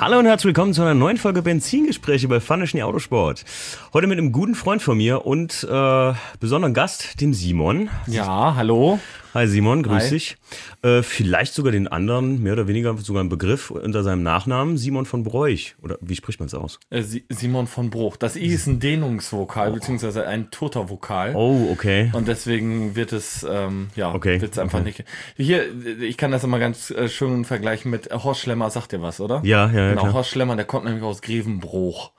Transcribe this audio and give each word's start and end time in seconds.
Hallo 0.00 0.18
und 0.18 0.24
herzlich 0.24 0.46
willkommen 0.46 0.72
zu 0.72 0.80
einer 0.80 0.94
neuen 0.94 1.18
Folge 1.18 1.42
Benzingespräche 1.42 2.26
bei 2.26 2.40
Funny 2.40 2.82
Autosport. 2.82 3.44
Heute 3.92 4.06
mit 4.06 4.16
einem 4.16 4.32
guten 4.32 4.54
Freund 4.54 4.80
von 4.80 4.96
mir 4.96 5.26
und 5.26 5.62
äh, 5.70 6.12
besonderen 6.40 6.72
Gast, 6.72 7.20
dem 7.20 7.34
Simon. 7.34 7.90
Ja, 8.06 8.54
hallo. 8.56 8.98
Hi 9.32 9.46
Simon, 9.46 9.84
grüß 9.84 10.04
Hi. 10.04 10.10
dich. 10.10 10.36
Äh, 10.82 11.02
vielleicht 11.02 11.54
sogar 11.54 11.70
den 11.70 11.86
anderen, 11.86 12.42
mehr 12.42 12.54
oder 12.54 12.66
weniger 12.66 12.96
sogar 12.98 13.22
ein 13.22 13.28
Begriff 13.28 13.70
unter 13.70 14.02
seinem 14.02 14.24
Nachnamen, 14.24 14.76
Simon 14.76 15.06
von 15.06 15.22
Broich. 15.22 15.76
Oder 15.82 15.98
wie 16.00 16.16
spricht 16.16 16.40
man 16.40 16.48
es 16.48 16.54
aus? 16.54 16.80
Äh, 16.90 17.02
Si- 17.02 17.24
Simon 17.28 17.68
von 17.68 17.90
Bruch. 17.90 18.16
Das 18.16 18.34
I 18.34 18.46
ist 18.46 18.66
ein 18.66 18.80
Dehnungsvokal, 18.80 19.70
beziehungsweise 19.70 20.26
ein 20.26 20.50
toter 20.50 20.90
Vokal. 20.90 21.36
Oh, 21.36 21.68
okay. 21.70 22.10
Und 22.12 22.26
deswegen 22.26 22.96
wird 22.96 23.12
es, 23.12 23.46
ähm, 23.48 23.90
ja, 23.94 24.12
Okay, 24.12 24.40
wird's 24.40 24.58
einfach 24.58 24.80
okay. 24.80 24.88
nicht. 24.88 25.04
Hier, 25.36 25.64
ich 26.00 26.16
kann 26.16 26.32
das 26.32 26.42
immer 26.42 26.58
ganz 26.58 26.90
äh, 26.90 27.08
schön 27.08 27.44
vergleichen 27.44 27.90
mit 27.90 28.10
äh, 28.10 28.14
Horst 28.16 28.40
Schlemmer, 28.40 28.68
sagt 28.70 28.90
dir 28.90 29.00
was, 29.00 29.20
oder? 29.20 29.42
Ja, 29.44 29.70
ja, 29.70 29.72
ja. 29.72 29.88
Genau, 29.90 30.02
Klar. 30.02 30.12
Horst 30.14 30.30
Schlemmer, 30.30 30.56
der 30.56 30.64
kommt 30.64 30.86
nämlich 30.86 31.04
aus 31.04 31.22
Grevenbruch. 31.22 32.10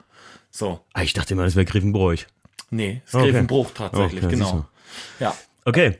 So. 0.49 0.79
Ah, 0.93 1.03
ich 1.03 1.11
dachte 1.13 1.33
immer, 1.33 1.43
das 1.43 1.55
wäre 1.57 1.65
Grevenbroich. 1.65 2.27
Nee, 2.69 3.01
ist 3.05 3.13
Okay. 3.15 3.31
Grevenbruch 3.31 3.71
tatsächlich, 3.73 4.23
Oh, 4.23 4.29
siehst 4.29 4.39
genau. 4.39 4.65
Ja. 5.19 5.35
Okay. 5.65 5.97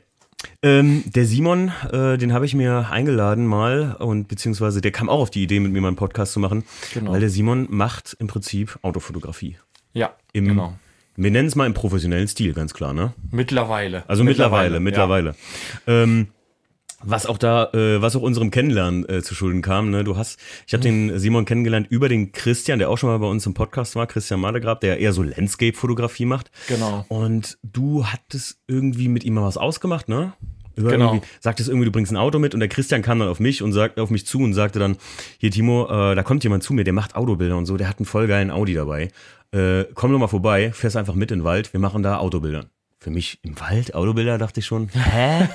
Ähm, 0.62 1.02
der 1.06 1.24
Simon, 1.24 1.72
äh, 1.92 2.18
den 2.18 2.32
habe 2.32 2.46
ich 2.46 2.54
mir 2.54 2.88
eingeladen 2.90 3.46
mal 3.46 3.96
und 3.98 4.28
beziehungsweise 4.28 4.80
der 4.80 4.90
kam 4.92 5.08
auch 5.08 5.20
auf 5.20 5.30
die 5.30 5.42
Idee, 5.42 5.60
mit 5.60 5.72
mir 5.72 5.80
mal 5.80 5.88
einen 5.88 5.96
Podcast 5.96 6.32
zu 6.32 6.40
machen, 6.40 6.64
Genau. 6.94 7.12
weil 7.12 7.20
der 7.20 7.30
Simon 7.30 7.66
macht 7.70 8.16
im 8.18 8.26
Prinzip 8.26 8.78
Autofotografie. 8.82 9.56
Ja, 9.92 10.14
Im, 10.32 10.46
genau. 10.48 10.74
Wir 11.16 11.30
nennen 11.30 11.46
es 11.48 11.54
mal 11.56 11.66
im 11.66 11.74
professionellen 11.74 12.26
Stil, 12.28 12.54
ganz 12.54 12.72
klar, 12.72 12.92
ne? 12.94 13.12
Mittlerweile. 13.30 14.04
Also 14.08 14.24
mittlerweile, 14.24 14.74
Ja. 14.74 14.80
mittlerweile. 14.80 15.34
Ähm, 15.86 16.28
was 17.04 17.26
auch 17.26 17.38
da, 17.38 17.70
äh, 17.72 18.00
was 18.00 18.16
auch 18.16 18.22
unserem 18.22 18.50
Kennenlernen 18.50 19.08
äh, 19.08 19.22
zu 19.22 19.34
Schulden 19.34 19.62
kam. 19.62 19.90
Ne? 19.90 20.04
Du 20.04 20.16
hast, 20.16 20.38
ich 20.66 20.72
habe 20.72 20.82
den 20.82 21.18
Simon 21.18 21.44
kennengelernt 21.44 21.86
über 21.90 22.08
den 22.08 22.32
Christian, 22.32 22.78
der 22.78 22.90
auch 22.90 22.98
schon 22.98 23.10
mal 23.10 23.18
bei 23.18 23.26
uns 23.26 23.46
im 23.46 23.54
Podcast 23.54 23.96
war, 23.96 24.06
Christian 24.06 24.40
Madegrab, 24.40 24.80
der 24.80 24.98
eher 24.98 25.12
so 25.12 25.22
Landscape-Fotografie 25.22 26.24
macht. 26.24 26.50
Genau. 26.68 27.04
Und 27.08 27.58
du 27.62 28.06
hattest 28.06 28.58
irgendwie 28.66 29.08
mit 29.08 29.24
ihm 29.24 29.34
mal 29.34 29.44
was 29.44 29.56
ausgemacht, 29.56 30.08
ne? 30.08 30.32
Über 30.74 30.90
Genau. 30.90 31.12
Irgendwie, 31.12 31.26
sagtest 31.40 31.68
irgendwie, 31.68 31.84
du 31.86 31.92
bringst 31.92 32.12
ein 32.12 32.16
Auto 32.16 32.38
mit 32.38 32.54
und 32.54 32.60
der 32.60 32.68
Christian 32.68 33.02
kam 33.02 33.18
dann 33.18 33.28
auf 33.28 33.40
mich 33.40 33.62
und 33.62 33.72
sagt 33.72 34.00
auf 34.00 34.10
mich 34.10 34.26
zu 34.26 34.38
und 34.38 34.54
sagte 34.54 34.78
dann, 34.78 34.96
hier 35.38 35.50
Timo, 35.50 35.84
äh, 35.86 36.14
da 36.14 36.22
kommt 36.22 36.44
jemand 36.44 36.62
zu 36.62 36.72
mir, 36.72 36.84
der 36.84 36.94
macht 36.94 37.14
Autobilder 37.14 37.56
und 37.56 37.66
so, 37.66 37.76
der 37.76 37.88
hat 37.88 37.98
einen 37.98 38.06
voll 38.06 38.26
geilen 38.26 38.50
Audi 38.50 38.74
dabei. 38.74 39.08
Äh, 39.52 39.84
komm 39.94 40.12
doch 40.12 40.18
mal 40.18 40.28
vorbei, 40.28 40.72
fährst 40.72 40.96
einfach 40.96 41.14
mit 41.14 41.30
in 41.30 41.40
den 41.40 41.44
Wald, 41.44 41.72
wir 41.74 41.80
machen 41.80 42.02
da 42.02 42.16
Autobilder. 42.16 42.66
Für 43.02 43.10
mich 43.10 43.40
im 43.42 43.58
Wald, 43.58 43.96
Autobilder, 43.96 44.38
dachte 44.38 44.60
ich 44.60 44.66
schon, 44.66 44.88
hä? 44.90 45.48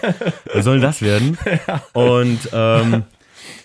Was 0.53 0.65
soll 0.65 0.79
denn 0.79 0.81
das 0.81 1.01
werden? 1.01 1.37
Und 1.93 2.49
ähm, 2.51 3.03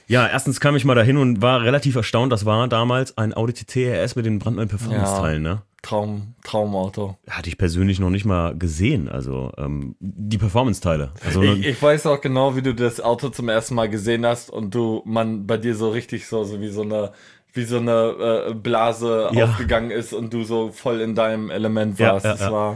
ja, 0.06 0.28
erstens 0.28 0.60
kam 0.60 0.76
ich 0.76 0.84
mal 0.84 0.94
dahin 0.94 1.16
und 1.16 1.42
war 1.42 1.62
relativ 1.62 1.96
erstaunt, 1.96 2.30
das 2.32 2.44
war 2.44 2.68
damals 2.68 3.18
ein 3.18 3.34
Audi 3.36 3.54
TT 3.54 3.78
RS 3.78 4.14
mit 4.14 4.24
den 4.24 4.38
brandneuen 4.38 4.68
Performance-Teilen, 4.68 5.42
ne? 5.42 5.62
Traum, 5.82 6.36
Traumauto. 6.44 7.16
hatte 7.28 7.48
ich 7.48 7.58
persönlich 7.58 7.98
noch 7.98 8.10
nicht 8.10 8.24
mal 8.24 8.56
gesehen. 8.56 9.08
Also 9.08 9.50
ähm, 9.58 9.96
die 9.98 10.38
Performance-Teile. 10.38 11.10
Also 11.26 11.42
Ich, 11.42 11.66
ich 11.66 11.82
weiß 11.82 12.06
auch 12.06 12.20
genau, 12.20 12.54
wie 12.54 12.62
du 12.62 12.76
das 12.76 13.00
Auto 13.00 13.30
zum 13.30 13.48
ersten 13.48 13.74
Mal 13.74 13.88
gesehen 13.88 14.24
hast 14.24 14.48
und 14.48 14.72
du, 14.76 15.02
man 15.06 15.48
bei 15.48 15.56
dir 15.56 15.74
so 15.74 15.90
richtig 15.90 16.28
so, 16.28 16.44
so 16.44 16.60
wie 16.60 16.68
so 16.68 16.82
eine, 16.82 17.10
wie 17.52 17.64
so 17.64 17.78
eine 17.78 18.46
äh, 18.50 18.54
Blase 18.54 19.28
Ja. 19.32 19.44
aufgegangen 19.46 19.90
ist 19.90 20.12
und 20.12 20.32
du 20.32 20.44
so 20.44 20.70
voll 20.72 21.00
in 21.00 21.14
deinem 21.14 21.50
Element 21.50 21.98
Ja, 21.98 22.12
warst. 22.14 22.24
ja, 22.24 22.32
das 22.32 22.40
ja. 22.40 22.52
war 22.52 22.72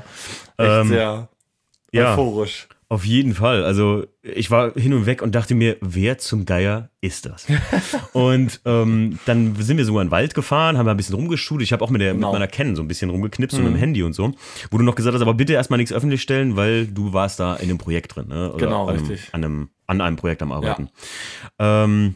echt 0.58 0.68
Ähm, 0.82 0.88
sehr 0.88 1.28
ja. 1.92 2.12
euphorisch. 2.12 2.68
auf 2.88 3.04
jeden 3.04 3.34
Fall. 3.34 3.64
Also 3.64 4.04
ich 4.22 4.50
war 4.50 4.72
hin 4.74 4.92
und 4.94 5.06
weg 5.06 5.22
und 5.22 5.34
dachte 5.34 5.54
mir, 5.54 5.76
wer 5.80 6.18
zum 6.18 6.44
Geier 6.44 6.90
ist 7.00 7.26
das? 7.26 7.46
und 8.12 8.60
ähm, 8.64 9.18
dann 9.26 9.56
sind 9.56 9.76
wir 9.78 9.84
sogar 9.84 10.02
in 10.02 10.08
den 10.08 10.12
Wald 10.12 10.34
gefahren, 10.34 10.76
haben 10.78 10.88
ein 10.88 10.96
bisschen 10.96 11.14
rumgeschult. 11.14 11.62
Ich 11.62 11.72
habe 11.72 11.82
auch 11.84 11.90
mit, 11.90 12.00
der, 12.00 12.12
Genau. 12.12 12.28
mit 12.28 12.34
meiner 12.40 12.46
Canon 12.48 12.76
so 12.76 12.82
ein 12.82 12.88
bisschen 12.88 13.10
rumgeknipst 13.10 13.56
und 13.58 13.64
mit 13.64 13.72
dem 13.72 13.78
Handy 13.78 14.02
und 14.02 14.12
so. 14.12 14.32
Wo 14.70 14.78
du 14.78 14.84
noch 14.84 14.94
gesagt 14.94 15.14
hast, 15.14 15.22
aber 15.22 15.34
bitte 15.34 15.54
erstmal 15.54 15.78
nichts 15.78 15.92
öffentlich 15.92 16.22
stellen, 16.22 16.56
weil 16.56 16.86
du 16.86 17.12
warst 17.12 17.40
da 17.40 17.56
in 17.56 17.68
dem 17.68 17.78
Projekt 17.78 18.14
drin. 18.14 18.28
Ne? 18.28 18.52
Genau, 18.58 18.84
an 18.88 18.96
einem, 18.96 19.06
richtig. 19.06 19.28
An 19.32 19.42
einem, 19.44 19.68
an 19.86 20.00
einem 20.00 20.16
Projekt 20.16 20.42
am 20.42 20.52
Arbeiten. 20.52 20.90
Ähm, 21.58 22.14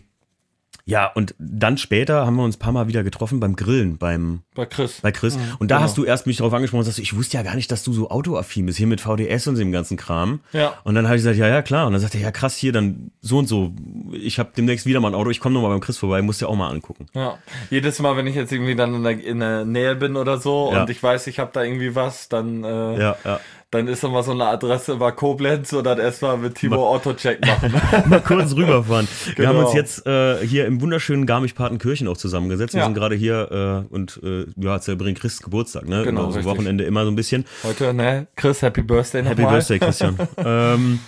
ja, 0.91 1.07
und 1.07 1.35
dann 1.39 1.79
später 1.79 2.27
haben 2.27 2.35
wir 2.37 2.43
uns 2.45 2.57
ein 2.57 2.59
paar 2.59 2.73
Mal 2.73 2.89
wieder 2.89 3.05
getroffen 3.05 3.39
beim 3.41 3.55
Grillen, 3.55 3.97
beim 3.97 4.41
Bei 4.55 4.67
Chris. 4.67 5.01
bei 5.01 5.13
Chris. 5.13 5.39
Und 5.59 5.71
da 5.71 5.77
genau. 5.77 5.85
hast 5.87 5.97
du 5.97 6.05
erst 6.05 6.27
mich 6.27 6.39
darauf 6.39 6.53
angesprochen 6.53 6.81
und 6.81 6.85
sagst, 6.85 6.99
ich 6.99 7.17
wusste 7.17 7.37
ja 7.37 7.43
gar 7.45 7.55
nicht, 7.55 7.71
dass 7.71 7.85
du 7.85 7.93
so 7.93 8.11
autoaffin 8.11 8.67
bist, 8.67 8.77
hier 8.79 8.87
mit 8.89 9.01
VDS 9.01 9.47
und 9.47 9.57
dem 9.57 9.71
ganzen 9.73 9.97
Kram. 9.97 10.41
Ja. 10.53 10.75
Und 10.85 10.97
dann 10.97 11.07
habe 11.07 11.17
ich 11.17 11.21
gesagt, 11.21 11.39
ja, 11.39 11.47
ja, 11.49 11.63
klar. 11.63 11.87
Und 11.87 11.93
dann 11.93 12.01
sagte 12.03 12.19
er, 12.19 12.25
ja, 12.25 12.31
krass, 12.33 12.57
hier, 12.57 12.73
dann 12.73 13.13
so 13.21 13.39
und 13.39 13.47
so. 13.47 13.73
Ich 14.13 14.39
habe 14.41 14.51
demnächst 14.57 14.85
wieder 14.85 14.99
mal 15.01 15.09
ein 15.09 15.15
Auto, 15.15 15.31
ich 15.31 15.39
komme 15.41 15.55
nochmal 15.55 15.71
beim 15.71 15.81
Chris 15.81 15.97
vorbei, 15.99 16.21
musst 16.23 16.41
dir 16.41 16.49
auch 16.49 16.57
mal 16.57 16.71
angucken. 16.71 17.07
Ja. 17.15 17.39
Jedes 17.71 17.99
Mal, 18.01 18.17
wenn 18.17 18.27
ich 18.27 18.35
jetzt 18.35 18.51
irgendwie 18.53 18.75
dann 18.75 18.95
in 18.95 19.03
der, 19.05 19.25
in 19.25 19.41
der 19.41 19.65
Nähe 19.65 19.95
bin 19.95 20.17
oder 20.17 20.39
so 20.39 20.71
Ja. 20.73 20.83
und 20.83 20.91
ich 20.91 21.01
weiß, 21.03 21.29
ich 21.29 21.39
habe 21.39 21.51
da 21.53 21.63
irgendwie 21.63 21.95
was, 21.95 22.29
dann, 22.29 22.65
äh, 22.65 22.99
Ja, 23.01 23.17
ja. 23.25 23.41
Dann 23.73 23.87
ist 23.87 24.03
immer 24.03 24.23
so 24.25 24.33
eine 24.33 24.47
Adresse 24.47 24.95
über 24.95 25.13
Koblenz 25.13 25.73
und 25.73 25.85
dann 25.85 25.99
erstmal 26.01 26.37
mit 26.37 26.57
Timo 26.57 26.89
Autocheck 26.89 27.41
machen. 27.47 27.73
Mal 28.11 28.21
kurz 28.21 28.55
rüberfahren. 28.57 29.07
Wir 29.37 29.47
haben 29.47 29.55
Genau. 29.57 29.67
uns 29.69 29.75
jetzt 29.77 30.07
äh, 30.07 30.45
hier 30.45 30.67
im 30.67 30.81
wunderschönen 30.81 31.25
Garmisch-Partenkirchen 31.25 32.09
auch 32.09 32.17
zusammengesetzt. 32.17 32.75
Wir 32.75 32.81
Ja. 32.81 32.87
sind 32.87 32.95
gerade 32.95 33.15
hier 33.15 33.87
äh, 33.89 33.95
und 33.95 34.19
äh, 34.25 34.47
ja, 34.57 34.81
zelebrieren 34.81 35.15
Chris 35.15 35.41
Geburtstag, 35.41 35.89
ne? 35.89 36.03
Genau, 36.03 36.23
so 36.23 36.39
richtig. 36.39 36.47
Wochenende 36.47 36.83
immer 36.85 37.05
so 37.05 37.13
ein 37.13 37.17
bisschen. 37.17 37.45
Heute, 37.63 37.95
ne? 37.95 38.27
Chris, 38.35 38.61
Happy 38.63 38.83
Birthday 38.83 39.23
Happy 39.23 39.43
nochmal. 39.43 39.59
Birthday, 39.59 39.79
Christian. 39.79 40.19
ähm, 40.39 40.99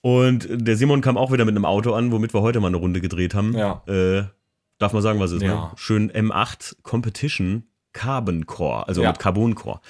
und 0.00 0.46
der 0.50 0.76
Simon 0.76 1.00
kam 1.00 1.16
auch 1.16 1.32
wieder 1.32 1.44
mit 1.44 1.56
einem 1.56 1.64
Auto 1.64 1.94
an, 1.94 2.12
womit 2.12 2.32
wir 2.32 2.42
heute 2.42 2.60
mal 2.60 2.68
eine 2.68 2.76
Runde 2.76 3.00
gedreht 3.00 3.34
haben. 3.34 3.56
Ja. 3.56 3.82
Äh, 3.88 4.24
darf 4.78 4.92
man 4.92 5.02
sagen, 5.02 5.18
was 5.18 5.30
es 5.30 5.38
ist, 5.38 5.42
ne? 5.42 5.48
Ja. 5.48 5.72
Schön 5.76 6.12
M8 6.12 6.76
Competition 6.82 7.64
Carbon 7.92 8.46
Core, 8.46 8.86
also 8.86 9.02
Ja. 9.02 9.10
mit 9.10 9.18
Carbon 9.18 9.54
Core. 9.54 9.80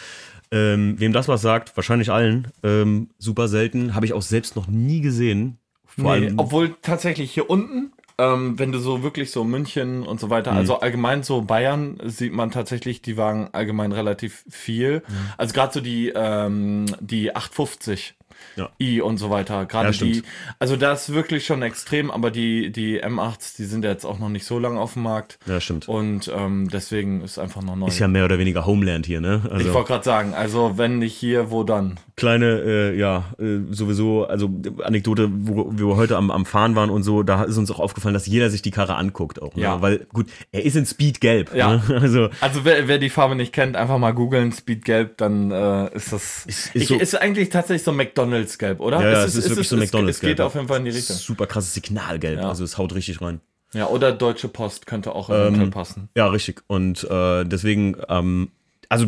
Ähm, 0.54 0.94
wem 0.98 1.12
das 1.12 1.26
was 1.26 1.42
sagt, 1.42 1.76
wahrscheinlich 1.76 2.10
allen. 2.12 2.48
Ähm, 2.62 3.10
super 3.18 3.48
selten, 3.48 3.94
habe 3.96 4.06
ich 4.06 4.12
auch 4.12 4.22
selbst 4.22 4.54
noch 4.54 4.68
nie 4.68 5.00
gesehen. 5.00 5.58
Vor 5.84 6.04
Nee, 6.04 6.26
allem, 6.26 6.38
obwohl 6.38 6.76
tatsächlich 6.80 7.32
hier 7.32 7.50
unten, 7.50 7.92
ähm, 8.18 8.56
wenn 8.58 8.70
du 8.70 8.78
so 8.78 9.02
wirklich 9.02 9.32
so 9.32 9.42
München 9.42 10.04
und 10.04 10.20
so 10.20 10.30
weiter, 10.30 10.52
Mhm. 10.52 10.58
also 10.58 10.78
allgemein 10.78 11.24
so 11.24 11.42
Bayern, 11.42 11.98
sieht 12.04 12.32
man 12.32 12.52
tatsächlich 12.52 13.02
die 13.02 13.16
Wagen 13.16 13.48
allgemein 13.52 13.90
relativ 13.90 14.44
viel. 14.48 15.02
Mhm. 15.08 15.14
Also 15.38 15.52
gerade 15.54 15.72
so 15.72 15.80
die, 15.80 16.12
ähm, 16.14 16.86
die 17.00 17.34
850. 17.34 18.14
Ja. 18.56 18.68
i 18.80 19.00
und 19.00 19.18
so 19.18 19.30
weiter. 19.30 19.66
Gerade 19.66 19.90
Ja, 19.90 20.04
die, 20.04 20.22
also 20.58 20.76
das 20.76 21.08
ist 21.08 21.14
wirklich 21.14 21.44
schon 21.46 21.62
extrem, 21.62 22.10
aber 22.10 22.30
die, 22.30 22.70
die 22.70 23.02
M8s, 23.02 23.56
die 23.56 23.64
sind 23.64 23.84
ja 23.84 23.90
jetzt 23.90 24.04
auch 24.04 24.18
noch 24.18 24.28
nicht 24.28 24.44
so 24.46 24.58
lange 24.58 24.80
auf 24.80 24.94
dem 24.94 25.02
Markt. 25.02 25.38
ja, 25.46 25.60
stimmt. 25.60 25.88
Und 25.88 26.30
ähm, 26.34 26.68
deswegen 26.72 27.22
ist 27.22 27.38
einfach 27.38 27.62
noch 27.62 27.76
neu. 27.76 27.86
Ist 27.88 27.98
ja 27.98 28.08
mehr 28.08 28.24
oder 28.24 28.38
weniger 28.38 28.66
Homeland 28.66 29.06
hier, 29.06 29.20
ne? 29.20 29.42
ich 29.46 29.50
Also 29.52 29.74
wollte 29.74 29.88
gerade 29.88 30.04
sagen, 30.04 30.34
also 30.34 30.78
wenn 30.78 30.98
nicht 30.98 31.14
hier, 31.14 31.50
wo 31.50 31.64
dann? 31.64 31.98
kleine, 32.16 32.60
äh, 32.60 32.96
ja, 32.96 33.24
äh, 33.40 33.58
sowieso, 33.72 34.24
also 34.26 34.48
Anekdote, 34.84 35.28
wo, 35.32 35.56
wo 35.72 35.88
wir 35.90 35.96
heute 35.96 36.16
am, 36.16 36.30
am 36.30 36.46
Fahren 36.46 36.76
waren 36.76 36.90
und 36.90 37.02
so, 37.02 37.24
da 37.24 37.42
ist 37.42 37.56
uns 37.58 37.70
auch 37.72 37.80
aufgefallen, 37.80 38.14
dass 38.14 38.26
jeder 38.26 38.50
sich 38.50 38.62
die 38.62 38.70
Karre 38.70 38.94
anguckt 38.94 39.42
auch. 39.42 39.56
Ne? 39.56 39.62
Ja. 39.62 39.82
Weil, 39.82 40.06
gut, 40.12 40.26
er 40.52 40.64
ist 40.64 40.76
in 40.76 40.86
Speed 40.86 41.20
gelb. 41.20 41.54
Ja. 41.54 41.76
Ne? 41.76 41.82
Also, 42.04 42.28
Also 42.40 42.64
wer, 42.64 42.86
wer 42.86 42.98
die 42.98 43.08
Farbe 43.10 43.34
nicht 43.34 43.52
kennt, 43.52 43.76
einfach 43.76 43.98
mal 43.98 44.12
googeln, 44.12 44.52
Speed 44.52 44.84
Gelb, 44.84 45.16
dann 45.16 45.50
äh, 45.50 45.94
ist 45.96 46.12
das 46.12 46.44
Ist- 46.46 46.66
ist 46.66 46.74
ich, 46.76 46.86
so- 46.88 46.96
ist 46.96 47.14
eigentlich 47.20 47.48
tatsächlich 47.48 47.82
so 47.82 47.92
McDonalds 47.92 48.43
Gelb, 48.58 48.80
oder? 48.80 49.00
ja, 49.00 49.10
ja, 49.10 49.24
es 49.24 49.34
ist, 49.34 49.48
wirklich 49.48 49.68
so 49.68 49.76
McDonalds 49.76 50.18
Es, 50.18 50.22
es 50.22 50.28
geht 50.28 50.40
auf 50.40 50.54
jeden 50.54 50.68
Fall 50.68 50.78
in 50.78 50.84
die 50.84 50.90
Richtung. 50.90 51.16
Super 51.16 51.46
krasses 51.46 51.74
Signalgelb. 51.74 52.40
Ja. 52.40 52.48
Also 52.48 52.64
es 52.64 52.78
haut 52.78 52.94
richtig 52.94 53.20
rein. 53.20 53.40
Ja, 53.72 53.88
oder 53.88 54.12
Deutsche 54.12 54.48
Post 54.48 54.86
könnte 54.86 55.14
auch 55.14 55.30
Ähm, 55.30 55.70
passen. 55.70 56.08
Ja, 56.16 56.28
richtig. 56.28 56.62
Und 56.68 57.04
äh, 57.04 57.44
deswegen, 57.44 57.96
ähm, 58.08 58.52
also 58.88 59.06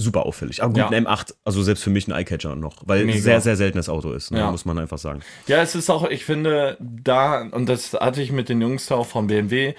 super 0.00 0.24
auffällig. 0.26 0.62
Aber 0.62 0.72
gut, 0.72 0.78
Ja. 0.78 0.88
ein 0.90 1.06
M8, 1.06 1.34
also 1.44 1.62
selbst 1.62 1.82
für 1.82 1.90
mich 1.90 2.06
ein 2.08 2.12
Eyecatcher 2.12 2.54
noch, 2.56 2.76
weil 2.86 3.04
Mega. 3.04 3.18
sehr, 3.18 3.40
sehr 3.40 3.56
seltenes 3.56 3.88
Auto 3.88 4.12
ist, 4.12 4.30
ne? 4.30 4.38
Ja. 4.38 4.50
muss 4.50 4.64
man 4.64 4.78
einfach 4.78 4.98
sagen. 4.98 5.20
Ja, 5.48 5.60
es 5.60 5.74
ist 5.74 5.90
auch, 5.90 6.08
ich 6.08 6.24
finde, 6.24 6.76
da, 6.80 7.42
und 7.50 7.68
das 7.68 7.92
hatte 7.94 8.22
ich 8.22 8.30
mit 8.32 8.48
den 8.48 8.60
Jungs 8.60 8.90
auch 8.92 9.06
vom 9.06 9.26
BMW 9.26 9.74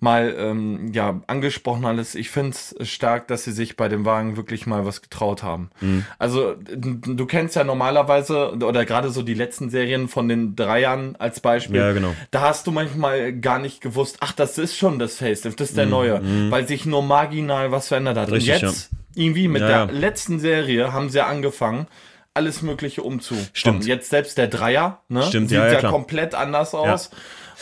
mal 0.00 0.34
ähm, 0.36 0.90
ja, 0.92 1.20
angesprochen 1.28 1.84
alles, 1.84 2.14
ich 2.16 2.28
finde 2.30 2.50
es 2.50 2.74
stark, 2.90 3.28
dass 3.28 3.44
sie 3.44 3.52
sich 3.52 3.76
bei 3.76 3.88
dem 3.88 4.04
Wagen 4.04 4.36
wirklich 4.36 4.66
mal 4.66 4.84
was 4.84 5.00
getraut 5.00 5.42
haben. 5.44 5.70
Mhm. 5.80 6.04
Also 6.18 6.54
du 6.58 7.24
kennst 7.26 7.54
ja 7.56 7.62
normalerweise, 7.62 8.52
oder 8.56 8.84
gerade 8.84 9.10
so 9.10 9.22
die 9.22 9.34
letzten 9.34 9.70
Serien 9.70 10.08
von 10.08 10.28
den 10.28 10.56
Dreiern 10.56 11.14
als 11.20 11.38
Beispiel, 11.40 11.76
Ja, 11.76 11.92
genau. 11.92 12.14
da 12.32 12.40
hast 12.40 12.66
du 12.66 12.72
manchmal 12.72 13.32
gar 13.32 13.58
nicht 13.60 13.80
gewusst, 13.80 14.16
ach, 14.20 14.32
das 14.32 14.58
ist 14.58 14.76
schon 14.76 14.98
das 14.98 15.16
Facelift, 15.16 15.60
das 15.60 15.68
ist 15.70 15.74
Mhm. 15.74 15.76
der 15.76 15.86
neue, 15.86 16.50
weil 16.50 16.66
sich 16.66 16.84
nur 16.84 17.02
marginal 17.02 17.70
was 17.70 17.88
verändert 17.88 18.16
hat. 18.18 18.30
Richtig, 18.32 18.54
und 18.54 18.60
jetzt, 18.70 18.90
irgendwie 19.14 19.48
mit 19.48 19.62
Ja, 19.62 19.86
der 19.86 19.94
letzten 19.94 20.38
Serie 20.38 20.92
haben 20.92 21.10
sie 21.10 21.18
ja 21.18 21.26
angefangen, 21.26 21.86
alles 22.34 22.62
Mögliche 22.62 23.02
umzubauen. 23.02 23.48
Stimmt. 23.52 23.86
Jetzt 23.86 24.10
selbst 24.10 24.38
der 24.38 24.48
Dreier, 24.48 25.00
ne? 25.08 25.22
Stimmt, 25.22 25.50
sieht 25.50 25.58
ja, 25.58 25.66
ja, 25.66 25.80
ja, 25.80 25.90
komplett 25.90 26.34
anders 26.34 26.74
aus. 26.74 27.10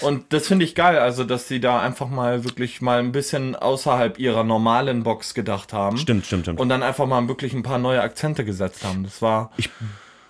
Und 0.00 0.32
das 0.32 0.46
finde 0.46 0.64
ich 0.64 0.74
geil, 0.74 0.98
also 0.98 1.24
dass 1.24 1.48
sie 1.48 1.60
da 1.60 1.80
einfach 1.80 2.08
mal 2.08 2.44
wirklich 2.44 2.80
mal 2.80 3.00
ein 3.00 3.12
bisschen 3.12 3.54
außerhalb 3.54 4.18
ihrer 4.18 4.44
normalen 4.44 5.02
Box 5.02 5.34
gedacht 5.34 5.72
haben. 5.72 5.98
Stimmt, 5.98 6.26
stimmt, 6.26 6.44
stimmt. 6.44 6.60
Und 6.60 6.68
dann 6.68 6.82
einfach 6.82 7.06
mal 7.06 7.26
wirklich 7.28 7.52
ein 7.52 7.62
paar 7.62 7.78
neue 7.78 8.00
Akzente 8.00 8.44
gesetzt 8.44 8.84
haben. 8.84 9.02
Das 9.04 9.20
war 9.20 9.50
ich 9.56 9.68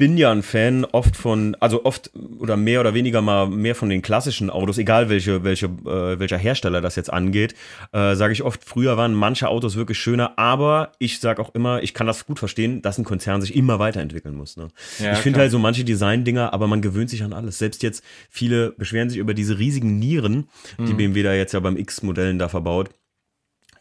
bin 0.01 0.17
ja 0.17 0.33
ein 0.33 0.43
Fan 0.43 0.87
oft 0.87 1.15
von, 1.15 1.55
also 1.61 1.85
oft 1.85 2.11
oder 2.39 2.57
mehr 2.57 2.81
oder 2.81 2.95
weniger 2.95 3.21
mal 3.21 3.47
mehr 3.47 3.75
von 3.75 3.91
den 3.91 4.01
klassischen 4.01 4.49
Autos, 4.49 4.79
egal 4.79 5.11
welche, 5.11 5.45
welche, 5.45 5.67
äh, 5.67 6.19
welcher 6.19 6.39
Hersteller 6.39 6.81
das 6.81 6.97
jetzt 6.97 7.13
angeht, 7.13 7.55
äh, 7.93 8.15
sage 8.17 8.33
ich 8.33 8.43
oft, 8.43 8.65
früher 8.65 8.97
waren 8.97 9.13
manche 9.15 9.49
Autos 9.49 9.77
wirklich 9.77 9.99
schöner, 9.99 10.39
aber 10.39 10.93
ich 10.99 11.21
sage 11.21 11.41
auch 11.43 11.55
immer, 11.55 11.83
ich 11.83 11.93
kann 11.93 12.07
das 12.07 12.25
gut 12.27 12.39
verstehen, 12.39 12.81
dass 12.81 12.97
ein 12.97 13.05
Konzern 13.05 13.43
sich 13.43 13.55
immer 13.55 13.79
weiterentwickeln 13.79 14.35
muss. 14.35 14.57
Ne? 14.57 14.69
Ja, 14.99 15.13
ich 15.13 15.19
finde 15.19 15.39
halt 15.41 15.51
so 15.51 15.59
manche 15.59 15.85
Design-Dinger, 15.85 16.53
aber 16.55 16.67
man 16.67 16.81
gewöhnt 16.81 17.11
sich 17.11 17.23
an 17.23 17.35
alles. 17.35 17.59
Selbst 17.59 17.83
jetzt, 17.83 18.03
viele 18.31 18.71
beschweren 18.73 19.11
sich 19.11 19.19
über 19.19 19.35
diese 19.35 19.59
riesigen 19.59 19.99
Nieren, 19.99 20.49
Mhm. 20.79 20.87
die 20.87 20.95
BMW 20.95 21.23
da 21.23 21.35
jetzt 21.35 21.53
ja 21.53 21.61
beim 21.61 21.77
X-Modellen 21.77 22.39
da 22.39 22.49
verbaut. 22.49 22.89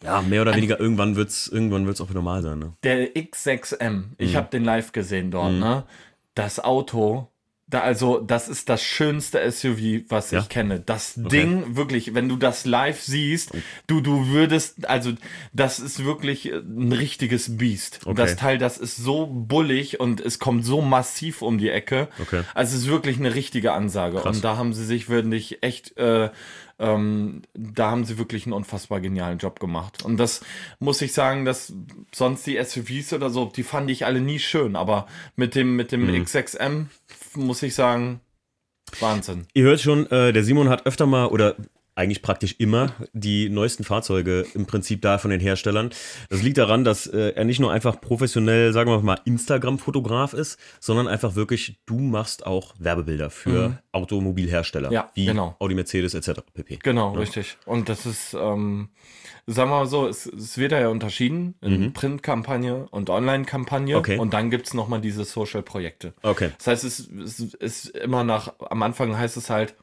Ja, 0.02 0.22
mehr 0.22 0.42
oder 0.44 0.56
weniger, 0.56 0.80
irgendwann 0.80 1.18
wird's, 1.18 1.48
irgendwann 1.50 1.86
wird's 1.86 2.00
auch 2.00 2.06
wieder 2.10 2.20
normal 2.22 2.42
sein. 2.42 2.58
Ne? 2.60 2.72
Der 2.84 3.16
X6M, 3.18 3.90
Mhm. 3.92 4.04
ich 4.18 4.36
habe 4.38 4.48
den 4.50 4.64
live 4.64 4.94
gesehen 4.94 5.30
dort, 5.30 5.52
ne? 5.54 5.84
Das 6.42 6.60
Auto, 6.60 7.28
da 7.70 7.82
also, 7.82 8.20
das 8.20 8.50
ist 8.50 8.68
das 8.68 8.82
schönste 8.82 9.40
SUV, 9.52 10.10
was 10.10 10.32
Ja? 10.32 10.40
ich 10.40 10.50
kenne. 10.50 10.80
Das 10.80 11.14
Ding, 11.16 11.76
wirklich, 11.76 12.16
wenn 12.16 12.28
du 12.28 12.36
das 12.36 12.66
live 12.66 13.00
siehst, 13.00 13.52
du, 13.86 14.02
du 14.02 14.28
würdest, 14.28 14.90
also, 14.90 15.12
das 15.54 15.80
ist 15.80 16.04
wirklich 16.04 16.52
äh, 16.52 16.56
ein 16.56 16.92
richtiges 16.92 17.58
Biest. 17.58 18.00
Okay. 18.06 18.16
Das 18.16 18.36
Teil, 18.38 18.58
das 18.58 18.80
ist 18.80 18.96
so 18.96 19.28
bullig 19.28 20.00
und 20.00 20.20
es 20.20 20.40
kommt 20.40 20.66
so 20.66 20.82
massiv 20.82 21.44
um 21.44 21.60
die 21.60 21.70
Ecke. 21.70 22.08
Okay. 22.20 22.42
Also, 22.56 22.76
es 22.76 22.84
ist 22.84 22.90
wirklich 22.90 23.20
eine 23.20 23.36
richtige 23.36 23.74
Ansage. 23.74 24.18
Krass. 24.18 24.38
Und 24.38 24.44
da 24.44 24.58
haben 24.58 24.74
sie 24.74 24.86
sich 24.86 25.08
wirklich 25.08 25.62
echt, 25.62 25.96
äh, 25.98 26.32
ähm, 26.80 27.42
da 27.54 27.92
haben 27.92 28.06
sie 28.06 28.18
wirklich 28.18 28.46
einen 28.46 28.54
unfassbar 28.54 29.02
genialen 29.02 29.38
Job 29.38 29.60
gemacht. 29.60 30.04
Und 30.04 30.18
das 30.18 30.42
muss 30.80 31.02
ich 31.02 31.14
sagen, 31.14 31.46
dass 31.46 31.74
sonst 32.14 32.48
die 32.48 32.62
SUVs 32.64 33.14
oder 33.14 33.30
so, 33.30 33.46
die 33.46 33.64
fand 33.64 33.90
ich 33.92 34.06
alle 34.06 34.22
nie 34.22 34.40
schön. 34.40 34.76
Aber 34.76 35.08
mit 35.36 35.56
dem, 35.56 35.76
mit 35.76 35.92
dem 35.92 36.10
X6M 36.10 36.86
muss 37.36 37.62
ich 37.64 37.76
sagen, 37.76 38.22
Wahnsinn. 39.00 39.46
Ihr 39.54 39.64
hört 39.64 39.82
schon, 39.82 40.10
äh, 40.10 40.34
der 40.34 40.44
Simon 40.44 40.70
hat 40.70 40.86
öfter 40.86 41.06
mal 41.06 41.28
oder 41.28 41.56
eigentlich 42.00 42.22
praktisch 42.22 42.56
immer 42.60 42.94
die 43.12 43.50
neuesten 43.50 43.84
Fahrzeuge 43.84 44.46
im 44.54 44.66
Prinzip 44.66 45.02
da 45.02 45.18
von 45.18 45.32
den 45.32 45.42
Herstellern. 45.42 45.90
Das 46.30 46.42
liegt 46.42 46.58
daran, 46.58 46.86
dass 46.86 47.08
äh, 47.08 47.34
er 47.36 47.44
nicht 47.44 47.60
nur 47.60 47.74
einfach 47.74 48.00
professionell, 48.00 48.72
sagen 48.72 48.90
wir 48.90 49.02
mal, 49.02 49.20
Instagram-Fotograf 49.26 50.32
ist, 50.32 50.58
sondern 50.80 51.10
einfach 51.10 51.36
wirklich, 51.36 51.82
du 51.86 52.00
machst 52.00 52.46
auch 52.46 52.74
Werbebilder 52.80 53.30
für 53.30 53.80
Automobilhersteller, 53.92 54.90
Mhm. 54.90 54.94
Ja, 54.94 55.12
wie 55.14 55.26
genau. 55.26 55.58
Audi, 55.60 55.76
Mercedes 55.76 56.14
etc. 56.14 56.42
pp. 56.54 56.80
Genau, 56.82 57.12
richtig. 57.16 57.58
Und 57.66 57.90
das 57.90 58.06
ist, 58.06 58.34
ähm, 58.34 58.90
sagen 59.46 59.70
wir 59.70 59.80
mal 59.80 59.86
so, 59.86 60.08
es, 60.08 60.26
es 60.26 60.58
wird 60.58 60.72
ja 60.72 60.88
unterschieden 60.88 61.56
in 61.62 61.92
Printkampagne 61.92 62.88
und 62.92 63.10
Online-Kampagne. 63.10 63.98
Okay. 63.98 64.18
Und 64.18 64.34
dann 64.34 64.50
gibt 64.50 64.68
es 64.68 64.74
nochmal 64.74 65.02
diese 65.02 65.26
Social-Projekte. 65.26 66.14
Okay. 66.24 66.52
Das 66.58 66.68
heißt, 66.68 66.84
es, 66.86 67.10
es 67.10 67.40
ist 67.40 67.90
immer 67.90 68.24
nach, 68.24 68.54
am 68.70 68.82
Anfang 68.84 69.18
heißt 69.18 69.36
es 69.36 69.50
halt, 69.50 69.76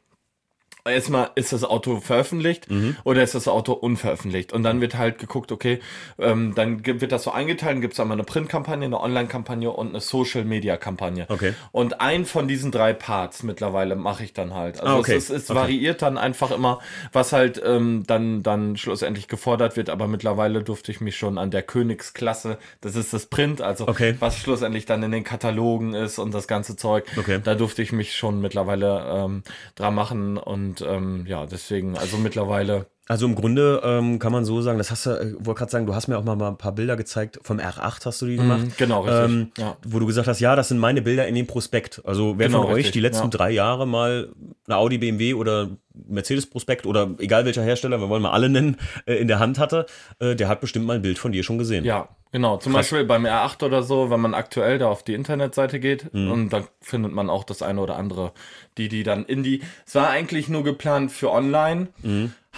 erstmal 0.87 1.29
ist 1.35 1.53
das 1.53 1.63
Auto 1.63 1.99
veröffentlicht 1.99 2.67
oder 3.03 3.23
ist 3.23 3.35
das 3.35 3.47
Auto 3.47 3.73
unveröffentlicht. 3.73 4.53
Und 4.53 4.63
dann 4.63 4.81
wird 4.81 4.97
halt 4.97 5.19
geguckt, 5.19 5.51
okay, 5.51 5.79
ähm, 6.19 6.53
dann 6.55 6.85
wird 6.85 7.11
das 7.11 7.23
so 7.23 7.31
eingeteilt, 7.31 7.73
dann 7.75 7.81
gibt 7.81 7.93
es 7.93 7.99
einmal 7.99 8.15
eine 8.15 8.23
Printkampagne, 8.23 8.85
eine 8.85 8.99
Online-Kampagne 8.99 9.69
und 9.71 9.89
eine 9.89 9.99
Social-Media-Kampagne. 10.01 11.25
Okay. 11.29 11.53
Und 11.71 12.01
ein 12.01 12.25
von 12.25 12.47
diesen 12.47 12.71
drei 12.71 12.93
Parts 12.93 13.43
mittlerweile 13.43 13.95
mache 13.95 14.23
ich 14.23 14.33
dann 14.33 14.53
halt. 14.53 14.79
Also 14.79 14.93
Ah, 14.95 14.99
okay. 14.99 15.15
es, 15.15 15.29
ist, 15.29 15.43
es 15.43 15.49
Okay. 15.51 15.59
variiert 15.59 16.01
dann 16.01 16.17
einfach 16.17 16.51
immer, 16.51 16.79
was 17.13 17.33
halt 17.33 17.61
ähm, 17.65 18.03
dann, 18.07 18.43
dann 18.43 18.77
schlussendlich 18.77 19.27
gefordert 19.27 19.75
wird. 19.77 19.89
Aber 19.89 20.07
mittlerweile 20.07 20.63
durfte 20.63 20.91
ich 20.91 21.01
mich 21.01 21.15
schon 21.17 21.37
an 21.37 21.51
der 21.51 21.63
Königsklasse, 21.63 22.57
das 22.81 22.95
ist 22.95 23.13
das 23.13 23.25
Print, 23.27 23.61
also 23.61 23.87
Okay. 23.87 24.15
was 24.19 24.37
schlussendlich 24.37 24.85
dann 24.85 25.03
in 25.03 25.11
den 25.11 25.23
Katalogen 25.23 25.93
ist 25.93 26.19
und 26.19 26.33
das 26.33 26.47
ganze 26.47 26.75
Zeug. 26.75 27.05
Okay. 27.17 27.39
Da 27.43 27.55
durfte 27.55 27.81
ich 27.81 27.91
mich 27.91 28.15
schon 28.15 28.41
mittlerweile 28.41 29.05
ähm, 29.09 29.43
dran 29.75 29.95
machen 29.95 30.37
und 30.37 30.76
ähm, 30.81 31.25
ja, 31.27 31.45
deswegen, 31.45 31.97
also 31.97 32.17
mittlerweile. 32.17 32.87
Also 33.09 33.25
im 33.25 33.35
Grunde 33.35 33.81
ähm, 33.85 34.19
kann 34.19 34.33
man 34.33 34.43
so 34.43 34.61
sagen, 34.61 34.77
das 34.77 34.91
hast 34.91 35.05
du, 35.05 35.11
äh, 35.11 35.33
wollte 35.39 35.59
gerade 35.59 35.71
sagen, 35.71 35.85
du 35.85 35.95
hast 35.95 36.07
mir 36.09 36.17
auch 36.17 36.23
mal, 36.25 36.35
mal 36.35 36.49
ein 36.49 36.57
paar 36.57 36.73
Bilder 36.73 36.97
gezeigt, 36.97 37.39
vom 37.41 37.57
R8 37.57 38.05
hast 38.05 38.21
du 38.21 38.25
die 38.25 38.35
gemacht. 38.35 38.77
genau, 38.77 39.01
richtig. 39.01 39.23
Ähm, 39.23 39.51
ja. 39.57 39.77
Wo 39.85 39.99
du 39.99 40.05
gesagt 40.05 40.27
hast, 40.27 40.41
ja, 40.41 40.55
das 40.57 40.67
sind 40.67 40.77
meine 40.77 41.01
Bilder 41.01 41.25
in 41.25 41.35
dem 41.35 41.47
Prospekt. 41.47 42.01
Also 42.03 42.37
wer 42.37 42.47
Genau, 42.47 42.63
von 42.63 42.71
euch 42.71 42.77
richtig, 42.77 42.93
die 42.93 42.99
letzten 42.99 43.25
ja. 43.25 43.29
drei 43.29 43.51
Jahre 43.51 43.87
mal 43.87 44.29
eine 44.67 44.77
Audi, 44.77 44.97
BMW 44.97 45.33
oder 45.35 45.69
Mercedes-Prospekt 45.93 46.85
oder 46.85 47.09
egal 47.17 47.45
welcher 47.45 47.63
Hersteller, 47.63 47.99
wir 47.99 48.09
wollen 48.09 48.21
mal 48.21 48.31
alle 48.31 48.49
nennen, 48.49 48.77
äh, 49.05 49.15
in 49.15 49.27
der 49.27 49.39
Hand 49.39 49.57
hatte, 49.57 49.85
äh, 50.19 50.35
der 50.35 50.49
hat 50.49 50.59
bestimmt 50.59 50.85
mal 50.85 50.95
ein 50.95 51.01
Bild 51.01 51.17
von 51.17 51.31
dir 51.31 51.43
schon 51.43 51.57
gesehen. 51.57 51.85
Ja, 51.85 52.09
genau. 52.33 52.57
Zum 52.57 52.73
Beispiel 52.73 53.05
beim 53.05 53.25
R8 53.25 53.63
oder 53.63 53.83
so, 53.83 54.09
wenn 54.09 54.19
man 54.19 54.33
aktuell 54.33 54.79
da 54.79 54.89
auf 54.89 55.03
die 55.03 55.13
Internetseite 55.13 55.79
geht 55.79 56.13
und 56.13 56.49
dann 56.49 56.67
findet 56.81 57.13
man 57.13 57.29
auch 57.29 57.45
das 57.45 57.61
eine 57.61 57.81
oder 57.81 57.95
andere, 57.95 58.33
die 58.77 58.89
die 58.89 59.03
dann 59.03 59.25
in 59.25 59.43
die. 59.43 59.61
Es 59.85 59.95
war 59.95 60.09
eigentlich 60.09 60.49
nur 60.49 60.63
geplant 60.63 61.11
für 61.11 61.31
online, 61.31 61.87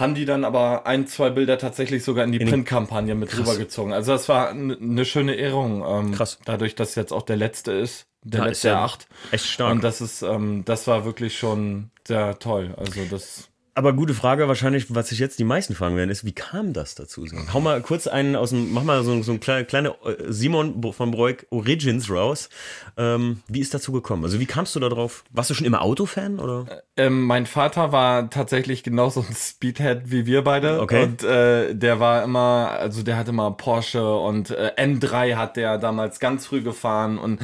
haben 0.00 0.14
die 0.14 0.24
dann 0.24 0.44
aber 0.44 0.86
ein, 0.86 1.06
zwei 1.06 1.30
Bilder 1.30 1.58
tatsächlich 1.58 2.02
sogar 2.04 2.24
in 2.24 2.32
die 2.32 2.38
Printkampagne 2.38 3.14
mit 3.14 3.36
rübergezogen. 3.36 3.92
Also 3.92 4.12
das 4.12 4.28
war 4.28 4.50
eine 4.50 5.04
schöne 5.04 5.34
Ehrung. 5.34 5.84
Ähm, 5.86 6.12
Krass. 6.12 6.38
Dadurch, 6.44 6.74
dass 6.74 6.94
jetzt 6.94 7.12
auch 7.12 7.22
der 7.22 7.36
letzte 7.36 7.72
ist, 7.72 8.06
der 8.22 8.40
Ja, 8.40 8.46
letzte 8.46 8.68
ist 8.68 8.72
ja 8.72 8.84
R8. 8.84 8.98
Echt 9.32 9.46
stark. 9.46 9.72
Und 9.72 9.84
das 9.84 10.00
ist, 10.00 10.22
ähm, 10.22 10.62
das 10.64 10.86
war 10.86 11.04
wirklich 11.04 11.38
schon 11.38 11.90
sehr 12.06 12.38
toll. 12.38 12.74
Also 12.76 13.04
das. 13.10 13.48
Aber 13.74 13.92
gute 13.92 14.14
Frage 14.14 14.48
wahrscheinlich, 14.48 14.94
was 14.94 15.08
sich 15.08 15.18
jetzt 15.18 15.38
die 15.38 15.44
meisten 15.44 15.74
fragen 15.74 15.96
werden, 15.96 16.10
ist, 16.10 16.24
wie 16.24 16.32
kam 16.32 16.72
das 16.72 16.94
dazu? 16.94 17.26
So, 17.26 17.36
Hau 17.52 17.60
mal 17.60 17.80
kurz 17.82 18.06
einen 18.06 18.34
aus 18.34 18.50
dem, 18.50 18.72
mach 18.72 18.82
mal 18.82 19.02
so, 19.04 19.22
so 19.22 19.32
ein 19.32 19.40
kleine, 19.40 19.64
kleine 19.64 19.90
äh, 20.04 20.16
Simon 20.28 20.82
von 20.92 21.10
Broik 21.12 21.46
Origins 21.50 22.10
raus. 22.10 22.48
Ähm, 22.96 23.42
wie 23.48 23.60
ist 23.60 23.72
dazu 23.72 23.92
gekommen? 23.92 24.24
Also 24.24 24.40
wie 24.40 24.46
kamst 24.46 24.74
du 24.74 24.80
da 24.80 24.88
drauf? 24.88 25.24
Warst 25.30 25.50
du 25.50 25.54
schon 25.54 25.66
immer 25.66 25.82
Autofan 25.82 26.40
oder? 26.40 26.82
Ähm, 26.96 27.24
mein 27.24 27.46
Vater 27.46 27.92
war 27.92 28.28
tatsächlich 28.28 28.82
genauso 28.82 29.20
ein 29.20 29.34
Speedhead 29.34 30.10
wie 30.10 30.26
wir 30.26 30.42
beide. 30.42 30.80
Okay. 30.80 31.04
Und 31.04 31.22
äh, 31.22 31.74
der 31.74 32.00
war 32.00 32.24
immer, 32.24 32.70
also 32.78 33.02
der 33.02 33.16
hatte 33.16 33.30
immer 33.30 33.52
Porsche 33.52 34.16
und 34.16 34.50
äh, 34.50 34.72
M3 34.76 35.36
hat 35.36 35.56
der 35.56 35.78
damals 35.78 36.18
ganz 36.18 36.46
früh 36.46 36.62
gefahren 36.62 37.18
und 37.18 37.40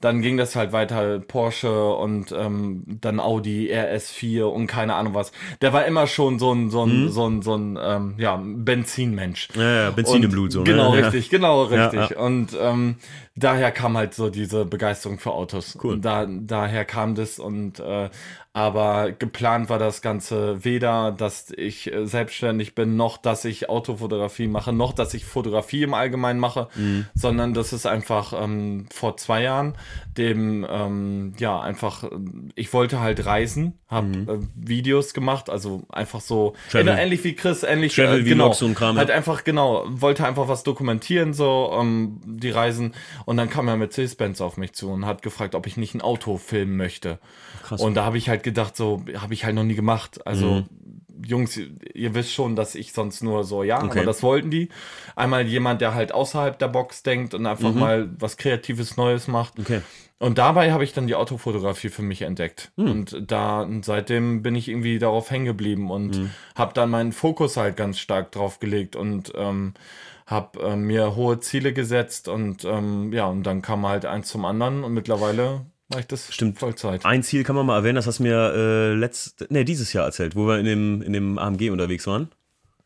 dann 0.00 0.22
ging 0.22 0.36
das 0.38 0.56
halt 0.56 0.72
weiter 0.72 1.18
Porsche 1.20 1.92
und 1.94 2.32
ähm, 2.32 2.84
dann 2.86 3.20
Audi 3.20 3.70
RS4 3.72 4.44
und 4.44 4.66
keine 4.66 4.94
Ahnung 4.94 5.14
was. 5.14 5.30
Der 5.60 5.72
war 5.72 5.84
immer 5.84 6.06
schon 6.06 6.38
so 6.38 6.52
ein 6.52 6.70
so 6.70 6.84
ein 6.84 7.10
so 7.10 7.26
ein 7.28 7.42
so 7.42 7.54
ein 7.54 7.78
ähm, 7.80 8.14
ja 8.16 8.40
Benzinmensch. 8.42 9.48
Ja, 9.54 9.84
ja, 9.84 9.90
Benzin 9.90 10.16
Und- 10.16 10.24
im 10.24 10.30
Blut 10.30 10.52
so. 10.52 10.64
Genau, 10.64 10.94
ne? 10.94 11.02
richtig, 11.04 11.28
genau, 11.30 11.68
Ja, 11.70 11.88
richtig. 11.88 12.16
Und 12.18 12.56
ähm, 12.60 12.96
daher 13.36 13.72
kam 13.72 13.96
halt 13.96 14.14
so 14.14 14.30
diese 14.30 14.64
Begeisterung 14.64 15.18
für 15.18 15.32
Autos. 15.32 15.78
Cool. 15.82 15.98
Da, 16.00 16.26
daher 16.26 16.84
kam 16.84 17.14
das 17.14 17.38
und 17.38 17.78
äh, 17.80 18.08
aber 18.52 19.12
geplant 19.12 19.68
war 19.68 19.78
das 19.78 20.02
Ganze 20.02 20.64
weder, 20.64 21.12
dass 21.12 21.52
ich 21.56 21.92
äh, 21.92 22.04
selbstständig 22.06 22.74
bin, 22.74 22.96
noch 22.96 23.16
dass 23.16 23.44
ich 23.44 23.68
Autofotografie 23.68 24.48
mache, 24.48 24.72
noch 24.72 24.92
dass 24.92 25.14
ich 25.14 25.24
Fotografie 25.24 25.84
im 25.84 25.94
Allgemeinen 25.94 26.40
mache, 26.40 26.66
Mhm. 26.74 27.06
sondern 27.14 27.54
das 27.54 27.72
ist 27.72 27.86
einfach 27.86 28.32
ähm, 28.32 28.86
vor 28.92 29.16
zwei 29.16 29.42
Jahren 29.42 29.74
dem, 30.18 30.66
ähm, 30.68 31.32
ja, 31.38 31.60
einfach, 31.60 32.02
äh, 32.02 32.08
ich 32.56 32.72
wollte 32.72 33.00
halt 33.00 33.24
reisen, 33.24 33.78
habe 33.88 34.08
äh, 34.18 34.38
Videos 34.56 35.14
gemacht, 35.14 35.48
also 35.48 35.82
einfach 35.88 36.20
so, 36.20 36.54
Mhm. 36.66 36.70
Travel. 36.70 36.98
ähnlich- 36.98 37.22
wie 37.24 37.34
Chris, 37.34 37.62
ähnlich 37.62 37.94
Travel, 37.94 38.20
äh, 38.20 38.24
genau, 38.24 38.46
Vlogs 38.46 38.62
und 38.62 38.74
Kram, 38.74 38.96
halt 38.98 39.12
einfach, 39.12 39.44
genau, 39.44 39.84
wollte 39.88 40.26
einfach 40.26 40.48
was 40.48 40.64
dokumentieren, 40.64 41.34
so, 41.34 41.70
ähm, 41.80 42.20
die 42.24 42.50
Reisen. 42.50 42.94
Und 43.26 43.36
dann 43.36 43.48
kam 43.48 43.68
ja 43.68 43.76
Mercedes-Benz 43.76 44.40
auf 44.40 44.56
mich 44.56 44.72
zu 44.72 44.90
und 44.90 45.06
hat 45.06 45.22
gefragt, 45.22 45.54
ob 45.54 45.68
ich 45.68 45.76
nicht 45.76 45.94
ein 45.94 46.00
Auto 46.00 46.36
filmen 46.36 46.76
möchte. 46.76 47.18
Krass. 47.62 47.80
Und 47.80 47.94
da 47.94 48.04
habe 48.04 48.18
ich 48.18 48.28
halt 48.28 48.39
gedacht, 48.42 48.76
so, 48.76 49.02
habe 49.16 49.34
ich 49.34 49.44
halt 49.44 49.54
noch 49.54 49.64
nie 49.64 49.74
gemacht. 49.74 50.26
Also, 50.26 50.46
Mhm. 50.46 50.64
Jungs, 51.22 51.60
ihr 51.92 52.14
wisst 52.14 52.32
schon, 52.32 52.56
dass 52.56 52.74
ich 52.74 52.94
sonst 52.94 53.22
nur 53.22 53.44
so, 53.44 53.62
ja, 53.62 53.82
Okay. 53.82 53.90
aber 53.90 54.04
das 54.06 54.22
wollten 54.22 54.50
die. 54.50 54.70
Einmal 55.16 55.46
jemand, 55.46 55.82
der 55.82 55.94
halt 55.94 56.12
außerhalb 56.12 56.58
der 56.58 56.68
Box 56.68 57.02
denkt 57.02 57.34
und 57.34 57.44
einfach 57.44 57.74
mal 57.74 58.08
was 58.18 58.38
Kreatives 58.38 58.96
Neues 58.96 59.28
macht. 59.28 59.58
Mhm. 59.58 59.64
Okay. 59.64 59.80
Und 60.18 60.38
dabei 60.38 60.72
habe 60.72 60.82
ich 60.84 60.92
dann 60.94 61.06
die 61.06 61.14
Autofotografie 61.14 61.88
für 61.90 62.02
mich 62.02 62.22
entdeckt. 62.22 62.72
Hm. 62.76 62.90
Und 62.90 63.22
da 63.30 63.60
und 63.62 63.84
seitdem 63.84 64.42
bin 64.42 64.54
ich 64.54 64.68
irgendwie 64.68 64.98
darauf 64.98 65.30
hängen 65.30 65.46
geblieben 65.46 65.90
und 65.90 66.16
Hm. 66.16 66.30
habe 66.54 66.72
dann 66.74 66.90
meinen 66.90 67.12
Fokus 67.12 67.56
halt 67.58 67.76
ganz 67.76 67.98
stark 67.98 68.32
drauf 68.32 68.58
gelegt 68.58 68.96
und 68.96 69.32
ähm, 69.34 69.74
habe 70.26 70.60
äh, 70.62 70.76
mir 70.76 71.16
hohe 71.16 71.40
Ziele 71.40 71.72
gesetzt 71.72 72.28
und 72.28 72.64
ähm, 72.64 73.12
ja, 73.12 73.26
und 73.26 73.42
dann 73.44 73.62
kam 73.62 73.86
halt 73.86 74.04
eins 74.06 74.28
zum 74.28 74.44
anderen 74.44 74.84
und 74.84 74.92
mittlerweile 74.94 75.62
mache 75.90 76.00
ich 76.00 76.06
das 76.06 76.32
Stimmt. 76.32 76.58
Vollzeit. 76.58 77.04
Ein 77.04 77.22
Ziel 77.22 77.44
kann 77.44 77.56
man 77.56 77.66
mal 77.66 77.76
erwähnen, 77.76 77.96
das 77.96 78.06
hast 78.06 78.18
du 78.18 78.22
mir 78.24 78.52
äh, 78.54 78.94
letzt, 78.94 79.46
nee, 79.50 79.64
dieses 79.64 79.92
Jahr 79.92 80.06
erzählt, 80.06 80.34
wo 80.36 80.46
wir 80.46 80.58
in 80.58 80.64
dem, 80.64 81.02
in 81.02 81.12
dem 81.12 81.38
AMG 81.38 81.70
unterwegs 81.70 82.06
waren. 82.06 82.28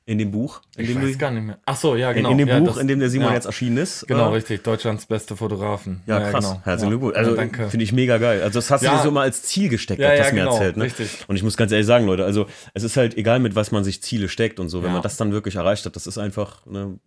In 0.07 0.19
dem 0.19 0.33
Buch. 0.33 0.61
In 0.77 0.85
Ich 0.85 0.93
dem 0.93 1.01
weiß 1.03 1.13
du, 1.13 1.19
gar 1.19 1.31
nicht 1.31 1.45
mehr. 1.45 1.59
Ach 1.65 1.77
so, 1.77 1.97
ja, 1.97 2.11
in, 2.11 2.17
genau. 2.17 2.31
in 2.33 2.37
dem 2.37 2.49
ja, 2.49 2.59
Buch, 2.59 2.67
das- 2.67 2.77
in 2.77 2.89
dem 2.89 3.01
der 3.01 3.09
Simon 3.09 3.29
ja, 3.29 3.35
jetzt 3.37 3.47
erschienen 3.47 3.79
ist. 3.79 4.07
Genau, 4.07 4.29
äh, 4.29 4.35
richtig. 4.35 4.63
Deutschlands 4.63 5.07
beste 5.07 5.35
Fotografen. 5.35 6.03
Ja, 6.07 6.21
krass. 6.31 6.45
genau. 6.45 6.61
Herzlichen 6.63 6.83
Ja. 6.83 6.89
Glückwunsch. 6.99 7.17
Also 7.17 7.31
ja, 7.31 7.37
danke. 7.39 7.71
finde 7.71 7.85
ich 7.85 7.93
mega 7.95 8.19
geil. 8.19 8.43
Also 8.43 8.59
das 8.59 8.71
hast 8.71 8.83
du 8.83 8.87
Ja. 8.87 8.97
dir 8.99 9.03
so 9.03 9.11
mal 9.11 9.23
als 9.23 9.45
Ziel 9.45 9.71
gesteckt, 9.71 10.01
Ja, 10.03 10.09
hat 10.11 10.19
ja, 10.19 10.25
das 10.25 10.33
mir 10.35 10.41
genau, 10.41 10.53
erzählt. 10.53 10.77
Ne? 10.77 10.85
richtig. 10.85 11.25
Und 11.27 11.37
ich 11.37 11.43
muss 11.43 11.57
ganz 11.57 11.73
ehrlich 11.73 11.87
sagen, 11.87 12.05
Leute, 12.05 12.23
also 12.27 12.47
es 12.75 12.83
ist 12.83 12.99
halt 12.99 13.17
egal, 13.17 13.39
mit 13.39 13.55
was 13.55 13.73
man 13.73 13.83
sich 13.83 14.03
Ziele 14.03 14.29
steckt 14.29 14.61
und 14.61 14.69
so. 14.69 14.81
Wenn 14.83 14.89
Ja. 14.89 14.93
man 14.95 15.03
das 15.03 15.17
dann 15.17 15.33
wirklich 15.33 15.55
erreicht 15.57 15.87
hat, 15.87 15.97
das 15.97 16.07
ist 16.07 16.19
einfach, 16.19 16.67
ne, 16.67 16.99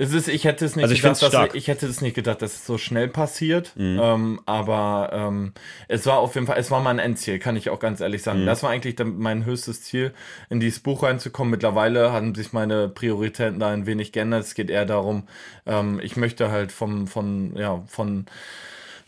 Es 0.00 0.14
ist, 0.14 0.28
ich 0.28 0.44
hätte 0.44 0.64
es 0.64 0.76
nicht 0.76 0.84
Also 0.84 0.94
ich 0.94 1.02
gedacht, 1.02 1.22
dass, 1.22 1.54
ich 1.54 1.68
hätte 1.68 1.86
es 1.86 2.00
nicht 2.00 2.14
gedacht, 2.14 2.40
dass 2.40 2.54
es 2.54 2.64
so 2.64 2.78
schnell 2.78 3.06
passiert. 3.06 3.72
Ähm, 3.76 4.40
aber 4.46 5.10
ähm, 5.12 5.52
es 5.88 6.06
war 6.06 6.20
auf 6.20 6.34
jeden 6.36 6.46
Fall, 6.46 6.58
es 6.58 6.70
war 6.70 6.80
mein 6.80 6.98
Endziel, 6.98 7.38
kann 7.38 7.54
ich 7.54 7.68
auch 7.68 7.80
ganz 7.80 8.00
ehrlich 8.00 8.22
sagen. 8.22 8.46
Das 8.46 8.62
war 8.62 8.70
eigentlich 8.70 8.96
mein 9.04 9.44
höchstes 9.44 9.82
Ziel, 9.82 10.14
in 10.48 10.58
dieses 10.58 10.80
Buch 10.80 11.02
reinzukommen. 11.02 11.50
Mittlerweile 11.50 12.12
haben 12.12 12.34
sich 12.34 12.54
meine 12.54 12.88
Prioritäten 12.88 13.60
da 13.60 13.68
ein 13.68 13.84
wenig 13.84 14.10
geändert. 14.10 14.44
Es 14.44 14.54
geht 14.54 14.70
eher 14.70 14.86
darum, 14.86 15.28
ähm, 15.66 16.00
ich 16.02 16.16
möchte 16.16 16.50
halt 16.50 16.72
vom, 16.72 17.06
von, 17.06 17.54
ja, 17.58 17.82
von 17.86 18.24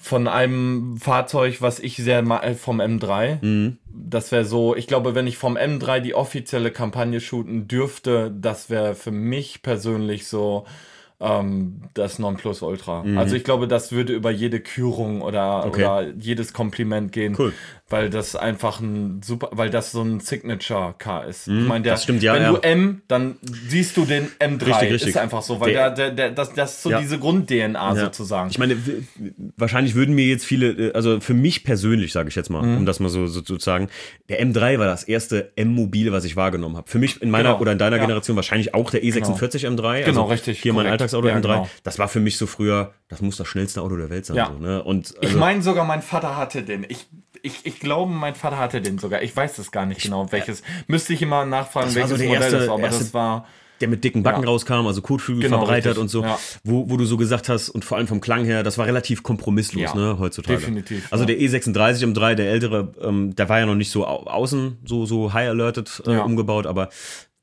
von 0.03 0.27
einem 0.27 0.97
Fahrzeug, 0.97 1.63
was 1.63 1.79
ich 1.79 1.97
sehr 1.97 2.23
mal 2.23 2.57
vom 2.57 2.81
M3. 2.81 3.73
Das 3.87 4.33
wäre 4.33 4.45
so, 4.45 4.75
ich 4.75 4.89
glaube, 4.89 5.15
wenn 5.15 5.29
ich 5.29 5.39
vom 5.39 5.57
M3 5.57 6.01
die 6.01 6.15
offizielle 6.17 6.73
Kampagne 6.73 7.21
shooten 7.21 7.69
dürfte, 7.69 8.35
das 8.37 8.69
wäre 8.69 8.97
für 8.97 9.13
mich 9.13 9.63
persönlich 9.63 10.27
so 10.27 10.65
ähm, 11.21 11.83
das 11.95 12.19
Nonplusultra. 12.19 13.05
Also 13.17 13.37
ich 13.37 13.45
glaube, 13.45 13.69
das 13.69 13.93
würde 13.93 14.13
über 14.13 14.33
jede 14.33 14.59
Kürung 14.59 15.23
oder, 15.23 15.67
Okay. 15.67 15.85
oder 15.85 16.09
jedes 16.19 16.53
Kompliment 16.53 17.13
gehen, 17.13 17.37
Cool. 17.39 17.53
Weil 17.93 18.11
das 18.11 18.35
einfach 18.35 18.81
ein 18.81 19.21
super, 19.23 19.51
weil 19.53 19.71
das 19.71 19.93
so 19.93 20.03
ein 20.03 20.19
Signature-Car 20.21 21.27
ist. 21.27 21.47
ich 21.47 21.53
meine, 21.67 21.85
der, 21.85 21.93
das 21.95 22.03
stimmt, 22.03 22.23
ja, 22.23 22.35
wenn 22.35 22.43
ja. 22.43 22.53
du 22.53 22.57
M, 22.63 23.03
dann 23.09 23.37
siehst 23.69 23.97
du 23.97 24.05
den 24.05 24.29
M3. 24.41 24.67
Richtig, 24.67 24.93
richtig. 24.93 25.09
Ist 25.11 25.17
einfach 25.17 25.43
so, 25.43 25.61
weil 25.61 25.73
Der- 25.73 25.91
der, 25.91 26.11
der, 26.11 26.31
das, 26.31 26.53
das 26.55 26.73
ist 26.75 26.83
so 26.83 26.91
Ja. 26.91 27.01
diese 27.01 27.19
Grund-DNA 27.19 27.95
sozusagen. 27.97 28.51
Ich 28.51 28.59
meine, 28.59 28.77
wahrscheinlich 29.57 29.95
würden 29.95 30.15
mir 30.15 30.27
jetzt 30.27 30.45
viele, 30.45 30.71
äh, 30.89 30.93
also 30.93 31.21
für 31.21 31.35
mich 31.35 31.65
persönlich, 31.65 32.13
sage 32.13 32.29
ich 32.29 32.35
jetzt 32.35 32.51
mal, 32.51 32.63
Mhm. 32.63 32.79
um 32.79 32.87
das 32.87 33.01
mal 33.01 33.09
so, 33.09 33.27
so 33.27 33.41
zu 33.41 33.59
sagen, 33.59 33.89
der 34.29 34.41
M3 34.45 34.79
war 34.79 34.87
das 34.87 35.05
erste 35.05 35.53
M-Mobile, 35.57 36.13
was 36.13 36.25
ich 36.25 36.37
wahrgenommen 36.37 36.77
habe. 36.77 36.91
Für 36.91 36.99
mich 36.99 37.21
in 37.23 37.31
meiner 37.31 37.51
Genau. 37.51 37.61
oder 37.61 37.73
in 37.73 37.79
deiner. 37.79 37.93
Generation 38.03 38.37
wahrscheinlich 38.37 38.75
auch 38.75 38.91
der 38.91 39.03
E46 39.05 39.67
M3. 39.67 40.03
Genau, 40.05 40.23
also 40.23 40.33
richtig, 40.33 40.61
Hier 40.63 40.73
mein 40.73 40.87
korrekt. 40.87 40.93
Alltagsauto 40.93 41.29
Ja, 41.29 41.35
M3. 41.37 41.41
genau. 41.43 41.69
Das 41.85 41.99
war 41.99 42.09
für 42.09 42.21
mich 42.21 42.37
so 42.37 42.47
früher, 42.47 42.93
das 43.09 43.21
muss 43.21 43.37
das 43.37 43.47
schnellste 43.47 43.81
Auto 43.83 43.97
der 43.97 44.11
Welt 44.11 44.27
sein. 44.27 44.37
Ja. 44.37 44.47
So, 44.53 44.59
ne? 44.59 44.83
Und 44.83 45.11
Ich 45.21 45.29
also, 45.29 45.39
meine 45.39 45.63
sogar, 45.63 45.85
mein 45.85 46.03
Vater 46.03 46.37
hatte 46.37 46.63
den. 46.63 46.85
Ich, 46.89 47.07
ich, 47.43 47.67
ich 47.67 47.81
glaube, 47.81 48.13
mein 48.13 48.35
Vater 48.35 48.59
hatte 48.59 48.81
den 48.81 48.99
sogar. 48.99 49.23
Ich 49.23 49.35
weiß 49.37 49.59
es 49.59 49.71
gar 49.71 49.85
nicht 49.87 50.03
genau, 50.03 50.31
welches. 50.33 50.63
Müsste 50.87 51.13
ich 51.13 51.23
immer 51.23 51.45
nachfragen, 51.45 51.95
welches 51.95 52.11
so 52.11 52.17
der 52.17 52.27
Modell 52.29 52.43
erste- 52.43 52.59
das 52.59 52.69
war. 52.69 52.75
Aber 52.75 52.89
das 52.89 53.15
war. 53.15 53.47
der 53.81 53.89
mit 53.89 54.05
dicken 54.05 54.23
Backen 54.23 54.43
Ja. 54.45 54.49
rauskam, 54.49 54.87
also 54.87 55.03
Kotflügel 55.03 55.43
Genau, 55.43 55.59
verbreitert 55.59 55.87
richtig. 55.99 56.03
und 56.03 56.09
so, 56.09 56.23
Ja. 56.23 56.39
wo, 56.63 56.89
wo 56.89 56.97
du 56.97 57.05
so 57.05 57.17
gesagt 57.17 57.49
hast, 57.49 57.69
und 57.69 57.85
vor 57.85 57.99
allem 57.99 58.07
vom 58.07 58.21
Klang 58.21 58.45
her, 58.45 58.63
das 58.63 58.79
war 58.79 58.87
relativ 58.87 59.25
kompromisslos, 59.25 59.83
Ja, 59.83 59.95
ne, 59.97 60.19
heutzutage. 60.21 60.57
definitiv, 60.61 61.09
Also 61.11 61.25
der 61.25 61.37
E36 61.41 62.05
M3, 62.15 62.37
der 62.37 62.49
ältere, 62.53 62.93
ähm, 63.03 63.35
der 63.35 63.49
war 63.49 63.59
ja 63.59 63.67
noch 63.67 63.75
nicht 63.75 63.91
so 63.91 64.07
au 64.07 64.23
außen, 64.27 64.79
so, 64.85 65.05
so 65.05 65.33
high 65.33 65.49
alerted 65.49 66.01
äh, 66.07 66.19
umgebaut, 66.19 66.67
aber 66.67 66.91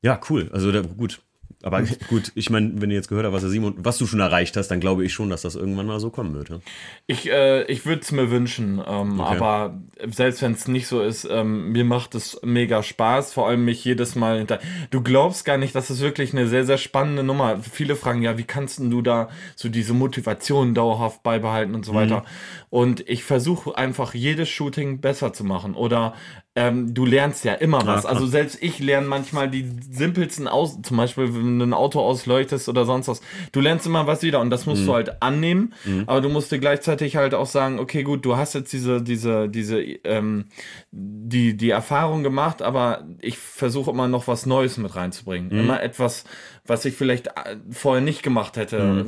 ja, 0.02 0.18
cool. 0.30 0.50
Also 0.54 0.72
der, 0.72 0.84
gut. 0.84 1.20
Aber 1.62 1.84
gut, 2.08 2.32
ich 2.36 2.50
meine, 2.50 2.72
wenn 2.76 2.90
ihr 2.90 2.96
jetzt 2.96 3.10
gehört 3.10 3.26
habt, 3.26 3.34
was 3.34 3.42
der 3.42 3.50
Simon, 3.50 3.74
was 3.78 3.98
du 3.98 4.08
schon 4.08 4.22
erreicht 4.22 4.56
hast, 4.56 4.70
dann 4.70 4.80
glaube 4.80 5.04
ich 5.04 5.12
schon, 5.12 5.30
dass 5.30 5.42
das 5.42 5.56
irgendwann 5.56 5.88
mal 5.88 6.00
so 6.00 6.10
kommen 6.10 6.34
wird. 6.34 6.50
Ja? 6.50 6.60
Ich, 7.06 7.30
äh, 7.30 7.64
ich 7.64 7.86
würde 7.86 8.02
es 8.02 8.12
mir 8.12 8.32
wünschen, 8.32 8.82
ähm, 8.86 9.20
aber 9.20 9.78
selbst 10.08 10.42
wenn 10.42 10.54
es 10.54 10.68
nicht 10.68 10.88
so 10.88 11.02
ist, 11.02 11.28
ähm, 11.30 11.72
mir 11.72 11.84
macht 11.84 12.16
es 12.16 12.40
mega 12.44 12.82
Spaß, 12.82 13.34
vor 13.34 13.48
allem 13.48 13.66
mich 13.66 13.84
jedes 13.84 14.16
Mal 14.16 14.38
hinter. 14.38 14.60
Du 14.90 15.02
glaubst 15.02 15.44
gar 15.44 15.58
nicht, 15.58 15.76
das 15.76 15.90
ist 15.90 16.00
wirklich 16.00 16.34
eine 16.34 16.48
sehr, 16.48 16.66
sehr 16.66 16.78
spannende 16.78 17.24
Nummer. 17.24 17.60
Viele 17.60 17.98
fragen 17.98 18.22
ja, 18.22 18.38
wie 18.38 18.44
kannst 18.44 18.80
denn 18.80 18.90
du 18.90 19.02
da 19.02 19.30
so 19.56 19.68
diese 19.68 19.94
Motivation 19.94 20.74
dauerhaft 20.74 21.24
beibehalten 21.24 21.76
und 21.76 21.86
so 21.86 21.94
weiter. 21.94 22.24
Und 22.70 23.08
ich 23.10 23.24
versuche 23.24 23.78
einfach 23.78 24.14
jedes 24.14 24.50
Shooting 24.50 25.02
besser 25.02 25.34
zu 25.34 25.44
machen 25.44 25.74
oder 25.74 26.14
ähm, 26.56 26.94
du 26.94 27.06
lernst 27.06 27.46
ja 27.46 27.54
immer 27.54 27.78
was. 27.86 28.02
klar. 28.02 28.14
also 28.14 28.28
selbst 28.28 28.62
ich 28.62 28.80
lerne 28.80 29.08
manchmal 29.08 29.50
die 29.50 29.66
simpelsten 29.90 30.48
aus, 30.48 30.82
zum 30.82 30.98
Beispiel 30.98 31.34
wenn 31.34 31.58
du 31.58 31.66
ein 31.66 31.74
Auto 31.74 32.00
ausleuchtest 32.00 32.68
oder 32.70 32.86
sonst 32.86 33.08
was. 33.08 33.22
Du 33.52 33.62
lernst 33.62 33.86
immer 33.86 34.08
was 34.08 34.24
wieder 34.24 34.40
und 34.42 34.50
das 34.50 34.66
musst 34.66 34.86
du 34.86 34.94
halt 34.94 35.22
annehmen, 35.22 35.74
aber 36.06 36.22
du 36.22 36.30
musst 36.30 36.52
dir 36.52 36.60
gleichzeitig 36.60 37.16
halt 37.16 37.34
auch 37.34 37.46
sagen, 37.46 37.80
okay, 37.80 38.04
gut, 38.04 38.26
du 38.26 38.36
hast 38.36 38.56
jetzt 38.56 38.74
diese, 38.74 39.02
diese, 39.02 39.48
diese, 39.48 39.82
ähm, 39.82 40.46
die, 40.92 41.56
die 41.56 41.70
Erfahrung 41.70 42.24
gemacht, 42.24 42.62
aber 42.62 43.08
ich 43.22 43.38
versuche 43.38 43.92
immer 43.92 44.08
noch 44.08 44.28
was 44.28 44.46
Neues 44.46 44.78
mit 44.78 44.96
reinzubringen. 44.96 45.52
Immer 45.52 45.82
etwas, 45.82 46.26
was 46.70 46.86
ich 46.86 46.96
vielleicht 46.96 47.28
äh, 47.28 47.58
vorher 47.72 48.02
nicht 48.02 48.24
gemacht 48.24 48.56
hätte. 48.58 49.06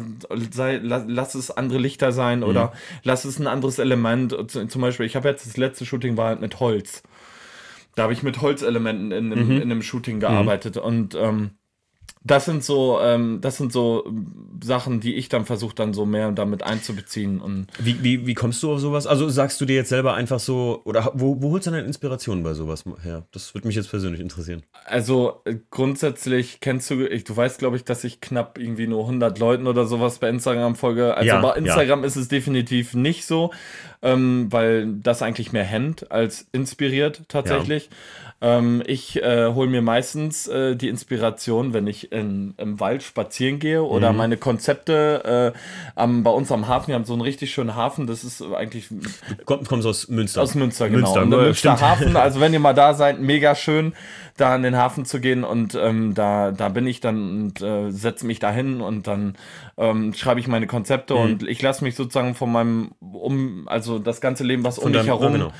Sei, 0.51 0.77
la, 0.77 1.03
lass 1.07 1.35
es 1.35 1.51
andere 1.51 1.79
Lichter 1.79 2.11
sein 2.11 2.43
oder 2.43 2.73
lass 3.03 3.23
es 3.25 3.39
ein 3.39 3.47
anderes 3.47 3.79
Element. 3.79 4.35
Zum 4.51 4.81
Beispiel, 4.81 5.05
ich 5.05 5.15
habe 5.15 5.29
jetzt 5.29 5.45
das 5.45 5.57
letzte 5.57 5.85
Shooting 5.85 6.17
war 6.17 6.27
halt 6.27 6.41
mit 6.41 6.59
Holz. 6.59 7.03
Da 7.95 8.03
habe 8.03 8.13
ich 8.13 8.23
mit 8.23 8.41
Holzelementen 8.41 9.11
in, 9.11 9.31
einem- 9.31 9.49
in 9.57 9.71
einem 9.71 9.81
Shooting 9.81 10.19
gearbeitet 10.19 10.77
und 10.77 11.13
ähm, 11.15 11.51
das 12.23 12.45
sind 12.45 12.63
so, 12.63 12.99
ähm, 13.01 13.39
das 13.41 13.57
sind 13.57 13.73
so 13.73 14.03
ähm, 14.05 14.59
Sachen, 14.63 14.99
die 14.99 15.15
ich 15.15 15.27
dann 15.27 15.45
versuche 15.45 15.73
dann 15.73 15.93
so 15.93 16.05
mehr 16.05 16.31
damit 16.31 16.61
einzubeziehen 16.61 17.41
und 17.41 17.67
Wie, 17.79 18.03
wie, 18.03 18.27
wie 18.27 18.33
kommst 18.35 18.61
du 18.61 18.73
auf 18.73 18.79
sowas? 18.79 19.07
Also 19.07 19.27
sagst 19.29 19.59
du 19.59 19.65
dir 19.65 19.75
jetzt 19.75 19.89
selber 19.89 20.13
einfach 20.13 20.39
so, 20.39 20.81
oder 20.85 21.11
wo, 21.15 21.41
wo 21.41 21.51
holst 21.51 21.65
du 21.65 21.71
deine 21.71 21.85
Inspiration 21.85 22.43
bei 22.43 22.53
sowas 22.53 22.83
her? 23.03 23.23
Das 23.31 23.55
würde 23.55 23.67
mich 23.67 23.75
jetzt 23.75 23.89
persönlich 23.89 24.21
interessieren. 24.21 24.61
Also 24.85 25.41
äh, 25.45 25.55
grundsätzlich 25.71 26.59
kennst 26.59 26.91
du, 26.91 27.05
ich, 27.07 27.23
du 27.23 27.35
weißt 27.35 27.57
glaube 27.57 27.77
ich, 27.77 27.85
dass 27.85 28.03
ich 28.03 28.21
knapp 28.21 28.59
irgendwie 28.59 28.87
nur 28.87 29.01
100 29.01 29.39
Leuten 29.39 29.65
oder 29.65 29.85
sowas 29.85 30.19
bei 30.19 30.29
Instagram 30.29 30.75
folge. 30.75 31.15
Also 31.15 31.27
Ja, 31.27 31.41
bei 31.41 31.49
ja. 31.49 31.55
Instagram 31.55 32.03
ist 32.03 32.17
es 32.17 32.27
definitiv 32.27 32.93
nicht 32.93 33.25
so, 33.25 33.51
ähm, 34.03 34.47
weil 34.51 34.93
das 34.93 35.23
eigentlich 35.23 35.53
mehr 35.53 35.63
hemmt 35.63 36.11
als 36.11 36.47
inspiriert 36.51 37.23
tatsächlich. 37.27 37.89
Ähm, 38.43 38.81
ich 38.87 39.21
äh, 39.21 39.53
hole 39.53 39.69
mir 39.69 39.83
meistens 39.83 40.47
äh, 40.47 40.75
die 40.75 40.89
Inspiration, 40.89 41.73
wenn 41.73 41.85
ich 41.85 42.11
in, 42.11 42.55
im 42.57 42.79
Wald 42.79 43.03
spazieren 43.03 43.59
gehe 43.59 43.83
oder 43.83 44.13
meine 44.13 44.35
Konzepte 44.37 45.53
äh, 45.55 45.59
am, 45.95 46.23
bei 46.23 46.31
uns 46.31 46.51
am 46.51 46.67
Hafen. 46.67 46.87
Wir 46.87 46.95
haben 46.95 47.05
so 47.05 47.13
einen 47.13 47.21
richtig 47.21 47.51
schönen 47.53 47.75
Hafen. 47.75 48.07
Das 48.07 48.23
ist 48.23 48.41
eigentlich 48.41 48.87
Komm, 49.45 49.63
kommst 49.65 49.85
aus 49.85 50.07
Münster. 50.07 50.41
aus 50.41 50.55
Münster, 50.55 50.89
genau. 50.89 51.01
Münster, 51.01 51.21
und 51.21 51.29
der 51.31 51.39
Münster 51.39 51.77
stimmt. 51.77 51.81
Hafen, 51.91 52.15
also 52.17 52.39
wenn 52.39 52.51
ihr 52.53 52.59
mal 52.59 52.73
da 52.73 52.95
seid, 52.95 53.19
mega 53.21 53.53
schön, 53.53 53.93
da 54.37 54.55
in 54.55 54.63
den 54.63 54.75
Hafen 54.75 55.05
zu 55.05 55.19
gehen 55.19 55.43
und 55.43 55.75
ähm, 55.75 56.15
da, 56.15 56.51
da 56.51 56.69
bin 56.69 56.87
ich 56.87 56.99
dann 56.99 57.43
und 57.43 57.61
äh, 57.61 57.91
setze 57.91 58.25
mich 58.25 58.39
da 58.39 58.51
hin 58.51 58.81
und 58.81 59.05
dann 59.05 59.35
ähm, 59.77 60.13
schreibe 60.15 60.39
ich 60.39 60.47
meine 60.47 60.65
Konzepte 60.65 61.13
Mhm. 61.13 61.19
und 61.19 61.43
ich 61.47 61.61
lasse 61.61 61.83
mich 61.83 61.93
sozusagen 61.95 62.33
von 62.33 62.51
meinem, 62.51 62.91
um, 63.01 63.67
also 63.67 63.99
das 63.99 64.19
ganze 64.19 64.43
Leben, 64.43 64.63
was 64.63 64.77
um 64.79 64.83
Von 64.85 64.91
mich 64.93 65.01
deinem- 65.01 65.07
herum 65.19 65.33
genau. 65.33 65.53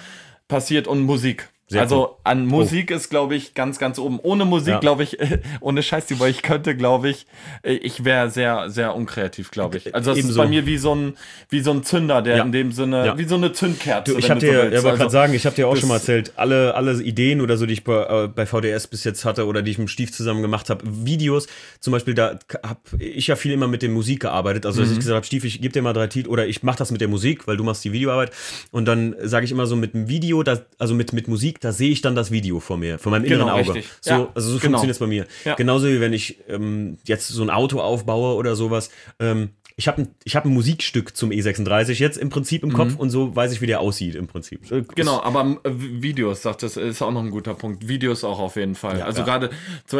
passiert 0.47 0.87
und 0.87 1.01
Musik. 1.01 1.49
Sehr 1.71 1.81
also 1.81 1.95
cool. 2.01 2.07
Oh. 2.11 2.17
an 2.25 2.45
Musik 2.45 2.91
ist, 2.91 3.09
glaube 3.09 3.35
ich, 3.35 3.53
ganz, 3.53 3.79
ganz 3.79 3.97
oben. 3.97 4.19
Ohne 4.21 4.45
Musik, 4.45 4.73
Ja. 4.73 4.79
glaube 4.79 5.03
ich, 5.03 5.17
ohne 5.61 5.81
Scheiß, 5.83 6.05
die 6.05 6.15
ich 6.27 6.41
könnte, 6.41 6.75
glaube 6.75 7.09
ich, 7.09 7.25
ich 7.63 8.03
wäre 8.05 8.29
sehr, 8.29 8.69
sehr 8.69 8.95
unkreativ, 8.95 9.51
glaube 9.51 9.77
ich. 9.77 9.95
Also 9.95 10.11
das 10.11 10.19
ist 10.19 10.25
Ebenso. 10.25 10.41
bei 10.41 10.47
mir 10.47 10.65
wie 10.65 10.77
so 10.77 10.93
ein, 10.93 11.13
wie 11.49 11.61
so 11.61 11.71
ein 11.71 11.83
Zünder, 11.83 12.21
der 12.21 12.37
Ja. 12.37 12.43
in 12.43 12.51
dem 12.51 12.71
Sinne, 12.71 13.05
Ja. 13.05 13.17
wie 13.17 13.23
so 13.25 13.35
eine 13.35 13.51
Zündkerze. 13.53 14.11
Du, 14.13 14.19
ich 14.19 14.29
habe 14.29 14.39
du 14.39 14.45
so 14.47 14.51
dir, 14.51 14.59
ja, 14.65 14.71
Also, 14.75 14.89
gerade 14.89 15.09
sagen, 15.09 15.33
ich 15.33 15.45
habe 15.45 15.55
dir 15.55 15.67
auch 15.67 15.75
schon 15.77 15.87
mal 15.89 15.95
das- 15.95 16.03
erzählt, 16.09 16.33
alle, 16.35 16.75
alle 16.75 17.01
Ideen 17.01 17.41
oder 17.41 17.57
so, 17.57 17.65
die 17.65 17.73
ich 17.73 17.83
bei, 17.83 18.23
äh, 18.25 18.27
bei 18.27 18.45
VDS 18.45 18.87
bis 18.87 19.03
jetzt 19.03 19.23
hatte 19.25 19.45
oder 19.47 19.61
die 19.61 19.71
ich 19.71 19.77
mit 19.77 19.89
Stief 19.89 20.11
zusammen 20.11 20.41
gemacht 20.41 20.69
habe, 20.69 20.83
Videos, 20.85 21.47
zum 21.79 21.91
Beispiel, 21.93 22.13
da 22.13 22.37
habe 22.63 22.79
ich 22.99 23.27
ja 23.27 23.35
viel 23.35 23.53
immer 23.53 23.67
mit 23.67 23.81
der 23.81 23.89
Musik 23.89 24.19
gearbeitet. 24.21 24.65
Also, 24.65 24.79
Mhm. 24.81 24.83
dass 24.85 24.91
ich 24.93 24.99
gesagt 24.99 25.15
habe, 25.15 25.25
Stief, 25.25 25.45
ich 25.45 25.61
gebe 25.61 25.71
dir 25.73 25.81
mal 25.81 25.93
drei 25.93 26.07
Titel 26.07 26.29
oder 26.29 26.45
ich 26.47 26.63
mache 26.63 26.77
das 26.79 26.91
mit 26.91 26.99
der 27.01 27.07
Musik, 27.07 27.47
weil 27.47 27.55
du 27.57 27.63
machst 27.63 27.83
die 27.85 27.93
Videoarbeit. 27.93 28.31
Und 28.71 28.85
dann 28.85 29.15
sage 29.23 29.45
ich 29.45 29.51
immer 29.51 29.65
so 29.65 29.75
mit 29.75 29.93
dem 29.93 30.09
Video, 30.09 30.43
da, 30.43 30.59
also 30.77 30.93
mit, 30.93 31.13
mit 31.13 31.27
Musik, 31.27 31.60
da 31.61 31.71
sehe 31.71 31.89
ich 31.91 32.01
dann 32.01 32.15
das 32.15 32.29
Video 32.31 32.59
vor 32.59 32.77
mir, 32.77 32.99
vor 32.99 33.11
meinem 33.11 33.23
inneren 33.23 33.43
Genau, 33.47 33.53
Auge. 33.53 33.73
richtig. 33.75 33.89
So, 34.01 34.11
Ja, 34.11 34.27
also 34.35 34.49
so 34.49 34.57
genau. 34.59 34.79
funktioniert 34.79 34.95
es 34.95 34.99
bei 34.99 35.07
mir. 35.07 35.25
Ja. 35.45 35.55
Genauso 35.55 35.87
wie 35.87 36.01
wenn 36.01 36.11
ich 36.11 36.37
ähm, 36.49 36.97
jetzt 37.05 37.27
so 37.29 37.41
ein 37.41 37.49
Auto 37.49 37.79
aufbaue 37.79 38.35
oder 38.35 38.55
sowas. 38.55 38.89
Ähm, 39.19 39.51
ich 39.77 39.87
habe 39.87 40.01
ein, 40.03 40.07
ich 40.23 40.35
hab 40.35 40.45
ein 40.45 40.53
Musikstück 40.53 41.15
zum 41.15 41.29
E36 41.31 41.93
jetzt 41.99 42.17
im 42.17 42.29
Prinzip 42.29 42.63
im 42.63 42.73
Kopf 42.73 42.95
und 42.95 43.09
so 43.09 43.35
weiß 43.35 43.51
ich, 43.53 43.61
wie 43.61 43.67
der 43.67 43.79
aussieht 43.79 44.15
im 44.15 44.27
Prinzip. 44.27 44.71
Äh, 44.71 44.83
Genau, 44.95 45.21
aber 45.21 45.57
äh, 45.63 45.69
Videos, 45.73 46.41
sagt 46.41 46.63
das, 46.63 46.77
ist 46.77 47.01
auch 47.01 47.11
noch 47.11 47.21
ein 47.23 47.31
guter 47.31 47.53
Punkt. 47.53 47.87
Videos 47.87 48.23
auch 48.23 48.39
auf 48.39 48.55
jeden 48.55 48.75
Fall. 48.75 48.99
Ja, 48.99 49.05
also 49.05 49.23
gerade, 49.23 49.49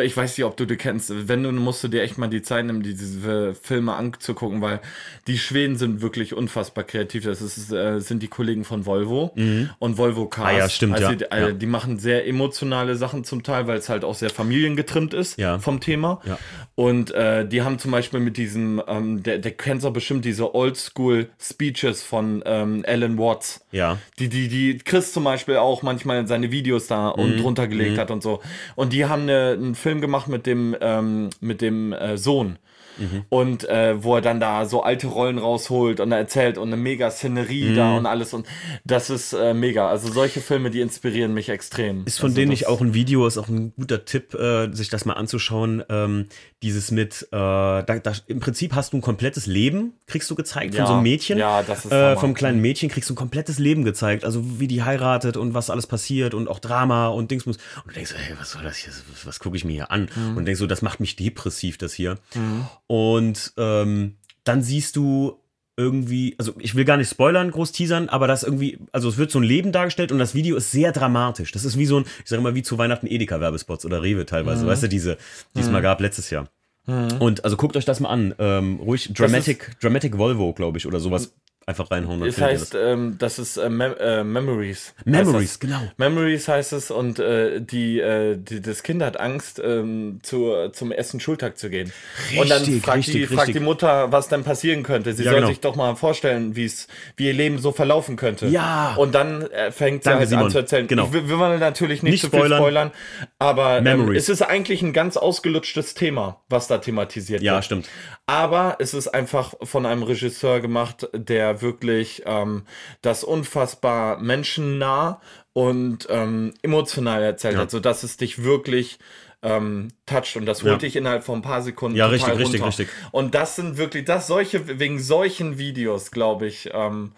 ich 0.03 0.15
weiß 0.17 0.37
nicht, 0.37 0.45
ob 0.45 0.57
du 0.57 0.65
die 0.65 0.75
kennst, 0.75 1.27
wenn 1.27 1.43
du 1.43 1.51
musst 1.51 1.83
du 1.83 1.87
dir 1.87 2.01
echt 2.03 2.17
mal 2.17 2.27
die 2.27 2.41
Zeit 2.41 2.65
nehmen, 2.65 2.83
die- 2.83 2.93
diese 2.95 3.53
Filme 3.55 3.93
anzugucken, 3.93 4.61
weil 4.61 4.79
die 5.27 5.37
Schweden 5.37 5.77
sind 5.77 6.01
wirklich 6.01 6.33
unfassbar 6.33 6.83
kreativ. 6.83 7.23
Das 7.25 7.41
ist, 7.41 7.71
äh, 7.71 7.99
sind 7.99 8.21
die 8.23 8.27
Kollegen 8.27 8.63
von 8.63 8.85
Volvo 8.85 9.33
und 9.79 9.97
Volvo 9.97 10.25
Cars. 10.27 10.47
Ah 10.47 10.57
ja, 10.57 10.69
stimmt, 10.69 10.93
also, 10.95 11.09
ja. 11.09 11.15
Die, 11.15 11.23
Ja. 11.23 11.51
die 11.51 11.65
machen 11.65 11.99
sehr 11.99 12.27
emotionale 12.27 12.95
Sachen 12.95 13.23
zum 13.23 13.43
Teil, 13.43 13.67
weil 13.67 13.77
es 13.77 13.89
halt 13.89 14.03
auch 14.03 14.15
sehr 14.15 14.29
familiengetrimmt 14.29 15.13
ist 15.13 15.37
Ja. 15.39 15.59
vom 15.59 15.79
Thema. 15.79 16.21
Ja. 16.25 16.37
Und 16.75 17.11
äh, 17.11 17.47
die 17.47 17.61
haben 17.63 17.79
zum 17.79 17.91
Beispiel 17.91 18.19
mit 18.19 18.37
diesem, 18.37 18.81
ähm, 18.87 19.21
der, 19.23 19.39
der 19.39 19.51
kennt 19.51 19.83
doch 19.83 19.91
bestimmt 19.91 20.23
diese 20.23 20.55
Oldschool-Speeches 20.55 22.01
von 22.01 22.41
ähm, 22.45 22.83
Alan 22.87 23.17
Watts. 23.17 23.65
Ja. 23.71 23.97
Die, 24.19 24.29
die, 24.29 24.47
die 24.47 24.77
Chris 24.77 25.11
zum 25.11 25.25
Beispiel 25.25 25.57
auch 25.57 25.81
manchmal 25.81 26.25
seine 26.27 26.51
Videos 26.51 26.87
da 26.87 27.09
und 27.09 27.37
drunter 27.37 27.67
gelegt 27.67 27.97
hat 27.97 28.09
und 28.09 28.23
so. 28.23 28.41
Und 28.75 28.93
die 28.93 29.05
haben 29.05 29.23
eine, 29.23 29.51
einen 29.51 29.75
Film 29.75 29.99
gemacht 29.99 30.27
mit 30.27 30.45
dem, 30.45 30.75
ähm, 30.79 31.29
mit 31.41 31.61
dem 31.61 31.91
äh, 31.93 32.17
Sohn. 32.17 32.57
Mhm. 32.97 33.23
Und 33.29 33.67
äh, 33.67 34.03
wo 34.03 34.15
er 34.15 34.21
dann 34.21 34.39
da 34.39 34.65
so 34.65 34.83
alte 34.83 35.07
Rollen 35.07 35.37
rausholt 35.37 35.99
und 35.99 36.11
er 36.11 36.17
erzählt 36.17 36.57
und 36.57 36.67
eine 36.67 36.77
mega 36.77 37.11
Szenerie 37.11 37.69
mhm. 37.69 37.75
da 37.75 37.97
und 37.97 38.05
alles. 38.05 38.33
Und 38.33 38.47
das 38.85 39.09
ist 39.09 39.33
äh, 39.33 39.53
mega. 39.53 39.89
Also 39.89 40.11
solche 40.11 40.41
Filme, 40.41 40.69
die 40.69 40.81
inspirieren 40.81 41.33
mich 41.33 41.49
extrem. 41.49 42.05
Ist 42.05 42.19
von 42.19 42.27
also 42.27 42.35
denen 42.35 42.51
ich 42.51 42.67
auch 42.67 42.81
ein 42.81 42.93
Video, 42.93 43.25
ist 43.27 43.37
auch 43.37 43.47
ein 43.47 43.73
guter 43.75 44.05
Tipp, 44.05 44.33
äh, 44.33 44.71
sich 44.73 44.89
das 44.89 45.05
mal 45.05 45.13
anzuschauen. 45.13 45.83
Ähm, 45.89 46.27
dieses 46.63 46.91
mit, 46.91 47.23
äh, 47.31 47.35
da, 47.35 47.83
da, 47.83 48.13
im 48.27 48.39
Prinzip 48.39 48.75
hast 48.75 48.93
du 48.93 48.97
ein 48.97 49.01
komplettes 49.01 49.47
Leben, 49.47 49.93
kriegst 50.05 50.29
du 50.29 50.35
gezeigt 50.35 50.75
ja. 50.75 50.81
von 50.81 50.87
so 50.87 50.93
einem 50.93 51.03
Mädchen. 51.03 51.39
Ja, 51.39 51.63
das 51.63 51.85
ist 51.85 51.91
äh, 51.91 52.15
Vom 52.15 52.33
kleinen 52.33 52.61
Mädchen 52.61 52.89
kriegst 52.89 53.09
du 53.09 53.13
ein 53.13 53.17
komplettes 53.17 53.57
Leben 53.57 53.83
gezeigt. 53.83 54.25
Also 54.25 54.59
wie 54.59 54.67
die 54.67 54.83
heiratet 54.83 55.37
und 55.37 55.53
was 55.53 55.69
alles 55.69 55.87
passiert 55.87 56.33
und 56.33 56.47
auch 56.47 56.59
Drama 56.59 57.07
und 57.07 57.31
Dingsmus. 57.31 57.57
Und 57.57 57.87
du 57.87 57.93
denkst, 57.93 58.13
hey, 58.15 58.35
was 58.39 58.51
soll 58.51 58.63
das 58.63 58.77
hier? 58.77 58.93
Was, 59.11 59.25
was 59.25 59.39
gucke 59.39 59.57
ich 59.57 59.65
mir 59.65 59.73
hier 59.73 59.91
an? 59.91 60.09
Mhm. 60.15 60.37
Und 60.37 60.45
denkst 60.45 60.59
so, 60.59 60.67
das 60.67 60.81
macht 60.81 60.99
mich 60.99 61.15
depressiv, 61.15 61.77
das 61.77 61.93
hier. 61.93 62.17
Mhm. 62.35 62.67
Und 62.91 63.53
ähm, 63.55 64.17
dann 64.43 64.61
siehst 64.61 64.97
du 64.97 65.39
irgendwie, 65.77 66.35
also 66.37 66.53
ich 66.59 66.75
will 66.75 66.83
gar 66.83 66.97
nicht 66.97 67.09
spoilern, 67.09 67.49
groß 67.49 67.71
teasern, 67.71 68.09
aber 68.09 68.27
das 68.27 68.43
irgendwie, 68.43 68.79
also 68.91 69.07
es 69.07 69.15
wird 69.15 69.31
so 69.31 69.39
ein 69.39 69.43
Leben 69.43 69.71
dargestellt 69.71 70.11
und 70.11 70.19
das 70.19 70.35
Video 70.35 70.57
ist 70.57 70.71
sehr 70.71 70.91
dramatisch. 70.91 71.53
Das 71.53 71.63
ist 71.63 71.77
wie 71.77 71.85
so 71.85 71.99
ein, 71.99 72.05
ich 72.21 72.29
sage 72.29 72.41
mal, 72.41 72.53
wie 72.53 72.63
zu 72.63 72.77
Weihnachten 72.77 73.07
Edeka-Werbespots 73.07 73.85
oder 73.85 74.03
Rewe 74.03 74.25
teilweise, 74.25 74.65
mhm. 74.65 74.67
weißt 74.67 74.83
du, 74.83 74.89
diese, 74.89 75.17
die 75.55 75.61
es 75.61 75.67
mhm. 75.67 75.71
mal 75.71 75.81
gab 75.81 76.01
letztes 76.01 76.31
Jahr. 76.31 76.49
Mhm. 76.85 77.13
Und 77.19 77.45
also 77.45 77.55
guckt 77.55 77.77
euch 77.77 77.85
das 77.85 78.01
mal 78.01 78.09
an. 78.09 78.35
Ähm, 78.39 78.81
ruhig 78.81 79.13
Dramatic, 79.13 79.79
Dramatic 79.79 80.17
Volvo, 80.17 80.51
glaube 80.51 80.77
ich, 80.77 80.85
oder 80.85 80.99
sowas 80.99 81.33
einfach 81.65 81.91
reinhauen. 81.91 82.21
Das 82.21 82.39
heißt, 82.39 82.73
das. 82.73 82.81
Ähm, 82.81 83.15
das 83.17 83.39
ist 83.39 83.57
äh, 83.57 83.69
Mem 83.69 83.93
äh, 83.99 84.23
Memories. 84.23 84.93
Memories, 85.05 85.59
genau. 85.59 85.81
Memories 85.97 86.47
heißt 86.47 86.73
es 86.73 86.91
und 86.91 87.19
äh, 87.19 87.61
die, 87.61 87.99
äh, 87.99 88.37
die, 88.37 88.61
das 88.61 88.83
Kind 88.83 89.03
hat 89.03 89.19
Angst, 89.19 89.61
ähm, 89.63 90.19
zur, 90.23 90.73
zum 90.73 90.91
ersten 90.91 91.19
Schultag 91.19 91.57
zu 91.57 91.69
gehen. 91.69 91.91
Richtig, 92.23 92.41
und 92.41 92.49
dann 92.49 92.65
fragt, 92.81 92.97
richtig, 92.97 93.13
die, 93.13 93.19
richtig. 93.21 93.37
fragt 93.37 93.55
die 93.55 93.59
Mutter, 93.59 94.11
was 94.11 94.27
denn 94.27 94.43
passieren 94.43 94.83
könnte. 94.83 95.13
Sie 95.13 95.23
ja, 95.23 95.31
soll 95.31 95.39
genau. 95.41 95.49
sich 95.49 95.59
doch 95.59 95.75
mal 95.75 95.95
vorstellen, 95.95 96.55
wie 96.55 96.71
ihr 97.17 97.33
Leben 97.33 97.59
so 97.59 97.71
verlaufen 97.71 98.15
könnte. 98.15 98.47
Ja. 98.47 98.95
Und 98.95 99.13
dann 99.13 99.43
äh, 99.43 99.71
fängt 99.71 100.03
sie 100.03 100.09
Danke, 100.09 100.19
halt 100.21 100.29
Simon. 100.29 100.45
an 100.45 100.51
zu 100.51 100.57
erzählen. 100.57 100.87
Genau. 100.87 101.09
Ich, 101.13 101.13
wir 101.13 101.39
wollen 101.39 101.59
natürlich 101.59 102.03
nicht, 102.03 102.11
nicht 102.11 102.21
zu 102.21 102.29
viel 102.29 102.39
spoilern, 102.39 102.59
spoilern 102.59 102.91
aber 103.39 103.85
ähm, 103.85 104.11
es 104.13 104.29
ist 104.29 104.41
eigentlich 104.41 104.81
ein 104.81 104.93
ganz 104.93 105.17
ausgelutschtes 105.17 105.93
Thema, 105.93 106.41
was 106.49 106.67
da 106.67 106.79
thematisiert 106.79 107.41
ja, 107.41 107.53
wird. 107.53 107.59
Ja, 107.59 107.61
stimmt. 107.63 107.89
Aber 108.25 108.77
es 108.79 108.93
ist 108.93 109.07
einfach 109.07 109.53
von 109.63 109.85
einem 109.85 110.03
Regisseur 110.03 110.61
gemacht, 110.61 111.09
der 111.13 111.50
wirklich 111.59 112.23
ähm, 112.25 112.63
das 113.01 113.25
unfassbar 113.25 114.19
menschennah 114.19 115.19
und 115.53 116.07
ähm, 116.09 116.53
emotional 116.61 117.21
erzählt 117.21 117.55
ja. 117.55 117.61
hat, 117.61 117.71
sodass 117.71 118.03
es 118.03 118.15
dich 118.15 118.43
wirklich 118.43 118.99
ähm, 119.41 119.89
toucht 120.05 120.37
und 120.37 120.45
das 120.45 120.61
holt 120.63 120.73
ja. 120.73 120.77
dich 120.77 120.95
innerhalb 120.95 121.23
von 121.23 121.39
ein 121.39 121.41
paar 121.41 121.61
Sekunden 121.61 121.97
ja 121.97 122.05
richtig 122.05 122.29
runter. 122.29 122.43
richtig 122.43 122.63
richtig 122.63 122.89
und 123.11 123.33
das 123.33 123.55
sind 123.55 123.77
wirklich 123.77 124.05
das 124.05 124.27
solche 124.27 124.79
wegen 124.79 124.99
solchen 124.99 125.57
Videos 125.57 126.11
glaube 126.11 126.45
ich 126.47 126.69
ähm, 126.73 127.11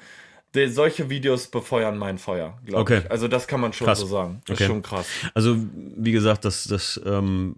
die, 0.56 0.68
solche 0.68 1.10
Videos 1.10 1.48
befeuern 1.48 1.98
mein 1.98 2.18
Feuer, 2.18 2.58
glaube 2.66 2.82
okay. 2.82 3.02
ich. 3.04 3.12
Also 3.12 3.28
das 3.28 3.48
kann 3.48 3.60
man 3.60 3.74
schon 3.74 3.88
krass. 3.88 4.00
so 4.00 4.06
sagen. 4.06 4.42
Das 4.46 4.56
okay. 4.56 4.64
ist 4.64 4.68
schon 4.68 4.82
krass. 4.82 5.08
Also 5.34 5.58
wie 5.98 6.12
gesagt, 6.12 6.46
das, 6.46 6.66
das, 6.66 7.02
ähm, 7.06 7.56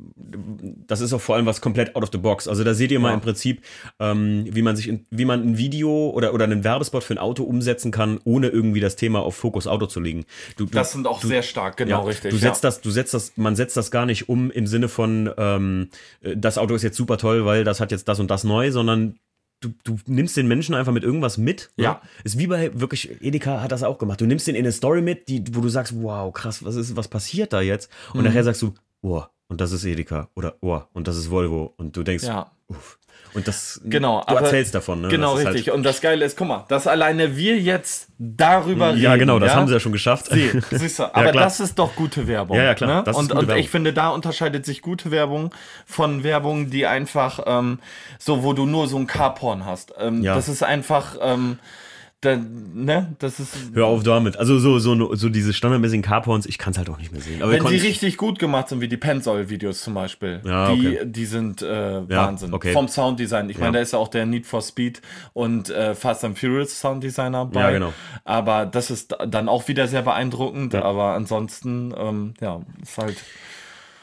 das 0.88 1.02
ist 1.02 1.14
auch 1.14 1.22
vor 1.22 1.36
allem 1.36 1.46
was 1.46 1.62
komplett 1.62 1.96
out 1.96 2.04
of 2.04 2.10
the 2.12 2.18
box. 2.18 2.48
Also 2.48 2.64
da 2.64 2.74
seht 2.74 2.92
ihr 2.92 3.00
mal 3.00 3.14
im 3.14 3.22
Prinzip, 3.22 3.62
ähm, 4.00 4.46
wie 4.50 4.62
man 4.62 4.76
sich, 4.76 4.88
in, 4.88 5.06
wie 5.10 5.26
man 5.26 5.42
ein 5.42 5.58
Video 5.58 6.10
oder, 6.10 6.34
oder 6.34 6.46
einen 6.46 6.64
Werbespot 6.64 7.04
für 7.04 7.14
ein 7.14 7.18
Auto 7.18 7.44
umsetzen 7.44 7.92
kann, 7.92 8.20
ohne 8.24 8.48
irgendwie 8.48 8.80
das 8.80 8.96
Thema 8.96 9.20
auf 9.20 9.36
Fokus 9.36 9.68
Auto 9.68 9.86
zu 9.86 10.00
legen. 10.00 10.26
Du, 10.58 10.66
du, 10.66 10.72
das 10.72 10.92
sind 10.92 11.08
auch 11.08 11.20
du, 11.20 11.28
sehr 11.28 11.44
stark, 11.44 11.78
genau 11.78 12.02
ja, 12.02 12.06
richtig. 12.06 12.32
Du 12.32 12.38
setzt 12.38 12.64
ja. 12.64 12.70
das, 12.70 12.82
du 12.82 12.92
setzt 12.92 13.14
das, 13.14 13.34
man 13.36 13.56
setzt 13.56 13.78
das 13.78 13.92
gar 13.92 14.06
nicht 14.06 14.30
um 14.30 14.52
im 14.52 14.68
Sinne 14.68 14.88
von, 14.88 15.32
ähm, 15.38 15.90
äh, 16.22 16.36
das 16.38 16.58
Auto 16.58 16.76
ist 16.76 16.84
jetzt 16.84 16.98
super 16.98 17.18
toll, 17.18 17.46
weil 17.46 17.64
das 17.64 17.80
hat 17.80 17.92
jetzt 17.92 18.08
das 18.08 18.20
und 18.20 18.30
das 18.32 18.44
neu, 18.44 18.72
sondern 18.72 19.16
du, 19.62 19.74
du 19.84 19.98
nimmst 20.06 20.38
den 20.38 20.48
Menschen 20.48 20.76
einfach 20.76 20.92
mit 20.92 21.04
irgendwas 21.04 21.38
mit. 21.38 21.72
Ne? 21.78 21.86
Ja. 21.86 22.02
Ist 22.24 22.38
wie 22.38 22.48
bei 22.48 22.80
wirklich, 22.80 23.22
Edeka 23.22 23.62
hat 23.62 23.72
das 23.72 23.84
auch 23.84 23.98
gemacht. 23.98 24.22
Du 24.22 24.26
nimmst 24.26 24.48
den 24.48 24.56
in 24.56 24.64
eine 24.64 24.72
Story 24.72 25.02
mit, 25.02 25.28
die, 25.28 25.44
wo 25.52 25.62
du 25.62 25.70
sagst, 25.70 25.94
wow, 26.02 26.32
krass, 26.34 26.64
was 26.64 26.76
ist, 26.76 26.96
was 26.96 27.08
passiert 27.08 27.54
da 27.54 27.62
jetzt? 27.62 27.90
Und 28.14 28.22
mhm. 28.22 28.28
nachher 28.28 28.44
sagst 28.44 28.62
du, 28.62 28.74
oh, 29.02 29.24
und 29.48 29.62
das 29.62 29.72
ist 29.72 29.86
Edeka 29.86 30.30
oder 30.36 30.56
oh, 30.62 30.82
und 30.94 31.08
das 31.08 31.18
ist 31.18 31.30
Volvo. 31.30 31.74
Und 31.78 31.96
du 31.96 32.04
denkst, 32.04 32.26
ja. 32.26 32.52
uff. 32.68 32.98
Und 33.34 33.50
das, 33.50 33.82
genau, 33.84 34.24
du 34.26 34.34
erzählst 34.34 34.74
davon, 34.74 35.02
ne? 35.02 35.10
Genau, 35.10 35.36
halt 35.36 35.48
richtig. 35.48 35.68
Halt 35.68 35.76
und 35.76 35.84
das 35.84 36.00
Geile 36.00 36.24
ist, 36.24 36.38
guck 36.38 36.48
mal, 36.48 36.64
dass 36.70 36.88
alleine 36.88 37.36
wir 37.36 37.58
jetzt 37.58 38.08
darüber 38.18 38.92
reden. 38.92 39.02
Ja, 39.02 39.18
genau, 39.18 39.40
das 39.40 39.52
ja? 39.52 39.56
haben 39.58 39.68
sie 39.68 39.74
ja 39.74 39.82
schon 39.82 39.92
geschafft. 39.92 40.28
Sie, 40.32 40.52
siehst 40.72 41.00
du, 41.00 41.14
aber 41.14 41.26
ja, 41.26 41.32
das 41.34 41.60
ist 41.60 41.78
doch 41.78 41.96
gute 41.96 42.28
Werbung. 42.28 42.56
Ja, 42.56 42.64
ja, 42.64 42.76
klar. 42.76 43.04
Ne? 43.04 43.14
und 43.14 43.34
und 43.34 43.52
ich 43.52 43.70
finde, 43.70 43.92
da 43.92 44.10
unterscheidet 44.10 44.66
sich 44.66 44.82
gute 44.82 45.12
Werbung 45.12 45.54
von 45.86 46.24
Werbung, 46.24 46.70
die 46.70 46.88
einfach 46.88 47.42
ähm, 47.46 47.80
so, 48.20 48.44
wo 48.44 48.54
du 48.54 48.66
nur 48.66 48.88
so 48.88 48.98
ein 48.98 49.06
Carporn 49.06 49.66
hast. 49.66 49.94
Ähm. 50.00 50.24
Das 50.24 50.48
ist 50.48 50.64
einfach. 50.64 51.18
Ähm, 51.22 51.60
dann, 52.26 52.84
ne, 52.86 53.16
das 53.20 53.40
ist. 53.40 53.56
Hör 53.74 53.86
auf 53.86 54.04
damit. 54.04 54.38
Also 54.38 54.60
so, 54.60 54.80
so, 54.80 55.16
so 55.16 55.30
diese 55.30 55.54
standardmäßigen 55.54 56.04
Carporns, 56.04 56.46
ich 56.46 56.58
kann 56.58 56.72
es 56.72 56.78
halt 56.78 56.90
auch 56.90 56.98
nicht 56.98 57.12
mehr 57.12 57.22
sehen. 57.22 57.42
Aber 57.42 57.52
Wenn 57.52 57.66
die 57.66 57.78
richtig 57.78 58.18
gut 58.18 58.40
gemacht 58.40 58.70
sind, 58.70 58.82
wie 58.82 58.88
die 58.88 58.98
Penzol-Videos 58.98 59.82
zum 59.82 59.94
Beispiel, 59.94 60.42
ja, 60.44 60.70
okay. 60.70 61.00
die, 61.04 61.12
die 61.12 61.26
sind 61.26 61.62
äh, 61.62 62.10
Wahnsinn. 62.10 62.54
Okay. 62.54 62.74
Vom 62.74 62.88
Sounddesign. 62.88 63.50
Ich 63.50 63.58
meine, 63.58 63.74
da 63.74 63.80
ist 63.80 63.94
ja 63.94 64.00
auch 64.00 64.08
der 64.08 64.26
Need 64.26 64.46
for 64.46 64.62
Speed 64.62 65.02
und 65.34 65.70
äh, 65.70 65.96
Fast 65.96 66.26
and 66.26 66.38
Furious 66.38 66.80
Sounddesigner 66.80 67.46
bei. 67.46 67.62
Ja, 67.62 67.72
genau. 67.72 67.94
Aber 68.24 68.66
das 68.66 68.92
ist 68.92 69.16
dann 69.28 69.48
auch 69.48 69.68
wieder 69.68 69.88
sehr 69.88 70.02
beeindruckend. 70.02 70.76
Aber 70.76 71.14
ansonsten, 71.14 71.94
ähm, 71.98 72.34
ja, 72.42 72.62
ist 72.82 72.98
halt. 72.98 73.18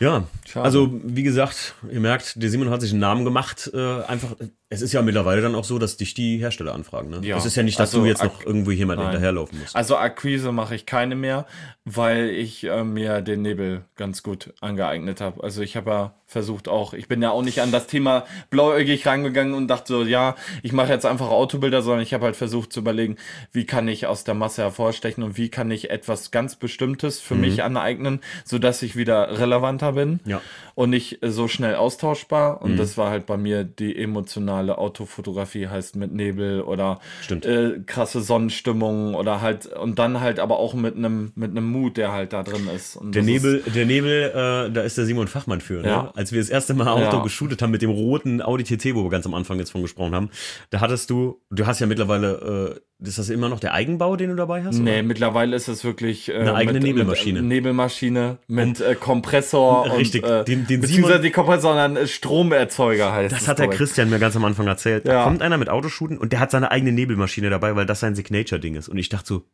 Ja, 0.01 0.25
Schade. 0.49 0.65
also 0.65 0.91
wie 1.05 1.23
gesagt, 1.23 1.75
ihr 1.89 2.01
merkt, 2.01 2.43
der 2.43 2.51
Simon 2.51 2.71
hat 2.71 2.81
sich 2.81 2.91
einen 2.91 2.99
Namen 2.99 3.25
gemacht, 3.25 3.71
äh, 3.73 4.03
einfach 4.03 4.35
es 4.73 4.81
ist 4.81 4.95
ja 4.95 5.03
mittlerweile 5.03 5.43
dann 5.43 5.55
auch 5.55 5.65
so, 5.65 5.79
dass 5.79 5.99
dich 5.99 6.15
die 6.15 6.39
Hersteller 6.39 6.75
anfragen. 6.75 7.11
Ne? 7.11 7.21
Ja. 7.23 7.37
Es 7.37 7.45
ist 7.45 7.57
ja 7.57 7.63
nicht, 7.63 7.79
dass 7.79 7.91
also, 7.91 8.01
du 8.01 8.07
jetzt 8.07 8.25
noch 8.25 8.43
irgendwo 8.43 8.71
jemand 8.71 9.01
nein. 9.01 9.11
hinterherlaufen 9.11 9.59
musst. 9.61 9.77
Also 9.77 9.99
Akquise 9.99 10.51
mache 10.51 10.75
ich 10.75 10.87
keine 10.87 11.15
mehr, 11.15 11.45
weil 11.85 12.31
ich 12.31 12.65
äh, 12.65 12.83
mir 12.83 13.21
den 13.21 13.43
Nebel 13.43 13.85
ganz 13.97 14.23
gut 14.23 14.55
angeeignet 14.63 15.21
habe. 15.21 15.45
Also 15.45 15.61
ich 15.61 15.77
habe 15.77 15.91
ja 15.91 16.15
versucht 16.33 16.67
auch, 16.67 16.95
ich 16.95 17.09
bin 17.09 17.21
ja 17.21 17.31
auch 17.31 17.43
nicht 17.43 17.61
an 17.61 17.71
das 17.71 17.87
Thema 17.87 18.25
blauäugig 18.49 19.07
rangegangen 19.07 19.53
und 19.53 19.69
dachte 19.69 19.93
so, 19.93 20.03
ja, 20.03 20.35
ich 20.63 20.73
mache 20.73 20.91
jetzt 20.91 21.05
einfach 21.05 21.29
Autobilder, 21.29 21.83
sondern 21.83 22.03
ich 22.03 22.15
habe 22.15 22.25
halt 22.25 22.37
versucht 22.37 22.73
zu 22.73 22.81
überlegen, 22.81 23.17
wie 23.53 23.67
kann 23.67 23.87
ich 23.87 24.07
aus 24.07 24.25
der 24.25 24.35
Masse 24.35 24.63
hervorstechen 24.63 25.23
und 25.23 25.37
wie 25.37 25.51
kann 25.51 25.71
ich 25.71 25.91
etwas 25.91 26.31
ganz 26.31 26.57
Bestimmtes 26.57 27.21
für 27.21 27.35
mhm. 27.35 27.41
mich 27.43 27.63
aneignen, 27.63 28.21
sodass 28.45 28.83
ich 28.83 28.97
wieder 28.97 29.39
relevanter 29.39 29.93
bin 29.93 30.21
ja. 30.25 30.41
und 30.75 30.91
nicht 30.91 31.19
so 31.21 31.49
schnell 31.49 31.75
austauschbar. 31.75 32.63
Und 32.63 32.73
mhm. 32.73 32.77
das 32.79 32.97
war 32.97 33.11
halt 33.11 33.27
bei 33.27 33.37
mir 33.37 33.65
die 33.65 33.95
emotionale 33.97 34.62
normale 34.63 34.79
Autofotografie 34.79 35.69
heißt 35.69 35.97
mit 35.97 36.13
Nebel 36.13 36.63
oder 36.63 37.01
äh, 37.31 37.81
krasse 37.87 38.21
Sonnenstimmung 38.21 39.15
oder 39.15 39.41
halt 39.41 39.67
und 39.67 39.99
dann 39.99 40.21
halt 40.21 40.39
aber 40.39 40.59
auch 40.59 40.75
mit 40.75 40.97
einem 40.97 41.33
mit 41.35 41.51
einem 41.51 41.71
Mut, 41.71 41.97
der 41.97 42.13
halt 42.13 42.33
da 42.33 42.43
drin 42.43 42.69
ist. 42.75 42.97
Und 42.97 43.15
der 43.15 43.23
Nebel, 43.23 43.63
ist, 43.67 43.75
der 43.75 43.87
Nebel, 43.87 44.31
äh, 44.31 44.73
da 44.73 44.83
ist 44.83 44.99
der 44.99 45.05
Simon 45.05 45.29
Fachmann 45.29 45.61
für. 45.61 45.83
Ne? 45.83 45.89
Ja. 45.89 46.13
Als 46.15 46.33
wir 46.33 46.41
das 46.41 46.49
erste 46.49 46.75
Mal 46.75 46.89
Auto 46.89 47.17
ja. 47.17 47.23
geshootet 47.23 47.63
haben 47.63 47.71
mit 47.71 47.83
dem 47.83 47.91
roten 47.91 48.43
Audi 48.43 48.65
TT, 48.65 48.95
wo 48.95 49.05
wir 49.05 49.11
ganz 49.11 49.27
am 49.27 49.35
Anfang 49.35 49.59
jetzt 49.59 49.71
von 49.71 49.83
gesprochen 49.83 50.15
haben, 50.15 50.31
da 50.71 50.81
hattest 50.81 51.11
du, 51.11 51.41
du 51.51 51.67
hast 51.67 51.81
ja 51.81 51.87
mittlerweile, 51.87 52.77
äh, 52.77 52.81
ist 53.09 53.19
das 53.19 53.29
immer 53.29 53.49
noch 53.49 53.61
der 53.61 53.75
Eigenbau, 53.75 54.17
den 54.17 54.31
du 54.31 54.37
dabei 54.37 54.65
hast? 54.65 54.79
Nee, 54.79 54.95
oder? 54.95 55.03
mittlerweile 55.03 55.57
ist 55.57 55.69
es 55.69 55.85
wirklich 55.85 56.29
äh, 56.29 56.35
eine 56.35 56.55
eigene 56.55 56.75
mit, 56.75 56.83
Nebelmaschine. 56.85 57.41
Mit, 57.41 57.49
Nebelmaschine 57.49 58.39
mit 58.47 58.81
äh, 58.81 58.95
Kompressor 58.95 59.93
Richtig, 59.97 60.23
und 60.25 60.31
äh, 60.31 60.45
den, 60.45 60.67
den 60.67 60.81
beziehungsweise 60.81 61.15
Simon, 61.15 61.23
die 61.23 61.31
Kompressor, 61.31 61.75
sondern 61.75 62.07
Stromerzeuger 62.07 63.13
heißt. 63.13 63.35
Das 63.35 63.49
hat 63.49 63.59
der 63.59 63.69
Christian 63.69 64.11
mir 64.11 64.19
ganz 64.19 64.37
am 64.37 64.45
Anfang 64.45 64.67
erzählt. 64.67 65.07
Ja. 65.07 65.15
Da 65.15 65.25
kommt 65.25 65.43
einer 65.43 65.59
mit 65.59 65.69
Autoshooten 65.69 66.19
und 66.19 66.33
der 66.33 66.41
hat 66.41 66.51
seine 66.51 66.71
eigene 66.71 66.93
Nebelmaschine 66.93 67.51
dabei, 67.51 67.77
weil 67.77 67.87
das 67.87 68.01
sein 68.01 68.15
Signature-Ding 68.15 68.75
ist. 68.75 68.89
Und 68.89 68.99
ich 68.99 69.09
dachte 69.09 69.27
so, 69.27 69.45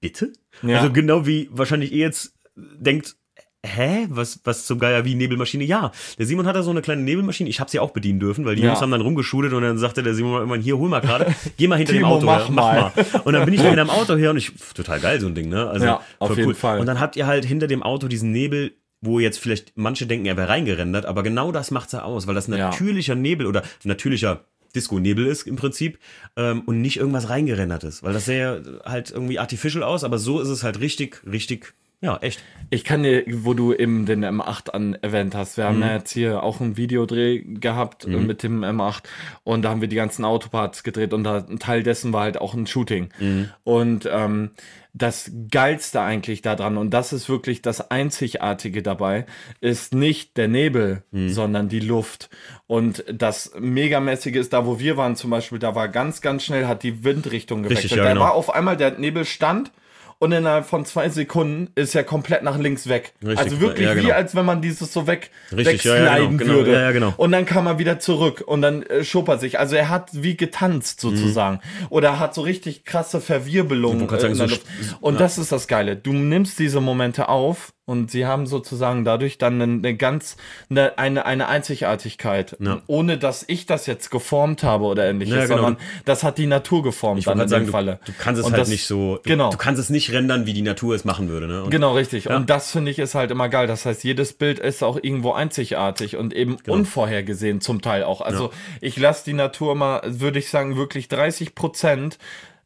bitte? 0.00 0.32
Ja. 0.62 0.78
Also 0.78 0.92
genau 0.92 1.26
wie 1.26 1.48
wahrscheinlich 1.52 1.92
ihr 1.92 1.98
jetzt 1.98 2.34
denkt, 2.56 3.16
hä, 3.64 4.06
was, 4.08 4.40
was 4.44 4.66
zum 4.66 4.78
Geier 4.78 5.04
wie 5.04 5.14
Nebelmaschine? 5.14 5.64
Ja, 5.64 5.92
der 6.18 6.26
Simon 6.26 6.46
hat 6.46 6.56
da 6.56 6.62
so 6.62 6.70
eine 6.70 6.82
kleine 6.82 7.02
Nebelmaschine. 7.02 7.48
Ich 7.48 7.60
habe 7.60 7.70
sie 7.70 7.78
auch 7.78 7.90
bedienen 7.90 8.20
dürfen, 8.20 8.44
weil 8.44 8.56
die 8.56 8.62
ja. 8.62 8.68
Jungs 8.68 8.80
haben 8.80 8.90
dann 8.90 9.00
rumgeschudelt 9.00 9.52
und 9.52 9.62
dann 9.62 9.78
sagte 9.78 10.02
der 10.02 10.14
Simon 10.14 10.34
irgendwann, 10.34 10.60
hier, 10.60 10.78
hol 10.78 10.88
mal 10.88 11.00
gerade, 11.00 11.34
geh 11.56 11.68
mal 11.68 11.76
hinter 11.76 11.92
Timo, 11.94 12.06
dem 12.06 12.12
Auto 12.12 12.26
mach, 12.26 12.38
her, 12.38 12.46
mach 12.50 12.72
mal. 12.72 12.92
mal. 13.12 13.20
Und 13.24 13.32
dann 13.32 13.44
bin 13.44 13.54
ich 13.54 13.60
hinter 13.62 13.76
dem 13.76 13.90
Auto 13.90 14.16
her 14.16 14.30
und 14.30 14.36
ich, 14.36 14.52
total 14.74 15.00
geil, 15.00 15.20
so 15.20 15.26
ein 15.26 15.34
Ding, 15.34 15.48
ne? 15.48 15.68
Also, 15.68 15.86
ja, 15.86 16.00
auf 16.18 16.36
jeden 16.36 16.48
cool. 16.48 16.54
Fall. 16.54 16.80
Und 16.80 16.86
dann 16.86 17.00
habt 17.00 17.16
ihr 17.16 17.26
halt 17.26 17.44
hinter 17.44 17.66
dem 17.66 17.82
Auto 17.82 18.08
diesen 18.08 18.32
Nebel, 18.32 18.72
wo 19.02 19.18
jetzt 19.18 19.38
vielleicht 19.38 19.72
manche 19.76 20.06
denken, 20.06 20.26
er 20.26 20.36
wäre 20.36 20.48
reingerendert, 20.48 21.06
aber 21.06 21.22
genau 21.22 21.52
das 21.52 21.70
macht's 21.70 21.92
ja 21.92 22.02
aus, 22.02 22.26
weil 22.26 22.34
das 22.34 22.48
natürlicher 22.48 23.14
ja. 23.14 23.20
Nebel 23.20 23.46
oder 23.46 23.62
natürlicher 23.84 24.44
Disco-Nebel 24.74 25.26
ist 25.26 25.46
im 25.46 25.56
Prinzip 25.56 25.98
ähm, 26.36 26.62
und 26.66 26.80
nicht 26.80 26.98
irgendwas 26.98 27.28
reingerendert 27.28 27.84
ist, 27.84 28.02
weil 28.02 28.12
das 28.12 28.26
sähe 28.26 28.80
halt 28.84 29.10
irgendwie 29.10 29.38
artificial 29.38 29.82
aus, 29.82 30.04
aber 30.04 30.18
so 30.18 30.40
ist 30.40 30.48
es 30.48 30.62
halt 30.62 30.80
richtig, 30.80 31.22
richtig 31.26 31.74
Ja, 32.02 32.16
echt. 32.22 32.40
Ich 32.70 32.84
kann 32.84 33.02
dir, 33.02 33.24
wo 33.28 33.52
du 33.52 33.74
eben 33.74 34.06
den 34.06 34.24
M8 34.24 34.70
an 34.70 34.94
erwähnt 35.02 35.34
hast, 35.34 35.56
wir 35.58 35.64
haben 35.64 35.76
Mhm. 35.76 35.82
ja 35.82 35.92
jetzt 35.96 36.12
hier 36.12 36.42
auch 36.42 36.60
ein 36.60 36.76
Videodreh 36.78 37.40
gehabt 37.40 38.04
äh, 38.06 38.10
mit 38.10 38.42
dem 38.42 38.62
M8 38.64 39.02
und 39.44 39.62
da 39.62 39.70
haben 39.70 39.80
wir 39.82 39.88
die 39.88 39.96
ganzen 39.96 40.24
Autoparts 40.24 40.82
gedreht 40.82 41.12
und 41.12 41.24
da, 41.24 41.44
ein 41.46 41.58
Teil 41.58 41.82
dessen 41.82 42.12
war 42.14 42.22
halt 42.22 42.40
auch 42.40 42.54
ein 42.54 42.66
Shooting. 42.66 43.10
Mhm. 43.18 43.50
Und 43.64 44.08
ähm, 44.10 44.52
das 44.94 45.30
Geilste 45.50 46.00
eigentlich 46.00 46.40
daran, 46.42 46.76
und 46.78 46.90
das 46.90 47.12
ist 47.12 47.28
wirklich 47.28 47.60
das 47.60 47.90
Einzigartige 47.90 48.82
dabei, 48.82 49.26
ist 49.60 49.94
nicht 49.94 50.36
der 50.38 50.48
Nebel, 50.48 51.02
Mhm. 51.10 51.28
sondern 51.28 51.68
die 51.68 51.80
Luft. 51.80 52.30
Und 52.66 53.04
das 53.12 53.52
Megamäßige 53.58 54.36
ist, 54.36 54.52
da 54.52 54.64
wo 54.64 54.78
wir 54.78 54.96
waren 54.96 55.16
zum 55.16 55.30
Beispiel, 55.30 55.58
da 55.58 55.74
war 55.74 55.88
ganz, 55.88 56.22
ganz 56.22 56.44
schnell, 56.44 56.66
hat 56.66 56.82
die 56.82 57.04
Windrichtung 57.04 57.62
gewechselt. 57.62 57.84
Richtig, 57.84 57.98
ja, 57.98 58.04
da 58.04 58.10
genau. 58.12 58.22
war 58.24 58.34
auf 58.34 58.48
einmal 58.54 58.76
der 58.76 58.98
Nebel 58.98 59.24
stand 59.26 59.70
und 60.20 60.32
innerhalb 60.32 60.66
von 60.66 60.84
zwei 60.84 61.08
Sekunden 61.08 61.72
ist 61.74 61.94
er 61.94 62.04
komplett 62.04 62.42
nach 62.42 62.58
links 62.58 62.88
weg. 62.88 63.14
Richtig, 63.22 63.38
also 63.38 63.60
wirklich 63.60 63.86
ja, 63.86 63.94
genau. 63.94 64.08
wie 64.08 64.12
als 64.12 64.34
wenn 64.34 64.44
man 64.44 64.60
dieses 64.60 64.92
so 64.92 65.06
weg 65.06 65.30
Richtig, 65.50 65.82
ja, 65.84 65.96
ja, 65.96 66.02
wegsliden 66.04 66.36
genau, 66.36 66.52
genau, 66.52 66.58
würde. 66.58 66.72
ja, 66.74 66.80
ja, 66.82 66.92
genau. 66.92 67.14
Und 67.16 67.32
dann 67.32 67.46
kam 67.46 67.66
er 67.66 67.78
wieder 67.78 67.98
zurück 67.98 68.44
und 68.46 68.60
dann 68.60 68.82
äh, 68.82 69.02
schob 69.02 69.28
er 69.28 69.38
sich. 69.38 69.58
Also 69.58 69.76
er 69.76 69.88
hat 69.88 70.10
wie 70.12 70.36
getanzt 70.36 71.00
sozusagen. 71.00 71.60
Oder 71.88 72.18
hat 72.18 72.34
so 72.34 72.42
richtig 72.42 72.84
krasse 72.84 73.22
Verwirbelungen. 73.22 74.10
Äh, 74.10 74.26
in 74.26 74.36
der 74.36 74.46
Luft. 74.46 74.66
so- 74.82 74.96
und 75.00 75.18
das 75.18 75.38
ist 75.38 75.52
das 75.52 75.66
Geile. 75.66 75.96
Du 75.96 76.12
nimmst 76.12 76.58
diese 76.58 76.82
Momente 76.82 77.30
auf 77.30 77.72
und 77.86 78.10
sie 78.10 78.24
haben 78.26 78.46
sozusagen 78.46 79.04
dadurch 79.04 79.36
dann 79.38 79.60
eine, 79.60 79.72
eine 79.72 79.96
ganz 79.96 80.36
eine, 80.68 80.96
eine, 80.98 81.26
eine 81.26 81.48
Einzigartigkeit. 81.48 82.56
Ja. 82.60 82.82
Ohne 82.86 83.18
dass 83.18 83.44
ich 83.48 83.66
das 83.66 83.86
jetzt 83.86 84.10
geformt 84.10 84.62
habe 84.62 84.84
oder 84.84 85.08
ähnliches, 85.08 85.34
Ja, 85.34 85.42
genau. 85.46 85.56
sondern 85.56 85.76
das 86.04 86.22
hat 86.22 86.38
die 86.38 86.46
Natur 86.46 86.82
geformt 86.84 87.18
Ich 87.18 87.24
dann 87.24 87.40
in 87.40 87.48
sagen, 87.48 87.64
dem 87.64 87.66
du, 87.66 87.72
Falle. 87.72 87.98
du 88.04 88.12
kannst 88.18 88.38
es 88.40 88.46
Und 88.46 88.52
halt 88.52 88.60
das- 88.62 88.68
nicht 88.68 88.86
so, 88.86 89.16
du, 89.16 89.22
Genau. 89.28 89.50
du 89.50 89.56
kannst 89.56 89.80
es 89.80 89.90
nicht 89.90 90.12
rendern, 90.12 90.46
wie 90.46 90.52
die 90.52 90.62
Natur 90.62 90.94
es 90.94 91.04
machen 91.04 91.28
würde. 91.28 91.48
Ne? 91.48 91.64
Und 91.64 91.70
Genau, 91.70 91.94
richtig. 91.94 92.28
Und 92.30 92.48
das 92.48 92.70
finde 92.70 92.92
ich 92.92 92.98
ist 93.00 93.14
halt 93.16 93.30
immer 93.32 93.48
geil. 93.48 93.66
Das 93.66 93.84
heißt, 93.86 94.04
jedes 94.04 94.34
Bild 94.34 94.60
ist 94.60 94.84
auch 94.84 94.98
irgendwo 95.02 95.32
einzigartig 95.32 96.16
und 96.16 96.32
eben 96.32 96.58
Genau. 96.58 96.76
unvorhergesehen 96.76 97.60
zum 97.60 97.82
Teil 97.82 98.04
auch. 98.04 98.20
Also 98.20 98.50
ich 98.80 98.96
lasse 98.98 99.24
die 99.24 99.32
Natur 99.32 99.74
mal, 99.74 100.00
würde 100.06 100.38
ich 100.38 100.48
sagen, 100.50 100.76
wirklich 100.76 101.08
30 101.08 101.54
Prozent 101.56 102.18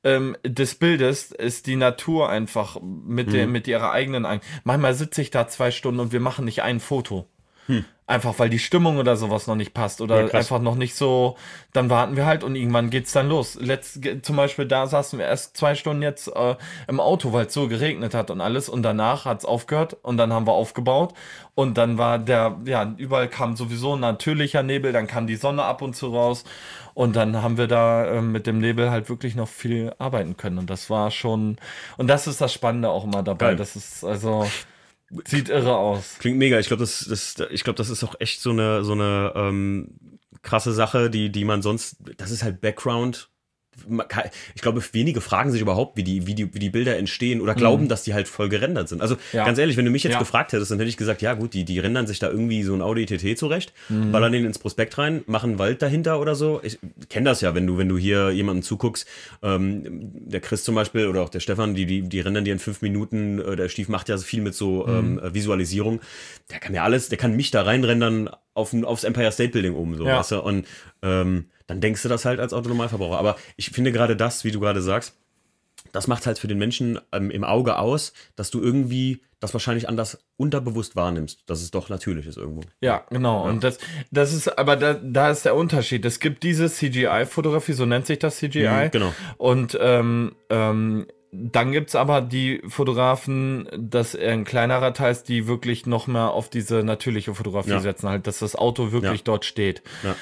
ähm, 0.04 0.36
des 0.46 0.74
Bildes 0.76 1.32
ist 1.32 1.66
die 1.66 1.76
Natur 1.76 2.28
einfach 2.28 2.78
mit, 2.80 3.28
Mhm. 3.28 3.32
der, 3.32 3.46
mit 3.46 3.66
ihrer 3.68 3.90
eigenen. 3.92 4.26
Ein 4.26 4.40
Manchmal 4.64 4.94
sitze 4.94 5.22
ich 5.22 5.30
da 5.30 5.48
zwei 5.48 5.70
Stunden 5.70 6.00
und 6.00 6.12
wir 6.12 6.20
machen 6.20 6.44
nicht 6.44 6.62
ein 6.62 6.78
Foto. 6.80 7.26
Einfach 8.07 8.38
weil 8.38 8.50
die 8.50 8.59
Stimmung 8.59 8.98
oder 8.98 9.16
sowas 9.16 9.46
noch 9.46 9.55
nicht 9.55 9.72
passt 9.72 10.03
oder 10.03 10.20
Hm. 10.20 10.27
Ja, 10.29 10.35
einfach 10.35 10.61
noch 10.61 10.74
nicht 10.74 10.94
so, 10.94 11.37
dann 11.72 11.88
warten 11.88 12.16
wir 12.16 12.27
halt 12.27 12.44
und 12.44 12.55
irgendwann 12.55 12.90
geht's 12.90 13.12
dann 13.12 13.31
los. 13.31 13.55
Letzt, 13.59 14.00
zum 14.20 14.37
Beispiel 14.37 14.66
da 14.66 14.87
saßen 14.87 15.18
wir 15.18 15.24
erst 15.24 15.57
zwei 15.57 15.74
Stunden 15.74 16.03
jetzt 16.03 16.29
äh, 16.29 16.57
im 16.87 17.00
Auto, 17.00 17.33
weil 17.33 17.46
es 17.46 17.55
so 17.55 17.66
geregnet 17.66 18.12
hat 18.12 18.31
und 18.31 18.42
alles 18.42 18.68
und 18.68 18.83
danach 18.83 19.24
hat's 19.24 19.46
aufgehört 19.46 19.96
und 20.03 20.18
dann 20.18 20.35
haben 20.35 20.46
wir 20.46 20.53
aufgebaut 20.53 21.14
und 21.55 21.79
dann 21.79 21.96
war 21.96 22.18
der, 22.18 22.59
ja, 22.66 22.92
überall 22.98 23.29
kam 23.29 23.57
sowieso 23.57 23.94
ein 23.94 24.00
natürlicher 24.00 24.62
Nebel, 24.62 24.92
dann 24.92 25.07
kam 25.07 25.27
die 25.27 25.37
Sonne 25.37 25.64
ab 25.64 25.81
und 25.81 25.96
zu 25.96 26.09
raus 26.09 26.44
und 26.92 27.16
dann 27.16 27.42
haben 27.42 27.57
wir 27.57 27.68
da 27.68 28.05
äh, 28.05 28.20
mit 28.20 28.46
dem 28.46 28.59
Nebel 28.59 28.90
halt 28.90 29.09
wirklich 29.09 29.35
noch 29.35 29.48
viel 29.48 29.94
arbeiten 29.98 30.37
können 30.37 30.59
und 30.59 30.68
das 30.68 30.90
war 30.90 31.11
schon, 31.11 31.57
und 31.96 32.09
das 32.09 32.27
ist 32.27 32.42
das 32.42 32.53
Spannende 32.53 32.90
auch 32.90 33.05
immer 33.05 33.22
dabei, 33.22 33.46
Geil. 33.46 33.57
das 33.57 33.77
ist 33.77 34.05
also, 34.05 34.46
sieht 35.24 35.48
irre 35.48 35.77
aus. 35.77 36.16
Klingt 36.18 36.38
mega. 36.38 36.59
Ich 36.59 36.68
glaube, 36.68 36.83
das, 36.83 37.07
das, 37.09 37.37
ich 37.50 37.64
glaube, 37.64 37.77
das 37.77 37.90
ist 37.90 38.05
auch 38.05 38.14
echt 38.20 38.40
so 38.40 38.50
eine, 38.50 38.85
so 38.85 38.92
eine 38.92 39.33
ähm, 39.35 40.18
krasse 40.42 40.72
Sache, 40.72 41.11
die, 41.11 41.31
die 41.31 41.44
man 41.44 41.62
sonst. 41.62 41.96
Das 42.16 42.31
ist 42.31 42.42
halt 42.42 42.61
Background. 42.61 43.31
Ich 44.54 44.62
glaube, 44.62 44.82
wenige 44.92 45.20
fragen 45.20 45.50
sich 45.50 45.60
überhaupt, 45.60 45.96
wie 45.96 46.02
die, 46.02 46.26
wie 46.26 46.34
die, 46.34 46.54
wie 46.54 46.58
die 46.58 46.70
Bilder 46.70 46.96
entstehen 46.96 47.40
oder 47.40 47.54
glauben, 47.54 47.88
dass 47.88 48.02
die 48.02 48.14
halt 48.14 48.28
voll 48.28 48.48
gerendert 48.48 48.88
sind. 48.88 49.00
Also 49.02 49.16
Ja. 49.32 49.44
ganz 49.44 49.58
ehrlich, 49.58 49.76
wenn 49.76 49.84
du 49.84 49.90
mich 49.90 50.02
jetzt 50.04 50.14
Ja. 50.14 50.18
gefragt 50.18 50.52
hättest, 50.52 50.70
dann 50.70 50.78
hätte 50.78 50.88
ich 50.88 50.96
gesagt, 50.96 51.22
ja 51.22 51.34
gut, 51.34 51.54
die, 51.54 51.64
die 51.64 51.78
rendern 51.78 52.06
sich 52.06 52.18
da 52.18 52.30
irgendwie 52.30 52.62
so 52.62 52.74
ein 52.74 52.82
Audi 52.82 53.06
TT 53.06 53.37
zurecht, 53.38 53.72
ballern 53.88 54.32
den 54.32 54.44
ins 54.44 54.58
Prospekt 54.58 54.96
rein, 54.98 55.22
machen 55.26 55.50
einen 55.50 55.58
Wald 55.58 55.82
dahinter 55.82 56.20
oder 56.20 56.34
so. 56.34 56.60
Ich 56.62 56.78
kenne 57.08 57.28
das 57.30 57.40
ja, 57.40 57.54
wenn 57.54 57.66
du, 57.66 57.78
wenn 57.78 57.88
du 57.88 57.98
hier 57.98 58.30
jemandem 58.30 58.62
zuguckst, 58.62 59.06
ähm, 59.42 59.82
der 60.28 60.40
Chris 60.40 60.64
zum 60.64 60.74
Beispiel 60.74 61.06
oder 61.06 61.22
auch 61.22 61.28
der 61.28 61.40
Stefan, 61.40 61.74
die, 61.74 61.87
die, 61.87 62.02
die 62.02 62.20
rendern 62.20 62.44
dir 62.44 62.52
in 62.52 62.58
fünf 62.58 62.82
Minuten, 62.82 63.38
äh, 63.40 63.56
der 63.56 63.68
Stief 63.68 63.88
macht 63.88 64.08
ja 64.08 64.16
so 64.16 64.24
viel 64.24 64.40
mit 64.40 64.54
so 64.54 64.87
ähm, 64.88 65.18
äh, 65.18 65.34
Visualisierung. 65.34 66.00
Der 66.50 66.58
kann 66.60 66.74
ja 66.74 66.84
alles, 66.84 67.08
der 67.08 67.18
kann 67.18 67.37
mich 67.37 67.50
da 67.50 67.62
reinrendern 67.62 68.30
auf, 68.54 68.72
aufs 68.84 69.04
Empire 69.04 69.32
State 69.32 69.50
Building 69.50 69.74
oben, 69.74 69.96
so, 69.96 70.06
Ja. 70.06 70.18
weißt 70.18 70.32
du? 70.32 70.40
Und 70.40 70.66
ähm, 71.02 71.46
dann 71.66 71.81
denkst 71.81 72.03
du 72.03 72.09
das 72.09 72.24
halt 72.24 72.40
als 72.40 72.53
Autonormalverbraucher. 72.53 73.18
Aber 73.18 73.37
ich 73.57 73.70
finde 73.70 73.92
gerade 73.92 74.16
das, 74.16 74.44
wie 74.44 74.50
du 74.50 74.61
gerade 74.61 74.83
sagst, 74.83 75.14
das 75.92 76.07
macht 76.09 76.27
halt 76.27 76.38
für 76.38 76.48
den 76.48 76.59
Menschen 76.59 76.98
ähm, 77.12 77.31
im 77.31 77.44
Auge 77.44 77.79
aus, 77.79 78.12
dass 78.37 78.50
du 78.50 78.61
irgendwie 78.61 79.22
das 79.40 79.53
wahrscheinlich 79.53 79.88
anders 79.88 80.18
unterbewusst 80.38 80.96
wahrnimmst, 80.96 81.42
dass 81.46 81.61
es 81.61 81.70
doch 81.70 81.88
natürlich 81.90 82.27
ist 82.27 82.38
irgendwo. 82.38 82.62
Ja, 82.81 83.05
genau. 83.11 83.46
Und 83.46 83.62
das, 83.62 83.79
das 84.11 84.33
ist, 84.33 84.59
aber 84.59 84.77
da, 84.77 84.94
da 84.94 85.31
ist 85.31 85.44
der 85.44 85.55
Unterschied. 85.55 86.05
Es 86.07 86.18
gibt 86.18 86.42
diese 86.42 86.70
CGI-Fotografie, 86.70 87.74
so 87.74 87.85
nennt 87.85 88.07
sich 88.07 88.18
das 88.18 88.38
CGI. 88.38 88.87
Mhm, 88.87 88.90
genau. 88.90 89.14
Und 89.37 89.79
ähm, 89.81 90.35
ähm, 90.48 91.07
dann 91.31 91.72
gibt's 91.72 91.94
aber 91.96 92.20
die 92.22 92.62
Fotografen, 92.68 93.68
das 93.77 94.14
eher 94.14 94.33
ein 94.33 94.44
kleinerer 94.44 94.94
Teil 94.94 95.12
ist, 95.12 95.29
die 95.29 95.46
wirklich 95.46 95.85
noch 95.85 96.07
mehr 96.07 96.31
auf 96.31 96.48
diese 96.48 96.83
natürliche 96.85 97.35
Fotografie 97.35 97.70
Ja. 97.70 97.81
setzen, 97.81 98.09
halt, 98.09 98.27
dass 98.27 98.38
das 98.38 98.55
Auto 98.57 98.92
wirklich 98.92 99.20
Ja. 99.20 99.24
dort 99.24 99.44
steht. 99.44 99.83
Ja. 100.05 100.14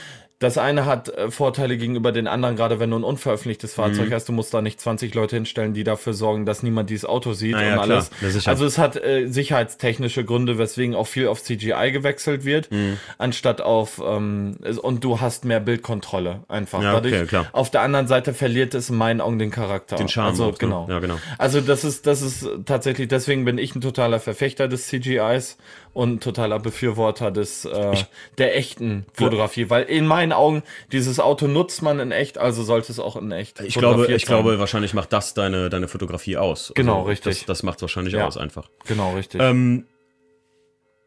Das 0.42 0.58
eine 0.58 0.84
hat 0.86 1.08
äh, 1.08 1.30
Vorteile 1.30 1.76
gegenüber 1.76 2.12
den 2.12 2.26
anderen, 2.26 2.56
gerade 2.56 2.80
wenn 2.80 2.90
du 2.90 2.96
ein 2.98 3.04
unveröffentlichtes 3.04 3.74
Fahrzeug 3.74 4.08
Mhm. 4.08 4.14
hast. 4.14 4.28
Du 4.28 4.32
musst 4.32 4.52
da 4.52 4.60
nicht 4.60 4.80
20 4.80 5.14
Leute 5.14 5.36
hinstellen, 5.36 5.72
die 5.74 5.84
dafür 5.84 6.14
sorgen, 6.14 6.44
dass 6.46 6.62
niemand 6.62 6.90
dieses 6.90 7.04
Auto 7.04 7.32
sieht 7.32 7.52
Na 7.52 7.62
ja, 7.62 7.76
und 7.78 7.84
klar. 7.84 7.96
alles. 8.20 8.34
Sicher. 8.34 8.50
also 8.50 8.66
es 8.66 8.78
hat 8.78 8.96
äh, 8.96 9.26
sicherheitstechnische 9.28 10.24
Gründe, 10.24 10.58
weswegen 10.58 10.94
auch 10.94 11.06
viel 11.06 11.28
auf 11.28 11.42
CGI 11.42 11.90
gewechselt 11.92 12.44
wird, 12.44 12.70
Mhm. 12.70 12.98
anstatt 13.18 13.60
auf 13.60 14.00
ähm, 14.04 14.56
und 14.82 15.04
du 15.04 15.20
hast 15.20 15.44
mehr 15.44 15.60
Bildkontrolle 15.60 16.40
einfach. 16.48 16.82
Ja, 16.82 16.96
okay, 16.96 17.10
Dadurch, 17.10 17.28
klar. 17.28 17.46
Auf 17.52 17.70
der 17.70 17.82
anderen 17.82 18.06
Seite 18.06 18.34
verliert 18.34 18.74
es 18.74 18.90
in 18.90 18.96
meinen 18.96 19.20
Augen 19.20 19.38
den 19.38 19.50
Charakter. 19.50 19.96
Den 19.96 20.08
Charme 20.08 20.30
Also 20.30 20.44
auch, 20.46 20.52
ne? 20.52 20.56
genau. 20.58 20.86
Ja, 20.88 20.98
genau. 20.98 21.16
Also 21.38 21.60
das 21.60 21.84
ist 21.84 22.06
das 22.06 22.22
ist 22.22 22.48
tatsächlich. 22.66 23.08
Deswegen 23.08 23.44
bin 23.44 23.58
ich 23.58 23.74
ein 23.74 23.80
totaler 23.80 24.18
Verfechter 24.20 24.68
des 24.68 24.88
CGIs 24.88 25.56
und 25.92 26.14
ein 26.14 26.20
totaler 26.20 26.58
Befürworter 26.58 27.30
des 27.30 27.64
äh, 27.66 27.92
der 28.38 28.56
echten 28.56 29.04
Fotografie, 29.12 29.68
weil 29.70 29.84
in 29.84 30.06
meinen 30.06 30.31
Augen 30.36 30.62
dieses 30.92 31.20
Auto 31.20 31.46
nutzt 31.46 31.82
man 31.82 31.98
in 32.00 32.10
echt, 32.12 32.38
also 32.38 32.62
sollte 32.62 32.92
es 32.92 32.98
auch 32.98 33.16
in 33.16 33.30
echt. 33.32 33.60
Ich 33.60 33.74
glaube, 33.74 34.06
ich 34.06 34.24
sein. 34.26 34.36
glaube, 34.36 34.58
wahrscheinlich 34.58 34.94
macht 34.94 35.12
das 35.12 35.34
deine, 35.34 35.70
deine 35.70 35.88
Fotografie 35.88 36.36
aus. 36.36 36.64
Also 36.64 36.74
Genau, 36.74 37.02
richtig. 37.02 37.38
Das, 37.40 37.46
das 37.46 37.62
macht 37.62 37.76
es 37.78 37.82
wahrscheinlich 37.82 38.14
Ja. 38.14 38.26
aus 38.26 38.36
einfach. 38.36 38.68
Genau, 38.86 39.14
richtig. 39.14 39.40
Ähm, 39.40 39.86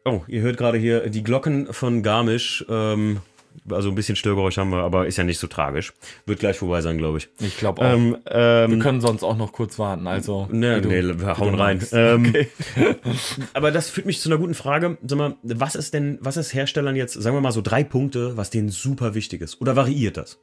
oh, 0.04 0.22
ihr 0.28 0.42
hört 0.42 0.56
gerade 0.56 0.78
hier 0.78 1.08
die 1.10 1.22
Glocken 1.22 1.72
von 1.72 2.02
Garmisch. 2.02 2.64
Ähm, 2.68 3.20
also 3.70 3.88
ein 3.90 3.94
bisschen 3.94 4.16
Störgeräusch 4.16 4.56
haben 4.58 4.70
wir, 4.70 4.78
aber 4.82 5.06
ist 5.06 5.16
ja 5.18 5.24
nicht 5.24 5.38
so 5.38 5.46
tragisch. 5.46 5.92
Wird 6.26 6.38
gleich 6.40 6.56
vorbei 6.58 6.80
sein, 6.80 6.98
glaube 6.98 7.18
ich. 7.18 7.28
ich 7.40 7.56
glaube 7.56 7.82
auch. 7.82 7.92
Ähm, 7.92 8.16
ähm, 8.26 8.70
wir 8.72 8.78
können 8.78 9.00
sonst 9.00 9.22
auch 9.22 9.36
noch 9.36 9.52
kurz 9.52 9.78
warten. 9.78 10.06
Also 10.06 10.48
Ne, 10.50 10.80
du- 10.80 10.88
nee, 10.88 11.02
wir 11.02 11.36
hauen 11.38 11.54
rein. 11.54 11.80
Ähm, 11.92 12.32
Aber 13.54 13.70
das 13.70 13.90
führt 13.90 14.06
mich 14.06 14.20
zu 14.20 14.28
einer 14.28 14.38
guten 14.38 14.54
Frage. 14.54 14.98
Sag 15.06 15.18
mal, 15.18 15.34
was 15.42 15.74
ist 15.74 15.94
denn, 15.94 16.18
was 16.20 16.36
ist 16.36 16.54
Herstellern 16.54 16.96
jetzt, 16.96 17.14
sagen 17.14 17.36
wir 17.36 17.40
mal 17.40 17.52
so 17.52 17.62
drei 17.62 17.84
Punkte, 17.84 18.36
was 18.36 18.50
denen 18.50 18.68
super 18.68 19.14
wichtig 19.14 19.40
ist? 19.42 19.60
Oder 19.60 19.76
variiert 19.76 20.16
das? 20.16 20.38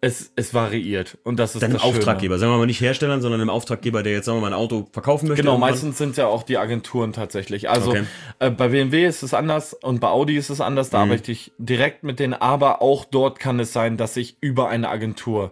Es, 0.00 0.30
es 0.36 0.54
variiert 0.54 1.18
und 1.24 1.40
das 1.40 1.56
ist 1.56 1.62
Deinem 1.62 1.72
das 1.72 1.82
Schöne. 1.82 1.94
Auftraggeber, 1.96 2.38
sagen 2.38 2.52
wir 2.52 2.58
mal 2.58 2.66
nicht 2.66 2.80
Herstellern, 2.80 3.20
sondern 3.20 3.40
einem 3.40 3.50
Auftraggeber, 3.50 4.04
der 4.04 4.12
jetzt, 4.12 4.26
sagen 4.26 4.38
wir 4.38 4.42
mal, 4.42 4.46
ein 4.48 4.52
Auto 4.52 4.86
verkaufen 4.92 5.26
möchte. 5.26 5.42
Genau, 5.42 5.54
irgendwann. 5.54 5.70
meistens 5.72 5.98
sind 5.98 6.16
ja 6.16 6.28
auch 6.28 6.44
die 6.44 6.56
Agenturen 6.56 7.12
tatsächlich. 7.12 7.68
Also 7.68 7.90
Okay. 7.90 8.04
äh, 8.38 8.50
bei 8.50 8.68
BMW 8.68 9.06
ist 9.06 9.24
es 9.24 9.34
anders 9.34 9.74
und 9.74 9.98
bei 9.98 10.06
Audi 10.06 10.36
ist 10.36 10.50
es 10.50 10.60
anders. 10.60 10.88
Mhm. 10.88 10.92
Da 10.92 10.98
arbeite 11.00 11.32
ich 11.32 11.50
direkt 11.58 12.04
mit 12.04 12.20
denen, 12.20 12.34
aber 12.34 12.80
auch 12.80 13.06
dort 13.06 13.40
kann 13.40 13.58
es 13.58 13.72
sein, 13.72 13.96
dass 13.96 14.16
ich 14.16 14.36
über 14.40 14.68
eine 14.68 14.88
Agentur 14.88 15.50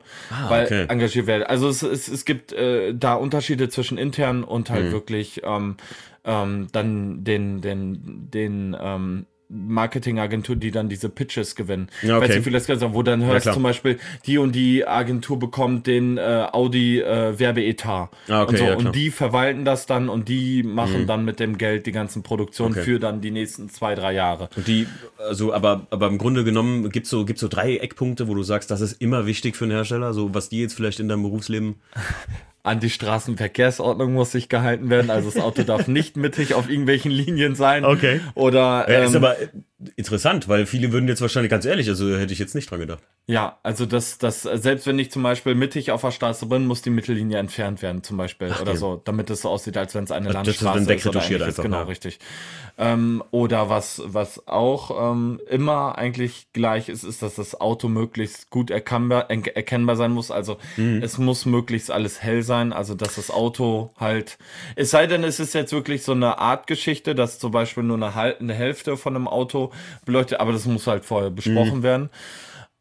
weil, 0.49 0.63
Ah, 0.63 0.67
okay. 0.67 0.87
engagiert 0.89 1.27
werde. 1.27 1.49
Also 1.51 1.69
es, 1.69 1.83
es, 1.83 2.07
es 2.07 2.25
gibt 2.25 2.53
äh, 2.53 2.95
da 2.95 3.15
Unterschiede 3.15 3.69
zwischen 3.69 3.99
intern 3.99 4.45
und 4.45 4.71
Mhm. 4.71 4.75
halt 4.75 4.93
wirklich 4.93 5.41
ähm, 5.45 5.77
ähm, 6.25 6.69
dann 6.71 7.25
den, 7.25 7.63
den, 7.63 8.31
den 8.31 8.77
ähm, 8.81 9.27
Marketingagentur, 9.49 10.57
die 10.57 10.71
dann 10.71 10.89
diese 10.89 11.09
Pitches 11.09 11.55
gewinnen. 11.55 11.89
Ja, 12.03 12.19
okay. 12.19 12.37
nicht, 12.37 12.47
wie 12.47 12.51
das 12.51 12.67
gesagt 12.67 12.95
wo 12.95 13.03
dann 13.03 13.25
hörst 13.25 13.45
klar. 13.45 13.55
zum 13.55 13.63
Beispiel, 13.63 13.99
die 14.27 14.39
und 14.39 14.55
die 14.55 14.87
Agentur 14.87 15.39
bekommt 15.39 15.87
den 15.87 16.19
äh, 16.19 16.47
Audi 16.53 17.01
äh, 17.01 17.39
Werbeetat. 17.39 18.11
Ah, 18.29 18.43
okay, 18.43 18.51
und, 18.51 18.57
so. 18.59 18.65
ja. 18.65 18.71
Mhm. 18.79 18.87
und 18.87 18.97
die 18.97 19.11
verwalten 19.11 19.65
das 19.65 19.87
dann 19.87 20.09
und 20.09 20.29
die 20.29 20.63
machen 20.63 21.07
dann 21.07 21.25
mit 21.25 21.41
dem 21.41 21.59
Geld 21.59 21.87
die 21.87 21.93
ganzen 21.93 22.23
Produktionen 22.23 22.67
Okay. 22.67 22.83
für 22.83 22.99
dann 22.99 23.21
die 23.21 23.31
nächsten 23.31 23.69
zwei, 23.69 23.95
drei 23.95 24.13
Jahre. 24.13 24.49
Und 24.57 24.67
die, 24.67 24.87
also, 25.19 25.53
aber, 25.53 25.87
aber 25.91 26.09
im 26.09 26.19
Grunde 26.19 26.43
genommen 26.43 26.91
gibt's 26.91 27.11
so, 27.11 27.25
gibt's 27.25 27.41
so 27.41 27.49
drei 27.49 27.77
Eckpunkte, 27.77 28.29
wo 28.29 28.35
du 28.35 28.43
sagst, 28.43 28.71
das 28.71 28.81
ist 28.81 29.01
immer 29.01 29.27
wichtig 29.27 29.57
für 29.57 29.65
einen 29.65 29.73
Hersteller, 29.73 30.13
so 30.13 30.35
was 30.35 30.49
die 30.49 30.61
jetzt 30.61 30.75
vielleicht 30.75 31.01
in 31.01 31.09
deinem 31.09 31.23
Berufsleben. 31.23 31.77
An 32.67 32.81
die 32.81 32.91
Straßenverkehrsordnung 32.91 34.13
muss 34.13 34.33
sich 34.33 34.49
gehalten 34.49 34.91
werden. 34.91 35.09
Also 35.11 35.31
das 35.31 35.41
Auto 35.41 35.63
darf 35.63 35.87
nicht 35.87 36.17
mittig 36.17 36.55
auf 36.55 36.69
irgendwelchen 36.69 37.13
Linien 37.13 37.55
sein. 37.55 37.85
Okay. 37.85 38.21
Oder 38.35 38.87
Ja, 38.89 38.99
ähm, 38.99 39.05
ist 39.05 39.15
aber, 39.15 39.37
interessant, 39.97 40.49
weil 40.49 40.65
viele 40.65 40.93
würden 40.93 41.07
jetzt 41.07 41.21
wahrscheinlich 41.21 41.51
ganz 41.51 41.65
ehrlich, 41.67 41.89
also 41.89 42.17
hätte 42.17 42.33
ich 42.33 42.39
jetzt 42.39 42.55
nicht 42.55 42.71
dran 42.71 42.81
gedacht. 42.81 43.03
Ja, 43.27 43.59
also 43.63 43.85
das, 43.85 44.19
das, 44.19 44.43
selbst 44.43 44.87
wenn 44.87 44.99
ich 44.99 45.11
zum 45.11 45.23
Beispiel 45.23 45.55
mittig 45.55 45.91
auf 45.91 46.01
der 46.01 46.13
Straße 46.13 46.47
bin, 46.47 46.67
muss 46.67 46.81
die 46.81 46.91
Mittellinie 46.91 47.39
entfernt 47.39 47.83
werden, 47.83 48.03
zum 48.03 48.17
Beispiel, 48.17 48.51
Ach, 48.53 48.63
oder 48.63 48.73
ja. 48.73 48.79
so, 48.79 49.03
damit 49.05 49.29
es 49.31 49.43
so 49.43 49.51
aussieht, 49.51 49.77
als 49.77 49.95
wenn 49.95 50.05
es 50.05 50.13
eine 50.13 50.31
Landstraße 50.31 50.85
das 50.85 51.05
ist. 51.05 51.07
Dann 51.07 51.17
ist 51.17 51.43
einfach, 51.43 51.63
genau, 51.63 51.79
ja. 51.79 51.83
richtig. 51.83 52.19
Ähm, 52.79 53.23
oder 53.31 53.69
was, 53.69 54.03
was 54.05 54.47
auch 54.47 55.13
ähm, 55.13 55.41
immer 55.49 55.99
eigentlich 55.99 56.49
gleich 56.53 56.89
ist, 56.89 57.05
ist, 57.05 57.23
dass 57.23 57.35
das 57.35 57.61
Auto 57.61 57.89
möglichst 57.89 58.51
gut 58.51 58.71
erkennbar, 58.71 59.31
erkennbar 59.31 59.97
sein 59.97 60.13
muss. 60.13 60.31
Also 60.31 60.59
mhm. 60.77 61.03
es 61.03 61.19
muss 61.19 61.47
möglichst 61.47 61.91
alles 61.91 62.23
hell 62.23 62.43
sein, 62.43 62.73
also 62.73 62.95
dass 62.95 63.17
das 63.17 63.31
Auto 63.31 63.93
halt, 63.99 64.39
es 64.77 64.91
sei 64.91 65.07
denn, 65.07 65.25
es 65.25 65.41
ist 65.41 65.53
jetzt 65.53 65.73
wirklich 65.73 66.03
so 66.03 66.13
eine 66.13 66.39
Art 66.39 66.67
Geschichte, 66.67 67.15
dass 67.15 67.39
zum 67.39 67.51
Beispiel 67.51 67.83
nur 67.83 67.97
eine, 67.97 68.37
eine 68.39 68.55
Hälfte 68.55 68.97
von 68.97 69.17
einem 69.17 69.27
Auto 69.27 69.66
beleuchtet, 70.05 70.41
aber 70.41 70.53
das 70.53 70.67
muss 70.67 70.87
halt 70.87 71.05
vorher 71.05 71.31
besprochen 71.31 71.79
mhm. 71.79 71.83
werden. 71.83 72.11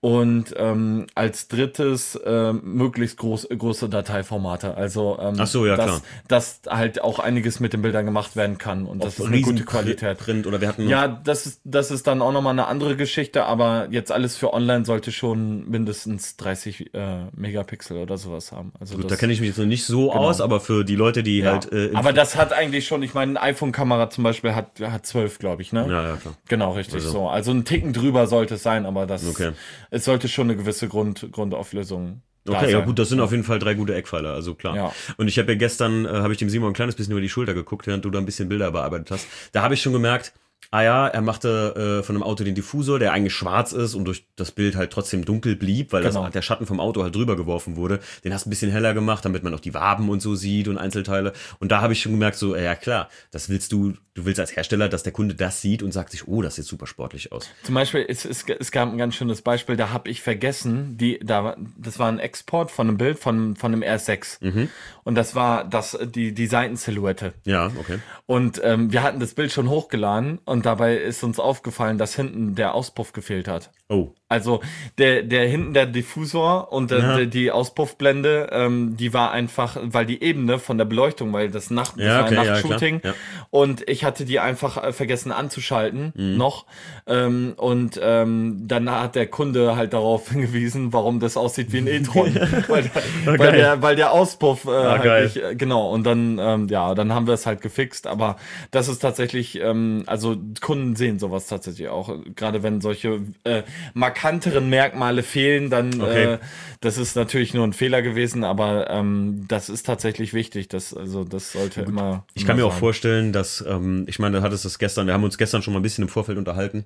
Und 0.06 0.54
ähm, 0.56 1.08
als 1.15 1.48
drittes 1.48 2.13
äh, 2.13 2.54
möglichst 2.54 3.18
groß, 3.18 3.48
große 3.50 3.89
Dateiformate. 3.89 4.78
Also 4.78 5.18
ähm, 5.20 5.44
so, 5.48 5.65
ja, 5.65 5.76
dass, 5.76 6.04
dass 6.28 6.62
halt 6.70 7.02
auch 7.02 7.18
einiges 7.18 7.60
mit 7.60 7.74
den 7.74 7.82
Bildern 7.82 8.06
gemacht 8.06 8.36
werden 8.36 8.60
kann. 8.60 8.86
Und 8.86 9.04
das 9.04 9.18
ist 9.18 9.26
eine 9.26 9.41
gute 9.41 9.63
Qualität. 9.63 10.20
Print 10.20 10.46
oder 10.46 10.62
wir 10.62 10.68
hatten 10.68 10.88
ja, 10.88 11.08
das 11.08 11.48
ist, 11.48 11.62
das 11.63 11.89
ist 11.89 12.06
dann 12.06 12.22
auch 12.22 12.32
nochmal 12.32 12.52
eine 12.52 12.68
andere 12.68 12.96
Geschichte, 12.96 13.46
aber 13.46 13.88
jetzt 13.89 14.12
alles 14.12 14.38
für 14.38 14.54
online 14.54 14.86
sollte 14.86 15.12
schon 15.12 15.68
mindestens 15.72 16.38
30 16.38 16.94
äh, 16.94 17.24
Megapixel 17.36 17.98
oder 17.98 18.20
sowas 18.20 18.52
haben. 18.52 18.74
Also 18.80 18.98
Gut, 18.98 19.06
das, 19.06 19.13
da 19.13 19.15
kenne 19.15 19.34
ich 19.34 19.39
mich 19.39 19.50
jetzt 19.50 19.58
noch 19.58 19.65
nicht 19.65 19.86
so 19.86 20.10
genau. 20.12 20.26
aus, 20.26 20.39
aber 20.39 20.60
für 20.60 20.84
die 20.84 20.96
Leute, 20.96 21.24
die 21.24 21.39
ja. 21.39 21.54
halt. 21.54 21.74
Äh, 21.74 21.89
aber 21.96 22.13
das 22.13 22.36
hat 22.36 22.54
eigentlich 22.54 22.86
schon, 22.86 23.02
ich 23.02 23.15
meine, 23.15 23.41
eine 23.41 23.56
iPhone-Kamera 23.56 24.12
zum 24.12 24.24
Beispiel 24.24 24.54
hat, 24.54 24.80
hat 24.82 25.04
12, 25.04 25.39
glaube 25.39 25.63
ich, 25.63 25.74
ne? 25.74 25.88
Ja, 25.89 26.10
ja, 26.10 26.15
klar. 26.18 26.36
Genau, 26.48 26.74
richtig 26.74 26.98
also. 26.98 27.10
so. 27.10 27.28
Also 27.28 27.50
ein 27.50 27.65
Ticken 27.65 27.91
drüber 27.91 28.28
sollte 28.28 28.54
es 28.54 28.62
sein, 28.62 28.86
aber 28.86 29.08
das. 29.08 29.28
Okay 29.28 29.52
es 29.95 30.05
sollte 30.05 30.27
schon 30.27 30.49
eine 30.49 30.58
gewisse 30.58 30.88
Grund, 30.88 31.29
Grundauflösung 31.31 32.21
Okay, 32.47 32.71
ja 32.71 32.81
gut, 32.81 32.99
das 32.99 33.10
sind 33.10 33.19
auf 33.21 33.31
jeden 33.31 33.43
Fall 33.43 33.58
drei 33.58 33.73
gute 33.73 33.95
Eckpfeiler, 33.95 34.31
also 34.31 34.53
klar. 34.53 34.75
Ja. 34.75 34.93
Und 35.17 35.27
ich 35.27 35.39
habe 35.39 35.53
ja 35.53 35.58
gestern, 35.58 36.05
äh, 36.05 36.10
habe 36.10 36.31
ich 36.31 36.38
dem 36.38 36.47
Simon 36.47 36.69
ein 36.69 36.73
kleines 36.73 36.93
bisschen 36.93 37.13
über 37.13 37.21
die 37.21 37.29
Schulter 37.29 37.55
geguckt, 37.55 37.88
während 37.88 38.05
du 38.05 38.12
da 38.12 38.19
ein 38.19 38.25
bisschen 38.27 38.49
Bilder 38.49 38.71
bearbeitet 38.71 39.10
hast. 39.10 39.27
Da 39.51 39.63
habe 39.63 39.73
ich 39.73 39.81
schon 39.81 39.93
gemerkt, 39.93 40.31
Ah 40.71 40.84
ja, 40.84 41.08
er 41.08 41.21
machte 41.21 41.99
äh, 42.01 42.04
von 42.04 42.15
einem 42.15 42.23
Auto 42.23 42.43
den 42.43 42.56
Diffusor, 42.56 42.99
der 42.99 43.13
eigentlich 43.13 43.34
schwarz 43.34 43.71
ist 43.71 43.95
und 43.95 44.06
durch 44.06 44.25
das 44.36 44.51
Bild 44.51 44.75
halt 44.75 44.91
trotzdem 44.91 45.25
dunkel 45.25 45.56
blieb, 45.56 45.93
weil 45.93 46.04
genau. 46.04 46.23
das, 46.23 46.34
der 46.34 46.41
Schatten 46.41 46.65
vom 46.65 46.80
Auto 46.80 47.04
halt 47.04 47.15
drüber 47.15 47.36
geworfen 47.36 47.75
wurde. 47.75 47.99
Den 48.23 48.34
hast 48.34 48.45
du 48.45 48.49
ein 48.49 48.51
bisschen 48.51 48.71
heller 48.71 48.93
gemacht, 48.93 49.25
damit 49.25 49.43
man 49.43 49.54
auch 49.54 49.60
die 49.60 49.73
Waben 49.73 50.10
und 50.10 50.21
so 50.21 50.36
sieht 50.36 50.67
und 50.67 50.78
Einzelteile. 50.78 51.34
Und 51.60 51.71
da 51.71 51.82
habe 51.82 51.93
ich 51.93 52.01
schon 52.01 52.12
gemerkt, 52.12 52.38
so, 52.38 52.56
ja 52.56 52.75
klar, 52.75 53.10
das 53.32 53.49
willst 53.49 53.71
du, 53.71 53.93
du 54.13 54.25
willst 54.25 54.39
als 54.39 54.56
Hersteller, 54.56 54.89
dass 54.89 55.04
der 55.04 55.13
Kunde 55.13 55.36
das 55.36 55.62
sieht 55.62 55.84
und 55.84 55.91
sagt 55.91 56.12
sich, 56.12 56.28
oh, 56.28 56.41
das 56.41 56.56
sieht 56.56 56.65
super 56.65 56.88
sportlich 56.88 57.32
aus. 57.32 57.49
Zum 57.63 57.75
Beispiel, 57.75 58.06
es, 58.08 58.25
es, 58.25 58.45
es 58.47 58.71
gab 58.71 58.91
ein 58.91 58.97
ganz 58.97 59.15
schönes 59.15 59.41
Beispiel, 59.41 59.75
da 59.75 59.91
habe 59.91 60.10
ich 60.10 60.21
vergessen, 60.21 60.97
die, 60.97 61.19
da, 61.19 61.56
das 61.78 61.99
war 61.99 62.10
ein 62.10 62.19
Export 62.19 62.71
von 62.71 62.88
einem 62.88 62.97
Bild 62.97 63.19
von, 63.19 63.56
von 63.56 63.73
einem 63.73 63.84
R6. 63.84 64.43
Mhm. 64.43 64.69
Und 65.06 65.13
das 65.13 65.36
war 65.36 65.63
das, 65.63 65.98
die, 66.04 66.34
die 66.34 66.48
Seitensilhouette. 66.48 67.34
Ja, 67.46 67.68
okay. 67.80 68.00
Und 68.26 68.60
ähm, 68.63 68.91
wir 68.91 69.04
hatten 69.04 69.20
das 69.20 69.36
Bild 69.36 69.52
schon 69.52 69.70
hochgeladen 69.70 70.39
und 70.46 70.65
dabei 70.65 70.98
ist 70.98 71.24
uns 71.24 71.39
aufgefallen, 71.39 72.00
dass 72.00 72.15
hinten 72.15 72.56
der 72.56 72.74
Auspuff 72.74 73.13
gefehlt 73.13 73.48
hat. 73.48 73.70
Oh. 73.88 74.10
Also 74.28 74.62
der, 74.98 75.21
der 75.21 75.48
hinten 75.48 75.76
der 75.76 75.86
Diffusor 75.86 76.74
und 76.74 76.89
der, 76.89 77.00
ja. 77.00 77.26
die 77.26 77.52
Auspuffblende, 77.52 78.50
ähm, 78.52 78.98
die 78.98 79.13
war 79.13 79.32
einfach, 79.32 79.78
weil 79.80 80.08
die 80.08 80.24
Ebene 80.24 80.58
von 80.58 80.80
der 80.80 80.86
Beleuchtung, 80.86 81.32
weil 81.32 81.52
das 81.52 81.69
Nacht, 81.69 81.93
das 81.98 82.06
ja, 82.06 82.26
okay, 82.26 82.34
Nachtshooting. 82.34 83.02
Ja, 83.04 83.13
und 83.52 83.88
ich 83.88 84.04
hatte 84.04 84.26
die 84.26 84.39
einfach 84.39 84.84
äh, 84.84 84.93
vergessen 84.93 85.32
anzuschalten 85.32 86.12
mhm. 86.15 86.38
noch. 86.38 86.65
Ähm, 87.06 87.54
und 87.58 88.00
ähm, 88.02 88.67
dann 88.67 88.89
hat 88.89 89.13
der 89.13 89.28
Kunde 89.28 89.76
halt 89.76 89.93
darauf 89.93 90.30
hingewiesen, 90.32 90.91
warum 90.91 91.19
das 91.19 91.38
aussieht 91.38 91.71
wie 91.71 91.78
ein 91.78 91.88
E-Tron, 91.88 92.34
weil, 92.67 92.82
der, 92.82 93.39
weil, 93.39 93.52
der, 93.52 93.82
weil 93.84 93.95
der 93.95 94.12
Auspuff 94.12 94.65
äh, 94.65 94.69
ah, 94.71 94.98
halt 94.98 95.24
nicht, 95.24 95.38
äh, 95.38 95.56
genau. 95.56 95.91
Und 95.91 96.04
dann 96.04 96.39
ähm, 96.39 96.67
ja, 96.69 96.95
dann 96.95 97.13
haben 97.13 97.28
wir 97.28 97.36
es 97.36 97.45
halt 97.45 97.62
gefixt, 97.62 98.08
aber 98.08 98.38
das 98.71 98.88
ist 98.88 99.00
tatsächlich, 99.00 99.60
ähm, 99.62 100.02
also 100.08 100.36
Kunden 100.62 100.95
sehen 100.95 101.19
sowas 101.19 101.45
tatsächlich 101.45 101.89
auch, 101.89 102.12
gerade 102.36 102.63
wenn 102.63 102.82
solche 102.82 103.21
äh, 103.43 103.62
markanteren 103.94 104.70
Merkmale 104.70 105.24
fehlen, 105.24 105.70
dann 105.70 106.02
okay. 106.02 106.34
äh, 106.34 106.38
das 106.82 106.98
ist 106.98 107.16
natürlich 107.16 107.54
nur 107.54 107.66
ein 107.66 107.74
Fehler 107.74 108.02
gewesen, 108.02 108.44
aber 108.44 108.90
ähm, 108.90 109.46
das 109.48 109.70
ist 109.70 109.86
tatsächlich 109.86 110.34
wichtig. 110.34 110.68
Das, 110.68 110.94
also 110.94 111.24
das 111.24 111.52
sollte 111.52 111.82
Gut. 111.82 111.90
immer. 111.90 112.26
Ich 112.34 112.46
kann 112.46 112.58
mir 112.58 112.66
auch 112.66 112.74
vorstellen, 112.74 113.34
dass, 113.34 113.64
ähm, 113.68 114.06
ich 114.08 114.20
meine, 114.20 114.38
du 114.38 114.44
hattest 114.44 114.66
das 114.66 114.78
gestern, 114.78 115.08
wir 115.08 115.14
haben 115.14 115.24
uns 115.24 115.38
gestern 115.38 115.62
schon 115.62 115.74
mal 115.74 115.80
ein 115.80 115.84
bisschen 115.84 116.04
im 116.04 116.10
Vorfeld 116.10 116.38
unterhalten. 116.38 116.86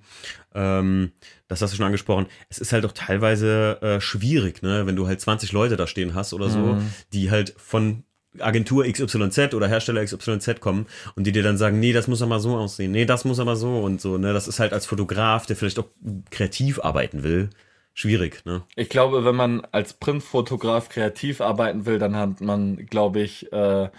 Ähm, 0.56 1.12
das 1.48 1.62
hast 1.62 1.74
du 1.74 1.78
schon 1.78 1.86
angesprochen. 1.86 2.28
Es 2.50 2.60
ist 2.60 2.72
halt 2.72 2.86
auch 2.86 2.92
teilweise 2.92 3.82
äh, 3.82 4.02
schwierig, 4.02 4.62
ne, 4.62 4.86
wenn 4.86 4.96
du 4.96 5.08
halt 5.08 5.20
20 5.20 5.52
Leute 5.52 5.76
da 5.76 5.88
stehen 5.88 6.14
hast 6.14 6.34
oder 6.34 6.50
so, 6.50 6.60
mhm. 6.60 6.94
die 7.12 7.32
halt 7.32 7.54
von 7.58 8.04
Agentur 8.38 8.86
XYZ 8.86 9.54
oder 9.54 9.68
Hersteller 9.68 10.04
XYZ 10.04 10.60
kommen 10.60 10.86
und 11.16 11.26
die 11.26 11.32
dir 11.32 11.44
dann 11.44 11.58
sagen, 11.58 11.80
nee, 11.80 11.94
das 11.94 12.08
muss 12.08 12.22
aber 12.22 12.40
so 12.40 12.56
aussehen, 12.58 12.92
nee, 12.92 13.06
das 13.06 13.26
muss 13.26 13.40
aber 13.40 13.56
so 13.56 13.80
und 13.80 14.00
so, 14.02 14.18
ne? 14.18 14.34
Das 14.34 14.48
ist 14.48 14.60
halt 14.60 14.74
als 14.74 14.86
Fotograf, 14.86 15.46
der 15.46 15.56
vielleicht 15.56 15.80
auch 15.80 15.88
kreativ 16.30 16.80
arbeiten 16.80 17.24
will, 17.24 17.50
schwierig, 17.94 18.46
ne? 18.46 18.62
Ich 18.76 18.90
glaube, 18.90 19.26
wenn 19.26 19.36
man 19.36 19.62
als 19.72 19.94
Printfotograf 19.94 20.90
kreativ 20.90 21.42
arbeiten 21.42 21.86
will, 21.86 21.98
dann 21.98 22.16
hat 22.16 22.40
man, 22.42 22.86
glaube 22.86 23.22
ich, 23.22 23.52
äh, 23.52 23.90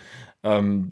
ähm, 0.42 0.88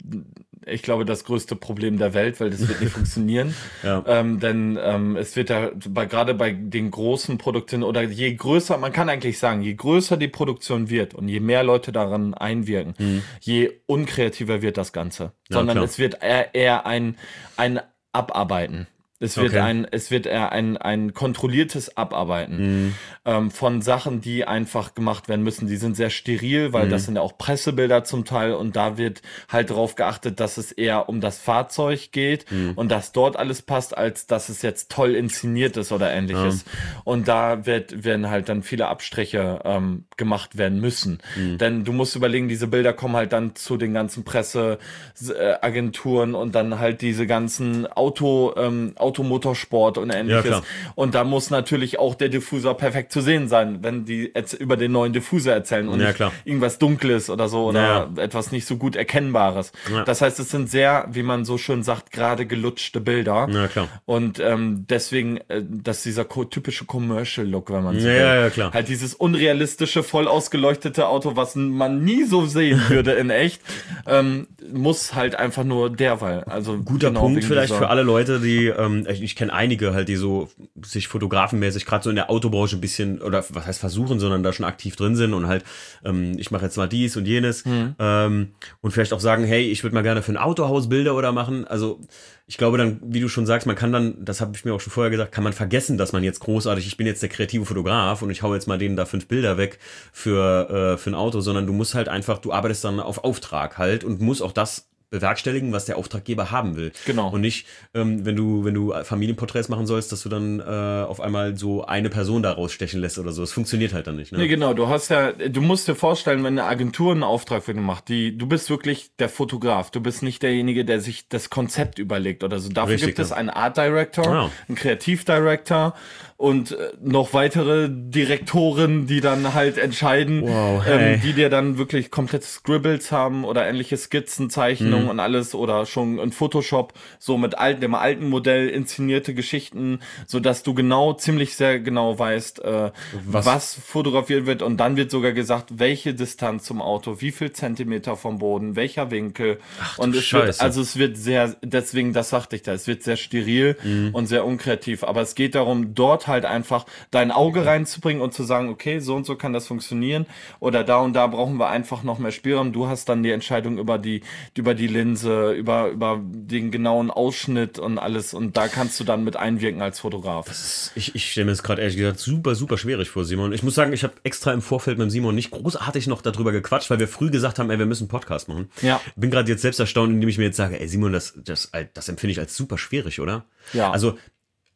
ich 0.71 0.83
glaube, 0.83 1.05
das 1.05 1.23
größte 1.23 1.55
Problem 1.55 1.97
der 1.97 2.13
Welt, 2.13 2.39
weil 2.39 2.49
das 2.49 2.67
wird 2.67 2.81
nicht 2.81 2.93
funktionieren. 2.93 3.55
Ja. 3.83 4.03
Ähm, 4.07 4.39
denn 4.39 4.77
ähm, 4.81 5.15
es 5.15 5.35
wird 5.35 5.49
ja 5.49 5.71
bei, 5.87 6.05
gerade 6.05 6.33
bei 6.33 6.51
den 6.51 6.91
großen 6.91 7.37
Produkten 7.37 7.83
oder 7.83 8.03
je 8.03 8.33
größer, 8.33 8.77
man 8.77 8.91
kann 8.91 9.09
eigentlich 9.09 9.39
sagen, 9.39 9.61
je 9.61 9.73
größer 9.73 10.17
die 10.17 10.27
Produktion 10.27 10.89
wird 10.89 11.13
und 11.13 11.27
je 11.27 11.39
mehr 11.39 11.63
Leute 11.63 11.91
daran 11.91 12.33
einwirken, 12.33 12.93
mhm. 12.97 13.23
je 13.41 13.71
unkreativer 13.85 14.61
wird 14.61 14.77
das 14.77 14.93
Ganze. 14.93 15.31
Ja, 15.49 15.57
Sondern 15.57 15.77
klar. 15.77 15.85
es 15.85 15.99
wird 15.99 16.21
eher, 16.21 16.53
eher 16.53 16.85
ein, 16.85 17.17
ein 17.57 17.79
Abarbeiten. 18.13 18.87
Es 19.19 19.37
wird 19.37 19.49
okay. 19.49 19.59
ein, 19.59 19.87
es 19.89 20.11
wird 20.11 20.25
eher 20.25 20.51
ein, 20.51 20.77
ein 20.77 21.13
kontrolliertes 21.13 21.97
Abarbeiten 21.97 22.87
mm. 22.87 22.95
ähm, 23.25 23.51
von 23.51 23.81
Sachen, 23.81 24.21
die 24.21 24.45
einfach 24.45 24.93
gemacht 24.93 25.27
werden 25.27 25.43
müssen. 25.43 25.67
Die 25.67 25.77
sind 25.77 25.97
sehr 25.97 26.09
steril, 26.09 26.71
weil 26.71 26.87
mm. 26.87 26.89
das 26.89 27.05
sind 27.05 27.15
ja 27.15 27.21
auch 27.21 27.37
Pressebilder 27.37 28.05
zum 28.05 28.23
Teil 28.23 28.53
und 28.53 28.75
da 28.75 28.97
wird 28.97 29.21
halt 29.49 29.71
darauf 29.71 29.95
geachtet, 29.95 30.39
dass 30.39 30.57
es 30.57 30.71
eher 30.71 31.09
um 31.09 31.19
das 31.19 31.37
Fahrzeug 31.37 32.11
geht 32.11 32.49
mm. 32.49 32.71
und 32.75 32.89
dass 32.89 33.11
dort 33.11 33.35
alles 33.35 33.61
passt, 33.61 33.97
als 33.97 34.25
dass 34.25 34.47
es 34.47 34.61
jetzt 34.61 34.89
toll 34.89 35.15
inszeniert 35.15 35.75
ist 35.75 35.91
oder 35.91 36.11
ähnliches. 36.11 36.63
Und 37.03 37.27
da 37.27 37.65
wird, 37.65 38.05
werden 38.05 38.29
halt 38.29 38.49
dann 38.49 38.63
viele 38.63 38.87
Abstriche 38.87 39.59
ähm, 39.65 40.05
gemacht 40.17 40.57
werden 40.57 40.79
müssen. 40.79 41.19
Mhm. 41.35 41.57
Denn 41.57 41.83
du 41.83 41.93
musst 41.93 42.15
überlegen, 42.15 42.47
diese 42.47 42.67
Bilder 42.67 42.93
kommen 42.93 43.15
halt 43.15 43.33
dann 43.33 43.55
zu 43.55 43.77
den 43.77 43.93
ganzen 43.93 44.23
Presseagenturen 44.23 46.35
und 46.35 46.53
dann 46.53 46.79
halt 46.79 47.01
diese 47.01 47.25
ganzen 47.25 47.87
Auto, 47.87 48.53
ähm, 48.57 48.93
Automotorsport 49.09 49.97
und 49.97 50.11
ähnliches. 50.11 50.51
Ja, 50.51 50.61
und 50.95 51.15
da 51.15 51.23
muss 51.23 51.49
natürlich 51.49 51.99
auch 51.99 52.15
der 52.15 52.29
Diffusor 52.29 52.77
perfekt 52.77 53.11
zu 53.11 53.21
sehen 53.21 53.47
sein, 53.47 53.79
wenn 53.81 54.05
die 54.05 54.31
über 54.59 54.77
den 54.77 54.91
neuen 54.91 55.13
Diffusor 55.13 55.53
erzählen 55.53 55.87
und 55.87 55.99
ja, 55.99 56.13
irgendwas 56.45 56.77
Dunkles 56.77 57.29
oder 57.29 57.49
so 57.49 57.65
oder 57.65 57.81
ja. 58.15 58.23
etwas 58.23 58.51
nicht 58.51 58.65
so 58.65 58.77
gut 58.77 58.95
Erkennbares. 58.95 59.71
Das 60.05 60.21
heißt, 60.21 60.39
es 60.39 60.49
sind 60.49 60.69
sehr, 60.69 61.07
wie 61.11 61.23
man 61.23 61.45
so 61.45 61.57
schön 61.57 61.83
sagt, 61.83 62.11
gerade 62.11 62.45
gelutschte 62.45 63.01
Bilder. 63.01 63.47
Ja, 63.51 63.67
klar. 63.67 63.87
Und 64.05 64.39
ähm, 64.39 64.85
deswegen, 64.89 65.37
äh, 65.47 65.63
dass 65.67 66.03
dieser 66.03 66.27
typische 66.29 66.85
Commercial-Look, 66.85 67.71
wenn 67.71 67.83
man 67.83 67.99
so 67.99 68.07
ja, 68.07 68.13
will. 68.13 68.41
Ja, 68.41 68.49
klar. 68.49 68.73
Halt 68.73 68.87
dieses 68.89 69.15
unrealistische, 69.15 70.03
voll 70.03 70.27
ausgeleuchtete 70.27 71.07
Auto, 71.07 71.35
was 71.35 71.55
man 71.55 72.03
nie 72.03 72.23
so 72.23 72.45
sehen 72.45 72.81
würde 72.89 73.13
in 73.13 73.29
echt, 73.29 73.61
ähm, 74.05 74.47
muss 74.71 75.15
halt 75.15 75.35
einfach 75.35 75.63
nur 75.63 75.89
derweil. 75.89 76.43
Also 76.43 76.77
guter 76.77 77.07
genau 77.09 77.21
Punkt 77.21 77.43
vielleicht 77.43 77.73
für 77.73 77.89
alle 77.89 78.03
Leute, 78.03 78.39
die 78.39 78.67
ähm, 78.67 78.98
ich, 79.07 79.21
ich 79.21 79.35
kenne 79.35 79.53
einige 79.53 79.93
halt, 79.93 80.07
die 80.07 80.15
so 80.15 80.49
sich 80.83 81.07
fotografenmäßig 81.07 81.85
gerade 81.85 82.03
so 82.03 82.09
in 82.09 82.15
der 82.15 82.29
Autobranche 82.29 82.77
ein 82.77 82.81
bisschen, 82.81 83.21
oder 83.21 83.43
was 83.49 83.65
heißt 83.65 83.79
versuchen, 83.79 84.19
sondern 84.19 84.43
da 84.43 84.53
schon 84.53 84.65
aktiv 84.65 84.95
drin 84.95 85.15
sind 85.15 85.33
und 85.33 85.47
halt, 85.47 85.63
ähm, 86.03 86.37
ich 86.37 86.51
mache 86.51 86.65
jetzt 86.65 86.77
mal 86.77 86.87
dies 86.87 87.17
und 87.17 87.25
jenes 87.25 87.65
mhm. 87.65 87.95
ähm, 87.99 88.49
und 88.81 88.91
vielleicht 88.91 89.13
auch 89.13 89.19
sagen, 89.19 89.43
hey, 89.43 89.69
ich 89.69 89.83
würde 89.83 89.93
mal 89.93 90.01
gerne 90.01 90.21
für 90.21 90.31
ein 90.31 90.37
Autohaus 90.37 90.89
Bilder 90.89 91.15
oder 91.15 91.31
machen. 91.31 91.67
Also 91.67 91.99
ich 92.47 92.57
glaube 92.57 92.79
dann, 92.79 92.99
wie 93.03 93.19
du 93.19 93.29
schon 93.29 93.45
sagst, 93.45 93.67
man 93.67 93.75
kann 93.75 93.91
dann, 93.91 94.25
das 94.25 94.41
habe 94.41 94.53
ich 94.55 94.65
mir 94.65 94.73
auch 94.73 94.81
schon 94.81 94.91
vorher 94.91 95.11
gesagt, 95.11 95.31
kann 95.31 95.43
man 95.43 95.53
vergessen, 95.53 95.97
dass 95.97 96.13
man 96.13 96.23
jetzt 96.23 96.39
großartig, 96.39 96.87
ich 96.87 96.97
bin 96.97 97.05
jetzt 97.05 97.21
der 97.21 97.29
kreative 97.29 97.65
Fotograf 97.65 98.23
und 98.23 98.31
ich 98.31 98.41
hau 98.41 98.53
jetzt 98.55 98.67
mal 98.67 98.79
denen 98.79 98.95
da 98.95 99.05
fünf 99.05 99.27
Bilder 99.27 99.57
weg 99.57 99.77
für, 100.11 100.69
äh, 100.69 100.97
für 100.97 101.11
ein 101.11 101.15
Auto, 101.15 101.41
sondern 101.41 101.67
du 101.67 101.73
musst 101.73 101.93
halt 101.93 102.09
einfach, 102.09 102.39
du 102.39 102.51
arbeitest 102.51 102.83
dann 102.83 102.99
auf 102.99 103.23
Auftrag 103.23 103.77
halt 103.77 104.03
und 104.03 104.19
musst 104.19 104.41
auch 104.41 104.51
das 104.51 104.88
bewerkstelligen, 105.09 105.71
was 105.73 105.85
der 105.85 105.97
Auftraggeber 105.97 106.51
haben 106.51 106.75
will. 106.75 106.91
Genau. 107.05 107.29
Und 107.29 107.41
nicht, 107.41 107.65
ähm, 107.93 108.25
wenn 108.25 108.35
du, 108.35 108.63
wenn 108.65 108.73
du 108.73 108.93
Familienporträts 109.03 109.69
machen 109.69 109.87
sollst, 109.87 110.11
dass 110.11 110.21
du 110.23 110.29
dann 110.29 110.59
äh, 110.59 110.63
auf 110.63 111.19
einmal 111.19 111.57
so 111.57 111.85
eine 111.85 112.09
Person 112.09 112.43
da 112.43 112.51
rausstechen 112.51 112.99
lässt 113.01 113.17
oder 113.17 113.31
so. 113.31 113.41
Das 113.41 113.51
funktioniert 113.51 113.93
halt 113.93 114.07
dann 114.07 114.15
nicht. 114.15 114.31
Ne? 114.31 114.39
Nee, 114.39 114.47
genau. 114.47 114.73
Du 114.73 114.87
hast 114.87 115.09
ja, 115.09 115.31
du 115.31 115.61
musst 115.61 115.87
dir 115.87 115.95
vorstellen, 115.95 116.43
wenn 116.43 116.59
eine 116.59 116.67
Agentur 116.67 117.11
einen 117.11 117.23
Auftrag 117.23 117.63
für 117.63 117.73
dich 117.73 117.81
macht, 117.81 118.09
die, 118.09 118.37
du 118.37 118.47
bist 118.47 118.69
wirklich 118.69 119.11
der 119.17 119.29
Fotograf. 119.29 119.91
Du 119.91 120.01
bist 120.01 120.23
nicht 120.23 120.43
derjenige, 120.43 120.85
der 120.85 120.99
sich 121.01 121.27
das 121.27 121.49
Konzept 121.49 121.99
überlegt 121.99 122.43
oder 122.43 122.59
so. 122.59 122.69
Dafür 122.69 122.93
Richtig, 122.93 123.07
gibt 123.09 123.19
es 123.19 123.29
ja. 123.31 123.35
einen 123.37 123.49
Art 123.49 123.77
Director, 123.77 124.27
Ah. 124.27 124.51
einen 124.67 124.75
Kreativdirector 124.75 125.95
und 126.39 126.71
äh, 126.71 126.93
noch 127.01 127.33
weitere 127.33 127.89
Direktoren, 127.89 129.07
die 129.07 129.19
dann 129.19 129.53
halt 129.53 129.77
entscheiden, 129.77 130.43
Wow, 130.43 130.85
hey. 130.85 131.15
ähm, 131.15 131.21
die 131.21 131.33
dir 131.33 131.49
dann 131.49 131.77
wirklich 131.77 132.11
komplett 132.11 132.43
Scribbles 132.43 133.11
haben 133.11 133.43
oder 133.43 133.67
ähnliche 133.67 133.97
Skizzen, 133.97 134.49
Zeichnungen 134.49 135.03
Mhm. 135.03 135.09
und 135.09 135.19
alles 135.19 135.53
oder 135.53 135.85
schon 135.85 136.17
in 136.17 136.31
Photoshop 136.31 136.93
so 137.19 137.37
mit 137.37 137.57
alt, 137.57 137.83
dem 137.83 137.93
alten 137.93 138.29
Modell 138.29 138.69
inszenierte 138.69 139.33
Geschichten, 139.33 139.99
so 140.27 140.39
dass 140.39 140.63
du 140.63 140.73
genau 140.73 141.11
ziemlich 141.11 141.55
sehr 141.55 141.81
genau 141.81 142.17
weißt, 142.17 142.63
äh, 142.63 142.91
was? 143.25 143.45
Was- 143.45 143.75
fotografiert 143.85 144.45
wird 144.45 144.61
und 144.61 144.77
dann 144.77 144.95
wird 144.95 145.11
sogar 145.11 145.33
gesagt, 145.33 145.77
welche 145.79 146.13
Distanz 146.13 146.63
zum 146.63 146.81
Auto, 146.81 147.17
wie 147.19 147.31
viel 147.31 147.51
Zentimeter 147.51 148.15
vom 148.15 148.37
Boden, 148.39 148.77
welcher 148.77 149.11
Winkel 149.11 149.57
du 149.97 150.03
und 150.03 150.09
es 150.11 150.15
wird, 150.31 150.45
Scheiße. 150.45 150.61
also 150.61 150.81
es 150.81 150.95
wird 150.97 151.17
sehr, 151.17 151.57
deswegen 151.61 152.13
das 152.13 152.29
sagte 152.29 152.55
ich 152.55 152.61
da, 152.63 152.71
es 152.71 152.87
wird 152.87 153.03
sehr 153.03 153.17
steril 153.17 153.75
Mhm. 153.83 154.11
und 154.13 154.27
sehr 154.27 154.45
unkreativ, 154.45 155.03
aber 155.03 155.19
es 155.21 155.35
geht 155.35 155.55
darum, 155.55 155.95
dort 155.95 156.28
halt 156.29 156.45
einfach 156.45 156.85
dein 157.11 157.31
Auge 157.31 157.65
reinzubringen 157.65 158.21
und 158.21 158.33
zu 158.33 158.43
sagen, 158.43 158.69
okay, 158.69 158.99
so 158.99 159.15
und 159.15 159.25
so 159.25 159.35
kann 159.35 159.51
das 159.51 159.67
funktionieren 159.67 160.25
oder 160.61 160.85
da 160.85 160.99
und 160.99 161.13
da 161.13 161.27
brauchen 161.27 161.57
wir 161.57 161.67
einfach 161.69 162.03
noch 162.03 162.19
mehr 162.19 162.31
Spielraum. 162.31 162.71
Du 162.71 162.87
hast 162.87 163.09
dann 163.09 163.23
die 163.23 163.31
Entscheidung 163.31 163.77
über 163.77 163.97
die, 163.97 164.21
über 164.55 164.73
die 164.73 164.87
Linse, 164.87 165.51
über, 165.51 165.89
über 165.89 166.21
den 166.23 166.71
genauen 166.71 167.11
Ausschnitt 167.11 167.79
und 167.79 167.97
alles 167.97 168.33
und 168.33 168.55
da 168.55 168.67
kannst 168.67 168.99
du 168.99 169.03
dann 169.03 169.23
mit 169.23 169.35
einwirken 169.35 169.81
als 169.81 169.99
Fotograf. 169.99 170.47
Ich, 170.95 171.15
ich 171.15 171.31
stelle 171.31 171.45
mir 171.45 171.51
das 171.51 171.63
gerade 171.63 171.81
ehrlich 171.81 171.97
gesagt 171.97 172.19
super, 172.19 172.55
super 172.55 172.77
schwierig 172.77 173.09
vor, 173.09 173.25
Simon. 173.25 173.51
Ich 173.51 173.63
muss 173.63 173.75
sagen, 173.75 173.91
ich 173.91 174.03
habe 174.03 174.13
extra 174.23 174.53
im 174.53 174.61
Vorfeld 174.61 174.97
mit 174.97 175.11
Simon 175.11 175.35
nicht 175.35 175.51
großartig 175.51 176.07
noch 176.07 176.21
darüber 176.21 176.51
gequatscht, 176.51 176.89
weil 176.89 176.99
wir 176.99 177.07
früh 177.07 177.29
gesagt 177.29 177.59
haben, 177.59 177.69
ey, 177.69 177.79
wir 177.79 177.85
müssen 177.85 178.03
einen 178.03 178.09
Podcast 178.09 178.47
machen. 178.47 178.69
Ja. 178.81 179.01
Bin 179.15 179.31
gerade 179.31 179.49
jetzt 179.49 179.61
selbst 179.61 179.79
erstaunt, 179.79 180.11
indem 180.11 180.29
ich 180.29 180.37
mir 180.37 180.45
jetzt 180.45 180.57
sage, 180.57 180.79
ey, 180.79 180.87
Simon, 180.87 181.11
das, 181.11 181.33
das, 181.43 181.71
das 181.93 182.09
empfinde 182.09 182.31
ich 182.31 182.39
als 182.39 182.55
super 182.55 182.77
schwierig, 182.77 183.19
oder? 183.19 183.45
Ja. 183.73 183.91
Also 183.91 184.17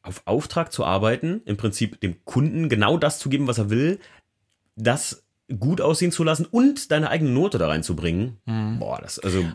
auf 0.03 0.21
Auftrag 0.25 0.71
zu 0.71 0.85
arbeiten, 0.85 1.41
im 1.45 1.57
Prinzip 1.57 1.99
dem 2.01 2.23
Kunden 2.25 2.69
genau 2.69 2.97
das 2.97 3.19
zu 3.19 3.29
geben, 3.29 3.47
was 3.47 3.57
er 3.57 3.69
will, 3.69 3.99
das 4.75 5.23
gut 5.59 5.81
aussehen 5.81 6.11
zu 6.11 6.23
lassen 6.23 6.45
und 6.45 6.91
deine 6.91 7.09
eigene 7.09 7.31
Note 7.31 7.57
da 7.57 7.67
reinzubringen. 7.67 8.37
Mhm. 8.45 8.79
Boah, 8.79 8.99
das, 9.01 9.19
also, 9.19 9.45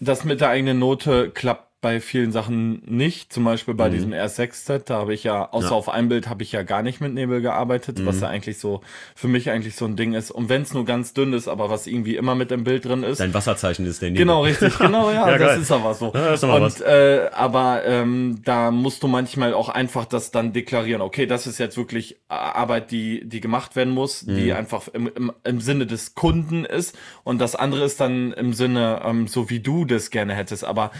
Das 0.00 0.24
mit 0.24 0.40
der 0.40 0.48
eigenen 0.48 0.78
Note 0.78 1.30
klappt 1.30 1.67
bei 1.80 2.00
vielen 2.00 2.32
Sachen 2.32 2.82
nicht. 2.86 3.32
Zum 3.32 3.44
Beispiel 3.44 3.74
bei 3.74 3.88
diesem 3.88 4.12
R6-Set, 4.12 4.90
da 4.90 4.96
habe 4.98 5.14
ich 5.14 5.22
ja, 5.24 5.48
außer 5.50 5.58
Mhm. 5.58 5.62
Ja. 5.64 5.70
Mhm. 5.70 5.76
auf 5.78 5.88
ein 5.88 6.08
Bild, 6.08 6.28
habe 6.28 6.42
ich 6.42 6.50
ja 6.52 6.62
gar 6.64 6.82
nicht 6.82 7.00
mit 7.00 7.14
Nebel 7.14 7.40
gearbeitet, 7.40 8.04
was 8.04 8.20
ja 8.20 8.26
eigentlich 8.28 8.58
so, 8.58 8.80
für 9.14 9.28
mich 9.28 9.50
eigentlich 9.50 9.76
so 9.76 9.84
ein 9.84 9.94
Ding 9.94 10.14
ist. 10.14 10.30
Und 10.32 10.48
wenn 10.48 10.62
es 10.62 10.74
nur 10.74 10.84
ganz 10.84 11.14
dünn 11.14 11.32
ist, 11.32 11.46
aber 11.46 11.70
was 11.70 11.86
irgendwie 11.86 12.16
immer 12.16 12.34
mit 12.34 12.50
im 12.50 12.64
Bild 12.64 12.84
drin 12.84 13.04
ist. 13.04 13.20
dein 13.20 13.32
Wasserzeichen 13.32 13.86
ist 13.86 14.02
der 14.02 14.10
Genau, 14.10 14.42
richtig, 14.42 14.76
genau, 14.78 15.10
ja, 15.10 15.28
Ja, 15.30 15.38
das 15.38 15.48
geil. 15.48 15.60
ist 15.60 15.70
aber 15.70 15.94
so. 15.94 16.12
Ja, 16.14 16.34
ist 16.34 16.42
aber 16.44 16.62
und. 16.64 16.80
Äh, 16.80 17.30
aber 17.32 17.82
ähm, 17.84 18.40
da 18.44 18.70
musst 18.72 19.02
du 19.04 19.06
manchmal 19.08 19.54
auch 19.54 19.68
einfach 19.68 20.04
das 20.04 20.30
dann 20.32 20.52
deklarieren. 20.52 21.00
Okay, 21.00 21.26
das 21.26 21.46
ist 21.46 21.58
jetzt 21.58 21.76
wirklich 21.76 22.16
Arbeit, 22.28 22.90
die, 22.90 23.28
die 23.28 23.40
gemacht 23.40 23.76
werden 23.76 23.94
muss, 23.94 24.26
Mhm. 24.26 24.36
die 24.36 24.52
einfach 24.52 24.88
im, 24.88 25.08
im, 25.14 25.32
im 25.44 25.60
Sinne 25.60 25.86
des 25.86 26.14
Kunden 26.16 26.64
ist. 26.64 26.98
Und 27.22 27.38
das 27.40 27.54
andere 27.54 27.84
ist 27.84 28.00
dann 28.00 28.32
im 28.32 28.52
Sinne, 28.52 29.00
ähm, 29.04 29.28
so 29.28 29.48
wie 29.48 29.60
du 29.60 29.84
das 29.84 30.10
gerne 30.10 30.34
hättest. 30.34 30.64
Aber 30.64 30.90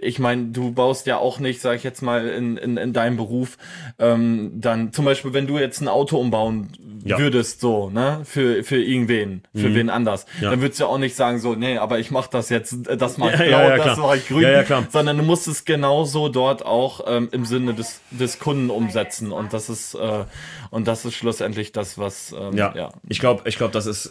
ich 0.00 0.18
meine, 0.24 0.46
du 0.46 0.72
baust 0.72 1.06
ja 1.06 1.18
auch 1.18 1.38
nicht, 1.38 1.60
sag 1.60 1.76
ich 1.76 1.84
jetzt 1.84 2.02
mal, 2.02 2.26
in, 2.28 2.56
in, 2.56 2.76
in 2.78 2.92
deinem 2.92 3.16
Beruf, 3.16 3.56
ähm, 3.98 4.52
dann 4.56 4.92
zum 4.92 5.04
Beispiel, 5.04 5.32
wenn 5.34 5.46
du 5.46 5.58
jetzt 5.58 5.80
ein 5.80 5.88
Auto 5.88 6.18
umbauen 6.18 6.70
Ja. 7.04 7.18
würdest, 7.18 7.60
so, 7.60 7.90
ne, 7.90 8.20
für, 8.24 8.64
für 8.64 8.82
irgendwen, 8.82 9.42
für 9.54 9.74
wen 9.74 9.90
anders, 9.90 10.24
Ja. 10.40 10.50
dann 10.50 10.60
würdest 10.62 10.80
du 10.80 10.84
ja 10.84 10.88
auch 10.90 10.96
nicht 10.98 11.14
sagen, 11.14 11.38
so, 11.38 11.54
nee, 11.54 11.76
aber 11.76 11.98
ich 11.98 12.10
mach 12.10 12.28
das 12.28 12.48
jetzt, 12.48 12.88
äh, 12.88 12.96
das 12.96 13.18
mach 13.18 13.30
ich 13.32 13.36
blau, 13.48 13.60
ja, 13.68 13.76
das 13.76 13.98
mach 13.98 14.14
ich 14.16 14.26
grün, 14.26 14.46
sondern 14.90 15.18
du 15.18 15.22
musst 15.22 15.46
es 15.46 15.64
genauso 15.66 16.28
dort 16.30 16.64
auch 16.64 17.02
ähm, 17.06 17.28
im 17.32 17.44
Sinne 17.44 17.74
des, 17.74 18.00
des 18.10 18.38
Kunden 18.38 18.70
umsetzen 18.70 19.32
und 19.32 19.52
das 19.52 19.68
ist, 19.68 19.94
äh, 19.94 20.24
und 20.70 20.88
das 20.88 21.04
ist 21.04 21.14
schlussendlich 21.14 21.72
das, 21.72 21.98
was, 21.98 22.34
ähm, 22.36 22.56
Ja, 22.56 22.72
ja. 22.74 22.88
ich 23.08 23.20
glaube, 23.20 23.42
ich 23.46 23.56
glaube, 23.58 23.72
das 23.74 23.84
ist, 23.86 24.10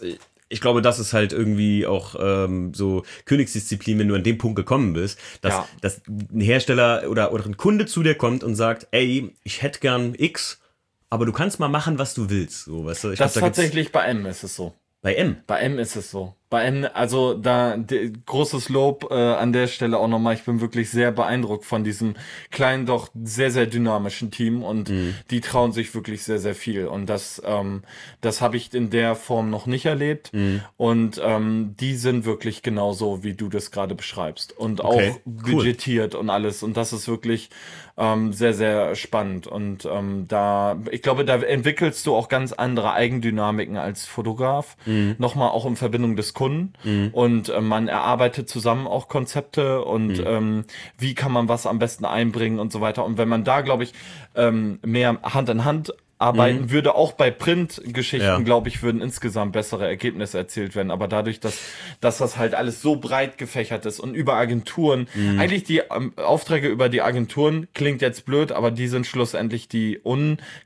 ich 0.53 0.61
glaube, 0.61 0.81
das 0.81 0.99
ist 0.99 1.11
halt 1.13 1.33
irgendwie 1.33 1.85
auch 1.85 2.15
ähm, 2.19 2.73
so 2.73 3.03
Königsdisziplin, 3.25 3.99
wenn 3.99 4.07
du 4.07 4.15
an 4.15 4.23
dem 4.23 4.37
Punkt 4.37 4.55
gekommen 4.55 4.93
bist, 4.93 5.19
dass, 5.41 5.53
Ja. 5.53 5.67
dass 5.81 6.01
ein 6.07 6.39
Hersteller 6.41 7.09
oder, 7.09 7.33
oder 7.33 7.45
ein 7.45 7.57
Kunde 7.57 7.85
zu 7.85 8.03
dir 8.03 8.15
kommt 8.15 8.43
und 8.43 8.55
sagt, 8.55 8.87
ey, 8.91 9.33
ich 9.43 9.61
hätte 9.61 9.79
gern 9.79 10.13
X, 10.17 10.61
aber 11.09 11.25
du 11.25 11.31
kannst 11.31 11.59
mal 11.59 11.67
machen, 11.67 11.99
was 11.99 12.13
du 12.13 12.29
willst. 12.29 12.65
So, 12.65 12.85
weißt 12.85 13.03
du? 13.03 13.11
Ich 13.11 13.19
Das 13.19 13.33
glaub, 13.33 13.43
da 13.43 13.47
tatsächlich 13.49 13.91
bei 13.91 14.05
M 14.05 14.25
ist 14.25 14.43
es 14.43 14.55
so. 14.55 14.73
bei 15.01 15.15
M. 15.15 15.37
Bei 15.47 15.59
M 15.59 15.77
ist 15.79 15.95
es 15.95 16.09
so. 16.09 16.33
Bei 16.53 16.65
M, 16.65 16.85
also 16.93 17.33
da 17.33 17.77
die, 17.77 18.13
großes 18.27 18.69
Lob 18.69 19.07
äh, 19.09 19.15
an 19.15 19.53
der 19.53 19.65
Stelle 19.65 19.97
auch 19.97 20.07
nochmal. 20.07 20.35
Ich 20.35 20.43
bin 20.43 20.61
wirklich 20.61 20.91
sehr 20.91 21.11
beeindruckt 21.11 21.65
von 21.65 21.83
diesem 21.83 22.13
kleinen, 22.51 22.85
doch 22.85 23.09
sehr, 23.23 23.49
sehr 23.49 23.65
dynamischen 23.65 24.29
Team 24.29 24.61
und 24.61 24.91
die 25.31 25.41
trauen 25.41 25.71
sich 25.71 25.95
wirklich 25.95 26.21
sehr, 26.21 26.37
sehr 26.37 26.53
viel. 26.53 26.85
Und 26.85 27.07
das, 27.07 27.41
ähm, 27.43 27.81
das 28.21 28.41
habe 28.41 28.57
ich 28.57 28.71
in 28.71 28.91
der 28.91 29.15
Form 29.15 29.49
noch 29.49 29.65
nicht 29.65 29.87
erlebt. 29.87 30.31
Und 30.77 31.19
ähm, 31.23 31.73
die 31.79 31.95
sind 31.95 32.23
wirklich 32.25 32.61
genauso, 32.61 33.23
wie 33.23 33.33
du 33.33 33.49
das 33.49 33.71
gerade 33.71 33.95
beschreibst. 33.95 34.55
Und 34.55 34.79
Okay, 34.81 35.09
auch 35.09 35.15
cool. 35.25 35.53
budgetiert 35.55 36.13
und 36.13 36.29
alles. 36.29 36.61
Und 36.61 36.77
das 36.77 36.93
ist 36.93 37.07
wirklich 37.07 37.49
ähm, 37.97 38.31
sehr, 38.31 38.53
sehr 38.53 38.95
spannend. 38.95 39.47
Und 39.47 39.85
ähm, 39.85 40.25
da, 40.27 40.77
ich 40.91 41.01
glaube, 41.01 41.25
da 41.25 41.37
entwickelst 41.37 42.05
du 42.05 42.15
auch 42.15 42.29
ganz 42.29 42.53
andere 42.53 42.93
Eigendynamiken 42.93 43.77
als 43.77 44.05
Fotograf. 44.05 44.77
Nochmal 45.17 45.49
auch 45.49 45.65
in 45.65 45.75
Verbindung 45.75 46.15
des 46.15 46.35
Kunden. 46.43 47.09
Und 47.13 47.49
äh, 47.49 47.61
man 47.61 47.87
erarbeitet 47.87 48.49
zusammen 48.49 48.87
auch 48.87 49.07
Konzepte 49.07 49.83
und 49.83 50.21
ähm, 50.25 50.65
wie 50.97 51.13
kann 51.15 51.31
man 51.31 51.47
was 51.47 51.65
am 51.65 51.79
besten 51.79 52.05
einbringen 52.05 52.59
und 52.59 52.71
so 52.71 52.81
weiter. 52.81 53.05
Und 53.05 53.17
wenn 53.17 53.29
man 53.29 53.43
da, 53.43 53.61
glaube 53.61 53.83
ich, 53.83 53.93
ähm, 54.35 54.79
mehr 54.83 55.19
Hand 55.23 55.49
in 55.49 55.63
Hand 55.65 55.93
arbeiten 56.19 56.69
würde, 56.71 56.95
auch 56.95 57.11
bei 57.13 57.31
Printgeschichten, 57.31 58.21
Ja. 58.29 58.39
glaube 58.39 58.69
ich, 58.69 58.81
würden 58.81 59.01
insgesamt 59.01 59.51
bessere 59.51 59.85
Ergebnisse 59.85 60.37
erzielt 60.37 60.73
werden. 60.73 60.89
Aber 60.89 61.09
dadurch, 61.09 61.41
dass, 61.41 61.59
dass 61.99 62.17
das 62.17 62.37
halt 62.37 62.55
alles 62.55 62.81
so 62.81 62.95
breit 62.95 63.37
gefächert 63.37 63.85
ist 63.85 63.99
und 63.99 64.13
über 64.15 64.35
Agenturen, 64.35 65.07
eigentlich 65.37 65.65
die 65.65 65.79
ähm, 65.79 66.13
Aufträge 66.15 66.69
über 66.69 66.87
die 66.87 67.01
Agenturen 67.01 67.67
klingt 67.73 68.01
jetzt 68.01 68.25
blöd, 68.25 68.53
aber 68.53 68.71
die 68.71 68.87
sind 68.87 69.05
schlussendlich 69.05 69.67
die 69.67 69.99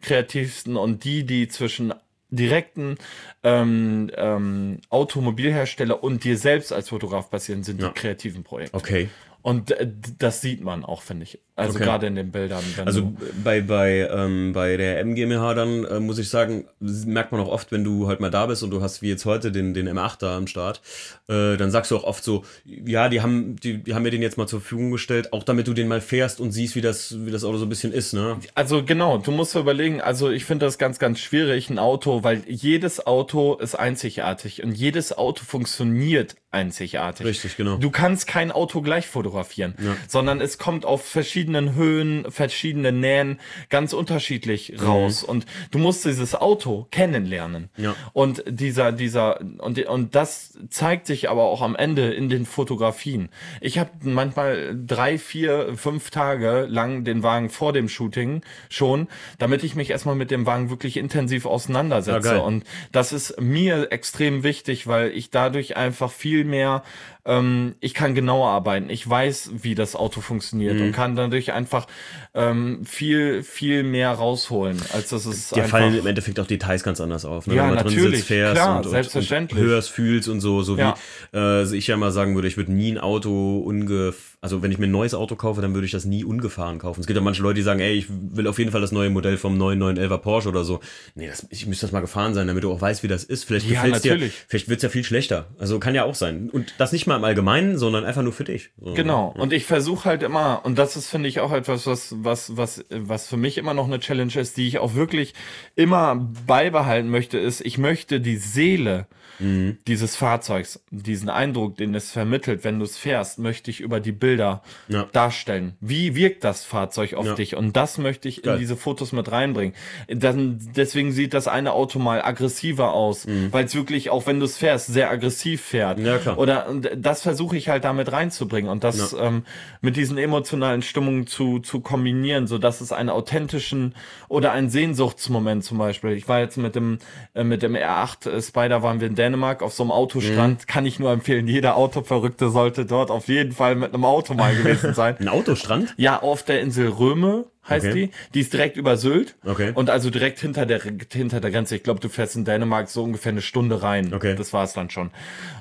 unkreativsten 0.02 0.78
und 0.78 1.04
die, 1.04 1.26
die 1.26 1.48
zwischen 1.48 1.94
direkten 2.30 2.98
ähm, 3.44 4.12
ähm, 4.16 4.80
Automobilhersteller 4.90 6.04
und 6.04 6.24
dir 6.24 6.38
selbst 6.38 6.74
als 6.74 6.90
Fotograf 6.90 7.30
passieren, 7.30 7.64
sind 7.64 7.82
Ja. 7.82 7.88
die 7.90 7.94
kreativen 7.94 8.44
Projekte. 8.44 8.76
Okay. 8.76 9.10
Und 9.42 9.72
äh, 9.72 9.90
das 10.20 10.42
sieht 10.42 10.62
man 10.62 10.84
auch, 10.84 11.02
finde 11.02 11.24
ich. 11.24 11.40
Also 11.58 11.76
Okay. 11.78 11.86
gerade 11.86 12.06
in 12.06 12.14
den 12.14 12.32
Bildern. 12.32 12.64
Also 12.86 13.14
bei, 13.44 13.62
bei, 13.62 14.08
ähm, 14.12 14.54
bei 14.54 14.78
der 14.78 15.00
MGMH 15.04 15.56
dann 15.56 15.86
äh, 15.86 16.00
muss 16.00 16.20
ich 16.20 16.30
sagen, 16.30 16.66
merkt 16.80 17.32
man 17.32 17.42
auch 17.42 17.48
oft, 17.50 17.72
wenn 17.72 17.84
du 17.84 18.08
halt 18.08 18.20
mal 18.20 18.30
da 18.30 18.46
bist 18.46 18.62
und 18.62 18.70
du 18.70 18.82
hast 18.82 19.02
wie 19.02 19.10
jetzt 19.10 19.26
heute 19.26 19.52
den, 19.52 19.74
den 19.74 19.90
M8 19.90 20.20
da 20.20 20.38
am 20.38 20.46
Start, 20.46 20.82
äh, 21.28 21.58
dann 21.58 21.72
sagst 21.72 21.90
du 21.90 21.98
auch 21.98 22.04
oft 22.04 22.24
so, 22.24 22.46
ja, 22.64 23.10
die 23.10 23.22
haben, 23.22 23.56
die, 23.56 23.80
die 23.84 23.96
haben 23.96 24.04
mir 24.04 24.12
den 24.12 24.22
jetzt 24.22 24.38
mal 24.38 24.46
zur 24.48 24.62
Verfügung 24.62 24.92
gestellt, 24.92 25.34
auch 25.34 25.42
damit 25.42 25.68
du 25.68 25.74
den 25.74 25.88
mal 25.88 26.00
fährst 26.00 26.40
und 26.40 26.52
siehst, 26.52 26.76
wie 26.76 26.82
das, 26.82 27.26
wie 27.26 27.32
das 27.32 27.44
Auto 27.44 27.58
so 27.58 27.66
ein 27.66 27.70
bisschen 27.70 27.92
ist, 27.92 28.14
ne? 28.14 28.38
Also 28.54 28.84
genau, 28.84 29.18
du 29.18 29.32
musst 29.32 29.56
überlegen, 29.56 30.00
also 30.00 30.30
ich 30.30 30.46
finde 30.46 30.68
das 30.68 30.78
ganz, 30.78 31.00
ganz 31.00 31.20
schwierig, 31.20 31.72
ein 31.72 31.80
Auto, 31.80 32.24
weil 32.24 32.44
jedes 32.48 33.08
Auto 33.08 33.56
ist 33.56 33.74
einzigartig 33.74 34.64
und 34.64 34.74
jedes 34.74 35.18
Auto 35.18 35.44
funktioniert 35.44 36.36
einzigartig. 36.52 37.26
Richtig, 37.26 37.58
genau. 37.58 37.78
Du 37.78 37.90
kannst 37.92 38.28
kein 38.28 38.52
Auto 38.52 38.82
gleich 38.82 39.08
fotografieren, 39.08 39.76
sondern 40.08 40.40
es 40.40 40.58
kommt 40.58 40.86
auf 40.86 41.06
verschiedenen 41.48 41.76
Höhen, 41.76 42.26
verschiedene 42.30 42.92
Nähen 42.92 43.40
ganz 43.70 43.94
unterschiedlich 43.94 44.74
raus 44.84 45.24
und 45.24 45.46
du 45.72 45.80
musst 45.80 46.04
dieses 46.04 46.36
Auto 46.36 46.88
kennenlernen. 46.92 47.70
Ja. 47.78 47.96
Und 48.12 48.44
dieser, 48.48 48.92
dieser, 48.92 49.40
und, 49.60 49.80
und 49.86 50.16
das 50.16 50.58
zeigt 50.70 51.08
sich 51.08 51.30
aber 51.30 51.44
auch 51.44 51.62
am 51.62 51.76
Ende 51.76 52.14
in 52.14 52.28
den 52.28 52.46
Fotografien. 52.46 53.30
Ich 53.62 53.80
habe 53.80 53.92
manchmal 54.02 54.78
drei, 54.86 55.18
vier, 55.18 55.78
fünf 55.78 56.10
Tage 56.10 56.68
lang 56.70 57.06
den 57.06 57.24
Wagen 57.24 57.50
vor 57.50 57.72
dem 57.72 57.88
Shooting 57.88 58.42
schon, 58.70 59.08
damit 59.40 59.64
ich 59.64 59.76
mich 59.76 59.90
erstmal 59.90 60.16
mit 60.16 60.32
dem 60.32 60.46
Wagen 60.46 60.70
wirklich 60.70 60.98
intensiv 60.98 61.46
auseinandersetze. 61.46 62.36
Ja, 62.36 62.42
und 62.42 62.66
das 62.92 63.14
ist 63.14 63.40
mir 63.40 63.92
extrem 63.92 64.44
wichtig, 64.44 64.88
weil 64.88 65.12
ich 65.12 65.30
dadurch 65.30 65.78
einfach 65.78 66.12
viel 66.12 66.44
mehr 66.44 66.84
ähm, 67.28 67.76
ich 67.82 67.94
kann 67.94 68.16
genauer 68.16 68.48
arbeiten. 68.50 68.90
Ich 68.90 69.08
weiß, 69.08 69.52
wie 69.62 69.76
das 69.76 69.96
Auto 69.96 70.22
funktioniert 70.22 70.76
Mhm. 70.78 70.82
und 70.88 70.92
kann 70.94 71.16
dadurch 71.16 71.52
einfach 71.52 71.86
ähm, 72.34 72.86
viel, 72.86 73.44
viel 73.44 73.84
mehr 73.84 74.12
rausholen, 74.12 74.82
als 74.94 75.10
das 75.10 75.26
ist 75.26 75.56
Dir 75.56 75.66
fallen 75.66 75.94
im 75.96 76.08
Endeffekt 76.08 76.40
auch 76.40 76.48
Details 76.48 76.84
ganz 76.84 77.02
anders 77.02 77.26
auf. 77.26 77.46
Ne? 77.46 77.56
Ja, 77.56 77.64
Wenn 77.68 77.76
mal 77.76 77.84
drin 77.84 77.94
natürlich, 77.94 78.18
sitzt, 78.20 78.28
fährst 78.30 78.62
klar, 78.62 78.78
und, 78.78 78.86
und, 78.86 78.92
selbstverständlich. 78.92 79.62
Und 79.62 79.68
hörst, 79.70 79.90
fühlst 79.90 80.30
und 80.30 80.40
so, 80.40 80.62
so 80.64 80.78
Ja. 80.78 80.96
wie 81.34 81.38
äh, 81.38 81.76
ich 81.78 81.88
ja 81.88 81.98
mal 81.98 82.12
sagen 82.12 82.36
würde, 82.36 82.48
ich 82.48 82.58
würde 82.58 82.72
nie 82.72 82.92
ein 82.94 82.98
Auto 82.98 83.60
unge 83.60 84.14
also 84.40 84.62
wenn 84.62 84.72
ich 84.72 84.78
mir 84.78 84.86
ein 84.86 84.92
neues 84.92 85.16
Auto 85.16 85.36
kaufe, 85.36 85.62
dann 85.62 85.74
würde 85.74 85.86
ich 85.86 85.92
das 85.92 86.06
nie 86.06 86.24
ungefahren 86.24 86.78
kaufen. 86.78 87.02
Es 87.02 87.08
gibt 87.08 87.18
ja 87.18 87.24
manche 87.24 87.42
Leute, 87.42 87.56
die 87.56 87.64
sagen, 87.64 87.80
ey, 87.80 87.94
ich 87.94 88.06
will 88.10 88.48
auf 88.48 88.60
jeden 88.60 88.72
Fall 88.72 88.82
das 88.82 88.92
neue 88.92 89.10
Modell 89.10 89.36
vom 89.38 89.58
9911er 89.60 90.18
Porsche 90.20 90.50
oder 90.50 90.64
so. 90.64 90.80
Nee, 91.16 91.28
das, 91.28 91.48
ich 91.50 91.66
müsste 91.66 91.88
das 91.88 91.92
mal 91.92 92.02
gefahren 92.02 92.36
sein, 92.36 92.48
damit 92.48 92.64
du 92.64 92.72
auch 92.72 92.80
weißt, 92.80 93.02
wie 93.02 93.08
das 93.08 93.24
ist. 93.24 93.46
Vielleicht 93.46 93.68
Ja, 93.68 93.82
gefällt's 93.82 94.02
dir, 94.04 94.20
vielleicht 94.48 94.70
wird's 94.70 94.84
ja 94.84 94.90
viel 94.90 95.04
schlechter. 95.04 95.48
Also 95.58 95.80
kann 95.80 95.96
ja 95.96 96.04
auch 96.04 96.14
sein. 96.14 96.50
Und 96.52 96.76
das 96.78 96.92
nicht 96.92 97.08
mal 97.08 97.17
im 97.18 97.24
Allgemeinen, 97.24 97.78
sondern 97.78 98.06
einfach 98.06 98.22
nur 98.22 98.34
für 98.34 98.44
dich. 98.44 98.70
So. 98.80 98.94
Genau. 98.94 99.34
Und 99.38 99.54
ich 99.54 99.66
versuche 99.66 100.06
halt 100.06 100.24
immer, 100.24 100.62
und 100.64 100.78
das 100.78 100.96
ist, 100.96 101.10
finde 101.10 101.30
ich, 101.30 101.40
auch 101.40 101.52
etwas, 101.52 101.86
was, 101.86 102.16
was, 102.20 102.56
was, 102.56 102.86
was 102.90 103.28
für 103.28 103.38
mich 103.38 103.58
immer 103.58 103.74
noch 103.74 103.86
eine 103.86 104.00
Challenge 104.00 104.34
ist, 104.36 104.58
die 104.58 104.68
ich 104.68 104.80
auch 104.80 104.96
wirklich 104.96 105.34
immer 105.76 106.16
beibehalten 106.46 107.10
möchte, 107.10 107.38
ist, 107.38 107.62
ich 107.62 107.78
möchte 107.78 108.22
die 108.22 108.38
Seele 108.38 109.08
Mhm. 109.40 109.78
dieses 109.88 110.16
Fahrzeugs, 110.16 110.80
diesen 110.92 111.30
Eindruck, 111.30 111.78
den 111.78 111.94
es 111.96 112.12
vermittelt, 112.12 112.64
wenn 112.64 112.80
du 112.80 112.86
es 112.86 112.98
fährst, 112.98 113.40
möchte 113.40 113.70
ich 113.72 113.80
über 113.82 114.00
die 114.00 114.12
Bilder 114.12 114.62
Ja. 114.88 115.04
darstellen. 115.12 115.76
Wie 115.80 116.16
wirkt 116.16 116.44
das 116.44 116.64
Fahrzeug 116.66 117.14
auf 117.14 117.26
Ja. 117.26 117.34
dich? 117.36 117.56
Und 117.56 117.76
das 117.78 117.98
möchte 117.98 118.28
ich 118.30 118.42
Geil. 118.42 118.56
in 118.56 118.60
diese 118.60 118.76
Fotos 118.76 119.12
mit 119.12 119.32
reinbringen. 119.32 119.74
Dann, 120.08 120.60
deswegen 120.76 121.12
sieht 121.12 121.34
das 121.34 121.48
eine 121.48 121.74
Auto 121.74 122.00
mal 122.00 122.22
aggressiver 122.22 122.94
aus, 122.94 123.28
weil 123.52 123.66
es 123.66 123.76
wirklich, 123.76 124.10
auch 124.10 124.26
wenn 124.28 124.40
du 124.40 124.46
es 124.46 124.58
fährst, 124.58 124.88
sehr 124.88 125.10
aggressiv 125.12 125.62
fährt. 125.62 126.00
Mhm. 126.00 126.06
Ja, 126.06 126.18
klar. 126.18 126.38
Oder 126.38 126.68
und 126.70 126.90
das 126.96 127.22
versuche 127.22 127.58
ich 127.58 127.70
halt 127.70 127.84
damit 127.84 128.12
reinzubringen 128.12 128.70
und 128.72 128.84
das 128.84 129.14
ähm, 129.20 129.44
mit 129.82 129.96
diesen 129.98 130.18
emotionalen 130.18 130.82
Stimmungen 130.82 131.28
zu, 131.28 131.60
zu 131.60 131.80
kombinieren, 131.82 132.48
so 132.48 132.58
dass 132.58 132.82
es 132.82 132.92
einen 132.92 133.10
authentischen 133.10 133.94
oder 134.28 134.52
einen 134.52 134.70
Sehnsuchtsmoment 134.70 135.64
zum 135.64 135.78
Beispiel. 135.78 136.12
Ich 136.12 136.28
war 136.28 136.40
jetzt 136.40 136.58
mit 136.58 136.76
dem 136.76 137.00
äh, 137.34 137.44
mit 137.44 137.62
dem 137.64 137.76
R8 137.76 138.30
äh, 138.30 138.42
Spider 138.42 138.82
waren 138.84 139.00
wir 139.00 139.08
in 139.08 139.16
Dänemark 139.16 139.27
auf 139.36 139.74
so 139.74 139.84
einem 139.84 139.92
Autostrand. 139.92 140.62
Mhm. 140.62 140.66
Kann 140.68 140.86
ich 140.86 141.00
nur 141.00 141.12
empfehlen. 141.12 141.48
Jeder 141.48 141.76
Autoverrückte 141.78 142.50
sollte 142.50 142.86
dort 142.86 143.12
auf 143.12 143.28
jeden 143.28 143.52
Fall 143.52 143.76
mit 143.76 143.94
einem 143.94 144.06
Auto 144.06 144.34
mal 144.34 144.56
gewesen 144.56 144.94
sein. 144.94 145.18
Ein 145.20 145.28
Autostrand? 145.30 145.94
Ja, 145.98 146.22
auf 146.22 146.44
der 146.44 146.62
Insel 146.62 146.88
Röme 146.90 147.46
heißt 147.68 147.88
Okay. 147.88 147.94
die. 148.08 148.12
Die 148.34 148.40
ist 148.42 148.54
direkt 148.54 148.78
über 148.78 148.98
Sylt. 148.98 149.36
Okay. 149.46 149.72
Und 149.74 149.90
also 149.90 150.10
direkt 150.10 150.40
hinter 150.40 150.66
der, 150.66 150.82
hinter 151.12 151.40
der 151.42 151.52
Grenze. 151.52 151.76
Ich 151.76 151.84
glaube, 151.84 152.00
du 152.00 152.10
fährst 152.10 152.36
in 152.36 152.46
Dänemark 152.46 152.90
so 152.90 153.04
ungefähr 153.04 153.32
eine 153.32 153.42
Stunde 153.42 153.84
rein. 153.84 154.14
Okay. 154.14 154.36
Das 154.36 154.54
war 154.54 154.64
es 154.64 154.74
dann 154.74 154.90
schon. 154.90 155.12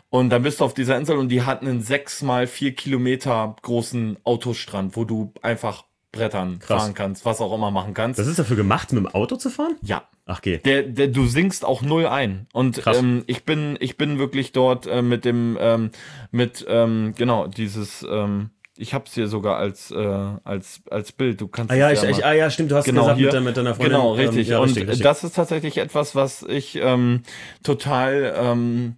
Und 0.08 0.30
dann 0.30 0.42
bist 0.42 0.60
du 0.60 0.64
auf 0.64 0.74
dieser 0.74 0.96
Insel 0.96 1.16
und 1.18 1.28
die 1.30 1.42
hatten 1.42 1.66
einen 1.66 1.82
sechs 1.82 2.22
mal 2.22 2.46
vier 2.46 2.74
Kilometer 2.74 3.56
großen 3.62 4.18
Autostrand, 4.24 4.96
wo 4.96 5.04
du 5.04 5.32
einfach 5.42 5.84
brettern, 6.12 6.60
Krass. 6.60 6.82
fahren 6.82 6.94
kannst, 6.94 7.24
was 7.26 7.40
auch 7.40 7.52
immer 7.52 7.70
machen 7.70 7.92
kannst. 7.92 8.18
Das 8.18 8.26
ist 8.26 8.38
dafür 8.38 8.56
gemacht, 8.56 8.92
mit 8.92 9.02
dem 9.04 9.08
Auto 9.12 9.36
zu 9.36 9.50
fahren? 9.50 9.76
ja. 9.82 10.02
Ach, 10.28 10.42
geh. 10.42 10.58
Der, 10.58 10.82
der, 10.82 11.06
du 11.08 11.26
sinkst 11.26 11.64
auch 11.64 11.82
null 11.82 12.06
ein. 12.06 12.48
Und 12.52 12.82
ähm, 12.86 13.22
ich 13.28 13.44
bin, 13.44 13.76
ich 13.78 13.96
bin 13.96 14.18
wirklich 14.18 14.50
dort 14.50 14.86
äh, 14.86 15.00
mit 15.00 15.24
dem, 15.24 15.56
ähm, 15.60 15.90
mit, 16.32 16.66
ähm, 16.68 17.14
genau, 17.16 17.46
dieses, 17.46 18.04
ähm, 18.10 18.50
ich 18.76 18.92
hab's 18.92 19.14
hier 19.14 19.28
sogar 19.28 19.56
als, 19.56 19.92
äh, 19.92 19.96
als, 20.42 20.82
als 20.90 21.12
Bild. 21.12 21.40
Du 21.40 21.46
kannst 21.46 21.70
Ah 21.72 21.76
ja, 21.76 21.92
ich, 21.92 22.02
mal- 22.02 22.10
ich, 22.10 22.24
ah 22.24 22.32
ja, 22.32 22.50
stimmt, 22.50 22.72
du 22.72 22.76
hast 22.76 22.86
genau 22.86 23.02
gesagt 23.02 23.18
hier. 23.20 23.32
mit, 23.34 23.44
mit 23.44 23.56
deiner 23.56 23.74
Freundin. 23.76 23.92
Genau, 23.92 24.14
ähm, 24.14 24.20
richtig. 24.20 24.48
ja, 24.48 24.58
und 24.58 24.64
richtig, 24.64 24.88
richtig. 24.88 25.02
das 25.04 25.22
ist 25.22 25.36
tatsächlich 25.36 25.78
etwas, 25.78 26.14
was 26.16 26.42
ich 26.42 26.76
ähm, 26.82 27.22
total 27.62 28.34
ähm, 28.36 28.96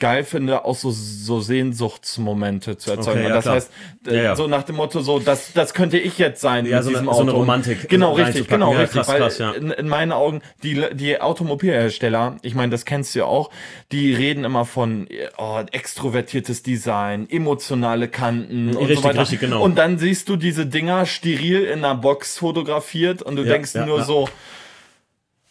geil 0.00 0.24
finde, 0.24 0.64
auch 0.64 0.74
so, 0.74 0.90
so 0.90 1.40
Sehnsuchtsmomente 1.40 2.76
zu 2.76 2.90
erzeugen. 2.90 3.18
Okay, 3.18 3.26
Und 3.26 3.28
ja, 3.28 3.34
das 3.36 3.44
klar. 3.44 3.54
heißt, 3.54 3.70
äh, 4.08 4.16
Ja, 4.16 4.22
ja. 4.22 4.36
so 4.36 4.48
nach 4.48 4.64
dem 4.64 4.74
Motto, 4.76 5.00
so, 5.00 5.20
das, 5.20 5.52
das 5.52 5.74
könnte 5.74 5.96
ich 5.98 6.18
jetzt 6.18 6.40
sein 6.40 6.66
Ja, 6.66 6.76
mit 6.78 6.84
so 6.84 6.90
eine- 6.90 6.98
diesem 6.98 7.04
so 7.06 7.10
eine 7.12 7.20
Auto. 7.30 7.30
Und- 7.36 7.40
Romantik 7.42 7.88
Genau, 7.88 8.14
richtig, 8.14 8.48
genau, 8.48 8.72
richtig. 8.72 8.90
krass, 9.02 9.08
weil 9.08 9.20
krass, 9.20 9.38
in, 9.56 9.70
in 9.70 9.88
meinen 9.88 10.10
Augen, 10.10 10.42
die, 10.64 10.84
die 10.92 11.20
Automobilhersteller, 11.20 12.36
ich 12.42 12.54
meine, 12.56 12.70
das 12.70 12.84
kennst 12.84 13.14
du 13.14 13.20
ja 13.20 13.24
auch, 13.26 13.50
die 13.92 14.12
reden 14.12 14.44
immer 14.44 14.64
von 14.64 15.06
oh, 15.38 15.60
extrovertiertes 15.70 16.64
Design, 16.64 17.28
emotionale 17.30 18.08
Kanten 18.08 18.70
und 18.70 18.78
Richtig, 18.78 18.98
so 18.98 19.04
weiter. 19.04 19.20
richtig, 19.20 19.38
genau. 19.40 19.62
Und 19.62 19.78
dann 19.78 19.98
siehst 19.98 20.28
du 20.28 20.34
diese 20.36 20.66
Dinger 20.66 21.06
steril 21.06 21.62
in 21.64 21.84
einer 21.84 21.94
Box 21.94 22.38
fotografiert 22.38 23.22
und 23.22 23.36
du 23.36 23.44
denkst 23.44 23.74
nur 23.74 24.02
so, 24.02 24.28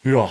ja, 0.04 0.30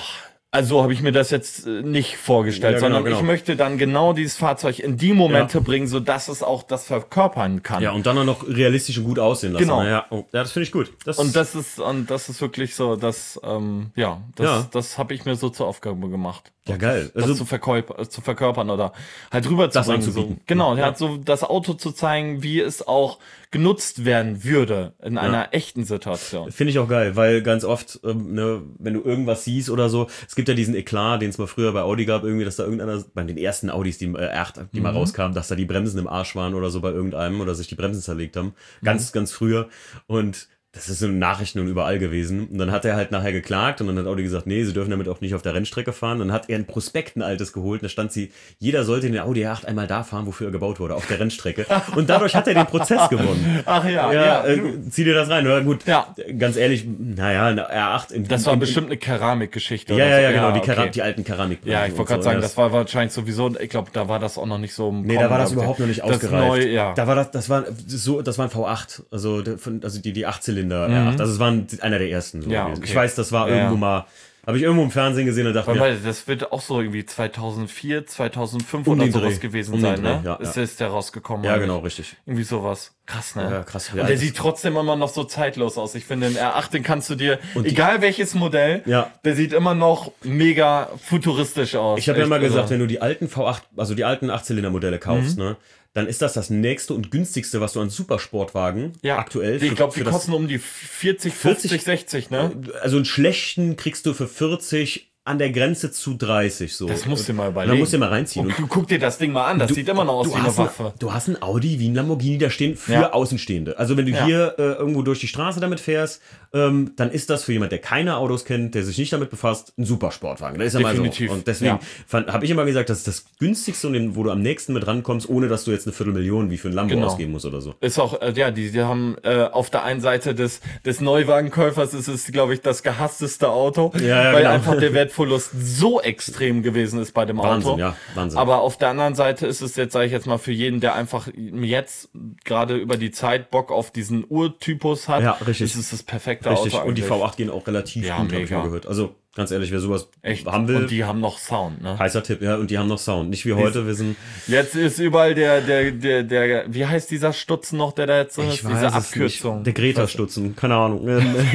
also 0.55 0.83
habe 0.85 0.93
ich 0.93 1.03
mir 1.03 1.11
das 1.11 1.31
jetzt 1.31 1.67
äh, 1.67 1.83
nicht 1.83 2.17
vorgestellt, 2.17 2.75
Ja, 2.75 2.79
genau, 2.79 2.81
sondern 2.97 3.05
genau. 3.05 3.17
ich 3.17 3.23
möchte 3.25 3.57
dann 3.57 3.77
genau 3.77 4.13
dieses 4.13 4.37
Fahrzeug 4.37 4.79
in 4.79 4.97
die 4.97 5.13
Momente 5.13 5.61
bringen, 5.61 5.89
so 5.89 5.99
dass 5.99 6.29
es 6.29 6.45
auch 6.45 6.63
das 6.63 6.87
verkörpern 6.87 7.63
kann. 7.65 7.83
Ja, 7.83 7.91
und 7.91 8.07
dann 8.07 8.17
auch 8.19 8.25
noch 8.25 8.47
realistisch 8.47 8.97
und 8.99 9.05
gut 9.05 9.19
aussehen 9.19 9.53
lassen. 9.53 9.65
Genau. 9.65 9.83
Ja, 9.83 10.07
oh, 10.11 10.25
ja 10.33 10.43
das 10.43 10.53
finde 10.53 10.65
ich 10.65 10.73
gut. 10.73 10.93
Das, 11.05 11.19
Und 11.19 11.35
das 11.35 11.57
ist 11.57 11.81
und 11.81 12.09
das 12.09 12.29
ist 12.29 12.41
wirklich 12.41 12.75
so, 12.77 12.95
dass 12.95 13.41
ähm, 13.43 13.91
ja, 13.97 14.23
das, 14.37 14.47
Ja. 14.47 14.69
das 14.71 14.97
habe 14.97 15.13
ich 15.15 15.25
mir 15.25 15.35
so 15.35 15.49
zur 15.51 15.67
Aufgabe 15.67 16.09
gemacht. 16.09 16.53
ja, 16.69 16.77
geil. 16.77 17.11
Das 17.15 17.25
Also, 17.25 17.35
zu, 17.35 17.45
verkörper, 17.47 17.99
äh, 17.99 18.09
zu 18.09 18.21
verkörpern 18.21 18.71
oder 18.71 18.93
halt 19.33 19.51
rüberzubringen. 19.51 20.03
So. 20.03 20.09
anzubieten. 20.11 20.41
Genau, 20.47 20.77
Ja. 20.77 20.85
halt 20.85 20.99
so 20.99 21.17
das 21.17 21.43
Auto 21.43 21.75
zu 21.75 21.91
zeigen, 21.91 22.43
wie 22.45 22.61
es 22.61 22.87
auch 22.87 23.19
genutzt 23.51 24.05
werden 24.05 24.45
würde 24.45 24.95
in 25.03 25.19
einer 25.19 25.49
echten 25.53 25.85
Situation. 25.85 26.51
Finde 26.51 26.71
ich 26.71 26.79
auch 26.79 26.89
geil, 26.89 27.17
weil 27.17 27.43
ganz 27.43 27.65
oft, 27.65 28.01
ähm, 28.05 28.35
ne, 28.35 28.63
wenn 28.79 28.95
du 28.95 29.03
irgendwas 29.03 29.45
siehst 29.45 29.71
oder 29.71 29.89
so, 29.89 30.09
es 30.27 30.35
gibt 30.35 30.49
ja 30.49 30.55
diesen 30.55 30.75
Eklat, 30.75 31.23
den 31.23 31.31
es 31.31 31.39
mal 31.39 31.47
früher 31.47 31.73
bei 31.73 31.83
Audi 31.83 32.05
gab, 32.05 32.25
irgendwie, 32.25 32.45
dass 32.45 32.57
da 32.57 32.65
irgendeiner, 32.65 33.03
bei 33.15 33.23
den 33.25 33.37
ersten 33.37 33.71
Audis, 33.71 33.99
die, 33.99 34.07
äh, 34.07 34.31
acht, 34.31 34.61
die 34.73 34.81
mal 34.81 34.93
rauskamen, 34.93 35.35
dass 35.35 35.49
da 35.49 35.55
die 35.55 35.65
Bremsen 35.65 35.99
im 35.99 36.09
Arsch 36.09 36.37
waren 36.37 36.55
oder 36.55 36.71
so 36.71 36.81
bei 36.81 36.91
irgendeinem 36.91 37.41
oder 37.41 37.55
sich 37.55 37.69
die 37.69 37.75
Bremsen 37.75 38.03
zerlegt 38.03 38.37
haben. 38.37 38.55
Ganz, 38.83 39.13
ganz 39.13 39.33
früher. 39.33 39.69
Und 40.07 40.49
das 40.75 40.89
ist 40.89 41.03
in 41.03 41.19
Nachrichten 41.19 41.61
und 41.61 41.69
überall 41.69 41.99
gewesen. 41.99 42.49
Und 42.49 42.59
dann 42.59 42.73
hat 42.73 42.85
er 42.85 42.97
halt 42.97 43.13
nachher 43.13 43.33
geklagt 43.33 43.81
und 43.81 43.87
dann 43.87 43.99
hat 43.99 44.07
Audi 44.07 44.23
gesagt, 44.23 44.47
nee, 44.47 44.65
sie 44.65 44.73
dürfen 44.73 44.91
damit 44.91 45.09
auch 45.09 45.21
nicht 45.21 45.35
auf 45.35 45.43
der 45.43 45.55
Rennstrecke 45.55 45.93
fahren. 45.93 46.19
Dann 46.19 46.33
hat 46.33 46.51
er 46.51 46.59
ein 46.59 46.67
Prospekt, 46.67 47.17
ein 47.17 47.23
altes 47.23 47.53
geholt 47.53 47.81
und 47.81 47.85
da 47.85 47.89
stand 47.89 48.13
sie, 48.13 48.33
jeder 48.59 48.85
sollte 48.85 49.09
den 49.09 49.21
Audi 49.21 49.47
R8 49.47 49.67
einmal 49.67 49.87
da 49.87 50.03
fahren, 50.03 50.27
wofür 50.27 50.49
er 50.49 50.51
gebaut 50.51 50.81
wurde, 50.81 50.95
auf 50.95 51.07
der 51.07 51.21
Rennstrecke. 51.21 51.67
Und 51.95 52.11
dadurch 52.11 52.35
hat 52.35 52.49
er 52.49 52.55
den 52.55 52.67
Prozess 52.67 53.09
gewonnen. 53.09 53.63
Ach 53.67 53.85
ja, 53.85 54.13
Ja, 54.13 54.47
äh, 54.47 54.61
zieh 54.91 55.05
dir 55.05 55.15
das 55.15 55.29
rein. 55.29 55.47
Ja, 55.47 55.61
gut. 55.61 55.87
Ja. 55.87 56.15
Ganz 56.39 56.57
ehrlich, 56.57 56.85
naja, 56.87 57.47
eine 57.47 57.71
R8 57.71 58.13
in 58.13 58.29
Das 58.29 58.45
war 58.47 58.55
in, 58.55 58.61
bestimmt 58.61 58.87
eine 58.87 58.97
Keramikgeschichte. 58.97 59.95
Ja, 59.95 60.07
oder 60.07 60.09
ja, 60.09 60.17
so. 60.17 60.23
ja, 60.23 60.33
genau, 60.33 60.51
die, 60.53 60.71
okay. 60.71 60.91
Die 60.91 61.03
alten 61.03 61.25
Keramik. 61.25 61.61
Ja, 61.65 61.87
ich 61.87 61.97
wollte 61.97 62.13
gerade 62.13 62.23
sagen, 62.23 62.41
das 62.41 62.57
war 62.57 62.73
wahrscheinlich 62.73 63.13
sowieso, 63.13 63.55
ich 63.59 63.71
glaube, 63.71 63.91
da 63.93 64.09
war 64.09 64.19
das 64.19 64.39
auch 64.39 64.47
noch 64.47 64.59
nicht 64.59 64.75
so 64.75 64.93
Nee, 64.93 65.15
da 65.15 65.21
Kommen, 65.21 65.31
war 65.31 65.39
das 65.39 65.53
überhaupt 65.53 65.81
noch 65.81 65.87
nicht 65.87 66.01
Das 66.01 66.11
ausgereift. 66.11 66.47
Neu, 66.49 66.67
ja. 66.67 66.95
Da 66.95 67.07
war 67.07 67.15
das, 67.15 67.31
das 67.31 67.49
war 67.49 67.65
so, 67.87 68.23
das 68.23 68.39
war 68.39 68.47
ein 68.47 68.51
V8, 68.51 69.03
also, 69.11 69.43
also 69.83 70.01
die, 70.01 70.13
die 70.13 70.27
Achtzylinder 70.73 70.87
R8. 70.89 71.21
Also 71.21 71.33
es 71.33 71.39
war 71.39 71.49
einer 71.83 71.99
der 71.99 72.11
ersten. 72.11 72.43
So 72.43 72.49
Mhm. 72.49 72.53
Ja, 72.55 72.67
okay. 72.69 72.81
Ich 72.85 72.95
weiß, 72.95 73.15
das 73.15 73.33
war 73.33 73.49
Ja, 73.49 73.57
irgendwo 73.57 73.77
mal, 73.77 74.07
habe 74.47 74.59
ich 74.59 74.63
irgendwo 74.63 74.83
im 74.85 74.91
Fernsehen 74.91 75.25
gesehen 75.25 75.47
und 75.47 75.55
dachte 75.55 75.69
Weil, 75.69 75.75
mir, 75.77 75.81
weil 75.81 75.97
das 75.99 76.29
wird 76.29 76.53
auch 76.53 76.61
so 76.61 76.79
irgendwie 76.81 77.07
2004, 77.07 78.07
2005 78.07 78.87
Um 78.87 78.99
oder 79.01 79.11
sowas 79.11 79.35
Dreh. 79.35 79.41
gewesen 79.49 79.75
Um 79.75 79.81
sein, 79.81 80.03
ne? 80.03 80.21
Ja, 80.23 80.35
ist 80.35 80.57
ja. 80.57 80.63
jetzt 80.63 80.81
der 80.81 80.89
rausgekommen. 80.89 81.45
ja 81.47 81.57
genau, 81.57 81.79
richtig. 81.79 82.17
Irgendwie 82.27 82.45
sowas. 82.45 82.93
Krass, 83.07 83.37
ne? 83.37 83.43
Ja, 83.51 83.63
krass. 83.63 83.91
Und 83.91 84.07
der 84.09 84.19
sieht 84.19 84.37
trotzdem 84.37 84.77
immer 84.77 84.97
noch 84.97 85.09
so 85.09 85.25
zeitlos 85.25 85.79
aus. 85.79 85.95
Ich 85.95 86.05
finde, 86.05 86.29
den 86.29 86.37
R8, 86.37 86.71
den 86.73 86.83
kannst 86.83 87.09
du 87.11 87.15
dir, 87.15 87.39
egal 87.63 88.01
welches 88.03 88.35
Modell, 88.35 88.83
Ja. 88.87 89.11
der 89.25 89.35
sieht 89.35 89.53
immer 89.55 89.75
noch 89.75 90.13
mega 90.23 90.91
futuristisch 91.03 91.75
aus. 91.77 91.99
Ich 91.99 92.09
habe 92.09 92.19
ja 92.21 92.27
mal 92.27 92.41
gesagt, 92.41 92.63
also. 92.63 92.73
wenn 92.75 92.81
du 92.81 92.87
die 92.87 93.01
alten 93.01 93.27
V8, 93.29 93.63
also 93.77 93.95
die 93.95 94.05
alten 94.05 94.29
Achtzylinder-Modelle 94.31 94.99
kaufst, 94.99 95.39
Mhm. 95.39 95.45
ne, 95.45 95.57
dann 95.95 96.09
ist 96.09 96.21
das 96.23 96.35
das 96.35 96.51
nächste 96.51 96.93
und 96.93 97.11
günstigste, 97.11 97.61
was 97.61 97.73
du 97.73 97.81
an 97.81 97.89
Supersportwagen 97.89 98.93
ja, 99.03 99.19
aktuell 99.19 99.63
Ich 99.63 99.75
glaube, 99.77 99.95
die 99.97 100.05
kosten 100.05 100.33
um 100.33 100.49
die 100.49 100.59
40, 100.59 101.33
50, 101.33 101.83
60, 101.83 102.31
ne? 102.31 102.53
also 102.83 102.97
einen 102.97 103.05
schlechten 103.05 103.77
kriegst 103.77 104.05
du 104.05 104.13
für 104.13 104.29
40 104.29 105.14
an 105.27 105.39
der 105.39 105.51
Grenze 105.51 105.91
zu 105.91 106.15
30 106.15 106.77
so. 106.77 106.87
Das 106.87 107.07
musst 107.07 107.27
du 107.29 107.33
mal 107.33 107.47
Und 107.47 107.53
überlegen. 107.53 107.71
Dann 107.73 107.79
musst 107.79 107.93
du 107.95 107.99
mal 107.99 108.11
reinziehen. 108.11 108.47
Und 108.47 108.69
guck 108.69 108.89
dir 108.89 108.99
das 108.99 109.17
Ding 109.17 109.33
mal 109.33 109.47
an, 109.51 109.59
das 109.59 109.71
sieht 109.73 109.89
immer 109.89 110.05
noch 110.05 110.13
aus 110.15 110.29
wie 110.31 110.35
eine 110.35 110.45
hast 110.45 110.59
ein, 110.59 110.67
Waffe. 110.67 110.93
du 110.99 111.13
hast 111.15 111.29
ein 111.29 111.41
Audi 111.41 111.79
wie 111.81 111.89
ein 111.89 111.95
Lamborghini 111.95 112.37
da 112.37 112.51
stehen 112.51 112.77
für 112.77 112.93
Ja. 112.93 113.13
Außenstehende. 113.15 113.79
Also 113.79 113.97
wenn 113.97 114.05
du 114.05 114.13
Ja. 114.13 114.27
hier 114.27 114.55
äh, 114.59 114.63
irgendwo 114.75 115.01
durch 115.01 115.21
die 115.21 115.29
Straße 115.29 115.61
damit 115.61 115.81
fährst, 115.81 116.21
ähm, 116.53 116.93
dann 116.97 117.11
ist 117.11 117.31
das 117.31 117.43
für 117.45 117.53
jemand, 117.53 117.73
der 117.73 117.79
keine 117.81 118.17
Autos 118.19 118.45
kennt, 118.45 118.75
der 118.75 118.85
sich 118.85 118.99
nicht 118.99 119.13
damit 119.15 119.31
befasst, 119.31 119.73
ein 119.79 119.85
Supersportwagen. 119.87 120.59
Das 120.59 120.75
ist 120.75 120.79
Definitiv. 120.79 121.31
so. 121.31 121.37
Und 121.37 121.47
deswegen 121.47 121.79
Ja. 122.13 122.27
habe 122.33 122.45
ich 122.45 122.51
immer 122.51 122.65
gesagt, 122.67 122.91
das 122.91 122.99
ist 122.99 123.09
das 123.09 123.25
günstigste 123.41 123.89
und 123.89 124.15
wo 124.17 124.23
du 124.25 124.31
am 124.31 124.41
nächsten 124.43 124.75
mit 124.75 124.87
rankommst, 124.87 125.29
ohne 125.29 125.49
dass 125.49 125.65
du 125.65 125.71
jetzt 125.71 125.87
eine 125.87 125.95
Viertelmillion 125.95 126.51
wie 126.51 126.59
für 126.59 126.69
ein 126.69 126.75
Lambo 126.75 126.95
Genau. 126.95 127.07
ausgeben 127.07 127.33
musst 127.33 127.47
oder 127.47 127.63
so. 127.63 127.75
Ist 127.81 127.99
auch, 127.99 128.21
äh, 128.21 128.33
ja, 128.37 128.51
die, 128.51 128.71
die 128.71 128.83
haben 128.83 129.17
äh, 129.23 129.45
auf 129.45 129.71
der 129.71 129.85
einen 129.85 130.03
Seite 130.03 130.35
des, 130.35 130.61
des 130.85 131.01
Neuwagenkäufers 131.01 131.95
ist 131.95 132.09
es, 132.09 132.27
glaube 132.27 132.55
ich, 132.55 132.61
das 132.61 132.83
gehassteste 132.83 133.49
Auto, 133.49 133.91
Ja, 133.99 134.25
ja, 134.25 134.33
weil 134.33 134.43
genau. 134.43 134.51
einfach 134.55 134.79
der 134.79 134.93
Wertverlust 135.19 135.51
so 135.55 136.01
extrem 136.01 136.63
gewesen 136.63 137.01
ist 137.01 137.13
bei 137.13 137.25
dem 137.25 137.39
Wahnsinn, 137.39 137.71
Auto. 137.73 137.81
ja, 137.81 137.97
Wahnsinn. 138.15 138.39
Aber 138.39 138.61
auf 138.61 138.77
der 138.79 138.89
anderen 138.89 139.15
Seite 139.15 139.47
ist 139.47 139.61
es 139.61 139.77
jetzt, 139.77 139.93
sage 139.93 140.07
ich 140.07 140.13
jetzt 140.13 140.27
mal, 140.27 140.39
für 140.39 140.53
jeden, 140.53 140.81
der 140.81 140.95
einfach 140.95 141.29
jetzt 141.35 142.09
gerade 142.45 142.77
über 142.77 142.97
die 142.97 143.11
Zeit 143.11 143.51
Bock 143.51 143.71
auf 143.71 143.91
diesen 143.91 144.25
Urtypus 144.29 145.09
hat, 145.09 145.23
Ja, 145.23 145.33
richtig. 145.47 145.63
ist 145.73 145.77
es 145.77 145.91
das 145.91 146.03
perfekte 146.03 146.51
Richtig. 146.51 146.75
Auto. 146.75 146.89
Und 146.89 146.99
die 146.99 147.03
eigentlich. 147.05 147.23
V8 147.23 147.37
gehen 147.37 147.51
auch 147.51 147.67
relativ 147.67 148.05
Ja, 148.07 148.19
gut, 148.19 148.33
hab 148.33 148.41
ich 148.41 148.51
mal 148.51 148.63
gehört. 148.65 148.87
Also 148.87 149.15
Ganz 149.37 149.51
ehrlich, 149.51 149.73
wer 149.73 149.81
sowas 149.81 150.09
Echt? 150.23 150.47
haben 150.47 150.69
will, 150.69 150.77
Und 150.77 150.91
die 150.93 151.03
haben 151.05 151.19
noch 151.21 151.39
Sound, 151.39 151.83
ne? 151.83 151.99
heißer 151.99 152.23
Tipp, 152.23 152.41
ja, 152.41 152.55
und 152.57 152.71
die 152.71 152.79
haben 152.79 152.87
noch 152.87 153.01
Sound. 153.01 153.31
Nicht 153.31 153.45
wie 153.45 153.53
heute, 153.53 153.85
wir 153.85 153.95
sind. 153.95 154.15
Jetzt 154.47 154.77
ist 154.77 155.01
überall 155.01 155.35
der, 155.35 155.61
der, 155.61 155.91
der, 155.91 156.23
der, 156.23 156.65
wie 156.73 156.87
heißt 156.87 157.11
dieser 157.11 157.33
Stutzen 157.33 157.77
noch, 157.79 157.93
der 157.93 158.07
da 158.07 158.19
jetzt 158.19 158.37
so 158.37 158.43
ist? 158.43 158.63
Diese 158.63 158.87
es 158.87 158.93
Abkürzung. 158.93 159.57
Nicht. 159.57 159.67
Der 159.67 159.73
Greta-Stutzen, 159.73 160.55
keine 160.55 160.77
Ahnung. 160.77 161.05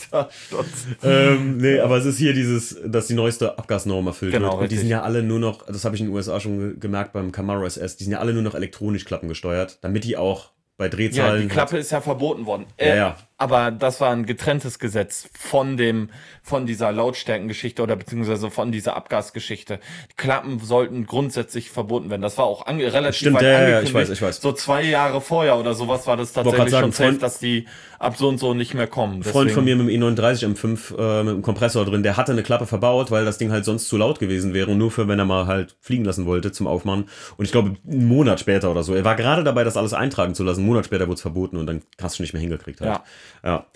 Greta-Stutzen. 0.00 0.96
ähm, 1.02 1.56
nee, 1.58 1.78
aber 1.80 1.96
es 1.96 2.04
ist 2.04 2.18
hier 2.18 2.32
dieses, 2.32 2.78
dass 2.86 3.06
die 3.06 3.14
neueste 3.14 3.58
Abgasnorm 3.58 4.06
erfüllt 4.06 4.32
Genau, 4.32 4.52
wird. 4.52 4.54
Und 4.54 4.58
die 4.60 4.64
richtig. 4.74 4.80
sind 4.80 4.88
ja 4.90 5.02
alle 5.02 5.22
nur 5.22 5.38
noch, 5.38 5.66
das 5.66 5.84
habe 5.84 5.94
ich 5.96 6.00
in 6.00 6.08
den 6.08 6.14
USA 6.14 6.40
schon 6.40 6.58
ge- 6.58 6.74
gemerkt 6.78 7.12
beim 7.12 7.32
Camaro 7.32 7.64
SS, 7.64 7.96
die 7.96 8.04
sind 8.04 8.12
ja 8.12 8.18
alle 8.20 8.32
nur 8.32 8.42
noch 8.42 8.54
elektronisch 8.54 9.04
klappengesteuert, 9.04 9.78
damit 9.82 10.04
die 10.04 10.16
auch 10.16 10.50
bei 10.76 10.86
Ja, 10.86 10.90
Drehzahlen. 10.90 11.42
die 11.42 11.48
Klappe 11.48 11.76
ist 11.78 11.90
ja 11.92 12.00
verboten 12.00 12.46
worden. 12.46 12.64
Ja, 12.78 12.86
Äh, 12.86 12.96
ja. 12.96 13.16
Aber 13.40 13.70
das 13.70 14.02
war 14.02 14.10
ein 14.10 14.26
getrenntes 14.26 14.78
Gesetz 14.78 15.30
von 15.32 15.78
dem, 15.78 16.10
von 16.42 16.66
dieser 16.66 16.92
Lautstärkengeschichte 16.92 17.82
oder 17.82 17.96
beziehungsweise 17.96 18.50
von 18.50 18.70
dieser 18.70 18.96
Abgasgeschichte. 18.96 19.80
Klappen 20.18 20.58
sollten 20.60 21.06
grundsätzlich 21.06 21.70
verboten 21.70 22.10
werden. 22.10 22.20
Das 22.20 22.36
war 22.36 22.44
auch 22.44 22.66
ange 22.66 22.92
relativ 22.92 23.20
Stimmt, 23.20 23.36
weit 23.36 23.42
ja, 23.44 23.56
angekündigt. 23.58 23.88
ich 23.88 23.94
weiß, 23.94 24.10
ich 24.10 24.20
weiß. 24.20 24.42
So 24.42 24.52
zwei 24.52 24.82
Jahre 24.82 25.22
vorher 25.22 25.56
oder 25.58 25.72
sowas 25.72 26.06
war 26.06 26.18
das 26.18 26.34
tatsächlich 26.34 26.70
grad 26.70 26.70
schon 26.70 26.80
sagen, 26.80 26.92
safe, 26.92 27.08
Freund- 27.12 27.22
dass 27.22 27.38
die 27.38 27.66
ab 27.98 28.16
so 28.18 28.28
und 28.28 28.36
so 28.38 28.52
nicht 28.52 28.74
mehr 28.74 28.86
kommen. 28.86 29.20
Ein 29.20 29.22
Freund 29.22 29.48
Deswegen- 29.48 29.54
von 29.54 29.64
mir 29.64 29.76
mit 29.76 29.88
dem 29.88 30.02
E39 30.16 30.44
M5 30.54 30.90
äh, 30.98 31.22
mit 31.22 31.32
einem 31.32 31.42
Kompressor 31.42 31.86
drin, 31.86 32.02
der 32.02 32.18
hatte 32.18 32.32
eine 32.32 32.42
Klappe 32.42 32.66
verbaut, 32.66 33.10
weil 33.10 33.24
das 33.24 33.38
Ding 33.38 33.52
halt 33.52 33.64
sonst 33.64 33.88
zu 33.88 33.96
laut 33.96 34.18
gewesen 34.18 34.52
wäre 34.52 34.70
und 34.70 34.76
nur 34.78 34.90
für, 34.90 35.08
wenn 35.08 35.18
er 35.18 35.24
mal 35.24 35.46
halt 35.46 35.76
fliegen 35.80 36.04
lassen 36.04 36.26
wollte 36.26 36.52
zum 36.52 36.66
Aufmachen. 36.66 37.08
Und 37.38 37.44
ich 37.46 37.52
glaube, 37.52 37.76
einen 37.90 38.06
Monat 38.06 38.38
später 38.40 38.70
oder 38.70 38.82
so. 38.82 38.94
Er 38.94 39.04
war 39.06 39.16
gerade 39.16 39.44
dabei, 39.44 39.64
das 39.64 39.78
alles 39.78 39.94
eintragen 39.94 40.34
zu 40.34 40.44
lassen. 40.44 40.60
Einen 40.60 40.68
Monat 40.68 40.84
später 40.84 41.06
wurde 41.06 41.14
es 41.14 41.22
verboten 41.22 41.56
und 41.56 41.66
dann 41.66 41.80
hast 42.02 42.18
du 42.18 42.22
nicht 42.22 42.34
mehr 42.34 42.40
hingekriegt. 42.42 42.80
Halt. 42.82 42.90
Ja. 42.90 43.04
Ja. 43.44 43.66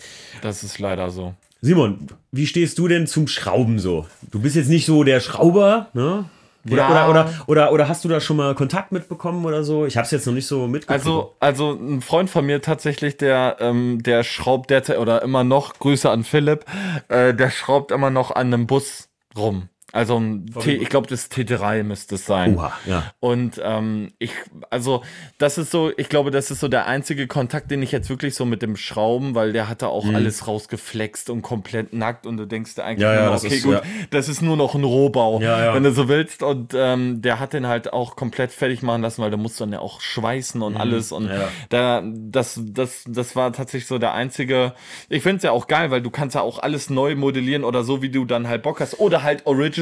Das 0.43 0.63
ist 0.63 0.79
leider 0.79 1.11
so. 1.11 1.35
Simon, 1.61 2.09
wie 2.33 2.47
stehst 2.47 2.79
du 2.79 2.89
denn 2.89 3.07
zum 3.07 3.27
Schrauben 3.27 3.79
so? 3.79 4.07
Du 4.31 4.41
bist 4.41 4.55
jetzt 4.57 4.69
nicht 4.69 4.85
so 4.87 5.03
der 5.05 5.21
Schrauber, 5.21 5.89
ne? 5.95 6.27
Oder, 6.67 6.77
Ja. 6.77 6.89
oder, 6.91 7.09
oder, 7.11 7.35
oder, 7.47 7.73
oder 7.73 7.89
hast 7.89 8.05
du 8.05 8.09
da 8.09 8.21
schon 8.21 8.37
mal 8.39 8.55
Kontakt 8.55 8.91
mitbekommen 8.93 9.45
oder 9.45 9.65
so? 9.65 9.85
Ich 9.85 9.97
habe 9.99 10.05
es 10.07 10.11
jetzt 10.11 10.27
noch 10.27 10.33
nicht 10.33 10.47
so 10.47 10.67
mitgekriegt. 10.67 10.91
Also, 11.01 11.35
also 11.39 11.73
ein 11.73 12.01
Freund 12.01 12.31
von 12.31 12.47
mir 12.47 12.63
tatsächlich, 12.63 13.17
der, 13.19 13.57
ähm, 13.61 14.03
der 14.03 14.25
schraubt 14.25 14.71
derzeit 14.71 14.99
oder 14.99 15.21
immer 15.23 15.45
noch, 15.45 15.79
Grüße 15.79 16.09
an 16.11 16.25
Philipp, 16.25 16.65
äh, 17.09 17.35
der 17.35 17.51
schraubt 17.51 17.93
immer 17.93 18.09
noch 18.11 18.31
an 18.31 18.47
einem 18.53 18.67
Bus 18.67 19.09
rum. 19.37 19.69
Also 19.93 20.19
ein 20.19 20.47
T, 20.61 20.73
ich 20.75 20.89
glaube, 20.89 21.07
das 21.07 21.31
T3 21.31 21.85
müsste 21.85 22.17
es 22.17 22.27
sein. 22.27 22.57
Oha, 22.57 22.73
ja. 22.85 23.13
Und 23.21 23.61
ähm, 23.63 24.13
ich, 24.19 24.33
also 24.69 25.05
das 25.39 25.57
ist 25.57 25.71
so, 25.71 25.93
ich 25.97 26.09
glaube, 26.09 26.33
das 26.33 26.51
ist 26.51 26.59
so 26.59 26.67
der 26.67 26.87
einzige 26.87 27.29
Kontakt, 27.29 27.71
den 27.71 27.81
ich 27.81 27.93
jetzt 27.93 28.09
wirklich 28.11 28.35
so 28.35 28.45
mit 28.45 28.61
dem 28.61 28.77
Schrauben, 28.77 29.37
weil 29.37 29.53
der 29.53 29.69
hatte 29.69 29.87
auch 29.89 30.07
alles 30.13 30.49
rausgeflext 30.49 31.31
und 31.31 31.43
komplett 31.43 31.93
nackt 31.93 32.27
und 32.27 32.39
du 32.39 32.45
denkst 32.47 32.75
dir 32.75 32.85
eigentlich, 32.85 33.07
Mhm. 33.07 33.15
Ja, 33.15 33.15
ja, 33.15 33.35
okay, 33.37 33.47
ist- 33.55 33.63
gut, 33.63 33.75
ja. 33.75 33.83
das 34.11 34.29
ist 34.29 34.43
nur 34.43 34.57
noch 34.57 34.75
ein 34.75 34.83
Rohbau, 34.83 35.41
Ja, 35.41 35.65
ja. 35.65 35.75
wenn 35.75 35.85
du 35.85 35.93
so 35.93 36.09
willst. 36.09 36.43
Und 36.43 36.73
ähm, 36.77 37.23
der 37.23 37.39
hat 37.39 37.53
den 37.53 37.69
halt 37.69 37.93
auch 37.93 38.17
komplett 38.17 38.51
fertig 38.51 38.83
machen 38.83 39.03
lassen, 39.03 39.23
weil 39.23 39.31
der 39.31 39.39
muss 39.39 39.55
dann 39.57 39.73
ja 39.73 39.79
auch 39.79 40.01
schweißen 40.01 40.61
und 40.63 40.77
alles. 40.77 41.13
Und 41.13 41.25
Mhm. 41.27 41.31
Ja. 41.31 41.49
da, 41.69 42.03
das, 42.05 42.61
das, 42.65 43.05
das 43.07 43.37
war 43.37 43.53
tatsächlich 43.53 43.87
so 43.87 43.99
der 43.99 44.15
einzige. 44.15 44.73
Ich 45.09 45.23
finde 45.23 45.37
es 45.37 45.43
ja 45.45 45.53
auch 45.53 45.69
geil, 45.69 45.93
weil 45.93 46.03
du 46.03 46.11
kannst 46.11 46.35
ja 46.35 46.41
auch 46.41 46.59
alles 46.59 46.91
neu 46.91 47.15
modellieren 47.15 47.63
oder 47.63 47.85
so, 47.85 48.03
wie 48.03 48.09
du 48.09 48.25
dann 48.25 48.49
halt 48.49 48.63
Bock 48.65 48.81
hast. 48.81 48.99
Oder 48.99 49.23
halt 49.23 49.47
Original. 49.47 49.74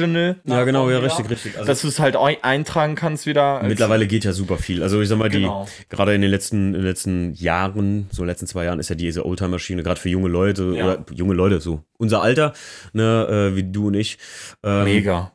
Ja, 0.45 0.63
genau, 0.63 0.89
ja, 0.89 0.99
richtig, 0.99 1.29
richtig. 1.29 1.55
Also 1.57 1.67
dass 1.67 1.81
du 1.81 1.87
es 1.87 1.99
halt 1.99 2.15
eintragen 2.15 2.95
kannst 2.95 3.25
wieder. 3.25 3.61
Mittlerweile 3.63 4.07
geht 4.07 4.23
ja 4.23 4.33
super 4.33 4.57
viel. 4.57 4.81
Also 4.83 5.01
ich 5.01 5.09
sag 5.09 5.17
mal, 5.17 5.29
die 5.29 5.39
Genau. 5.41 5.67
gerade 5.89 6.13
in 6.15 6.21
den 6.21 6.31
letzten, 6.31 6.67
in 6.67 6.81
den 6.81 6.83
letzten 6.83 7.33
Jahren, 7.33 8.07
so 8.11 8.23
letzten 8.23 8.47
zwei 8.47 8.65
Jahren, 8.65 8.79
ist 8.79 8.89
ja 8.89 8.95
diese 8.95 9.25
Oldtimer-Maschine, 9.25 9.83
gerade 9.83 9.99
für 9.99 10.09
junge 10.09 10.29
Leute, 10.29 10.73
Ja. 10.75 10.85
oder 10.85 11.05
junge 11.13 11.33
Leute, 11.33 11.59
so 11.61 11.83
unser 11.97 12.21
Alter, 12.21 12.53
ne, 12.93 13.51
äh, 13.53 13.55
wie 13.55 13.63
du 13.63 13.87
und 13.87 13.93
ich, 13.93 14.17
ähm, 14.63 14.83
Mega. 14.85 15.31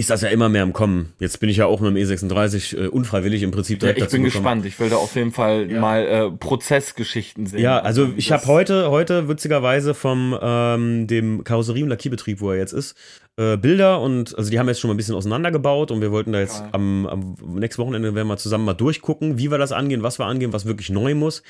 Ist 0.00 0.10
das 0.10 0.22
ja 0.22 0.28
immer 0.30 0.48
mehr 0.48 0.62
im 0.62 0.72
Kommen. 0.72 1.12
Jetzt 1.20 1.38
bin 1.40 1.48
ich 1.48 1.58
ja 1.58 1.66
auch 1.66 1.80
mit 1.80 1.94
dem 1.94 1.96
E36 1.96 2.76
äh, 2.76 2.86
unfreiwillig 2.88 3.42
im 3.42 3.50
Prinzip 3.50 3.76
Ja, 3.76 3.80
direkt 3.92 3.98
ich 3.98 4.04
dazu 4.04 4.16
bin 4.16 4.24
gekommen. 4.24 4.42
gespannt. 4.42 4.66
Ich 4.66 4.80
will 4.80 4.88
da 4.90 4.96
auf 4.96 5.14
jeden 5.14 5.30
Fall 5.32 5.66
mal 5.68 6.06
äh, 6.06 6.30
Prozessgeschichten 6.30 7.46
sehen. 7.46 7.60
Ja, 7.60 7.78
also 7.80 8.08
ich 8.16 8.32
habe 8.32 8.46
heute, 8.46 8.90
heute 8.90 9.28
witzigerweise 9.28 9.94
vom 9.94 10.36
ähm, 10.40 11.06
dem 11.06 11.44
Karosserie- 11.44 11.82
und 11.82 11.88
Lackierbetrieb, 11.90 12.40
wo 12.40 12.50
er 12.50 12.56
jetzt 12.58 12.72
ist, 12.72 12.96
äh, 13.36 13.56
Bilder 13.56 14.00
und 14.00 14.36
also 14.36 14.50
die 14.50 14.58
haben 14.58 14.68
jetzt 14.68 14.80
schon 14.80 14.88
mal 14.88 14.94
ein 14.94 14.96
bisschen 14.96 15.14
auseinandergebaut 15.14 15.90
und 15.90 16.00
wir 16.00 16.10
wollten 16.12 16.32
da 16.32 16.40
jetzt 16.40 16.62
am, 16.72 17.06
am 17.06 17.36
nächsten 17.54 17.82
Wochenende 17.82 18.14
werden 18.14 18.28
wir 18.28 18.36
zusammen 18.36 18.64
mal 18.64 18.74
durchgucken, 18.74 19.38
wie 19.38 19.50
wir 19.50 19.58
das 19.58 19.72
angehen, 19.72 20.02
was 20.02 20.18
wir 20.18 20.26
angehen, 20.26 20.52
was 20.52 20.66
wirklich 20.66 20.90
neu 20.90 21.14
muss. 21.14 21.42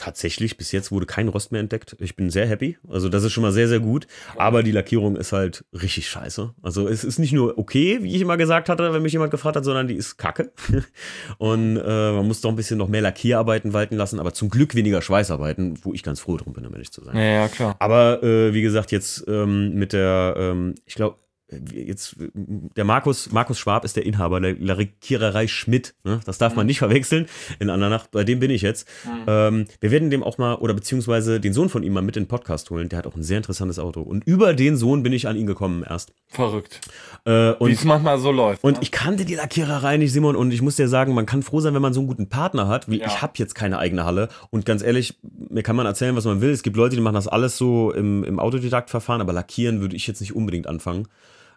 Tatsächlich, 0.00 0.56
bis 0.56 0.72
jetzt 0.72 0.90
wurde 0.90 1.04
kein 1.04 1.28
Rost 1.28 1.52
mehr 1.52 1.60
entdeckt. 1.60 1.94
Ich 2.00 2.16
bin 2.16 2.30
sehr 2.30 2.46
happy. 2.46 2.78
Also, 2.88 3.10
das 3.10 3.22
ist 3.22 3.32
schon 3.34 3.42
mal 3.42 3.52
sehr, 3.52 3.68
sehr 3.68 3.80
gut. 3.80 4.06
Aber 4.34 4.62
die 4.62 4.72
Lackierung 4.72 5.14
ist 5.14 5.32
halt 5.32 5.62
richtig 5.74 6.08
scheiße. 6.08 6.54
Also, 6.62 6.88
es 6.88 7.04
ist 7.04 7.18
nicht 7.18 7.32
nur 7.32 7.58
okay, 7.58 7.98
wie 8.00 8.16
ich 8.16 8.22
immer 8.22 8.38
gesagt 8.38 8.70
hatte, 8.70 8.94
wenn 8.94 9.02
mich 9.02 9.12
jemand 9.12 9.30
gefragt 9.30 9.56
hat, 9.56 9.64
sondern 9.66 9.88
die 9.88 9.96
ist 9.96 10.16
kacke. 10.16 10.52
Und 11.36 11.76
äh, 11.76 12.12
man 12.12 12.26
muss 12.26 12.40
doch 12.40 12.48
ein 12.48 12.56
bisschen 12.56 12.78
noch 12.78 12.88
mehr 12.88 13.02
Lackierarbeiten 13.02 13.74
walten 13.74 13.96
lassen, 13.96 14.18
aber 14.20 14.32
zum 14.32 14.48
Glück 14.48 14.74
weniger 14.74 15.02
Schweißarbeiten, 15.02 15.80
wo 15.82 15.92
ich 15.92 16.02
ganz 16.02 16.18
froh 16.20 16.38
drum 16.38 16.54
bin, 16.54 16.64
um 16.64 16.72
ehrlich 16.72 16.92
zu 16.92 17.04
sein. 17.04 17.14
Ja, 17.14 17.22
ja, 17.22 17.48
klar. 17.48 17.76
Aber 17.78 18.22
äh, 18.22 18.54
wie 18.54 18.62
gesagt, 18.62 18.92
jetzt 18.92 19.24
ähm, 19.28 19.74
mit 19.74 19.92
der, 19.92 20.34
ähm, 20.38 20.76
ich 20.86 20.94
glaube, 20.94 21.16
jetzt 21.72 22.16
äh, 22.20 22.30
der 22.34 22.84
Markus, 22.84 23.32
Markus 23.32 23.58
Schwab 23.58 23.84
ist 23.84 23.96
der 23.96 24.06
Inhaber 24.06 24.40
der 24.40 24.54
Lackiererei 24.54 25.46
Schmidt. 25.46 25.94
Ne? 26.04 26.20
Das 26.24 26.38
darf 26.38 26.56
man 26.56 26.66
nicht 26.66 26.78
verwechseln 26.78 27.26
in 27.58 27.70
Andernach. 27.70 28.06
Bei 28.08 28.24
dem 28.24 28.40
bin 28.40 28.50
ich 28.50 28.62
jetzt. 28.62 28.88
Ähm, 29.26 29.66
wir 29.80 29.90
werden 29.90 30.10
dem 30.10 30.22
auch 30.22 30.38
mal, 30.38 30.54
oder 30.56 30.74
beziehungsweise 30.74 31.40
den 31.40 31.52
Sohn 31.52 31.68
von 31.68 31.82
ihm 31.82 31.92
mal 31.92 32.02
mit 32.02 32.16
in 32.16 32.24
den 32.24 32.28
Podcast 32.28 32.70
holen. 32.70 32.88
Der 32.88 32.98
hat 32.98 33.06
auch 33.06 33.16
ein 33.16 33.22
sehr 33.22 33.36
interessantes 33.36 33.78
Auto. 33.78 34.00
Und 34.02 34.24
über 34.26 34.54
den 34.54 34.76
Sohn 34.76 35.02
bin 35.02 35.12
ich 35.12 35.28
an 35.28 35.36
ihn 35.36 35.46
gekommen 35.46 35.84
erst. 35.88 36.12
Verrückt. 36.28 36.80
Äh, 37.24 37.52
Wie 37.60 37.72
es 37.72 37.84
manchmal 37.84 38.18
so 38.18 38.30
läuft. 38.30 38.62
und 38.64 38.74
ne? 38.74 38.78
ich 38.82 38.90
kannte 38.90 39.24
die 39.24 39.34
Lackiererei 39.34 39.96
nicht, 39.96 40.12
Simon, 40.12 40.36
und 40.36 40.52
ich 40.52 40.62
muss 40.62 40.76
dir 40.76 40.88
sagen, 40.88 41.14
man 41.14 41.26
kann 41.26 41.42
froh 41.42 41.60
sein, 41.60 41.74
wenn 41.74 41.82
man 41.82 41.92
so 41.92 42.00
einen 42.00 42.08
guten 42.08 42.28
Partner 42.28 42.68
hat. 42.68 42.88
Wie 42.88 43.00
Ja. 43.00 43.06
Ich 43.06 43.22
habe 43.22 43.32
jetzt 43.36 43.54
keine 43.54 43.78
eigene 43.78 44.04
Halle. 44.04 44.28
Und 44.50 44.64
ganz 44.66 44.82
ehrlich, 44.82 45.18
mir 45.22 45.62
kann 45.62 45.76
man 45.76 45.86
erzählen, 45.86 46.14
was 46.16 46.24
man 46.24 46.40
will. 46.40 46.50
Es 46.50 46.62
gibt 46.62 46.76
Leute, 46.76 46.96
die 46.96 47.02
machen 47.02 47.14
das 47.14 47.28
alles 47.28 47.56
so 47.56 47.92
im, 47.92 48.24
im 48.24 48.38
Autodidaktverfahren, 48.38 49.20
aber 49.20 49.32
lackieren 49.32 49.80
würde 49.80 49.96
ich 49.96 50.06
jetzt 50.06 50.20
nicht 50.20 50.34
unbedingt 50.34 50.66
anfangen. 50.66 51.08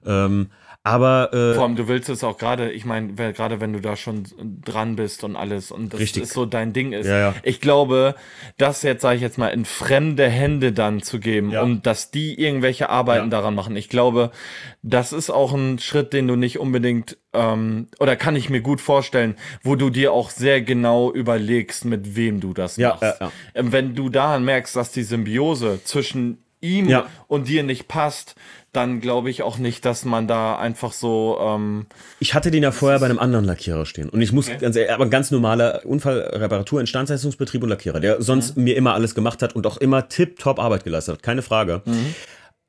Ähm, 0.06 0.50
aber 0.86 1.34
äh, 1.34 1.54
Vor 1.54 1.64
allem, 1.64 1.78
du 1.78 1.88
willst 1.88 2.10
es 2.10 2.26
auch 2.26 2.38
gerade, 2.38 2.70
ich 2.72 2.84
meine, 2.84 3.14
gerade 3.14 3.62
wenn 3.62 3.72
du 3.72 3.80
da 3.80 3.96
schon 3.96 4.24
dran 4.66 4.98
bist 4.98 5.24
und 5.24 5.38
alles 5.38 5.72
und 5.72 5.94
das 5.94 6.02
Richtig. 6.02 6.24
ist 6.24 6.34
so 6.34 6.46
dein 6.46 6.74
Ding 6.74 6.92
ist. 6.92 7.08
Ja, 7.08 7.18
ja. 7.18 7.36
Ich 7.44 7.62
glaube, 7.62 8.16
das 8.58 8.82
jetzt, 8.84 9.02
sage 9.02 9.16
ich 9.16 9.22
jetzt 9.22 9.38
mal, 9.38 9.48
in 9.48 9.64
fremde 9.64 10.28
Hände 10.28 10.74
dann 10.74 11.02
zu 11.02 11.22
geben 11.22 11.52
Ja. 11.52 11.62
und 11.62 11.86
dass 11.86 12.12
die 12.12 12.38
irgendwelche 12.38 12.90
Arbeiten 12.90 13.30
daran 13.30 13.56
machen. 13.56 13.78
Ich 13.78 13.88
glaube, 13.88 14.32
das 14.82 15.14
ist 15.14 15.30
auch 15.30 15.54
ein 15.54 15.80
Schritt, 15.80 16.12
den 16.12 16.28
du 16.28 16.36
nicht 16.36 16.60
unbedingt, 16.60 17.18
ähm, 17.32 17.88
oder 18.02 18.18
kann 18.18 18.36
ich 18.36 18.50
mir 18.50 18.60
gut 18.60 18.82
vorstellen, 18.82 19.36
wo 19.64 19.78
du 19.78 19.90
dir 19.90 20.12
auch 20.12 20.32
sehr 20.32 20.62
genau 20.62 21.14
überlegst, 21.14 21.86
mit 21.86 22.18
wem 22.18 22.42
du 22.42 22.54
das 22.54 22.76
Ja, 22.76 22.98
machst. 23.02 23.22
Wenn 23.54 23.96
du 23.96 24.10
da 24.10 24.38
merkst, 24.38 24.76
dass 24.76 24.92
die 24.92 25.04
Symbiose 25.04 25.80
zwischen 25.86 26.40
ihm 26.60 27.04
und 27.28 27.48
dir 27.48 27.64
nicht 27.64 27.88
passt, 27.88 28.36
dann 28.74 29.00
glaube 29.00 29.30
ich 29.30 29.42
auch 29.44 29.58
nicht, 29.58 29.86
dass 29.86 30.04
man 30.04 30.28
da 30.28 30.58
einfach 30.58 30.92
so 30.92 31.38
ähm, 31.42 31.86
ich 32.20 32.34
hatte 32.34 32.52
den 32.52 32.64
ja 32.64 32.72
vorher 32.72 33.00
bei 33.00 33.06
einem 33.06 33.20
anderen 33.20 33.46
Lackierer 33.46 33.86
stehen. 33.86 34.10
Und 34.10 34.22
ich 34.22 34.32
muss 34.34 34.50
ganz 34.60 34.76
ehrlich, 34.76 34.92
aber 34.92 35.06
ein 35.06 35.10
ganz 35.10 35.32
normaler 35.32 35.82
Unfallreparatur, 35.86 36.82
Instandsetzungsbetrieb 36.82 37.64
und 37.64 37.70
Lackierer, 37.70 38.00
der 38.00 38.22
sonst 38.22 38.58
Mhm. 38.58 38.64
mir 38.66 38.76
immer 38.76 38.94
alles 38.94 39.16
gemacht 39.16 39.42
hat 39.42 39.56
und 39.56 39.66
auch 39.66 39.78
immer 39.78 40.10
tipptopp 40.10 40.60
Arbeit 40.60 40.84
geleistet 40.84 41.16
hat, 41.16 41.24
keine 41.24 41.42
Frage. 41.44 41.82
Mhm. 41.86 42.16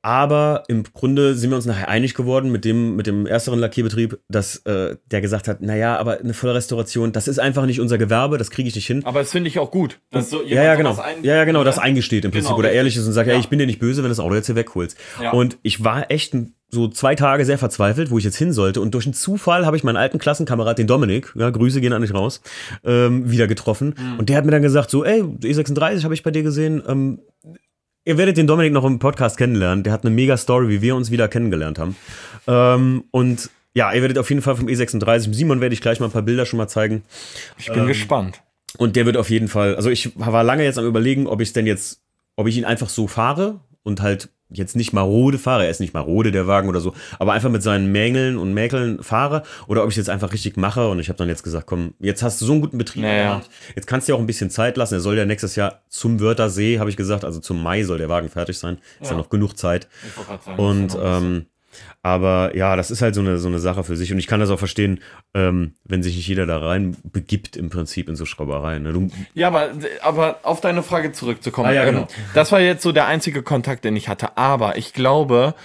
Aber 0.05 0.61
im 0.67 0.83
Grunde 0.83 1.33
sind 1.33 1.49
wir 1.49 1.55
uns 1.55 1.65
nachher 1.65 1.89
einig 1.89 2.13
geworden 2.13 2.51
mit 2.51 2.63
dem, 2.63 2.95
mit 2.95 3.07
dem 3.07 3.25
ersteren 3.25 3.57
Lackierbetrieb, 3.57 4.19
dass 4.29 4.57
äh, 4.67 4.97
der 5.09 5.19
gesagt 5.21 5.47
hat, 5.47 5.61
naja, 5.63 5.97
aber 5.97 6.19
eine 6.19 6.35
volle 6.35 6.53
Restauration, 6.53 7.11
das 7.11 7.27
ist 7.27 7.39
einfach 7.39 7.65
nicht 7.65 7.79
unser 7.81 7.97
Gewerbe, 7.97 8.37
das 8.37 8.51
kriege 8.51 8.69
ich 8.69 8.75
nicht 8.75 8.85
hin. 8.85 9.03
Aber 9.03 9.17
das 9.21 9.31
finde 9.31 9.47
ich 9.49 9.57
auch 9.57 9.71
gut. 9.71 9.99
Dass 10.11 10.29
so 10.29 10.43
Ja, 10.43 10.63
ja, 10.63 10.75
genau. 10.75 10.95
ein- 11.01 11.23
Ja, 11.23 11.33
ja, 11.37 11.43
genau, 11.45 11.63
das 11.63 11.79
eingesteht 11.79 12.23
im 12.23 12.29
Prinzip 12.29 12.49
Genau, 12.49 12.59
oder 12.59 12.71
ehrlich 12.71 12.95
ist 12.95 13.07
und 13.07 13.13
sagt, 13.13 13.27
Ja. 13.27 13.33
ey, 13.33 13.39
ich 13.39 13.49
bin 13.49 13.57
dir 13.57 13.65
nicht 13.65 13.79
böse, 13.79 14.03
wenn 14.03 14.09
du 14.09 14.09
das 14.09 14.19
Auto 14.19 14.35
jetzt 14.35 14.45
hier 14.45 14.55
wegholst. 14.55 14.95
Ja. 15.19 15.31
Und 15.31 15.57
ich 15.63 15.83
war 15.83 16.11
echt 16.11 16.35
so 16.69 16.87
zwei 16.87 17.15
Tage 17.15 17.43
sehr 17.43 17.57
verzweifelt, 17.57 18.11
wo 18.11 18.19
ich 18.19 18.25
jetzt 18.25 18.37
hin 18.37 18.53
sollte. 18.53 18.81
Und 18.81 18.93
durch 18.93 19.05
einen 19.07 19.13
Zufall 19.15 19.65
habe 19.65 19.75
ich 19.75 19.83
meinen 19.83 19.97
alten 19.97 20.19
Klassenkamerad, 20.19 20.77
den 20.77 20.85
Dominik, 20.85 21.33
ja, 21.35 21.49
Grüße 21.49 21.81
gehen 21.81 21.93
an 21.93 22.03
dich 22.03 22.13
raus, 22.13 22.41
ähm, 22.83 23.31
wieder 23.31 23.47
getroffen. 23.47 23.95
Mhm. 23.97 24.19
Und 24.19 24.29
der 24.29 24.37
hat 24.37 24.45
mir 24.45 24.51
dann 24.51 24.61
gesagt, 24.61 24.91
so, 24.91 25.03
ey, 25.03 25.23
E36 25.23 26.03
habe 26.03 26.13
ich 26.13 26.21
bei 26.21 26.29
dir 26.29 26.43
gesehen. 26.43 26.83
Ähm, 26.87 27.21
ihr 28.05 28.17
werdet 28.17 28.37
den 28.37 28.47
Dominik 28.47 28.71
noch 28.71 28.85
im 28.85 28.99
Podcast 28.99 29.37
kennenlernen. 29.37 29.83
Der 29.83 29.91
hat 29.91 30.05
eine 30.05 30.13
mega 30.13 30.37
Story, 30.37 30.69
wie 30.69 30.81
wir 30.81 30.95
uns 30.95 31.11
wieder 31.11 31.27
kennengelernt 31.27 31.79
haben. 31.79 31.95
Ähm, 32.47 33.03
und 33.11 33.49
ja, 33.73 33.91
ihr 33.91 34.01
werdet 34.01 34.17
auf 34.17 34.29
jeden 34.29 34.41
Fall 34.41 34.55
vom 34.55 34.67
E36, 34.67 35.33
Simon 35.33 35.59
werde 35.59 35.73
ich 35.73 35.81
gleich 35.81 35.99
mal 35.99 36.05
ein 36.05 36.11
paar 36.11 36.21
Bilder 36.21 36.45
schon 36.45 36.57
mal 36.57 36.69
zeigen. 36.69 37.03
Ich 37.57 37.71
bin 37.71 37.87
gespannt. 37.87 38.41
Und 38.77 38.95
der 38.95 39.05
wird 39.05 39.17
auf 39.17 39.29
jeden 39.29 39.47
Fall, 39.47 39.75
also 39.75 39.89
ich 39.89 40.17
war 40.17 40.43
lange 40.43 40.63
jetzt 40.63 40.77
am 40.77 40.85
überlegen, 40.85 41.27
ob 41.27 41.41
ich 41.41 41.49
es 41.49 41.53
denn 41.53 41.65
jetzt, 41.65 42.01
ob 42.35 42.47
ich 42.47 42.57
ihn 42.57 42.65
einfach 42.65 42.89
so 42.89 43.07
fahre 43.07 43.59
und 43.83 44.01
halt 44.01 44.29
jetzt 44.49 44.75
nicht 44.75 44.93
marode 44.93 45.37
fahre, 45.39 45.63
er 45.65 45.71
ist 45.71 45.79
nicht 45.79 45.93
marode, 45.93 46.31
der 46.31 46.45
Wagen 46.45 46.69
oder 46.69 46.79
so, 46.79 46.93
aber 47.19 47.33
einfach 47.33 47.49
mit 47.49 47.63
seinen 47.63 47.91
Mängeln 47.91 48.37
und 48.37 48.53
Mäkeln 48.53 49.01
fahre 49.01 49.41
oder 49.67 49.83
ob 49.83 49.89
ich 49.89 49.95
jetzt 49.97 50.09
einfach 50.09 50.33
richtig 50.33 50.55
mache 50.55 50.87
und 50.87 50.99
ich 50.99 51.09
habe 51.09 51.17
dann 51.17 51.27
jetzt 51.29 51.43
gesagt, 51.43 51.65
komm, 51.65 51.93
jetzt 51.99 52.21
hast 52.21 52.39
du 52.41 52.45
so 52.45 52.51
einen 52.51 52.61
guten 52.61 52.77
Betrieb 52.77 53.01
Naja. 53.03 53.41
jetzt 53.75 53.87
kannst 53.87 54.07
du 54.07 54.11
dir 54.11 54.15
auch 54.17 54.19
ein 54.21 54.27
bisschen 54.27 54.51
Zeit 54.51 54.77
lassen, 54.77 54.93
er 54.93 54.99
soll 54.99 55.17
ja 55.17 55.25
nächstes 55.25 55.55
Jahr 55.55 55.81
zum 55.89 56.19
Wörthersee, 56.19 56.77
habe 56.79 56.89
ich 56.91 56.95
gesagt, 56.97 57.25
also 57.25 57.39
zum 57.39 57.61
Mai 57.63 57.83
soll 57.83 57.97
der 57.97 58.09
Wagen 58.09 58.29
fertig 58.29 58.57
sein, 58.59 58.77
ist 59.01 59.07
ja, 59.09 59.11
Ja. 59.11 59.17
noch 59.17 59.29
genug 59.29 59.57
Zeit 59.57 59.87
und 60.57 60.95
ähm, 61.01 61.45
aber 62.01 62.55
ja, 62.55 62.75
das 62.75 62.91
ist 62.91 63.01
halt 63.01 63.15
so 63.15 63.21
eine, 63.21 63.37
so 63.37 63.47
eine 63.47 63.59
Sache 63.59 63.83
für 63.83 63.95
sich 63.95 64.11
und 64.11 64.19
ich 64.19 64.27
kann 64.27 64.39
das 64.39 64.49
auch 64.49 64.59
verstehen, 64.59 64.99
ähm, 65.33 65.73
wenn 65.83 66.03
sich 66.03 66.15
nicht 66.15 66.27
jeder 66.27 66.45
da 66.45 66.59
rein 66.59 66.95
begibt 67.03 67.57
im 67.57 67.69
Prinzip 67.69 68.09
in 68.09 68.15
so 68.15 68.25
Schraubereien. 68.25 68.83
Ne? 68.83 68.93
Du, 68.93 69.09
Ja, 69.33 69.47
aber, 69.47 69.71
aber 70.01 70.39
auf 70.43 70.61
deine 70.61 70.83
Frage 70.83 71.11
zurückzukommen. 71.11 71.69
Ah, 71.69 71.73
ja, 71.73 71.83
ähm, 71.85 71.95
genau. 71.95 72.07
Das 72.33 72.51
war 72.51 72.61
jetzt 72.61 72.83
so 72.83 72.91
der 72.91 73.07
einzige 73.07 73.41
Kontakt, 73.41 73.85
den 73.85 73.95
ich 73.95 74.07
hatte. 74.07 74.37
Aber 74.37 74.77
ich 74.77 74.93
glaube, 74.93 75.55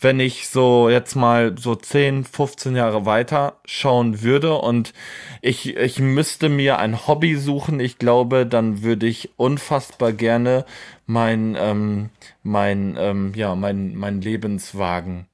wenn 0.00 0.20
ich 0.20 0.48
so 0.48 0.90
jetzt 0.90 1.14
mal 1.14 1.56
so 1.58 1.74
10, 1.74 2.24
15 2.24 2.76
Jahre 2.76 3.06
weiter 3.06 3.60
schauen 3.64 4.22
würde 4.22 4.54
und 4.54 4.92
ich, 5.40 5.76
ich 5.76 5.98
müsste 5.98 6.48
mir 6.48 6.78
ein 6.78 7.06
Hobby 7.06 7.36
suchen, 7.36 7.80
ich 7.80 7.98
glaube, 7.98 8.46
dann 8.46 8.82
würde 8.82 9.06
ich 9.06 9.30
unfassbar 9.36 10.12
gerne 10.12 10.64
mein, 11.06 11.56
ähm, 11.58 12.10
mein, 12.42 12.96
ähm, 12.98 13.32
ja, 13.34 13.54
mein, 13.54 13.94
mein 13.94 14.20
Lebenswagen 14.20 15.26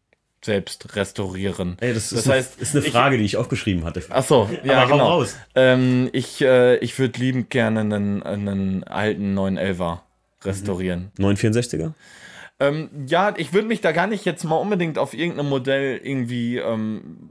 selbst 0.44 0.96
restaurieren. 0.96 1.76
ey, 1.80 1.92
das, 1.92 2.10
das 2.10 2.20
ist, 2.20 2.28
heißt, 2.28 2.52
eine, 2.56 2.62
ist 2.62 2.76
eine 2.76 2.84
ich- 2.86 2.92
Frage, 2.92 3.18
die 3.18 3.24
ich 3.24 3.36
aufgeschrieben 3.36 3.84
hatte. 3.84 4.02
Ach 4.10 4.24
so, 4.24 4.48
ja, 4.64 4.82
Aber 4.82 4.92
genau. 4.92 5.08
raus. 5.08 5.36
Ähm, 5.54 6.08
ich 6.12 6.40
äh, 6.42 6.76
ich 6.78 6.98
würde 6.98 7.18
liebend 7.20 7.50
gerne 7.50 7.80
einen, 7.80 8.22
einen 8.22 8.84
alten 8.84 9.38
911er 9.38 9.98
restaurieren. 10.44 11.12
964er? 11.18 11.92
Ähm, 12.58 12.90
ja, 13.06 13.34
ich 13.36 13.52
würde 13.52 13.68
mich 13.68 13.80
da 13.80 13.92
gar 13.92 14.06
nicht 14.06 14.24
jetzt 14.24 14.44
mal 14.44 14.56
unbedingt 14.56 14.98
auf 14.98 15.14
irgendein 15.14 15.48
Modell 15.48 15.98
irgendwie 16.02 16.58
ähm, 16.58 17.30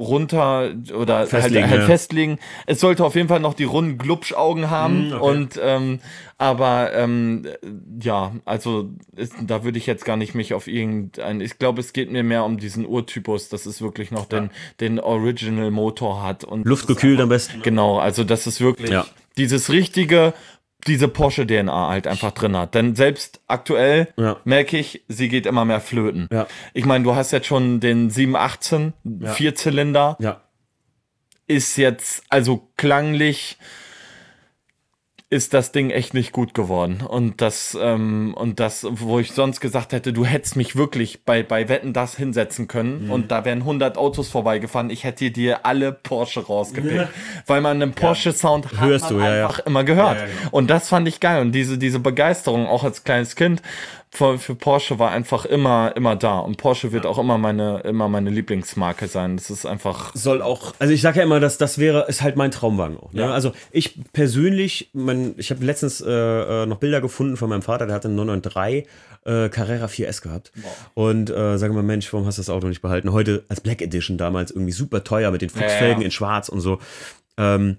runter 0.00 0.70
oder 0.98 1.26
Festlegen, 1.26 1.62
halt, 1.64 1.70
halt 1.72 1.80
ja. 1.82 1.86
festlegen. 1.86 2.38
Es 2.66 2.80
sollte 2.80 3.04
auf 3.04 3.14
jeden 3.14 3.28
Fall 3.28 3.40
noch 3.40 3.54
die 3.54 3.64
runden 3.64 3.98
Glubschaugen 3.98 4.70
haben 4.70 5.10
Mm, 5.10 5.12
okay. 5.12 5.22
und 5.30 5.60
ähm, 5.62 6.00
aber 6.38 6.92
ähm, 6.94 7.46
ja, 8.02 8.32
also 8.46 8.88
ist, 9.14 9.34
da 9.42 9.62
würde 9.62 9.76
ich 9.76 9.86
jetzt 9.86 10.06
gar 10.06 10.16
nicht 10.16 10.34
mich 10.34 10.54
auf 10.54 10.66
irgendein. 10.68 11.40
Ich 11.42 11.58
glaube, 11.58 11.80
es 11.80 11.92
geht 11.92 12.10
mir 12.10 12.22
mehr 12.22 12.44
um 12.44 12.56
diesen 12.58 12.86
Urtypus, 12.86 13.50
dass 13.50 13.66
es 13.66 13.82
wirklich 13.82 14.10
noch 14.10 14.24
den 14.24 14.50
den 14.80 14.98
Original 14.98 15.70
Motor 15.70 16.22
hat 16.22 16.44
und 16.44 16.66
Luftgekühlt 16.66 17.20
am 17.20 17.28
besten. 17.28 17.60
Genau, 17.62 17.98
also 17.98 18.24
dass 18.24 18.46
es 18.46 18.60
wirklich 18.60 18.90
Ja. 18.90 19.04
dieses 19.36 19.70
richtige, 19.70 20.32
diese 20.86 21.08
Porsche-DNA 21.08 21.88
halt 21.88 22.06
einfach 22.06 22.32
drin 22.32 22.56
hat. 22.56 22.74
Denn 22.74 22.94
selbst 22.96 23.40
aktuell 23.46 24.08
Ja. 24.16 24.36
merke 24.44 24.78
ich, 24.78 25.02
sie 25.08 25.28
geht 25.28 25.46
immer 25.46 25.64
mehr 25.64 25.80
flöten. 25.80 26.28
Ja. 26.32 26.46
Ich 26.74 26.84
meine, 26.84 27.04
du 27.04 27.14
hast 27.14 27.30
jetzt 27.32 27.46
schon 27.46 27.80
den 27.80 28.10
718 28.10 28.92
Vierzylinder, 29.34 30.16
Ja. 30.20 30.40
ist 31.46 31.76
jetzt 31.76 32.22
also 32.28 32.68
klanglich 32.76 33.58
ist 35.32 35.54
das 35.54 35.70
Ding 35.70 35.90
echt 35.90 36.12
nicht 36.12 36.32
gut 36.32 36.54
geworden. 36.54 37.02
Und 37.06 37.40
das, 37.40 37.78
ähm, 37.80 38.34
und 38.34 38.58
das, 38.58 38.84
wo 38.90 39.20
ich 39.20 39.30
sonst 39.30 39.60
gesagt 39.60 39.92
hätte, 39.92 40.12
du 40.12 40.24
hättest 40.24 40.56
mich 40.56 40.74
wirklich 40.74 41.24
bei, 41.24 41.44
bei 41.44 41.68
Wetten 41.68 41.92
das 41.92 42.16
hinsetzen 42.16 42.66
können 42.66 43.04
Mhm. 43.04 43.10
und 43.12 43.30
da 43.30 43.44
wären 43.44 43.60
100 43.60 43.96
Autos 43.96 44.28
vorbeigefahren. 44.28 44.90
Ich 44.90 45.04
hätte 45.04 45.30
dir 45.30 45.64
alle 45.64 45.92
Porsche 45.92 46.44
rausgepickt. 46.44 47.06
Weil 47.46 47.60
man 47.60 47.80
einen 47.80 47.92
Porsche-Sound 47.92 48.72
hat 48.72 48.80
Hörst 48.80 49.10
du, 49.10 49.20
ja, 49.20 49.36
ja. 49.36 49.46
einfach 49.46 49.60
immer 49.60 49.84
gehört. 49.84 50.16
Ja, 50.16 50.22
ja, 50.22 50.26
genau. 50.26 50.48
Und 50.50 50.68
das 50.68 50.88
fand 50.88 51.06
ich 51.06 51.20
geil. 51.20 51.40
Und 51.42 51.52
diese, 51.52 51.78
diese 51.78 52.00
Begeisterung, 52.00 52.66
auch 52.66 52.82
als 52.82 53.04
kleines 53.04 53.36
Kind, 53.36 53.62
für, 54.12 54.38
für 54.38 54.54
Porsche 54.56 54.98
war 54.98 55.12
einfach 55.12 55.44
immer, 55.44 55.92
immer 55.94 56.16
da. 56.16 56.40
Und 56.40 56.56
Porsche 56.56 56.90
wird 56.90 57.06
auch 57.06 57.18
immer 57.18 57.38
meine, 57.38 57.80
immer 57.80 58.08
meine 58.08 58.30
Lieblingsmarke 58.30 59.06
sein. 59.06 59.36
Das 59.36 59.50
ist 59.50 59.66
einfach. 59.66 60.14
soll 60.14 60.42
auch, 60.42 60.74
also 60.80 60.92
ich 60.92 61.00
sage 61.00 61.18
ja 61.18 61.24
immer, 61.24 61.38
dass 61.38 61.58
das 61.58 61.78
wäre, 61.78 62.06
ist 62.08 62.20
halt 62.20 62.36
mein 62.36 62.50
Traumwagen 62.50 62.98
auch. 62.98 63.12
Ne? 63.12 63.22
Ja. 63.22 63.30
Also 63.30 63.52
ich 63.70 64.00
persönlich, 64.12 64.90
mein, 64.94 65.34
ich 65.36 65.50
habe 65.50 65.64
letztens 65.64 66.00
äh, 66.00 66.10
äh, 66.10 66.66
noch 66.66 66.78
Bilder 66.78 67.00
gefunden 67.00 67.36
von 67.36 67.48
meinem 67.48 67.62
Vater, 67.62 67.86
der 67.86 67.94
hatte 67.94 68.08
einen 68.08 68.16
993 68.16 68.88
äh, 69.24 69.48
Carrera 69.48 69.86
4S 69.86 70.22
gehabt. 70.22 70.50
Und 70.94 71.30
äh, 71.30 71.56
sage 71.56 71.72
mal, 71.72 71.84
Mensch, 71.84 72.12
warum 72.12 72.26
hast 72.26 72.38
du 72.38 72.42
das 72.42 72.50
Auto 72.50 72.66
nicht 72.66 72.82
behalten? 72.82 73.12
Heute 73.12 73.44
als 73.48 73.60
Black 73.60 73.80
Edition 73.80 74.18
damals 74.18 74.50
irgendwie 74.50 74.72
super 74.72 75.04
teuer 75.04 75.30
mit 75.30 75.42
den 75.42 75.50
Fuchsfelgen 75.50 76.00
ja. 76.00 76.06
in 76.06 76.10
schwarz 76.10 76.48
und 76.48 76.60
so. 76.60 76.80
Ähm, 77.36 77.78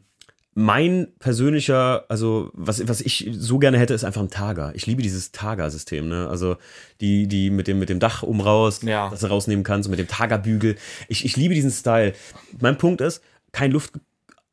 mein 0.53 1.07
persönlicher, 1.19 2.05
also 2.09 2.49
was, 2.53 2.85
was 2.87 2.99
ich 2.99 3.29
so 3.33 3.57
gerne 3.57 3.77
hätte, 3.79 3.93
ist 3.93 4.03
einfach 4.03 4.21
ein 4.21 4.29
Targa. 4.29 4.71
Ich 4.75 4.85
liebe 4.85 5.01
dieses 5.01 5.31
Targa-System, 5.31 6.09
ne? 6.09 6.27
Also 6.29 6.57
die, 6.99 7.27
die 7.27 7.49
mit 7.49 7.67
dem, 7.67 7.79
mit 7.79 7.87
dem 7.89 7.99
Dach 7.99 8.21
um 8.23 8.41
raus, 8.41 8.81
Ja. 8.83 9.09
das 9.09 9.21
du 9.21 9.27
rausnehmen 9.27 9.63
kannst, 9.63 9.87
und 9.87 9.91
mit 9.91 9.99
dem 9.99 10.09
Targa-Bügel. 10.09 10.75
Ich, 11.07 11.23
ich 11.23 11.37
liebe 11.37 11.53
diesen 11.53 11.71
Style. 11.71 12.13
Mein 12.59 12.77
Punkt 12.77 12.99
ist, 12.99 13.21
kein 13.53 13.71
Luft, 13.71 13.93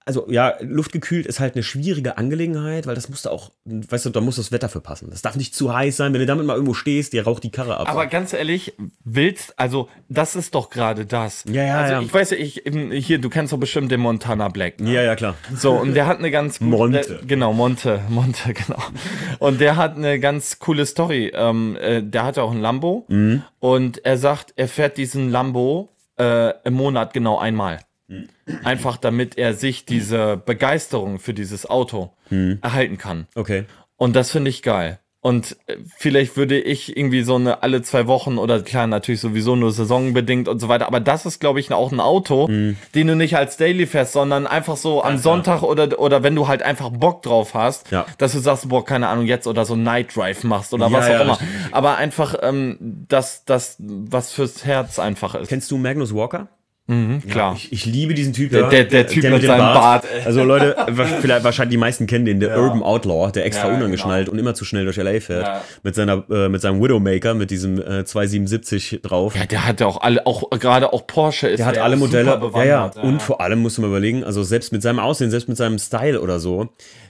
also 0.08 0.26
ja, 0.30 0.54
luftgekühlt 0.60 1.26
ist 1.26 1.38
halt 1.38 1.54
eine 1.54 1.62
schwierige 1.62 2.16
Angelegenheit, 2.16 2.86
weil 2.86 2.94
das 2.94 3.10
musst 3.10 3.26
du 3.26 3.28
auch, 3.28 3.50
weißt 3.66 4.06
du, 4.06 4.10
da 4.10 4.22
muss 4.22 4.36
das 4.36 4.50
Wetter 4.50 4.70
für 4.70 4.80
passen. 4.80 5.10
Das 5.10 5.20
darf 5.20 5.36
nicht 5.36 5.54
zu 5.54 5.74
heiß 5.74 5.98
sein. 5.98 6.14
Wenn 6.14 6.20
du 6.20 6.26
damit 6.26 6.46
mal 6.46 6.54
irgendwo 6.54 6.72
stehst, 6.72 7.12
dir 7.12 7.24
raucht 7.24 7.44
die 7.44 7.50
Karre 7.50 7.76
ab. 7.76 7.90
Aber 7.90 8.06
ganz 8.06 8.32
ehrlich, 8.32 8.72
willst, 9.04 9.58
also 9.58 9.90
das 10.08 10.34
ist 10.34 10.54
doch 10.54 10.70
gerade 10.70 11.04
das. 11.04 11.44
Ja, 11.46 11.62
ja, 11.62 11.76
also 11.76 11.92
ja. 11.92 12.00
ich 12.00 12.14
weiß 12.14 12.30
ja, 12.30 12.38
ich, 12.38 12.62
hier, 13.04 13.18
du 13.18 13.28
kennst 13.28 13.52
doch 13.52 13.58
bestimmt 13.58 13.92
den 13.92 14.00
Montana 14.00 14.48
Black. 14.48 14.80
Ne? 14.80 14.94
ja, 14.94 15.02
ja, 15.02 15.14
klar. 15.14 15.34
So, 15.54 15.74
und 15.74 15.92
der 15.92 16.06
hat 16.06 16.20
eine 16.20 16.30
ganz 16.30 16.58
gute, 16.58 16.70
Monte. 16.70 17.00
Der, 17.06 17.18
genau, 17.26 17.52
Monte, 17.52 18.00
Monte, 18.08 18.54
genau. 18.54 18.82
Und 19.40 19.60
der 19.60 19.76
hat 19.76 19.96
eine 19.96 20.18
ganz 20.18 20.58
coole 20.58 20.86
Story. 20.86 21.32
Ähm, 21.34 21.76
äh, 21.76 22.02
der 22.02 22.24
hatte 22.24 22.42
auch 22.42 22.52
ein 22.52 22.62
Lambo 22.62 23.04
Mhm. 23.08 23.42
und 23.58 24.04
er 24.06 24.16
sagt, 24.16 24.54
er 24.56 24.68
fährt 24.68 24.96
diesen 24.96 25.30
Lambo 25.30 25.90
äh, 26.18 26.54
im 26.64 26.72
Monat 26.74 27.12
genau 27.12 27.38
einmal. 27.38 27.80
Mhm. 28.48 28.58
Einfach 28.66 28.96
damit 28.96 29.38
er 29.38 29.54
sich 29.54 29.84
diese 29.84 30.36
Begeisterung 30.36 31.18
für 31.18 31.34
dieses 31.34 31.68
Auto 31.68 32.10
Mhm. 32.30 32.58
erhalten 32.62 32.98
kann. 32.98 33.26
Okay. 33.34 33.64
Und 33.96 34.14
das 34.16 34.30
finde 34.30 34.50
ich 34.50 34.62
geil. 34.62 34.98
Und 35.20 35.56
äh, 35.66 35.76
vielleicht 35.96 36.36
würde 36.36 36.60
ich 36.60 36.96
irgendwie 36.96 37.22
so 37.22 37.34
eine 37.34 37.62
alle 37.64 37.82
zwei 37.82 38.06
Wochen 38.06 38.38
oder 38.38 38.62
klar, 38.62 38.86
natürlich 38.86 39.20
sowieso 39.20 39.56
nur 39.56 39.72
saisonbedingt 39.72 40.46
und 40.46 40.60
so 40.60 40.68
weiter. 40.68 40.86
Aber 40.86 41.00
das 41.00 41.26
ist, 41.26 41.40
glaube 41.40 41.58
ich, 41.58 41.72
auch 41.72 41.90
ein 41.90 41.98
Auto, 41.98 42.46
den 42.46 43.06
du 43.06 43.16
nicht 43.16 43.36
als 43.36 43.56
Daily 43.56 43.86
fährst, 43.88 44.12
sondern 44.12 44.46
einfach 44.46 44.76
so 44.76 45.02
am 45.02 45.18
Sonntag 45.18 45.62
oder, 45.64 45.98
oder 45.98 46.22
wenn 46.22 46.36
du 46.36 46.46
halt 46.46 46.62
einfach 46.62 46.90
Bock 46.90 47.22
drauf 47.22 47.54
hast, 47.54 47.90
Ja. 47.90 48.06
dass 48.18 48.32
du 48.32 48.38
sagst, 48.38 48.68
boah, 48.68 48.84
keine 48.84 49.08
Ahnung, 49.08 49.26
jetzt 49.26 49.48
oder 49.48 49.64
so 49.64 49.74
Night 49.74 50.14
Drive 50.14 50.44
machst 50.44 50.72
oder 50.72 50.86
Ja, 50.86 50.92
was 50.92 51.06
auch 51.06 51.10
ja, 51.10 51.20
immer. 51.22 51.38
Aber 51.72 51.96
einfach 51.96 52.36
ähm, 52.40 52.76
das, 53.08 53.44
das, 53.44 53.76
was 53.80 54.32
fürs 54.32 54.64
Herz 54.64 55.00
einfach 55.00 55.34
ist. 55.34 55.48
Kennst 55.48 55.68
du 55.72 55.78
Magnus 55.78 56.14
Walker? 56.14 56.46
Mhm, 56.88 57.22
klar. 57.28 57.54
Ich, 57.56 57.70
ich 57.72 57.86
liebe 57.86 58.14
diesen 58.14 58.32
Typ. 58.32 58.50
Der- 58.50 58.62
ja. 58.62 58.68
der- 58.68 58.84
der 58.84 59.06
Typ 59.06 59.22
mit 59.24 59.42
seinem 59.42 59.58
Bart, 59.58 60.04
ey. 60.12 60.24
Also 60.24 60.42
Leute, 60.42 60.74
vielleicht 61.20 61.44
wahrscheinlich 61.44 61.72
die 61.72 61.76
meisten 61.78 62.06
kennen 62.06 62.24
den, 62.24 62.40
der 62.40 62.58
Urban 62.58 62.82
Outlaw, 62.82 63.30
der 63.30 63.44
extra 63.46 63.68
Ja, 63.68 63.76
unangeschnallt 63.76 64.28
und 64.28 64.38
immer 64.38 64.54
zu 64.54 64.64
schnell 64.64 64.84
durch 64.84 64.96
LA 64.96 65.20
fährt. 65.20 65.46
Ja. 65.46 65.62
Mit 65.82 65.94
seiner, 65.94 66.24
äh, 66.30 66.48
mit 66.48 66.60
seinem 66.62 66.82
Widowmaker, 66.82 67.34
mit 67.34 67.50
diesem 67.50 67.78
äh, 67.80 68.04
277 68.04 69.00
drauf. 69.02 69.36
ja, 69.36 69.46
der 69.46 69.66
hat 69.66 69.80
ja 69.80 69.86
auch 69.86 70.00
alle, 70.00 70.26
auch 70.26 70.48
gerade 70.50 70.92
auch 70.92 71.06
Porsche 71.06 71.48
ist 71.48 71.58
Der 71.58 71.66
hat 71.66 71.76
ja 71.76 71.82
alle 71.82 71.96
Modelle. 71.96 72.40
Ja, 72.54 72.64
ja. 72.64 72.90
Und 73.02 73.20
vor 73.22 73.40
allem 73.40 73.60
musst 73.60 73.78
du 73.78 73.82
mal 73.82 73.88
überlegen, 73.88 74.24
also 74.24 74.42
selbst 74.42 74.72
mit 74.72 74.82
seinem 74.82 74.98
Aussehen, 74.98 75.30
selbst 75.30 75.48
mit 75.48 75.56
seinem 75.56 75.78
Style 75.78 76.20
oder 76.20 76.38
so, 76.40 76.68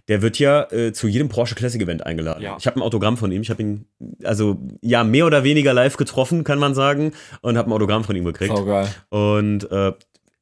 der 0.08 0.22
wird 0.22 0.38
ja 0.38 0.62
äh, 0.72 0.92
zu 0.94 1.06
jedem 1.06 1.28
Porsche 1.28 1.54
Classic 1.54 1.80
Event 1.82 2.06
eingeladen. 2.06 2.42
Ja. 2.42 2.56
Ich 2.58 2.66
habe 2.66 2.80
ein 2.80 2.82
Autogramm 2.82 3.18
von 3.18 3.30
ihm. 3.30 3.42
Ich 3.42 3.50
habe 3.50 3.60
ihn, 3.62 3.84
also 4.24 4.56
ja, 4.80 5.04
mehr 5.04 5.26
oder 5.26 5.44
weniger 5.44 5.74
live 5.74 5.98
getroffen, 5.98 6.44
kann 6.44 6.58
man 6.58 6.74
sagen, 6.74 7.12
und 7.42 7.58
habe 7.58 7.68
ein 7.68 7.72
Autogramm 7.74 8.04
von 8.04 8.16
ihm 8.16 8.24
gekriegt. 8.24 8.56
Saugeil. 8.56 8.86
Und 9.10 9.67
äh, 9.70 9.92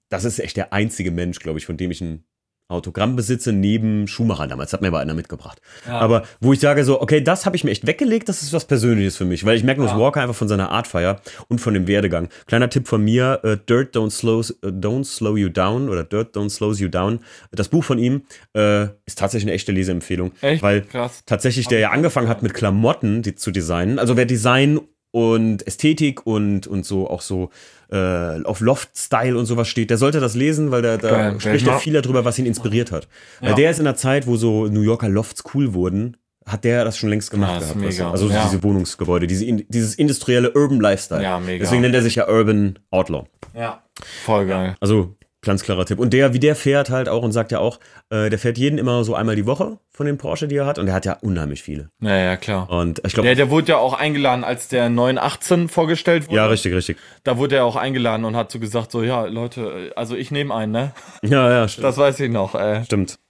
das 0.08 0.24
ist 0.24 0.38
echt 0.38 0.56
der 0.56 0.72
einzige 0.72 1.10
Mensch, 1.10 1.40
glaube 1.40 1.58
ich, 1.58 1.66
von 1.66 1.76
dem 1.76 1.90
ich 1.90 2.00
ein 2.00 2.24
Autogramm 2.68 3.14
besitze, 3.14 3.52
neben 3.52 4.08
Schumacher 4.08 4.48
damals. 4.48 4.72
Hat 4.72 4.82
mir 4.82 4.88
aber 4.88 4.98
einer 4.98 5.14
mitgebracht. 5.14 5.60
Aber 5.88 6.24
wo 6.40 6.52
ich 6.52 6.58
sage 6.58 6.82
so, 6.82 7.00
okay, 7.00 7.20
das 7.20 7.46
habe 7.46 7.54
ich 7.54 7.62
mir 7.62 7.70
echt 7.70 7.86
weggelegt, 7.86 8.28
das 8.28 8.42
ist 8.42 8.52
was 8.52 8.64
Persönliches 8.64 9.16
für 9.16 9.24
mich, 9.24 9.46
weil 9.46 9.56
ich 9.56 9.62
Magnus 9.62 9.94
Walker 9.94 10.20
einfach 10.20 10.34
von 10.34 10.48
seiner 10.48 10.72
Art 10.72 10.88
feier 10.88 11.20
und 11.46 11.60
von 11.60 11.74
dem 11.74 11.86
Werdegang. 11.86 12.28
Kleiner 12.46 12.68
Tipp 12.68 12.88
von 12.88 13.04
mir, 13.04 13.40
äh, 13.44 13.56
Dirt 13.56 13.94
Don't 13.94 14.10
Slow, 14.10 14.40
äh, 14.62 14.72
Don't 14.72 15.04
Slow 15.04 15.38
You 15.38 15.48
Down 15.48 15.88
oder 15.88 16.02
Dirt 16.02 16.36
Don't 16.36 16.50
Slows 16.50 16.80
You 16.80 16.88
Down. 16.88 17.20
Das 17.52 17.68
Buch 17.68 17.84
von 17.84 17.98
ihm 17.98 18.22
äh, 18.52 18.86
ist 19.06 19.18
tatsächlich 19.18 19.44
eine 19.44 19.52
echte 19.52 19.70
Leseempfehlung. 19.70 20.32
Echt? 20.40 20.60
Weil 20.60 20.82
Krass. 20.82 21.22
tatsächlich 21.24 21.68
der 21.68 21.78
ja 21.78 21.90
angefangen 21.90 22.28
hat 22.28 22.42
mit 22.42 22.52
Klamotten 22.52 23.22
die 23.22 23.36
zu 23.36 23.52
designen. 23.52 24.00
Also 24.00 24.16
wer 24.16 24.26
Design 24.26 24.80
und 25.12 25.64
Ästhetik 25.68 26.26
und, 26.26 26.66
und 26.66 26.84
so 26.84 27.08
auch 27.08 27.20
so 27.20 27.50
äh, 27.90 28.42
auf 28.44 28.60
Loft-Style 28.60 29.36
und 29.38 29.46
sowas 29.46 29.68
steht, 29.68 29.90
der 29.90 29.96
sollte 29.98 30.20
das 30.20 30.34
lesen, 30.34 30.70
weil 30.70 30.82
da, 30.82 30.96
da 30.96 31.08
Geil. 31.10 31.40
spricht 31.40 31.66
Ja. 31.66 31.74
er 31.74 31.78
viel 31.78 31.92
darüber, 32.00 32.24
was 32.24 32.38
ihn 32.38 32.46
inspiriert 32.46 32.90
hat. 32.92 33.08
Weil 33.40 33.50
Ja. 33.50 33.54
der 33.56 33.70
ist 33.70 33.78
in 33.78 33.84
der 33.84 33.96
Zeit, 33.96 34.26
wo 34.26 34.36
so 34.36 34.66
New 34.66 34.80
Yorker 34.82 35.08
Lofts 35.08 35.44
cool 35.54 35.72
wurden, 35.74 36.16
hat 36.46 36.62
der 36.64 36.84
das 36.84 36.96
schon 36.96 37.08
längst 37.10 37.30
gemacht 37.32 37.54
Krass, 37.58 37.62
gehabt. 37.72 37.80
mega. 37.80 38.10
Also 38.10 38.28
Ja. 38.28 38.44
diese 38.44 38.62
Wohnungsgebäude, 38.62 39.26
diese, 39.26 39.44
dieses 39.46 39.94
industrielle 39.96 40.52
Urban 40.52 40.80
Lifestyle. 40.80 41.22
Ja, 41.22 41.40
mega. 41.40 41.62
Deswegen 41.64 41.82
nennt 41.82 41.94
er 41.94 42.02
sich 42.02 42.14
ja 42.16 42.28
Urban 42.28 42.78
Outlaw. 42.90 43.24
Ja. 43.54 43.82
Voll 44.24 44.46
geil. 44.46 44.76
Also 44.80 45.15
Ganz 45.46 45.62
klarer 45.62 45.86
Tipp. 45.86 46.00
Und 46.00 46.12
der, 46.12 46.34
wie 46.34 46.40
der 46.40 46.56
fährt 46.56 46.90
halt 46.90 47.08
auch 47.08 47.22
und 47.22 47.30
sagt 47.30 47.52
ja 47.52 47.60
auch, 47.60 47.78
äh, 48.10 48.30
der 48.30 48.38
fährt 48.40 48.58
jeden 48.58 48.78
immer 48.78 49.04
so 49.04 49.14
einmal 49.14 49.36
die 49.36 49.46
Woche 49.46 49.78
von 49.92 50.04
den 50.04 50.18
Porsche, 50.18 50.48
die 50.48 50.56
er 50.56 50.66
hat. 50.66 50.80
Und 50.80 50.88
er 50.88 50.94
hat 50.94 51.06
ja 51.06 51.18
unheimlich 51.20 51.62
viele. 51.62 51.88
Ja, 52.00 52.16
ja, 52.16 52.36
klar. 52.36 52.68
Und 52.68 53.00
ich 53.06 53.14
glaube. 53.14 53.28
Der, 53.28 53.36
der 53.36 53.48
wurde 53.48 53.68
ja 53.68 53.76
auch 53.76 53.92
eingeladen, 53.92 54.42
als 54.42 54.66
der 54.66 54.88
918 54.88 55.68
vorgestellt 55.68 56.26
wurde. 56.26 56.34
Ja, 56.34 56.46
richtig, 56.46 56.74
richtig. 56.74 56.96
Da 57.22 57.38
wurde 57.38 57.54
er 57.54 57.64
auch 57.64 57.76
eingeladen 57.76 58.24
und 58.24 58.34
hat 58.34 58.50
so 58.50 58.58
gesagt: 58.58 58.90
So, 58.90 59.04
ja, 59.04 59.26
Leute, 59.26 59.92
also 59.94 60.16
ich 60.16 60.32
nehme 60.32 60.52
einen, 60.52 60.72
ne? 60.72 60.92
Ja, 61.22 61.48
ja, 61.48 61.68
stimmt. 61.68 61.84
Das 61.84 61.96
weiß 61.96 62.18
ich 62.18 62.30
noch, 62.32 62.56
ey. 62.56 62.84
Stimmt. 62.84 63.20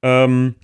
Ähm, 0.00 0.54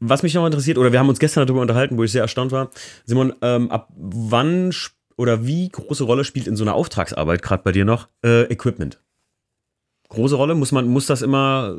was 0.00 0.24
mich 0.24 0.34
noch 0.34 0.44
interessiert, 0.44 0.76
oder 0.76 0.90
wir 0.90 0.98
haben 0.98 1.08
uns 1.08 1.20
gestern 1.20 1.46
darüber 1.46 1.62
unterhalten, 1.62 1.96
wo 1.96 2.02
ich 2.02 2.10
sehr 2.10 2.22
erstaunt 2.22 2.50
war. 2.50 2.70
Simon, 3.04 3.32
ähm, 3.42 3.70
ab 3.70 3.90
wann 3.96 4.72
oder 5.16 5.46
wie 5.46 5.68
große 5.68 6.02
Rolle 6.02 6.24
spielt 6.24 6.48
in 6.48 6.56
so 6.56 6.64
einer 6.64 6.74
Auftragsarbeit 6.74 7.42
gerade 7.42 7.62
bei 7.62 7.70
dir 7.70 7.84
noch 7.84 8.08
äh, 8.24 8.42
Equipment? 8.52 8.98
Große 10.08 10.36
Rolle? 10.36 10.54
Muss 10.54 10.72
man, 10.72 10.88
muss 10.88 11.06
das 11.06 11.22
immer, 11.22 11.76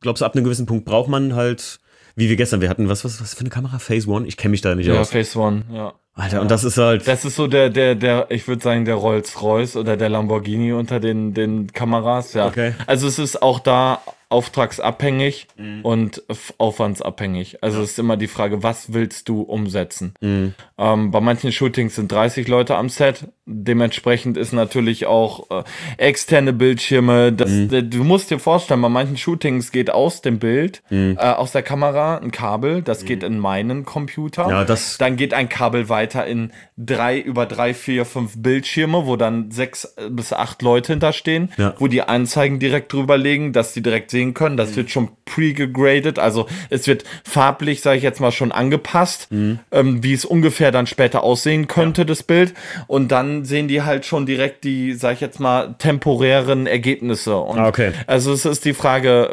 glaubst 0.00 0.20
du, 0.20 0.24
ab 0.24 0.34
einem 0.34 0.44
gewissen 0.44 0.66
Punkt 0.66 0.84
braucht 0.84 1.08
man 1.08 1.34
halt, 1.34 1.80
wie 2.16 2.28
wir 2.28 2.36
gestern, 2.36 2.60
wir 2.60 2.68
hatten, 2.68 2.88
was, 2.88 3.04
was, 3.04 3.20
was 3.20 3.34
für 3.34 3.40
eine 3.40 3.50
Kamera? 3.50 3.78
Phase 3.78 4.08
One? 4.08 4.26
Ich 4.26 4.36
kenne 4.36 4.50
mich 4.50 4.60
da 4.60 4.74
nicht 4.74 4.86
ja, 4.86 5.00
aus. 5.00 5.12
Ja, 5.12 5.18
Phase 5.18 5.38
One, 5.38 5.62
ja. 5.72 5.94
Alter, 6.14 6.36
ja. 6.36 6.42
und 6.42 6.50
das 6.50 6.64
ist 6.64 6.76
halt. 6.76 7.06
Das 7.06 7.24
ist 7.24 7.36
so 7.36 7.46
der, 7.46 7.70
der, 7.70 7.94
der, 7.94 8.26
ich 8.30 8.48
würde 8.48 8.62
sagen, 8.62 8.84
der 8.84 8.96
Rolls-Royce 8.96 9.76
oder 9.76 9.96
der 9.96 10.08
Lamborghini 10.08 10.72
unter 10.72 10.98
den, 10.98 11.32
den 11.32 11.72
Kameras, 11.72 12.34
ja. 12.34 12.46
Okay. 12.48 12.74
Also 12.86 13.06
es 13.06 13.20
ist 13.20 13.40
auch 13.40 13.60
da 13.60 14.00
auftragsabhängig 14.30 15.46
mhm. 15.56 15.80
und 15.82 16.22
aufwandsabhängig. 16.58 17.62
Also 17.62 17.78
ja. 17.78 17.84
es 17.84 17.92
ist 17.92 17.98
immer 17.98 18.18
die 18.18 18.26
Frage, 18.26 18.62
was 18.62 18.92
willst 18.92 19.28
du 19.28 19.40
umsetzen? 19.40 20.12
Mhm. 20.20 20.54
Ähm, 20.76 21.10
bei 21.10 21.20
manchen 21.20 21.50
Shootings 21.50 21.94
sind 21.94 22.12
30 22.12 22.46
Leute 22.46 22.76
am 22.76 22.90
Set. 22.90 23.28
Dementsprechend 23.46 24.36
ist 24.36 24.52
natürlich 24.52 25.06
auch 25.06 25.50
äh, 25.50 25.64
externe 25.96 26.52
Bildschirme. 26.52 27.32
Das, 27.32 27.50
mhm. 27.50 27.88
Du 27.88 28.04
musst 28.04 28.30
dir 28.30 28.38
vorstellen, 28.38 28.82
bei 28.82 28.90
manchen 28.90 29.16
Shootings 29.16 29.72
geht 29.72 29.90
aus 29.90 30.20
dem 30.20 30.38
Bild, 30.38 30.82
mhm. 30.90 31.16
äh, 31.18 31.22
aus 31.22 31.52
der 31.52 31.62
Kamera 31.62 32.18
ein 32.18 32.30
Kabel, 32.30 32.82
das 32.82 33.06
geht 33.06 33.22
mhm. 33.22 33.28
in 33.28 33.38
meinen 33.38 33.84
Computer. 33.86 34.48
Ja, 34.50 34.64
das 34.64 34.98
dann 34.98 35.16
geht 35.16 35.32
ein 35.32 35.48
Kabel 35.48 35.88
weiter 35.88 36.26
in 36.26 36.52
drei 36.76 37.18
über 37.18 37.46
drei, 37.46 37.72
vier, 37.72 38.04
fünf 38.04 38.34
Bildschirme, 38.36 39.06
wo 39.06 39.16
dann 39.16 39.50
sechs 39.50 39.94
bis 40.10 40.34
acht 40.34 40.60
Leute 40.60 40.92
hinterstehen, 40.92 41.50
ja. 41.56 41.74
wo 41.78 41.86
die 41.86 42.02
Anzeigen 42.02 42.58
direkt 42.58 42.92
drüber 42.92 43.16
legen, 43.16 43.54
dass 43.54 43.72
die 43.72 43.82
direkt 43.82 44.10
sehen 44.10 44.17
können. 44.34 44.56
Das 44.56 44.70
mhm. 44.70 44.76
wird 44.76 44.90
schon 44.90 45.08
pre-gegradet, 45.24 46.18
also 46.18 46.46
es 46.70 46.86
wird 46.86 47.04
farblich, 47.24 47.80
sage 47.80 47.98
ich 47.98 48.02
jetzt 48.02 48.20
mal, 48.20 48.32
schon 48.32 48.52
angepasst, 48.52 49.30
mhm. 49.30 49.58
ähm, 49.70 50.02
wie 50.02 50.12
es 50.12 50.24
ungefähr 50.24 50.72
dann 50.72 50.86
später 50.86 51.22
aussehen 51.22 51.68
könnte, 51.68 52.02
ja. 52.02 52.04
das 52.06 52.22
Bild. 52.22 52.54
Und 52.86 53.12
dann 53.12 53.44
sehen 53.44 53.68
die 53.68 53.82
halt 53.82 54.04
schon 54.04 54.26
direkt 54.26 54.64
die, 54.64 54.94
sage 54.94 55.14
ich 55.14 55.20
jetzt 55.20 55.40
mal, 55.40 55.74
temporären 55.78 56.66
Ergebnisse. 56.66 57.36
Und 57.36 57.58
ah, 57.58 57.68
okay. 57.68 57.92
Also 58.06 58.32
es 58.32 58.44
ist 58.44 58.64
die 58.64 58.74
Frage, 58.74 59.30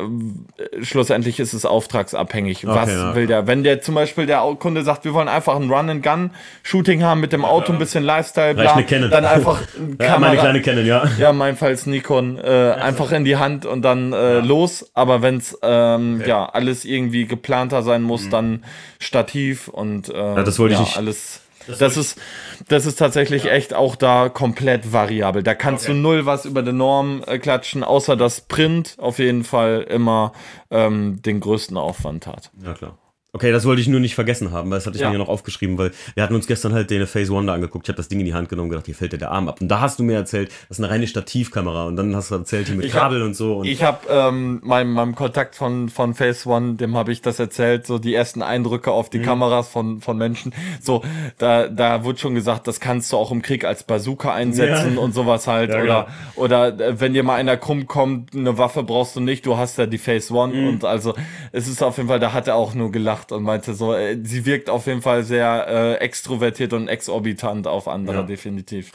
äh, 0.57 0.83
schlussendlich 0.83 1.39
ist 1.39 1.53
es 1.53 1.65
auftragsabhängig. 1.65 2.65
Okay, 2.65 2.75
was 2.75 2.91
ja. 2.91 3.15
will 3.15 3.27
der? 3.27 3.47
Wenn 3.47 3.63
der 3.63 3.81
zum 3.81 3.95
Beispiel 3.95 4.25
der 4.25 4.41
Kunde 4.59 4.83
sagt, 4.83 5.05
wir 5.05 5.13
wollen 5.13 5.27
einfach 5.27 5.55
ein 5.55 5.69
Run-and-Gun-Shooting 5.69 7.03
haben 7.03 7.21
mit 7.21 7.33
dem 7.33 7.45
Auto, 7.45 7.71
ein 7.71 7.79
bisschen 7.79 8.03
Lifestyle, 8.03 8.55
bla, 8.55 8.81
dann 8.81 9.25
einfach 9.25 9.61
ja, 10.01 10.19
meine 10.19 10.37
kleine 10.37 10.61
Canon, 10.61 10.85
ja. 10.85 11.03
Ja, 11.17 11.33
meinfalls 11.33 11.85
Nikon, 11.85 12.37
äh, 12.37 12.75
einfach 12.79 13.11
in 13.11 13.25
die 13.25 13.37
Hand 13.37 13.65
und 13.65 13.81
dann 13.81 14.13
äh, 14.13 14.39
los 14.39 14.74
aber 14.93 15.21
wenn 15.21 15.37
es 15.37 15.57
ähm, 15.61 16.19
okay. 16.19 16.29
ja 16.29 16.45
alles 16.45 16.85
irgendwie 16.85 17.25
geplanter 17.25 17.83
sein 17.83 18.01
muss, 18.01 18.25
mhm. 18.25 18.29
dann 18.31 18.63
Stativ 18.99 19.67
und 19.67 20.09
äh, 20.09 20.17
ja, 20.17 20.43
das 20.43 20.59
wollte 20.59 20.75
ja, 20.75 20.81
ich 20.81 20.87
nicht. 20.87 20.97
alles. 20.97 21.41
Das, 21.67 21.79
das 21.79 21.97
ist, 21.97 22.21
das 22.67 22.85
ist 22.85 22.97
tatsächlich 22.97 23.45
ja. 23.45 23.51
echt 23.51 23.73
auch 23.73 23.95
da 23.95 24.29
komplett 24.29 24.93
variabel. 24.93 25.41
Da 25.41 25.55
kannst 25.55 25.85
okay. 25.85 25.93
du 25.93 25.99
null 25.99 26.25
was 26.25 26.45
über 26.45 26.61
die 26.61 26.71
Norm 26.71 27.23
äh, 27.25 27.39
klatschen, 27.39 27.83
außer 27.83 28.15
dass 28.15 28.41
Print 28.41 28.95
auf 28.99 29.17
jeden 29.17 29.43
Fall 29.43 29.85
immer 29.89 30.31
ähm, 30.69 31.21
den 31.23 31.39
größten 31.39 31.77
Aufwand 31.77 32.27
hat. 32.27 32.51
Ja, 32.63 32.73
klar. 32.73 32.97
Okay, 33.35 33.51
das 33.51 33.65
wollte 33.65 33.81
ich 33.81 33.89
nur 33.89 33.99
nicht 33.99 34.15
vergessen 34.15 34.53
haben, 34.53 34.71
weil 34.71 34.77
das 34.77 34.85
hatte 34.85 34.95
ich 34.95 35.01
ja. 35.01 35.09
mir 35.09 35.17
noch 35.17 35.27
aufgeschrieben, 35.27 35.77
weil 35.77 35.91
wir 36.13 36.23
hatten 36.23 36.35
uns 36.35 36.47
gestern 36.47 36.71
halt 36.71 36.89
den 36.89 37.05
Phase 37.05 37.33
One 37.33 37.47
da 37.47 37.53
angeguckt. 37.53 37.85
Ich 37.85 37.89
habe 37.89 37.97
das 37.97 38.07
Ding 38.07 38.21
in 38.21 38.25
die 38.25 38.33
Hand 38.33 38.47
genommen 38.47 38.67
und 38.67 38.69
gedacht, 38.69 38.85
hier 38.85 38.95
fällt 38.95 39.11
dir 39.11 39.17
der 39.17 39.31
Arm 39.31 39.49
ab. 39.49 39.59
Und 39.59 39.67
da 39.67 39.81
hast 39.81 39.99
du 39.99 40.03
mir 40.03 40.15
erzählt, 40.15 40.53
das 40.69 40.77
ist 40.77 40.83
eine 40.85 40.89
reine 40.89 41.05
Stativkamera. 41.05 41.83
Und 41.83 41.97
dann 41.97 42.15
hast 42.15 42.31
du 42.31 42.35
erzählt, 42.35 42.67
hier 42.67 42.77
mit 42.77 42.85
ich 42.85 42.93
Kabel 42.93 43.19
hab, 43.19 43.27
und 43.27 43.33
so. 43.33 43.57
Und 43.57 43.65
ich 43.65 43.83
habe 43.83 44.07
ähm, 44.09 44.61
meinem, 44.63 44.93
meinem 44.93 45.15
Kontakt 45.15 45.55
von, 45.55 45.89
von 45.89 46.13
Phase 46.13 46.47
One, 46.47 46.75
dem 46.75 46.95
habe 46.95 47.11
ich 47.11 47.21
das 47.21 47.37
erzählt, 47.37 47.85
so 47.85 47.99
die 47.99 48.13
ersten 48.13 48.41
Eindrücke 48.41 48.89
auf 48.89 49.09
die 49.09 49.19
mhm. 49.19 49.23
Kameras 49.23 49.67
von, 49.67 49.99
von 49.99 50.17
Menschen. 50.17 50.53
So, 50.79 51.03
da, 51.37 51.67
da 51.67 52.05
wurde 52.05 52.19
schon 52.19 52.35
gesagt, 52.35 52.69
das 52.69 52.79
kannst 52.79 53.11
du 53.11 53.17
auch 53.17 53.31
im 53.31 53.41
Krieg 53.41 53.65
als 53.65 53.83
Bazooka 53.83 54.33
einsetzen 54.33 54.95
ja. 54.95 55.01
und 55.01 55.13
sowas 55.13 55.45
halt. 55.47 55.71
Ja, 55.71 55.81
oder, 55.81 55.87
ja. 55.87 56.07
oder 56.35 56.79
äh, 56.79 57.01
wenn 57.01 57.13
dir 57.13 57.23
mal 57.23 57.35
einer 57.35 57.57
krumm 57.57 57.85
kommt, 57.85 58.33
eine 58.33 58.57
Waffe 58.57 58.83
brauchst 58.83 59.17
du 59.17 59.19
nicht, 59.19 59.45
du 59.45 59.57
hast 59.57 59.77
ja 59.77 59.87
die 59.87 59.97
Phase 59.97 60.33
One. 60.33 60.53
Mhm. 60.53 60.67
Und 60.69 60.85
also 60.85 61.15
es 61.51 61.67
ist 61.67 61.83
auf 61.83 61.97
jeden 61.97 62.07
Fall, 62.07 62.21
da 62.21 62.31
hat 62.31 62.47
er 62.47 62.55
auch 62.55 62.73
nur 62.73 62.93
gelacht 62.93 63.24
und 63.31 63.43
meinte 63.43 63.73
so, 63.73 63.93
äh, 63.93 64.17
sie 64.23 64.45
wirkt 64.45 64.69
auf 64.69 64.87
jeden 64.87 65.01
Fall 65.01 65.23
sehr 65.23 65.67
äh, 65.67 65.93
extrovertiert 65.95 66.73
und 66.73 66.87
exorbitant 66.87 67.67
auf 67.67 67.87
andere, 67.87 68.17
ja. 68.17 68.23
definitiv. 68.23 68.91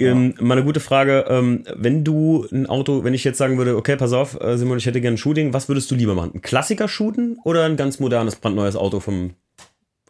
Ähm, 0.00 0.34
mal 0.40 0.52
eine 0.52 0.64
gute 0.64 0.80
Frage. 0.80 1.24
Ähm, 1.28 1.64
wenn 1.74 2.04
du 2.04 2.46
ein 2.52 2.66
Auto, 2.66 3.04
wenn 3.04 3.14
ich 3.14 3.24
jetzt 3.24 3.38
sagen 3.38 3.58
würde, 3.58 3.76
okay, 3.76 3.96
pass 3.96 4.12
auf, 4.12 4.40
äh, 4.40 4.56
Simon, 4.56 4.78
ich 4.78 4.86
hätte 4.86 5.00
gerne 5.00 5.16
ein 5.16 5.18
Shooting, 5.18 5.52
was 5.52 5.68
würdest 5.68 5.90
du 5.90 5.94
lieber 5.94 6.14
machen? 6.14 6.32
Ein 6.34 6.42
Klassiker 6.42 6.88
shooten 6.88 7.38
oder 7.44 7.64
ein 7.64 7.76
ganz 7.76 7.98
modernes, 7.98 8.36
brandneues 8.36 8.76
Auto 8.76 9.00
vom. 9.00 9.34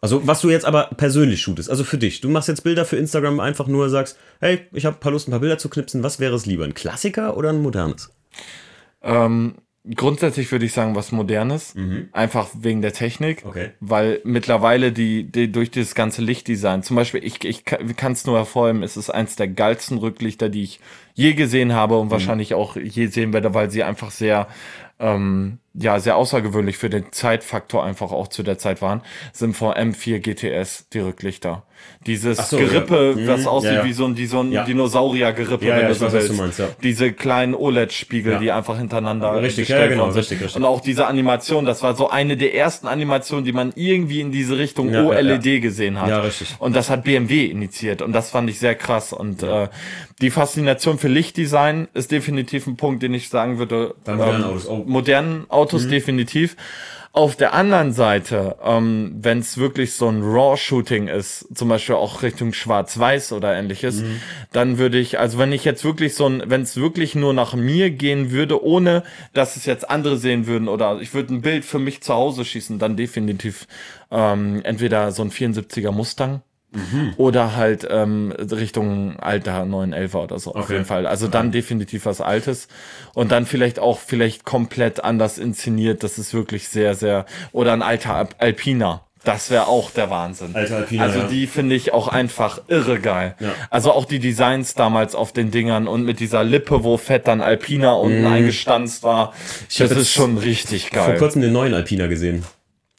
Also, 0.01 0.25
was 0.25 0.41
du 0.41 0.49
jetzt 0.49 0.65
aber 0.65 0.91
persönlich 0.95 1.41
shootest, 1.41 1.69
also 1.69 1.83
für 1.83 1.97
dich. 1.97 2.21
Du 2.21 2.29
machst 2.29 2.47
jetzt 2.47 2.63
Bilder 2.63 2.85
für 2.85 2.95
Instagram 2.95 3.39
einfach 3.39 3.67
nur, 3.67 3.89
sagst, 3.89 4.17
hey, 4.39 4.61
ich 4.71 4.85
habe 4.85 4.95
ein 4.95 4.99
paar 4.99 5.11
Lust, 5.11 5.27
ein 5.27 5.31
paar 5.31 5.41
Bilder 5.41 5.57
zu 5.57 5.69
knipsen. 5.69 6.03
Was 6.03 6.19
wäre 6.19 6.35
es 6.35 6.45
lieber? 6.45 6.63
Ein 6.63 6.73
Klassiker 6.73 7.35
oder 7.35 7.49
ein 7.49 7.61
modernes? 7.61 8.11
Ähm, 9.01 9.55
Grundsätzlich 9.95 10.51
würde 10.51 10.65
ich 10.65 10.73
sagen, 10.73 10.95
was 10.95 11.11
Modernes. 11.11 11.73
Mhm. 11.73 12.09
Einfach 12.11 12.49
wegen 12.59 12.81
der 12.81 12.91
Technik. 12.91 13.43
Okay. 13.45 13.71
Weil 13.79 14.19
mittlerweile 14.25 14.91
die, 14.91 15.23
die 15.23 15.51
durch 15.51 15.71
dieses 15.71 15.95
ganze 15.95 16.21
Lichtdesign, 16.21 16.83
zum 16.83 16.97
Beispiel, 16.97 17.23
ich, 17.23 17.43
ich 17.45 17.63
kann 17.63 18.11
es 18.11 18.25
nur 18.25 18.37
hervorheben, 18.37 18.83
es 18.83 18.97
ist 18.97 19.09
eins 19.09 19.37
der 19.37 19.47
geilsten 19.47 19.97
Rücklichter, 19.97 20.49
die 20.49 20.63
ich 20.63 20.79
je 21.13 21.33
gesehen 21.33 21.73
habe 21.73 21.97
und 21.97 22.07
mhm. 22.07 22.11
wahrscheinlich 22.11 22.53
auch 22.53 22.75
je 22.75 23.07
sehen 23.07 23.31
werde, 23.31 23.53
weil 23.53 23.71
sie 23.71 23.83
einfach 23.83 24.11
sehr 24.11 24.47
ähm, 24.99 25.59
ja, 25.73 25.99
sehr 25.99 26.17
außergewöhnlich 26.17 26.77
für 26.77 26.89
den 26.89 27.11
Zeitfaktor 27.11 27.83
einfach 27.83 28.11
auch 28.11 28.27
zu 28.27 28.43
der 28.43 28.57
Zeit 28.57 28.81
waren, 28.81 29.01
sind 29.31 29.55
vor 29.55 29.77
M4 29.77 30.19
GTS 30.19 30.89
die 30.89 30.99
Rücklichter. 30.99 31.63
Dieses 32.05 32.49
so, 32.49 32.57
Gerippe, 32.57 33.15
ja. 33.17 33.37
mhm. 33.37 33.47
aussieht 33.47 33.71
ja, 33.71 33.77
ja. 33.79 33.85
wie 33.85 33.93
so 33.93 34.05
ein, 34.05 34.17
wie 34.17 34.25
so 34.25 34.41
ein. 34.41 34.51
Dinosaurier-Gerippe, 34.51 35.65
wenn 35.65 35.87
du 35.87 35.93
so 35.95 36.11
willst. 36.11 36.33
Meinst, 36.33 36.61
Diese 36.83 37.13
kleinen 37.13 37.53
OLED-Spiegel, 37.55 38.39
die 38.39 38.51
einfach 38.51 38.77
hintereinander 38.77 39.41
richtig, 39.41 39.67
gestellt 39.67 39.91
genau, 39.91 40.09
richtig, 40.09 40.41
richtig. 40.41 40.55
Und 40.55 40.65
auch 40.65 40.81
diese 40.81 41.07
Animation, 41.07 41.65
das 41.65 41.81
war 41.83 41.95
so 41.95 42.09
eine 42.09 42.35
der 42.35 42.55
ersten 42.55 42.87
Animationen, 42.87 43.45
die 43.45 43.53
man 43.53 43.71
irgendwie 43.75 44.19
in 44.19 44.31
diese 44.31 44.57
Richtung 44.57 44.93
OLED 44.93 45.61
gesehen 45.61 46.01
hat. 46.01 46.09
Ja, 46.09 46.19
richtig. 46.19 46.55
Und 46.59 46.75
das 46.75 46.89
hat 46.89 47.03
BMW 47.03 47.45
initiiert 47.45 48.01
und 48.01 48.11
das 48.11 48.29
fand 48.29 48.49
ich 48.49 48.59
sehr 48.59 48.75
krass. 48.75 49.13
Und 49.13 49.43
äh, 49.43 49.69
die 50.21 50.31
Faszination 50.31 50.99
für 50.99 51.07
Lichtdesign 51.07 51.87
ist 51.93 52.11
definitiv 52.11 52.67
ein 52.67 52.75
Punkt, 52.75 53.03
den 53.03 53.13
ich 53.13 53.29
sagen 53.29 53.57
würde. 53.57 53.95
Bei 54.03 54.15
modernen 54.15 54.41
ähm, 54.41 54.49
Autos. 54.49 54.67
Oh. 54.67 54.83
Modernen 54.85 55.49
Autos 55.49 55.85
mhm. 55.85 55.89
definitiv. 55.89 56.55
Auf 57.11 57.35
der 57.35 57.53
anderen 57.53 57.91
Seite, 57.91 58.57
ähm, 58.63 59.15
wenn 59.19 59.39
es 59.39 59.57
wirklich 59.57 59.93
so 59.93 60.07
ein 60.07 60.21
Raw-Shooting 60.21 61.07
ist, 61.07 61.47
zum 61.55 61.67
Beispiel 61.67 61.95
auch 61.95 62.21
Richtung 62.21 62.53
Schwarz-Weiß 62.53 63.31
oder 63.31 63.55
ähnliches, 63.55 64.01
mhm. 64.01 64.21
dann 64.51 64.77
würde 64.77 64.99
ich, 64.99 65.17
also 65.17 65.39
wenn 65.39 65.51
ich 65.51 65.65
jetzt 65.65 65.83
wirklich 65.83 66.13
so 66.13 66.27
ein, 66.27 66.43
wenn 66.45 66.61
es 66.61 66.77
wirklich 66.77 67.15
nur 67.15 67.33
nach 67.33 67.55
mir 67.55 67.89
gehen 67.89 68.29
würde, 68.29 68.63
ohne 68.63 69.03
dass 69.33 69.55
es 69.55 69.65
jetzt 69.65 69.89
andere 69.89 70.17
sehen 70.17 70.45
würden 70.45 70.67
oder 70.67 71.01
ich 71.01 71.13
würde 71.15 71.33
ein 71.33 71.41
Bild 71.41 71.65
für 71.65 71.79
mich 71.79 72.01
zu 72.01 72.13
Hause 72.13 72.45
schießen, 72.45 72.77
dann 72.77 72.95
definitiv 72.95 73.67
ähm, 74.11 74.61
entweder 74.63 75.11
so 75.11 75.23
ein 75.23 75.31
74er 75.31 75.91
Mustang 75.91 76.43
Mhm. 76.71 77.13
Oder 77.17 77.55
halt 77.55 77.87
ähm, 77.89 78.31
Richtung 78.31 79.19
alter 79.19 79.65
911 79.65 80.15
oder 80.15 80.39
so 80.39 80.51
okay. 80.51 80.59
auf 80.59 80.69
jeden 80.69 80.85
Fall. 80.85 81.07
Also 81.07 81.27
dann 81.27 81.51
definitiv 81.51 82.05
was 82.05 82.21
Altes 82.21 82.67
und 83.13 83.31
dann 83.31 83.45
vielleicht 83.45 83.79
auch 83.79 83.99
vielleicht 83.99 84.45
komplett 84.45 85.03
anders 85.03 85.39
inszeniert. 85.39 86.03
Das 86.03 86.19
ist 86.19 86.33
wirklich 86.33 86.69
sehr, 86.69 86.93
sehr 86.93 87.25
oder 87.51 87.73
ein 87.73 87.81
alter 87.81 88.29
Alpina. 88.37 89.01
Das 89.23 89.49
wäre 89.49 89.67
auch 89.67 89.91
der 89.91 90.09
Wahnsinn. 90.09 90.55
Alter 90.55 90.77
Alpina, 90.77 91.03
also 91.03 91.23
die 91.23 91.45
finde 91.47 91.75
ich 91.75 91.91
auch 91.91 92.07
einfach 92.07 92.61
irre 92.67 92.99
geil. 92.99 93.35
Ja. 93.39 93.53
Also 93.69 93.91
auch 93.91 94.05
die 94.05 94.19
Designs 94.19 94.75
damals 94.75 95.13
auf 95.13 95.33
den 95.33 95.51
Dingern 95.51 95.87
und 95.87 96.05
mit 96.05 96.19
dieser 96.19 96.43
Lippe, 96.43 96.83
wo 96.83 96.97
fett 96.97 97.27
dann 97.27 97.41
Alpina 97.41 97.93
unten 97.93 98.23
mm. 98.23 98.27
eingestanzt 98.27 99.03
war. 99.03 99.33
Ich 99.69 99.77
das 99.77 99.91
ist 99.91 100.11
schon 100.11 100.37
richtig 100.37 100.91
geil. 100.91 101.03
Vor 101.05 101.15
kurzem 101.15 101.41
den 101.41 101.51
neuen 101.51 101.73
Alpina 101.73 102.07
gesehen. 102.07 102.45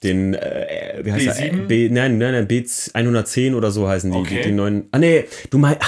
Den, 0.03 0.34
äh, 0.34 1.01
wie 1.03 1.12
heißt 1.12 1.28
B7? 1.28 1.57
Der? 1.57 1.62
B, 1.66 1.88
nein, 1.90 2.18
nein, 2.18 2.32
nein, 2.32 2.48
B110 2.48 3.55
oder 3.55 3.70
so 3.70 3.86
heißen 3.86 4.11
die, 4.11 4.18
okay. 4.18 4.36
die, 4.42 4.48
die 4.48 4.55
neuen. 4.55 4.88
Ah, 4.92 4.98
nee, 4.98 5.24
du 5.51 5.59
meinst, 5.59 5.80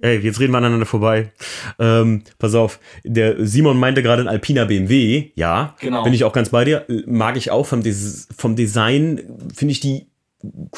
ey, 0.00 0.18
jetzt 0.18 0.40
reden 0.40 0.52
wir 0.52 0.58
aneinander 0.58 0.86
vorbei. 0.86 1.32
Ähm, 1.78 2.22
pass 2.38 2.54
auf, 2.54 2.80
der 3.04 3.44
Simon 3.44 3.78
meinte 3.78 4.02
gerade 4.02 4.22
ein 4.22 4.28
Alpina 4.28 4.64
BMW, 4.64 5.30
ja, 5.34 5.76
genau. 5.80 6.02
bin 6.02 6.14
ich 6.14 6.24
auch 6.24 6.32
ganz 6.32 6.48
bei 6.50 6.64
dir, 6.64 6.86
mag 7.06 7.36
ich 7.36 7.50
auch 7.50 7.66
vom, 7.66 7.82
Des 7.82 8.28
vom 8.36 8.56
Design, 8.56 9.20
finde 9.54 9.72
ich 9.72 9.80
die 9.80 10.06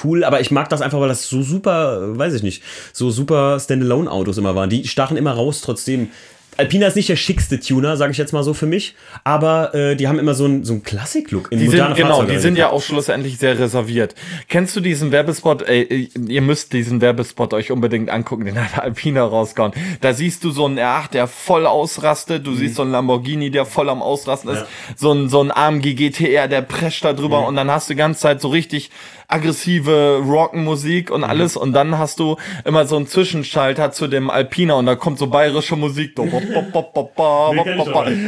cool, 0.02 0.24
aber 0.24 0.40
ich 0.40 0.50
mag 0.50 0.68
das 0.70 0.80
einfach, 0.80 1.00
weil 1.00 1.08
das 1.08 1.28
so 1.28 1.42
super, 1.42 2.18
weiß 2.18 2.34
ich 2.34 2.42
nicht, 2.42 2.62
so 2.92 3.10
super 3.10 3.60
Standalone-Autos 3.60 4.38
immer 4.38 4.54
waren. 4.54 4.70
Die 4.70 4.88
stachen 4.88 5.16
immer 5.16 5.32
raus, 5.32 5.60
trotzdem 5.60 6.08
Alpina 6.56 6.86
ist 6.86 6.96
nicht 6.96 7.08
der 7.08 7.16
schickste 7.16 7.58
Tuner, 7.58 7.96
sage 7.96 8.12
ich 8.12 8.18
jetzt 8.18 8.32
mal 8.32 8.42
so 8.42 8.54
für 8.54 8.66
mich, 8.66 8.94
aber 9.24 9.74
äh, 9.74 9.96
die 9.96 10.08
haben 10.08 10.18
immer 10.18 10.34
so 10.34 10.44
einen 10.44 10.64
so 10.64 10.74
einen 10.74 10.82
Klassik-Look 10.82 11.52
in 11.52 11.58
Die 11.58 11.66
moderne 11.66 11.94
sind, 11.94 11.96
genau, 11.96 12.16
Fahrzeuge 12.16 12.32
die 12.32 12.38
sind 12.38 12.58
ja 12.58 12.70
auch 12.70 12.82
schlussendlich 12.82 13.38
sehr 13.38 13.58
reserviert. 13.58 14.14
Kennst 14.48 14.76
du 14.76 14.80
diesen 14.80 15.12
Werbespot? 15.12 15.62
Ey, 15.62 16.10
ihr 16.28 16.42
müsst 16.42 16.72
diesen 16.72 17.00
Werbespot 17.00 17.54
euch 17.54 17.70
unbedingt 17.70 18.10
angucken, 18.10 18.44
den 18.44 18.62
hat 18.62 18.82
Alpina 18.82 19.24
rausgehauen. 19.24 19.72
Da 20.00 20.12
siehst 20.12 20.44
du 20.44 20.50
so 20.50 20.66
einen 20.66 20.78
R8, 20.78 21.12
der 21.12 21.26
voll 21.26 21.66
ausrastet, 21.66 22.46
du 22.46 22.54
siehst 22.54 22.74
so 22.74 22.82
einen 22.82 22.92
Lamborghini, 22.92 23.50
der 23.50 23.64
voll 23.64 23.88
am 23.88 24.02
Ausrasten 24.02 24.50
ist, 24.50 24.64
so 24.96 25.12
ein, 25.12 25.28
so 25.28 25.42
ein 25.42 25.50
AMG 25.50 25.94
GTR, 25.94 26.48
der 26.48 26.62
prescht 26.62 27.04
da 27.04 27.12
drüber 27.12 27.46
und 27.46 27.56
dann 27.56 27.70
hast 27.70 27.88
du 27.88 27.94
die 27.94 27.98
ganze 27.98 28.20
Zeit 28.20 28.40
so 28.40 28.48
richtig 28.48 28.90
aggressive 29.32 30.22
Rockmusik 30.24 31.10
und 31.10 31.24
alles 31.24 31.56
und 31.56 31.72
dann 31.72 31.98
hast 31.98 32.20
du 32.20 32.36
immer 32.64 32.86
so 32.86 32.96
einen 32.96 33.06
Zwischenschalter 33.06 33.92
zu 33.92 34.06
dem 34.08 34.30
Alpina 34.30 34.74
und 34.74 34.86
da 34.86 34.94
kommt 34.96 35.18
so 35.18 35.26
bayerische 35.26 35.76
Musik. 35.76 36.18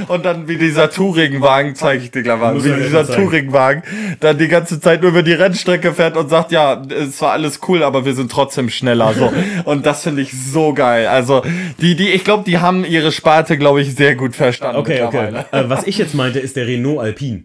Und 0.08 0.24
dann 0.24 0.48
wie 0.48 0.56
dieser 0.56 0.90
Touringwagen, 0.90 1.74
zeige 1.74 2.04
ich 2.04 2.10
dir 2.10 2.22
gleich 2.22 2.38
mal, 2.38 2.64
wie 2.64 2.70
er 2.70 2.76
dieser. 2.76 3.02
Touringwagen 3.12 3.82
dann 4.20 4.38
die 4.38 4.48
ganze 4.48 4.80
Zeit 4.80 5.02
nur 5.02 5.10
über 5.10 5.22
die 5.22 5.32
Rennstrecke 5.32 5.92
fährt 5.92 6.16
und 6.16 6.28
sagt, 6.28 6.52
ja, 6.52 6.82
es 6.88 7.20
war 7.20 7.32
alles 7.32 7.60
cool, 7.68 7.82
aber 7.82 8.04
wir 8.04 8.14
sind 8.14 8.30
trotzdem 8.30 8.70
schneller, 8.70 9.12
so. 9.14 9.32
Und 9.64 9.86
das 9.86 10.02
finde 10.02 10.22
ich 10.22 10.32
so 10.32 10.72
geil. 10.72 11.06
Also, 11.06 11.42
die, 11.80 11.94
die, 11.96 12.10
ich 12.10 12.24
glaube, 12.24 12.44
die 12.44 12.58
haben 12.58 12.84
ihre 12.84 13.12
Sparte, 13.12 13.58
glaube 13.58 13.82
ich, 13.82 13.94
sehr 13.94 14.14
gut 14.14 14.34
verstanden. 14.34 14.76
Okay, 14.76 15.02
okay. 15.02 15.44
Äh, 15.52 15.64
was 15.68 15.86
ich 15.86 15.98
jetzt 15.98 16.14
meinte, 16.14 16.38
ist 16.38 16.56
der 16.56 16.66
Renault 16.66 17.00
Alpine. 17.00 17.44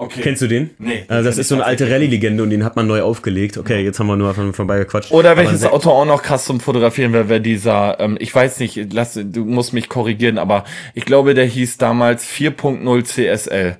Okay. 0.00 0.20
Kennst 0.22 0.42
du 0.42 0.46
den? 0.48 0.70
Nee, 0.78 1.04
Äh, 1.08 1.22
das 1.22 1.38
ist 1.38 1.48
so 1.48 1.54
eine 1.54 1.64
alte 1.64 1.90
Rallye-Legende 1.90 2.42
und 2.42 2.50
den 2.50 2.64
hat 2.64 2.76
man 2.76 2.86
neu 2.86 3.02
aufgelegt. 3.02 3.56
Okay, 3.58 3.82
jetzt 3.84 3.98
haben 4.00 4.06
wir 4.08 4.16
nur 4.16 4.34
von 4.34 4.52
vorbei 4.52 4.78
gequatscht. 4.78 5.12
Oder 5.12 5.30
Aber 5.32 5.42
welches 5.42 5.60
sehr- 5.60 5.72
Auto 5.72 5.90
auch 5.90 6.04
noch 6.04 6.22
krass 6.22 6.44
zum 6.44 6.60
Fotografieren 6.60 7.12
wäre, 7.12 7.28
wäre 7.28 7.40
dieser, 7.40 7.98
ähm, 8.00 8.16
ich 8.20 8.34
weiß 8.34 8.58
nicht, 8.60 8.92
lass, 8.92 9.14
du 9.22 9.44
musst 9.44 9.72
mich 9.72 9.88
korrigieren, 9.88 10.38
aber 10.38 10.64
ich 10.94 11.04
glaube, 11.04 11.34
der 11.34 11.44
hieß 11.46 11.78
damals 11.78 12.24
4.0 12.24 13.04
CSL. 13.04 13.76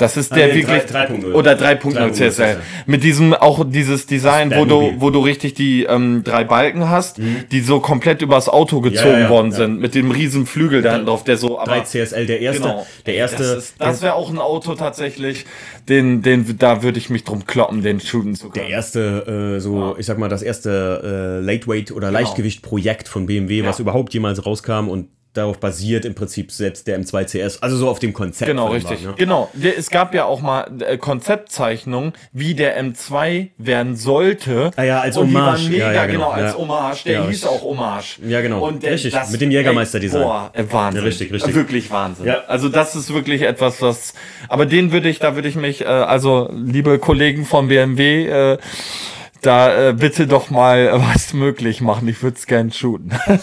Das 0.00 0.16
ist 0.16 0.34
der 0.34 0.48
nee, 0.48 0.54
wirklich 0.54 0.82
3- 0.84 1.08
3.0. 1.08 1.32
oder 1.34 1.52
3.0 1.52 1.96
3.0 1.96 2.12
CSL. 2.12 2.56
Mit 2.86 3.04
diesem 3.04 3.34
auch 3.34 3.64
dieses 3.68 4.06
Design, 4.06 4.52
wo 4.56 4.64
du 4.64 4.94
wo 4.98 5.10
du 5.10 5.20
richtig 5.20 5.54
die 5.54 5.84
ähm, 5.84 6.22
drei 6.24 6.44
Balken 6.44 6.88
hast, 6.88 7.20
die 7.52 7.60
so 7.60 7.80
komplett 7.80 8.22
übers 8.22 8.48
Auto 8.48 8.80
gezogen 8.80 9.12
ja, 9.12 9.20
ja, 9.20 9.28
worden 9.28 9.50
ja. 9.50 9.58
sind 9.58 9.78
mit 9.80 9.94
dem 9.94 10.10
riesen 10.10 10.46
Flügel 10.46 10.82
da 10.82 10.98
drauf, 10.98 11.22
der 11.24 11.36
so 11.36 11.58
aber 11.60 11.72
3 11.72 11.80
CSL, 11.82 12.26
der 12.26 12.40
erste. 12.40 12.62
Genau. 12.62 12.86
Der 13.06 13.14
erste. 13.14 13.38
Das, 13.38 13.56
ist- 13.56 13.74
das 13.78 14.02
wäre 14.02 14.14
auch 14.14 14.30
ein 14.30 14.38
Auto 14.38 14.74
tatsächlich, 14.74 15.44
den, 15.88 16.22
den, 16.22 16.56
da 16.58 16.82
würde 16.82 16.98
ich 16.98 17.10
mich 17.10 17.24
drum 17.24 17.44
kloppen, 17.46 17.82
den 17.82 18.00
shooten 18.00 18.34
zu 18.34 18.48
können. 18.50 18.66
der 18.66 18.68
erste, 18.68 19.56
äh, 19.56 19.60
so, 19.60 19.96
ich 19.98 20.06
sag 20.06 20.18
mal, 20.18 20.28
das 20.28 20.42
erste 20.42 21.38
äh, 21.40 21.44
Lightweight 21.44 21.92
oder 21.92 22.10
Leichtgewicht-Projekt 22.10 23.08
von 23.08 23.26
BMW, 23.26 23.64
was 23.64 23.80
überhaupt 23.80 24.14
jemals 24.14 24.44
rauskam 24.46 24.88
und 24.88 25.08
darauf 25.32 25.58
basiert 25.60 26.04
im 26.04 26.14
Prinzip 26.14 26.50
selbst 26.50 26.86
der 26.86 26.98
M2 27.00 27.24
CS. 27.24 27.62
Also 27.62 27.76
so 27.76 27.88
auf 27.88 27.98
dem 28.00 28.12
Konzept. 28.12 28.48
Genau, 28.48 28.68
richtig. 28.68 28.98
Wagen, 29.04 29.06
ne? 29.10 29.14
Genau. 29.16 29.50
Es 29.76 29.90
gab 29.90 30.14
ja 30.14 30.24
auch 30.24 30.40
mal 30.40 30.68
äh, 30.80 30.96
Konzeptzeichnungen, 30.98 32.12
wie 32.32 32.54
der 32.54 32.82
M2 32.82 33.50
werden 33.58 33.96
sollte. 33.96 34.70
Ah 34.76 34.82
ja, 34.82 35.00
als 35.00 35.16
Und 35.16 35.28
Hommage. 35.28 35.68
mega, 35.68 35.86
Ja, 35.86 35.92
ja, 35.92 36.06
genau, 36.06 36.30
genau. 36.32 36.46
als. 36.46 36.56
Hommage. 36.58 37.04
Der 37.04 37.12
Ja, 37.20 37.26
hieß 37.28 37.46
auch 37.46 37.62
Hommage. 37.62 38.18
Ja, 38.26 38.40
genau. 38.40 38.66
Und 38.66 38.82
der, 38.82 38.92
Richtig, 38.92 39.12
das, 39.12 39.30
mit 39.30 39.40
dem 39.40 39.50
Jägermeister-Design. 39.50 40.22
Boah, 40.22 40.50
äh, 40.52 40.64
Wahnsinn. 40.70 41.02
Richtig, 41.04 41.32
richtig. 41.32 41.54
Wirklich 41.54 41.90
Wahnsinn. 41.90 42.26
Ja. 42.26 42.42
Also 42.48 42.68
das 42.68 42.96
ist 42.96 43.12
wirklich 43.14 43.42
etwas, 43.42 43.80
was, 43.82 44.14
aber 44.48 44.66
den 44.66 44.92
würde 44.92 45.08
ich, 45.08 45.18
da 45.20 45.34
würde 45.36 45.48
ich 45.48 45.54
mich, 45.56 45.82
äh, 45.82 45.84
also 45.84 46.50
liebe 46.52 46.98
Kollegen 46.98 47.44
von 47.44 47.68
BMW, 47.68 48.26
äh, 48.26 48.58
da 49.42 49.88
äh, 49.88 49.92
bitte 49.92 50.26
doch 50.26 50.50
mal 50.50 50.90
was 50.92 51.32
möglich 51.32 51.80
machen. 51.80 52.08
Ich 52.08 52.22
würde 52.22 52.36
es 52.36 52.46
gern 52.46 52.72
shooten. 52.72 53.12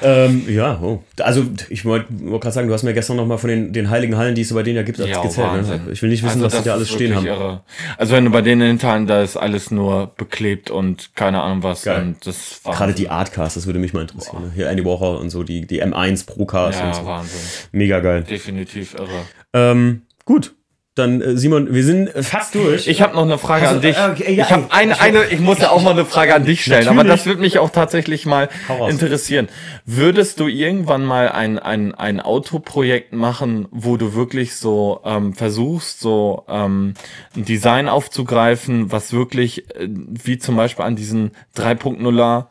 Ähm, 0.00 0.44
ja, 0.48 0.78
oh. 0.80 1.02
also 1.18 1.44
ich 1.70 1.84
wollte 1.84 2.06
wollt 2.20 2.42
gerade 2.42 2.54
sagen, 2.54 2.68
du 2.68 2.74
hast 2.74 2.84
mir 2.84 2.94
gestern 2.94 3.16
noch 3.16 3.26
mal 3.26 3.36
von 3.36 3.50
den, 3.50 3.72
den 3.72 3.90
heiligen 3.90 4.16
Hallen, 4.16 4.36
die 4.36 4.42
es 4.42 4.54
bei 4.54 4.62
denen 4.62 4.76
ja 4.76 4.84
gibt, 4.84 5.00
Ja, 5.00 5.20
gezählt. 5.20 5.66
Ne? 5.66 5.80
Ich 5.90 6.02
will 6.02 6.08
nicht 6.08 6.22
wissen, 6.22 6.40
Also 6.40 6.56
was 6.56 6.62
die 6.62 6.68
da 6.68 6.74
alles 6.74 6.88
stehen 6.88 7.16
haben. 7.16 7.26
Irre. 7.26 7.62
Also 7.96 8.14
wenn 8.14 8.24
du 8.24 8.30
bei 8.30 8.40
denen 8.40 8.62
hinterher, 8.62 9.00
da 9.06 9.22
ist 9.22 9.36
alles 9.36 9.72
nur 9.72 10.12
beklebt 10.16 10.70
und 10.70 11.16
keine 11.16 11.42
Ahnung 11.42 11.64
was. 11.64 11.82
Gerade 11.82 12.94
die 12.94 13.08
Artcars, 13.08 13.54
das 13.54 13.66
würde 13.66 13.80
mich 13.80 13.92
mal 13.92 14.02
interessieren. 14.02 14.44
Ne? 14.44 14.52
Hier 14.54 14.68
Andy 14.70 14.84
Warhol 14.84 15.16
und 15.16 15.30
so, 15.30 15.42
die, 15.42 15.66
die 15.66 15.82
M1 15.82 16.26
Pro 16.26 16.46
Cars 16.46 16.76
und 16.76 16.82
Ja, 16.82 16.94
so. 16.94 17.04
Wahnsinn. 17.04 17.40
Mega 17.72 17.98
geil. 17.98 18.22
Definitiv 18.22 18.94
irre. 18.94 19.24
Ähm, 19.52 20.02
gut. 20.24 20.54
Dann, 20.98 21.20
äh, 21.20 21.36
Simon, 21.36 21.72
wir 21.72 21.84
sind 21.84 22.10
fast 22.24 22.54
durch. 22.54 22.88
Ich 22.88 23.00
habe 23.00 23.14
noch 23.14 23.22
eine 23.22 23.38
Frage 23.38 23.66
Also, 23.68 23.76
an 23.76 23.82
dich. 23.82 23.96
äh, 23.96 24.10
okay, 24.10 24.34
ja, 24.34 24.44
ich 24.44 24.50
habe 24.50 24.66
eine, 24.70 25.00
eine, 25.00 25.24
ich 25.26 25.40
muss 25.40 25.58
ja 25.60 25.70
auch 25.70 25.82
mal 25.82 25.92
eine 25.92 26.04
Frage 26.04 26.34
an 26.34 26.44
dich 26.44 26.62
stellen, 26.64 26.88
aber 26.88 26.96
Natürlich. 26.96 27.16
das 27.20 27.26
würde 27.26 27.40
mich 27.40 27.58
auch 27.58 27.70
tatsächlich 27.70 28.26
mal 28.26 28.48
interessieren. 28.88 29.48
Würdest 29.86 30.40
du 30.40 30.48
irgendwann 30.48 31.04
mal 31.04 31.28
ein, 31.28 31.58
ein, 31.58 31.94
ein 31.94 32.20
Autoprojekt 32.20 33.12
machen, 33.12 33.68
wo 33.70 33.96
du 33.96 34.14
wirklich 34.14 34.56
so 34.56 35.00
ähm, 35.04 35.34
versuchst, 35.34 36.00
so 36.00 36.44
ähm, 36.48 36.94
ein 37.36 37.44
Design 37.44 37.88
aufzugreifen, 37.88 38.90
was 38.90 39.12
wirklich 39.12 39.70
äh, 39.76 39.88
wie 39.88 40.38
zum 40.38 40.56
Beispiel 40.56 40.84
an 40.84 40.96
diesen 40.96 41.30
3.0er 41.56 42.46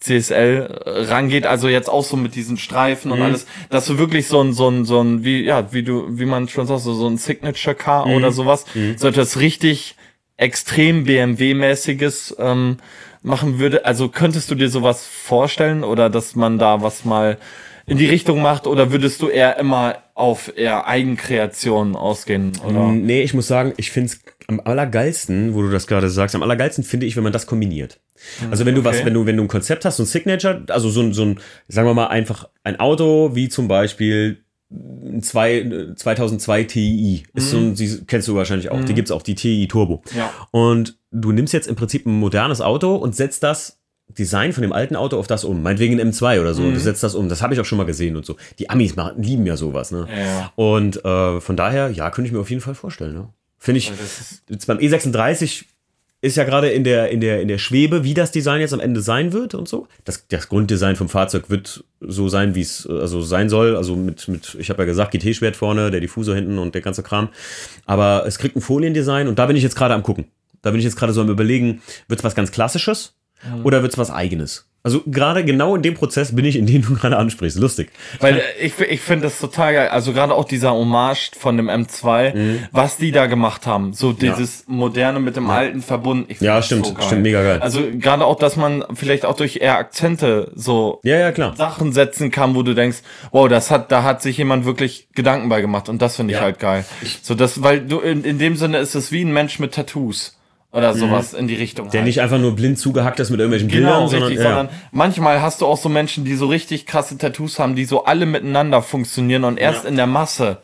CSL 0.00 0.80
rangeht, 1.08 1.44
also 1.46 1.68
jetzt 1.68 1.88
auch 1.90 2.04
so 2.04 2.16
mit 2.16 2.34
diesen 2.36 2.56
Streifen 2.56 3.10
Mhm. 3.10 3.16
und 3.18 3.22
alles, 3.22 3.46
dass 3.70 3.86
du 3.86 3.98
wirklich 3.98 4.28
so 4.28 4.40
ein, 4.40 4.52
so 4.52 4.68
ein, 4.68 4.84
so 4.84 5.00
ein, 5.02 5.24
wie, 5.24 5.42
ja, 5.42 5.72
wie 5.72 5.82
du, 5.82 6.06
wie 6.18 6.24
man 6.24 6.48
schon 6.48 6.66
sagt, 6.66 6.80
so, 6.82 6.94
so 6.94 7.08
ein 7.08 7.18
Signature 7.18 7.74
Car 7.74 8.06
Mhm. 8.06 8.14
oder 8.14 8.30
sowas, 8.32 8.64
so 8.96 9.08
etwas 9.08 9.40
richtig 9.40 9.96
extrem 10.36 11.04
BMW-mäßiges 11.04 12.36
ähm, 12.38 12.76
machen 13.22 13.58
würde. 13.58 13.84
Also 13.84 14.08
könntest 14.08 14.50
du 14.50 14.54
dir 14.54 14.68
sowas 14.68 15.04
vorstellen 15.06 15.82
oder 15.82 16.08
dass 16.10 16.36
man 16.36 16.58
da 16.58 16.80
was 16.82 17.04
mal 17.04 17.38
in 17.86 17.98
die 17.98 18.06
Richtung 18.06 18.40
macht 18.42 18.66
oder 18.66 18.92
würdest 18.92 19.20
du 19.22 19.28
eher 19.28 19.58
immer 19.58 19.96
auf 20.14 20.52
eher 20.56 20.86
Eigenkreationen 20.86 21.96
ausgehen? 21.96 22.52
Oder? 22.64 22.88
Nee, 22.92 23.22
ich 23.22 23.34
muss 23.34 23.48
sagen, 23.48 23.72
ich 23.78 23.90
finde 23.90 24.10
es 24.12 24.20
am 24.48 24.60
allergeilsten, 24.60 25.54
wo 25.54 25.62
du 25.62 25.70
das 25.70 25.86
gerade 25.86 26.08
sagst, 26.08 26.34
am 26.34 26.42
allergeilsten 26.42 26.82
finde 26.82 27.04
ich, 27.06 27.16
wenn 27.16 27.22
man 27.22 27.34
das 27.34 27.46
kombiniert. 27.46 28.00
Also 28.50 28.64
wenn 28.64 28.74
du 28.74 28.82
was, 28.82 28.96
okay. 28.96 29.06
wenn 29.06 29.14
du, 29.14 29.26
wenn 29.26 29.36
du 29.36 29.42
ein 29.44 29.48
Konzept 29.48 29.84
hast, 29.84 29.98
so 29.98 30.02
ein 30.02 30.06
Signature, 30.06 30.64
also 30.68 30.88
so 30.88 31.02
ein, 31.02 31.12
so 31.12 31.22
ein, 31.22 31.40
sagen 31.68 31.86
wir 31.86 31.94
mal 31.94 32.06
einfach 32.06 32.48
ein 32.64 32.80
Auto, 32.80 33.34
wie 33.34 33.50
zum 33.50 33.68
Beispiel 33.68 34.42
ein 34.70 35.22
zwei, 35.22 35.92
2002 35.94 36.64
TI. 36.64 37.22
Ist 37.34 37.50
so 37.50 37.58
ein, 37.58 37.74
die 37.74 38.04
kennst 38.06 38.28
du 38.28 38.34
wahrscheinlich 38.34 38.70
auch. 38.70 38.82
Die 38.84 38.94
gibt's 38.94 39.10
auch, 39.10 39.22
die 39.22 39.34
TI 39.34 39.68
Turbo. 39.68 40.02
Ja. 40.16 40.32
Und 40.50 40.98
du 41.10 41.32
nimmst 41.32 41.52
jetzt 41.54 41.68
im 41.68 41.76
Prinzip 41.76 42.06
ein 42.06 42.12
modernes 42.12 42.60
Auto 42.60 42.96
und 42.96 43.14
setzt 43.14 43.42
das 43.42 43.78
Design 44.08 44.52
von 44.52 44.62
dem 44.62 44.72
alten 44.72 44.96
Auto 44.96 45.18
auf 45.18 45.26
das 45.26 45.44
um. 45.44 45.62
Meinetwegen 45.62 46.00
ein 46.00 46.12
M2 46.12 46.40
oder 46.40 46.54
so. 46.54 46.70
Du 46.70 46.78
setzt 46.80 47.02
das 47.02 47.14
um. 47.14 47.28
Das 47.28 47.42
habe 47.42 47.52
ich 47.52 47.60
auch 47.60 47.64
schon 47.64 47.78
mal 47.78 47.84
gesehen 47.84 48.16
und 48.16 48.24
so. 48.24 48.36
Die 48.58 48.70
Amis 48.70 48.96
machen, 48.96 49.22
lieben 49.22 49.46
ja 49.46 49.56
sowas, 49.56 49.90
ne? 49.90 50.06
Ja. 50.14 50.52
Und 50.56 51.04
äh, 51.04 51.40
von 51.40 51.56
daher, 51.56 51.90
ja, 51.90 52.10
könnte 52.10 52.28
ich 52.28 52.32
mir 52.32 52.40
auf 52.40 52.50
jeden 52.50 52.62
Fall 52.62 52.74
vorstellen. 52.74 53.14
Ne? 53.14 53.28
Finde 53.58 53.78
ich, 53.78 53.90
ist, 53.90 54.42
jetzt 54.48 54.66
beim 54.66 54.78
E36 54.78 55.64
ist 56.20 56.36
ja 56.36 56.44
gerade 56.44 56.68
in 56.70 56.82
der, 56.82 57.10
in, 57.10 57.20
der, 57.20 57.40
in 57.40 57.48
der 57.48 57.58
Schwebe, 57.58 58.02
wie 58.02 58.14
das 58.14 58.32
Design 58.32 58.60
jetzt 58.60 58.74
am 58.74 58.80
Ende 58.80 59.00
sein 59.00 59.32
wird 59.32 59.54
und 59.54 59.68
so. 59.68 59.86
Das, 60.04 60.26
das 60.28 60.48
Grunddesign 60.48 60.96
vom 60.96 61.08
Fahrzeug 61.08 61.48
wird 61.48 61.84
so 62.00 62.28
sein, 62.28 62.56
wie 62.56 62.60
es 62.60 62.86
also 62.86 63.22
sein 63.22 63.48
soll. 63.48 63.76
Also 63.76 63.94
mit, 63.94 64.26
mit 64.26 64.56
ich 64.58 64.70
habe 64.70 64.82
ja 64.82 64.86
gesagt, 64.86 65.12
GT-Schwert 65.12 65.54
vorne, 65.54 65.90
der 65.92 66.00
Diffusor 66.00 66.34
hinten 66.34 66.58
und 66.58 66.74
der 66.74 66.82
ganze 66.82 67.04
Kram. 67.04 67.28
Aber 67.86 68.24
es 68.26 68.38
kriegt 68.38 68.56
ein 68.56 68.60
Foliendesign 68.60 69.28
und 69.28 69.38
da 69.38 69.46
bin 69.46 69.54
ich 69.54 69.62
jetzt 69.62 69.76
gerade 69.76 69.94
am 69.94 70.02
gucken. 70.02 70.26
Da 70.62 70.70
bin 70.70 70.80
ich 70.80 70.84
jetzt 70.84 70.96
gerade 70.96 71.12
so 71.12 71.20
am 71.20 71.30
überlegen, 71.30 71.82
wird 72.08 72.18
es 72.18 72.24
was 72.24 72.34
ganz 72.34 72.50
Klassisches 72.50 73.14
oder 73.62 73.82
wird 73.82 73.92
es 73.92 73.98
was 73.98 74.10
Eigenes? 74.10 74.67
Also 74.88 75.02
gerade 75.04 75.44
genau 75.44 75.76
in 75.76 75.82
dem 75.82 75.92
Prozess 75.92 76.34
bin 76.34 76.46
ich, 76.46 76.56
in 76.56 76.64
dem 76.64 76.80
du 76.80 76.94
gerade 76.94 77.18
ansprichst. 77.18 77.58
Lustig. 77.58 77.90
Weil 78.20 78.40
ich, 78.58 78.72
ich 78.80 79.02
finde 79.02 79.24
das 79.24 79.38
total 79.38 79.74
geil. 79.74 79.88
Also 79.88 80.14
gerade 80.14 80.32
auch 80.34 80.46
dieser 80.46 80.72
Hommage 80.72 81.32
von 81.38 81.58
dem 81.58 81.68
M2, 81.68 82.60
was 82.72 82.96
die 82.96 83.12
da 83.12 83.26
gemacht 83.26 83.66
haben. 83.66 83.92
So 83.92 84.14
dieses 84.14 84.64
Moderne 84.66 85.20
mit 85.20 85.36
dem 85.36 85.50
Alten 85.50 85.82
verbunden. 85.82 86.34
Ja, 86.40 86.62
stimmt. 86.62 86.86
so. 86.86 86.96
Stimmt, 87.00 87.20
mega 87.20 87.42
geil. 87.42 87.58
Also 87.60 87.82
gerade 87.98 88.24
auch, 88.24 88.38
dass 88.38 88.56
man 88.56 88.82
vielleicht 88.94 89.26
auch 89.26 89.36
durch 89.36 89.56
eher 89.56 89.76
Akzente 89.76 90.52
so 90.54 91.00
Ja, 91.04 91.18
ja, 91.18 91.32
klar. 91.32 91.54
Sachen 91.54 91.92
setzen 91.92 92.30
kann, 92.30 92.54
wo 92.54 92.62
du 92.62 92.74
denkst, 92.74 93.02
wow, 93.30 93.46
das 93.46 93.70
hat, 93.70 93.92
da 93.92 94.04
hat 94.04 94.22
sich 94.22 94.38
jemand 94.38 94.64
wirklich 94.64 95.08
Gedanken 95.14 95.50
bei 95.50 95.60
gemacht 95.60 95.90
und 95.90 96.00
das 96.00 96.16
finde 96.16 96.32
ich 96.32 96.38
Ja. 96.38 96.44
halt 96.44 96.60
geil. 96.60 96.86
So 97.20 97.34
das, 97.34 97.62
weil 97.62 97.80
du 97.80 98.00
in, 98.00 98.24
in 98.24 98.38
dem 98.38 98.56
Sinne 98.56 98.78
ist 98.78 98.94
es 98.94 99.12
wie 99.12 99.22
ein 99.22 99.34
Mensch 99.34 99.58
mit 99.58 99.74
Tattoos 99.74 100.37
oder 100.70 100.94
sowas 100.94 101.32
in 101.32 101.48
die 101.48 101.54
Richtung. 101.54 101.86
Mhm. 101.86 101.90
Der 101.90 102.00
halt. 102.00 102.06
nicht 102.06 102.20
einfach 102.20 102.38
nur 102.38 102.54
blind 102.54 102.78
zugehackt 102.78 103.18
ist 103.20 103.30
mit 103.30 103.40
irgendwelchen 103.40 103.68
Genau, 103.68 103.88
Bildern, 103.88 104.08
sondern, 104.08 104.28
richtig, 104.28 104.44
ja. 104.44 104.50
sondern 104.50 104.68
manchmal 104.92 105.40
hast 105.40 105.60
du 105.60 105.66
auch 105.66 105.78
so 105.78 105.88
Menschen, 105.88 106.24
die 106.24 106.34
so 106.34 106.46
richtig 106.46 106.86
krasse 106.86 107.16
Tattoos 107.16 107.58
haben, 107.58 107.74
die 107.74 107.84
so 107.84 108.04
alle 108.04 108.26
miteinander 108.26 108.82
funktionieren 108.82 109.44
und 109.44 109.58
erst 109.58 109.84
in 109.84 109.96
der 109.96 110.06
Masse 110.06 110.58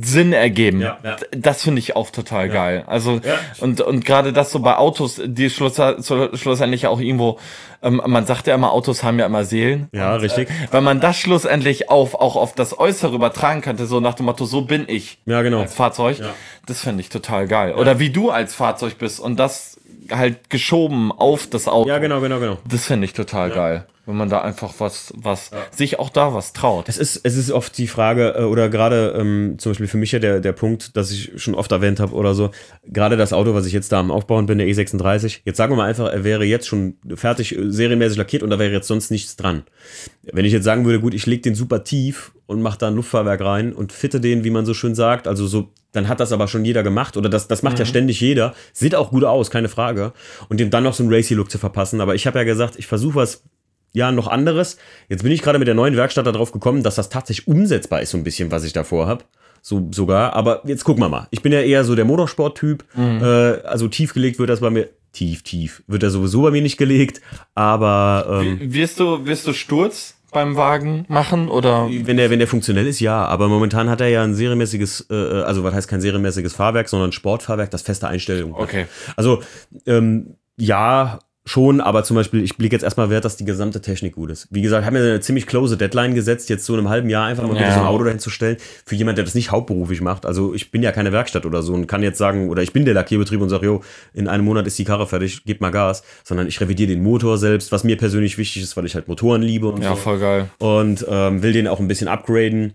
Sinn 0.00 0.32
ergeben. 0.32 0.80
Ja, 0.80 0.98
ja. 1.04 1.16
Das 1.36 1.62
finde 1.62 1.78
ich 1.78 1.94
auch 1.94 2.10
total 2.10 2.48
geil. 2.48 2.84
Also 2.86 3.20
Ja. 3.22 3.34
und 3.60 3.80
und 3.80 4.04
gerade 4.04 4.32
das 4.32 4.50
so 4.50 4.58
bei 4.60 4.76
Autos, 4.76 5.20
die 5.24 5.48
schluss, 5.50 5.80
schlussendlich 6.34 6.82
ja 6.82 6.88
auch 6.90 7.00
irgendwo, 7.00 7.38
ähm, 7.82 8.02
man 8.06 8.26
sagt 8.26 8.46
ja 8.46 8.54
immer, 8.54 8.72
Autos 8.72 9.04
haben 9.04 9.18
ja 9.18 9.26
immer 9.26 9.44
Seelen. 9.44 9.88
Ja, 9.92 10.14
und, 10.14 10.20
richtig. 10.22 10.48
Äh, 10.50 10.52
wenn 10.72 10.82
man 10.82 11.00
das 11.00 11.18
schlussendlich 11.18 11.88
auf 11.90 12.14
auch 12.14 12.36
auf 12.36 12.54
das 12.54 12.78
Äußere 12.78 13.14
übertragen 13.14 13.60
könnte, 13.60 13.86
so 13.86 14.00
nach 14.00 14.14
dem 14.14 14.26
Motto, 14.26 14.44
so 14.44 14.62
bin 14.62 14.84
ich 14.88 15.18
Ja, 15.26 15.42
genau. 15.42 15.60
als 15.60 15.74
Fahrzeug, 15.74 16.18
Ja. 16.18 16.30
das 16.66 16.80
finde 16.80 17.02
ich 17.02 17.08
total 17.08 17.46
geil. 17.46 17.74
Oder 17.74 17.98
wie 18.00 18.10
du 18.10 18.30
als 18.30 18.54
Fahrzeug 18.54 18.98
bist 18.98 19.20
und 19.20 19.36
das 19.38 19.78
halt 20.10 20.50
geschoben 20.50 21.12
auf 21.12 21.46
das 21.48 21.68
Auto. 21.68 21.88
Ja, 21.88 21.98
genau, 21.98 22.20
genau, 22.20 22.38
genau. 22.40 22.58
Das 22.68 22.86
finde 22.86 23.04
ich 23.04 23.12
total 23.12 23.50
geil. 23.50 23.86
Wenn 24.06 24.16
man 24.16 24.28
da 24.28 24.40
einfach 24.40 24.74
was, 24.78 25.12
was, 25.16 25.50
ja. 25.50 25.58
sich 25.72 25.98
auch 25.98 26.10
da 26.10 26.32
was 26.32 26.52
traut. 26.52 26.88
Es 26.88 26.96
ist, 26.96 27.20
es 27.24 27.36
ist 27.36 27.50
oft 27.50 27.76
die 27.76 27.88
Frage, 27.88 28.36
äh, 28.38 28.42
oder 28.44 28.68
gerade 28.68 29.16
ähm, 29.18 29.56
zum 29.58 29.70
Beispiel 29.72 29.88
für 29.88 29.96
mich 29.96 30.12
ja 30.12 30.20
der, 30.20 30.40
der 30.40 30.52
Punkt, 30.52 30.96
dass 30.96 31.10
ich 31.10 31.32
schon 31.36 31.56
oft 31.56 31.72
erwähnt 31.72 31.98
habe 31.98 32.14
oder 32.14 32.34
so, 32.34 32.52
gerade 32.84 33.16
das 33.16 33.32
Auto, 33.32 33.52
was 33.52 33.66
ich 33.66 33.72
jetzt 33.72 33.90
da 33.90 33.98
am 33.98 34.12
Aufbauen 34.12 34.46
bin, 34.46 34.58
der 34.58 34.68
E36, 34.68 35.40
jetzt 35.44 35.56
sagen 35.56 35.72
wir 35.72 35.76
mal 35.76 35.88
einfach, 35.88 36.10
er 36.10 36.22
wäre 36.22 36.44
jetzt 36.44 36.68
schon 36.68 36.96
fertig, 37.16 37.58
äh, 37.58 37.70
serienmäßig 37.70 38.16
lackiert 38.16 38.44
und 38.44 38.50
da 38.50 38.60
wäre 38.60 38.72
jetzt 38.72 38.86
sonst 38.86 39.10
nichts 39.10 39.34
dran. 39.34 39.64
Wenn 40.22 40.44
ich 40.44 40.52
jetzt 40.52 40.64
sagen 40.64 40.84
würde, 40.84 41.00
gut, 41.00 41.12
ich 41.12 41.26
lege 41.26 41.42
den 41.42 41.56
super 41.56 41.82
tief 41.82 42.32
und 42.46 42.62
mache 42.62 42.78
da 42.78 42.86
ein 42.86 42.94
Luftfahrwerk 42.94 43.40
rein 43.40 43.72
und 43.72 43.92
fitte 43.92 44.20
den, 44.20 44.44
wie 44.44 44.50
man 44.50 44.64
so 44.66 44.74
schön 44.74 44.94
sagt, 44.94 45.26
also 45.26 45.48
so, 45.48 45.72
dann 45.90 46.06
hat 46.06 46.20
das 46.20 46.30
aber 46.30 46.46
schon 46.46 46.64
jeder 46.64 46.84
gemacht 46.84 47.16
oder 47.16 47.28
das, 47.28 47.48
das 47.48 47.64
macht 47.64 47.74
mhm. 47.74 47.80
ja 47.80 47.86
ständig 47.86 48.20
jeder, 48.20 48.54
sieht 48.72 48.94
auch 48.94 49.10
gut 49.10 49.24
aus, 49.24 49.50
keine 49.50 49.68
Frage. 49.68 50.12
Und 50.48 50.60
dem 50.60 50.70
dann 50.70 50.84
noch 50.84 50.94
so 50.94 51.02
einen 51.02 51.12
Racy-Look 51.12 51.50
zu 51.50 51.58
verpassen, 51.58 52.00
aber 52.00 52.14
ich 52.14 52.26
habe 52.28 52.38
ja 52.38 52.44
gesagt, 52.44 52.76
ich 52.76 52.86
versuche 52.86 53.16
was 53.16 53.42
ja 53.96 54.12
noch 54.12 54.28
anderes. 54.28 54.76
Jetzt 55.08 55.22
bin 55.22 55.32
ich 55.32 55.42
gerade 55.42 55.58
mit 55.58 55.66
der 55.66 55.74
neuen 55.74 55.96
Werkstatt 55.96 56.26
darauf 56.26 56.52
gekommen, 56.52 56.82
dass 56.82 56.96
das 56.96 57.08
tatsächlich 57.08 57.48
umsetzbar 57.48 58.02
ist, 58.02 58.10
so 58.10 58.18
ein 58.18 58.24
bisschen, 58.24 58.50
was 58.50 58.62
ich 58.62 58.74
davor 58.74 59.06
habe. 59.06 59.24
So 59.62 59.88
sogar. 59.90 60.34
Aber 60.34 60.60
jetzt 60.64 60.84
gucken 60.84 61.02
wir 61.02 61.08
mal. 61.08 61.26
Ich 61.30 61.42
bin 61.42 61.50
ja 61.50 61.60
eher 61.60 61.82
so 61.82 61.94
der 61.94 62.04
Motorsport-Typ. 62.04 62.84
Mhm. 62.94 63.20
Äh, 63.22 63.26
also 63.64 63.88
tief 63.88 64.12
gelegt 64.12 64.38
wird 64.38 64.50
das 64.50 64.60
bei 64.60 64.70
mir. 64.70 64.90
Tief, 65.12 65.42
tief. 65.42 65.82
Wird 65.86 66.02
er 66.02 66.10
sowieso 66.10 66.42
bei 66.42 66.50
mir 66.50 66.60
nicht 66.60 66.76
gelegt. 66.76 67.22
Aber. 67.54 68.42
Ähm, 68.44 68.58
wirst 68.60 69.00
du, 69.00 69.24
wirst 69.24 69.46
du 69.46 69.54
Sturz? 69.54 70.12
beim 70.32 70.56
Wagen 70.56 71.06
machen 71.08 71.48
oder 71.48 71.88
wenn 71.88 72.18
der 72.18 72.28
wenn 72.30 72.40
der 72.40 72.48
funktionell 72.48 72.86
ist 72.86 73.00
ja 73.00 73.24
aber 73.24 73.48
momentan 73.48 73.88
hat 73.88 74.02
er 74.02 74.08
ja 74.08 74.22
ein 74.22 74.34
serienmäßiges 74.34 75.06
äh, 75.08 75.14
äh 75.14 75.42
also 75.44 75.64
was 75.64 75.72
heißt 75.72 75.88
kein 75.88 76.02
serienmäßiges 76.02 76.52
Fahrwerk 76.52 76.90
sondern 76.90 77.12
Sportfahrwerk 77.12 77.70
das 77.70 77.80
feste 77.80 78.08
Einstellung 78.08 78.52
okay 78.52 78.86
also 79.14 79.40
ähm, 79.86 80.34
ja 80.58 81.20
schon, 81.46 81.80
aber 81.80 82.02
zum 82.02 82.16
Beispiel, 82.16 82.42
ich 82.42 82.56
blicke 82.56 82.74
jetzt 82.74 82.82
erstmal 82.82 83.08
Wert, 83.08 83.24
dass 83.24 83.36
die 83.36 83.44
gesamte 83.44 83.80
Technik 83.80 84.16
gut 84.16 84.30
ist. 84.30 84.48
Wie 84.50 84.62
gesagt, 84.62 84.84
haben 84.84 84.94
wir 84.94 85.02
eine 85.02 85.20
ziemlich 85.20 85.46
close 85.46 85.76
Deadline 85.76 86.14
gesetzt, 86.14 86.50
jetzt 86.50 86.64
so 86.64 86.74
in 86.74 86.80
einem 86.80 86.88
halben 86.88 87.08
Jahr 87.08 87.26
einfach 87.26 87.46
mal 87.46 87.56
ja. 87.58 87.72
so 87.72 87.80
ein 87.80 87.86
Auto 87.86 88.02
dahin 88.04 88.18
zu 88.18 88.30
stellen, 88.30 88.56
für 88.84 88.96
jemand, 88.96 89.16
der 89.16 89.24
das 89.24 89.36
nicht 89.36 89.52
hauptberuflich 89.52 90.00
macht. 90.00 90.26
Also 90.26 90.54
ich 90.54 90.72
bin 90.72 90.82
ja 90.82 90.90
keine 90.90 91.12
Werkstatt 91.12 91.46
oder 91.46 91.62
so 91.62 91.72
und 91.72 91.86
kann 91.86 92.02
jetzt 92.02 92.18
sagen, 92.18 92.50
oder 92.50 92.62
ich 92.62 92.72
bin 92.72 92.84
der 92.84 92.94
Lackierbetrieb 92.94 93.40
und 93.40 93.48
sage, 93.48 93.66
jo, 93.66 93.82
in 94.12 94.26
einem 94.26 94.44
Monat 94.44 94.66
ist 94.66 94.76
die 94.78 94.84
Karre 94.84 95.06
fertig, 95.06 95.44
gib 95.44 95.60
mal 95.60 95.70
Gas, 95.70 96.02
sondern 96.24 96.48
ich 96.48 96.60
revidiere 96.60 96.88
den 96.88 97.02
Motor 97.02 97.38
selbst, 97.38 97.70
was 97.70 97.84
mir 97.84 97.96
persönlich 97.96 98.38
wichtig 98.38 98.62
ist, 98.62 98.76
weil 98.76 98.84
ich 98.84 98.96
halt 98.96 99.06
Motoren 99.06 99.42
liebe 99.42 99.68
und 99.68 99.82
ja, 99.82 99.90
so. 99.90 99.96
voll 99.96 100.18
geil. 100.18 100.50
Und 100.58 101.06
ähm, 101.08 101.42
will 101.42 101.52
den 101.52 101.68
auch 101.68 101.78
ein 101.78 101.88
bisschen 101.88 102.08
upgraden 102.08 102.74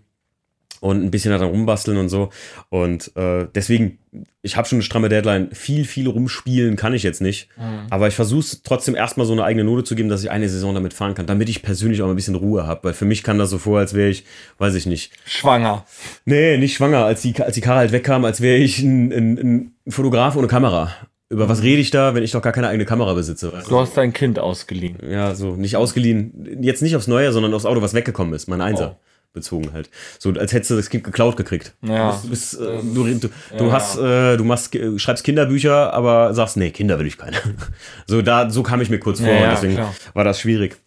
und 0.81 1.03
ein 1.03 1.11
bisschen 1.11 1.31
daran 1.31 1.49
rumbasteln 1.49 1.97
und 1.97 2.09
so. 2.09 2.31
Und 2.69 3.15
äh, 3.15 3.47
deswegen, 3.53 3.99
ich 4.41 4.57
habe 4.57 4.67
schon 4.67 4.77
eine 4.77 4.83
stramme 4.83 5.09
Deadline. 5.09 5.51
Viel, 5.53 5.85
viel 5.85 6.07
rumspielen 6.07 6.75
kann 6.75 6.95
ich 6.95 7.03
jetzt 7.03 7.21
nicht. 7.21 7.49
Mhm. 7.55 7.85
Aber 7.91 8.07
ich 8.07 8.15
versuche 8.15 8.39
es 8.39 8.63
trotzdem 8.63 8.95
erstmal 8.95 9.27
so 9.27 9.33
eine 9.33 9.43
eigene 9.43 9.63
Note 9.63 9.83
zu 9.83 9.95
geben, 9.95 10.09
dass 10.09 10.23
ich 10.23 10.31
eine 10.31 10.49
Saison 10.49 10.73
damit 10.73 10.93
fahren 10.93 11.13
kann, 11.13 11.27
damit 11.27 11.49
ich 11.49 11.61
persönlich 11.61 12.01
auch 12.01 12.09
ein 12.09 12.15
bisschen 12.15 12.33
Ruhe 12.33 12.65
habe. 12.65 12.85
Weil 12.85 12.93
für 12.93 13.05
mich 13.05 13.21
kam 13.21 13.37
das 13.37 13.51
so 13.51 13.59
vor, 13.59 13.77
als 13.77 13.93
wäre 13.93 14.09
ich, 14.09 14.25
weiß 14.57 14.73
ich 14.73 14.87
nicht. 14.87 15.13
Schwanger. 15.23 15.85
Nee, 16.25 16.57
nicht 16.57 16.73
schwanger. 16.73 17.05
Als 17.05 17.21
die, 17.21 17.39
als 17.39 17.53
die 17.53 17.61
Karre 17.61 17.77
halt 17.77 17.91
wegkam, 17.91 18.25
als 18.25 18.41
wäre 18.41 18.57
ich 18.57 18.79
ein, 18.79 19.11
ein, 19.11 19.37
ein 19.37 19.75
Fotograf 19.87 20.35
ohne 20.35 20.47
Kamera. 20.47 20.91
Über 21.29 21.47
was 21.47 21.61
rede 21.61 21.79
ich 21.79 21.91
da, 21.91 22.15
wenn 22.15 22.23
ich 22.23 22.31
doch 22.31 22.41
gar 22.41 22.53
keine 22.53 22.69
eigene 22.69 22.85
Kamera 22.85 23.13
besitze? 23.13 23.53
Du 23.69 23.79
hast 23.79 23.95
dein 23.95 24.13
Kind 24.13 24.39
ausgeliehen. 24.39 24.97
Ja, 25.07 25.35
so, 25.35 25.55
nicht 25.55 25.77
ausgeliehen. 25.77 26.59
Jetzt 26.59 26.81
nicht 26.81 26.95
aufs 26.95 27.07
Neue, 27.07 27.31
sondern 27.31 27.53
aufs 27.53 27.65
Auto, 27.65 27.83
was 27.83 27.93
weggekommen 27.93 28.33
ist. 28.33 28.47
Mein 28.47 28.61
Einser. 28.61 28.97
Oh 28.99 29.10
bezogen 29.33 29.73
halt. 29.73 29.89
So 30.19 30.31
als 30.31 30.53
hättest 30.53 30.71
du 30.71 30.75
das 30.75 30.89
Kind 30.89 31.03
geklaut 31.03 31.37
gekriegt. 31.37 31.73
Ja. 31.81 32.19
Du, 32.21 32.29
bist, 32.29 32.59
äh, 32.59 32.79
du, 32.81 33.03
du, 33.03 33.29
du 33.57 33.65
ja. 33.65 33.71
hast, 33.71 33.97
äh, 33.97 34.37
du 34.37 34.43
machst, 34.43 34.77
schreibst 34.97 35.23
Kinderbücher, 35.23 35.93
aber 35.93 36.33
sagst, 36.33 36.57
nee, 36.57 36.71
Kinder 36.71 36.99
will 36.99 37.07
ich 37.07 37.17
keine. 37.17 37.37
so 38.07 38.21
da, 38.21 38.49
so 38.49 38.63
kam 38.63 38.81
ich 38.81 38.89
mir 38.89 38.99
kurz 38.99 39.19
vor, 39.19 39.29
ja, 39.29 39.51
deswegen 39.51 39.75
klar. 39.75 39.93
war 40.13 40.23
das 40.23 40.39
schwierig. 40.39 40.77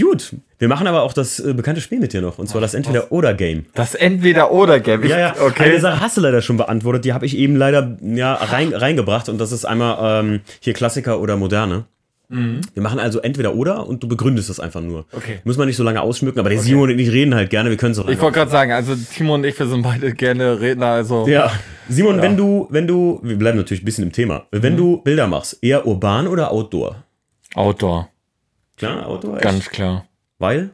Gut, 0.00 0.36
wir 0.58 0.68
machen 0.68 0.86
aber 0.86 1.02
auch 1.02 1.12
das 1.12 1.40
äh, 1.40 1.54
bekannte 1.54 1.80
Spiel 1.80 1.98
mit 1.98 2.12
dir 2.12 2.20
noch, 2.20 2.38
und 2.38 2.48
zwar 2.48 2.60
das 2.60 2.74
Entweder-Oder-Game. 2.74 3.66
Das 3.74 3.96
Entweder-Oder-Game? 3.96 5.04
Ja, 5.04 5.18
ja, 5.18 5.34
okay. 5.40 5.64
Eine 5.64 5.80
Sache 5.80 6.00
hast 6.00 6.16
du 6.16 6.20
leider 6.20 6.40
schon 6.40 6.56
beantwortet, 6.56 7.04
die 7.04 7.12
habe 7.12 7.26
ich 7.26 7.36
eben 7.36 7.56
leider 7.56 7.96
ja, 8.00 8.34
rein, 8.34 8.72
reingebracht 8.72 9.28
und 9.28 9.38
das 9.38 9.50
ist 9.50 9.64
einmal 9.64 10.24
ähm, 10.24 10.40
hier 10.60 10.72
Klassiker 10.72 11.18
oder 11.18 11.36
Moderne. 11.36 11.86
Mhm. 12.30 12.60
Wir 12.74 12.82
machen 12.82 12.98
also 12.98 13.20
entweder 13.20 13.54
oder 13.54 13.86
und 13.86 14.02
du 14.02 14.08
begründest 14.08 14.50
das 14.50 14.60
einfach 14.60 14.82
nur. 14.82 15.06
Okay. 15.12 15.38
Muss 15.44 15.56
man 15.56 15.66
nicht 15.66 15.76
so 15.76 15.82
lange 15.82 16.02
ausschmücken, 16.02 16.38
aber 16.38 16.50
der 16.50 16.58
okay. 16.58 16.68
Simon 16.68 16.90
und 16.90 16.98
ich 16.98 17.10
reden 17.10 17.34
halt 17.34 17.48
gerne, 17.48 17.70
wir 17.70 17.78
können 17.78 17.92
es 17.92 17.98
auch 17.98 18.08
Ich 18.08 18.20
wollte 18.20 18.38
gerade 18.38 18.50
sagen, 18.50 18.72
also 18.72 18.94
Timo 18.94 19.34
und 19.34 19.44
ich, 19.44 19.58
wir 19.58 19.66
sind 19.66 19.82
beide 19.82 20.12
gerne 20.12 20.60
Redner, 20.60 20.88
also. 20.88 21.26
Ja. 21.26 21.50
Simon, 21.88 22.16
ja. 22.16 22.22
wenn 22.22 22.36
du, 22.36 22.66
wenn 22.70 22.86
du, 22.86 23.20
wir 23.22 23.38
bleiben 23.38 23.56
natürlich 23.56 23.82
ein 23.82 23.86
bisschen 23.86 24.04
im 24.04 24.12
Thema, 24.12 24.46
wenn 24.50 24.74
mhm. 24.74 24.78
du 24.78 24.96
Bilder 24.98 25.26
machst, 25.26 25.58
eher 25.62 25.86
urban 25.86 26.28
oder 26.28 26.52
Outdoor? 26.52 27.02
Outdoor. 27.54 28.10
Klar, 28.76 29.06
Outdoor? 29.06 29.36
Echt? 29.36 29.42
Ganz 29.42 29.70
klar. 29.70 30.06
Weil? 30.38 30.70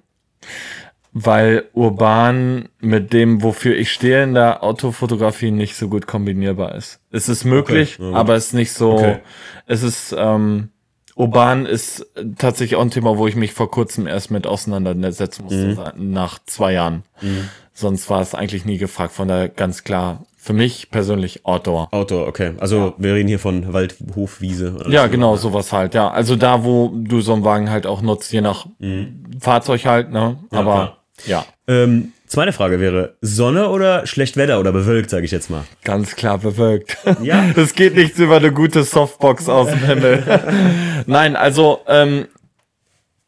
Weil 1.12 1.66
urban 1.72 2.68
mit 2.80 3.12
dem, 3.12 3.44
wofür 3.44 3.76
ich 3.76 3.92
stehe 3.92 4.24
in 4.24 4.34
der 4.34 4.64
Autofotografie, 4.64 5.52
nicht 5.52 5.76
so 5.76 5.88
gut 5.88 6.08
kombinierbar 6.08 6.74
ist. 6.74 7.00
Es 7.12 7.28
ist 7.28 7.44
möglich, 7.44 8.00
okay. 8.00 8.12
aber 8.12 8.34
es 8.34 8.46
ist 8.46 8.54
nicht 8.54 8.72
so, 8.72 8.94
okay. 8.94 9.18
es 9.66 9.84
ist, 9.84 10.12
ähm, 10.18 10.70
Urban 11.16 11.66
ist 11.66 12.06
tatsächlich 12.38 12.76
auch 12.76 12.82
ein 12.82 12.90
Thema, 12.90 13.18
wo 13.18 13.26
ich 13.26 13.36
mich 13.36 13.52
vor 13.52 13.70
kurzem 13.70 14.06
erst 14.06 14.30
mit 14.30 14.46
auseinandersetzen 14.46 15.44
musste, 15.44 15.92
mhm. 15.96 16.12
nach 16.12 16.38
zwei 16.46 16.72
Jahren. 16.72 17.04
Mhm. 17.20 17.48
Sonst 17.72 18.08
war 18.10 18.20
es 18.20 18.34
eigentlich 18.34 18.64
nie 18.64 18.78
gefragt. 18.78 19.12
Von 19.12 19.28
daher 19.28 19.48
ganz 19.48 19.84
klar, 19.84 20.24
für 20.36 20.52
mich 20.52 20.90
persönlich 20.90 21.46
Outdoor. 21.46 21.88
Outdoor, 21.92 22.28
okay. 22.28 22.52
Also 22.58 22.76
ja. 22.76 22.94
wir 22.98 23.14
reden 23.14 23.28
hier 23.28 23.38
von 23.38 23.72
Wald, 23.72 23.96
Hof, 24.14 24.40
Wiese. 24.40 24.74
Oder 24.74 24.90
ja, 24.90 25.04
so. 25.04 25.10
genau, 25.10 25.36
sowas 25.36 25.72
halt, 25.72 25.94
ja. 25.94 26.10
Also 26.10 26.36
da, 26.36 26.64
wo 26.64 26.92
du 26.94 27.20
so 27.20 27.32
einen 27.32 27.44
Wagen 27.44 27.70
halt 27.70 27.86
auch 27.86 28.02
nutzt, 28.02 28.32
je 28.32 28.40
nach 28.40 28.66
mhm. 28.78 29.24
Fahrzeug 29.40 29.86
halt, 29.86 30.12
ne? 30.12 30.36
Aber 30.50 30.98
klar. 31.16 31.26
ja. 31.26 31.46
Ähm, 31.66 32.12
Zweite 32.34 32.52
Frage 32.52 32.80
wäre, 32.80 33.14
Sonne 33.20 33.68
oder 33.68 34.08
schlecht 34.08 34.36
Wetter 34.36 34.58
oder 34.58 34.72
bewölkt, 34.72 35.08
sage 35.08 35.24
ich 35.24 35.30
jetzt 35.30 35.50
mal? 35.50 35.62
Ganz 35.84 36.16
klar 36.16 36.38
bewölkt. 36.38 36.98
Ja. 37.22 37.44
Es 37.54 37.74
geht 37.74 37.94
nichts 37.94 38.18
über 38.18 38.38
eine 38.38 38.50
gute 38.50 38.82
Softbox 38.82 39.48
aus 39.48 39.68
dem 39.70 39.78
Himmel. 39.78 40.24
Nein, 41.06 41.36
also 41.36 41.78
ähm, 41.86 42.26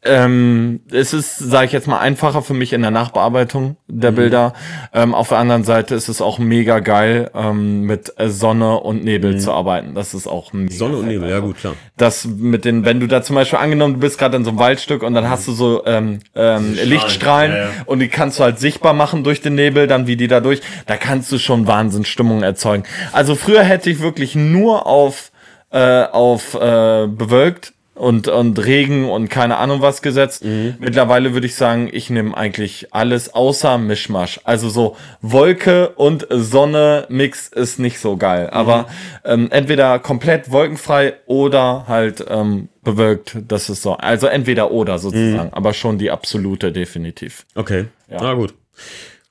ähm, 0.07 0.81
es 0.91 1.13
ist, 1.13 1.37
sage 1.37 1.67
ich 1.67 1.71
jetzt 1.71 1.87
mal, 1.87 1.99
einfacher 1.99 2.41
für 2.41 2.53
mich 2.53 2.73
in 2.73 2.81
der 2.81 2.91
Nachbearbeitung 2.91 3.77
der 3.87 4.11
mhm. 4.11 4.15
Bilder. 4.15 4.53
Ähm, 4.93 5.13
auf 5.13 5.29
der 5.29 5.37
anderen 5.37 5.63
Seite 5.63 5.95
ist 5.95 6.07
es 6.07 6.21
auch 6.21 6.39
mega 6.39 6.79
geil, 6.79 7.29
ähm, 7.35 7.81
mit 7.81 8.13
Sonne 8.27 8.79
und 8.79 9.03
Nebel 9.03 9.33
mhm. 9.33 9.39
zu 9.39 9.51
arbeiten. 9.51 9.93
Das 9.95 10.13
ist 10.13 10.27
auch 10.27 10.53
mega 10.53 10.73
Sonne 10.73 10.97
und 10.97 11.07
Nebel, 11.07 11.25
einfach. 11.25 11.35
ja 11.35 11.39
gut, 11.39 11.57
klar. 11.57 11.73
Das 11.97 12.25
mit 12.25 12.65
den, 12.65 12.85
wenn 12.85 12.99
du 12.99 13.07
da 13.07 13.21
zum 13.21 13.35
Beispiel 13.35 13.59
angenommen, 13.59 13.95
du 13.95 13.99
bist 13.99 14.17
gerade 14.17 14.37
in 14.37 14.43
so 14.43 14.51
einem 14.51 14.59
Waldstück 14.59 15.03
und 15.03 15.13
dann 15.13 15.25
mhm. 15.25 15.29
hast 15.29 15.47
du 15.47 15.51
so 15.51 15.85
ähm, 15.85 16.19
ähm, 16.35 16.77
Lichtstrahlen 16.83 17.51
ja, 17.51 17.57
ja. 17.57 17.69
und 17.85 17.99
die 17.99 18.07
kannst 18.07 18.39
du 18.39 18.43
halt 18.43 18.59
sichtbar 18.59 18.93
machen 18.93 19.23
durch 19.23 19.41
den 19.41 19.55
Nebel, 19.55 19.87
dann 19.87 20.07
wie 20.07 20.17
die 20.17 20.27
da 20.27 20.39
durch, 20.39 20.61
da 20.85 20.97
kannst 20.97 21.31
du 21.31 21.37
schon 21.37 21.67
Wahnsinnsstimmung 21.67 22.43
erzeugen. 22.43 22.83
Also 23.11 23.35
früher 23.35 23.63
hätte 23.63 23.89
ich 23.89 23.99
wirklich 23.99 24.35
nur 24.35 24.85
auf 24.85 25.31
äh, 25.71 26.03
auf 26.03 26.53
äh, 26.55 27.07
bewölkt 27.07 27.73
und, 27.97 28.27
und 28.27 28.63
Regen 28.65 29.09
und 29.09 29.29
keine 29.29 29.57
Ahnung 29.57 29.81
was 29.81 30.01
gesetzt. 30.01 30.43
Mhm. 30.45 30.75
Mittlerweile 30.79 31.33
würde 31.33 31.47
ich 31.47 31.55
sagen, 31.55 31.89
ich 31.91 32.09
nehme 32.09 32.35
eigentlich 32.35 32.93
alles 32.93 33.33
außer 33.33 33.77
Mischmasch. 33.77 34.39
Also 34.43 34.69
so 34.69 34.95
Wolke 35.21 35.89
und 35.89 36.27
Sonne 36.29 37.05
Mix 37.09 37.47
ist 37.47 37.79
nicht 37.79 37.99
so 37.99 38.17
geil. 38.17 38.45
Mhm. 38.45 38.53
Aber 38.53 38.87
ähm, 39.25 39.47
entweder 39.51 39.99
komplett 39.99 40.51
wolkenfrei 40.51 41.15
oder 41.25 41.85
halt 41.87 42.23
ähm, 42.29 42.69
bewölkt. 42.83 43.37
Das 43.47 43.69
ist 43.69 43.81
so. 43.81 43.93
Also 43.93 44.27
entweder 44.27 44.71
oder 44.71 44.99
sozusagen. 44.99 45.49
Mhm. 45.49 45.53
Aber 45.53 45.73
schon 45.73 45.97
die 45.97 46.11
absolute 46.11 46.71
definitiv. 46.71 47.45
Okay. 47.55 47.85
Ja. 48.09 48.19
Na 48.21 48.33
gut. 48.33 48.53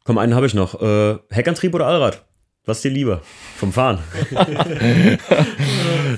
Komm, 0.04 0.18
einen 0.18 0.34
habe 0.34 0.46
ich 0.46 0.54
noch. 0.54 0.80
Äh, 0.80 1.16
Heckantrieb 1.30 1.74
oder 1.74 1.86
Allrad? 1.86 2.25
Was 2.68 2.82
dir 2.82 2.90
lieber? 2.90 3.20
Vom 3.56 3.72
Fahren. 3.72 4.00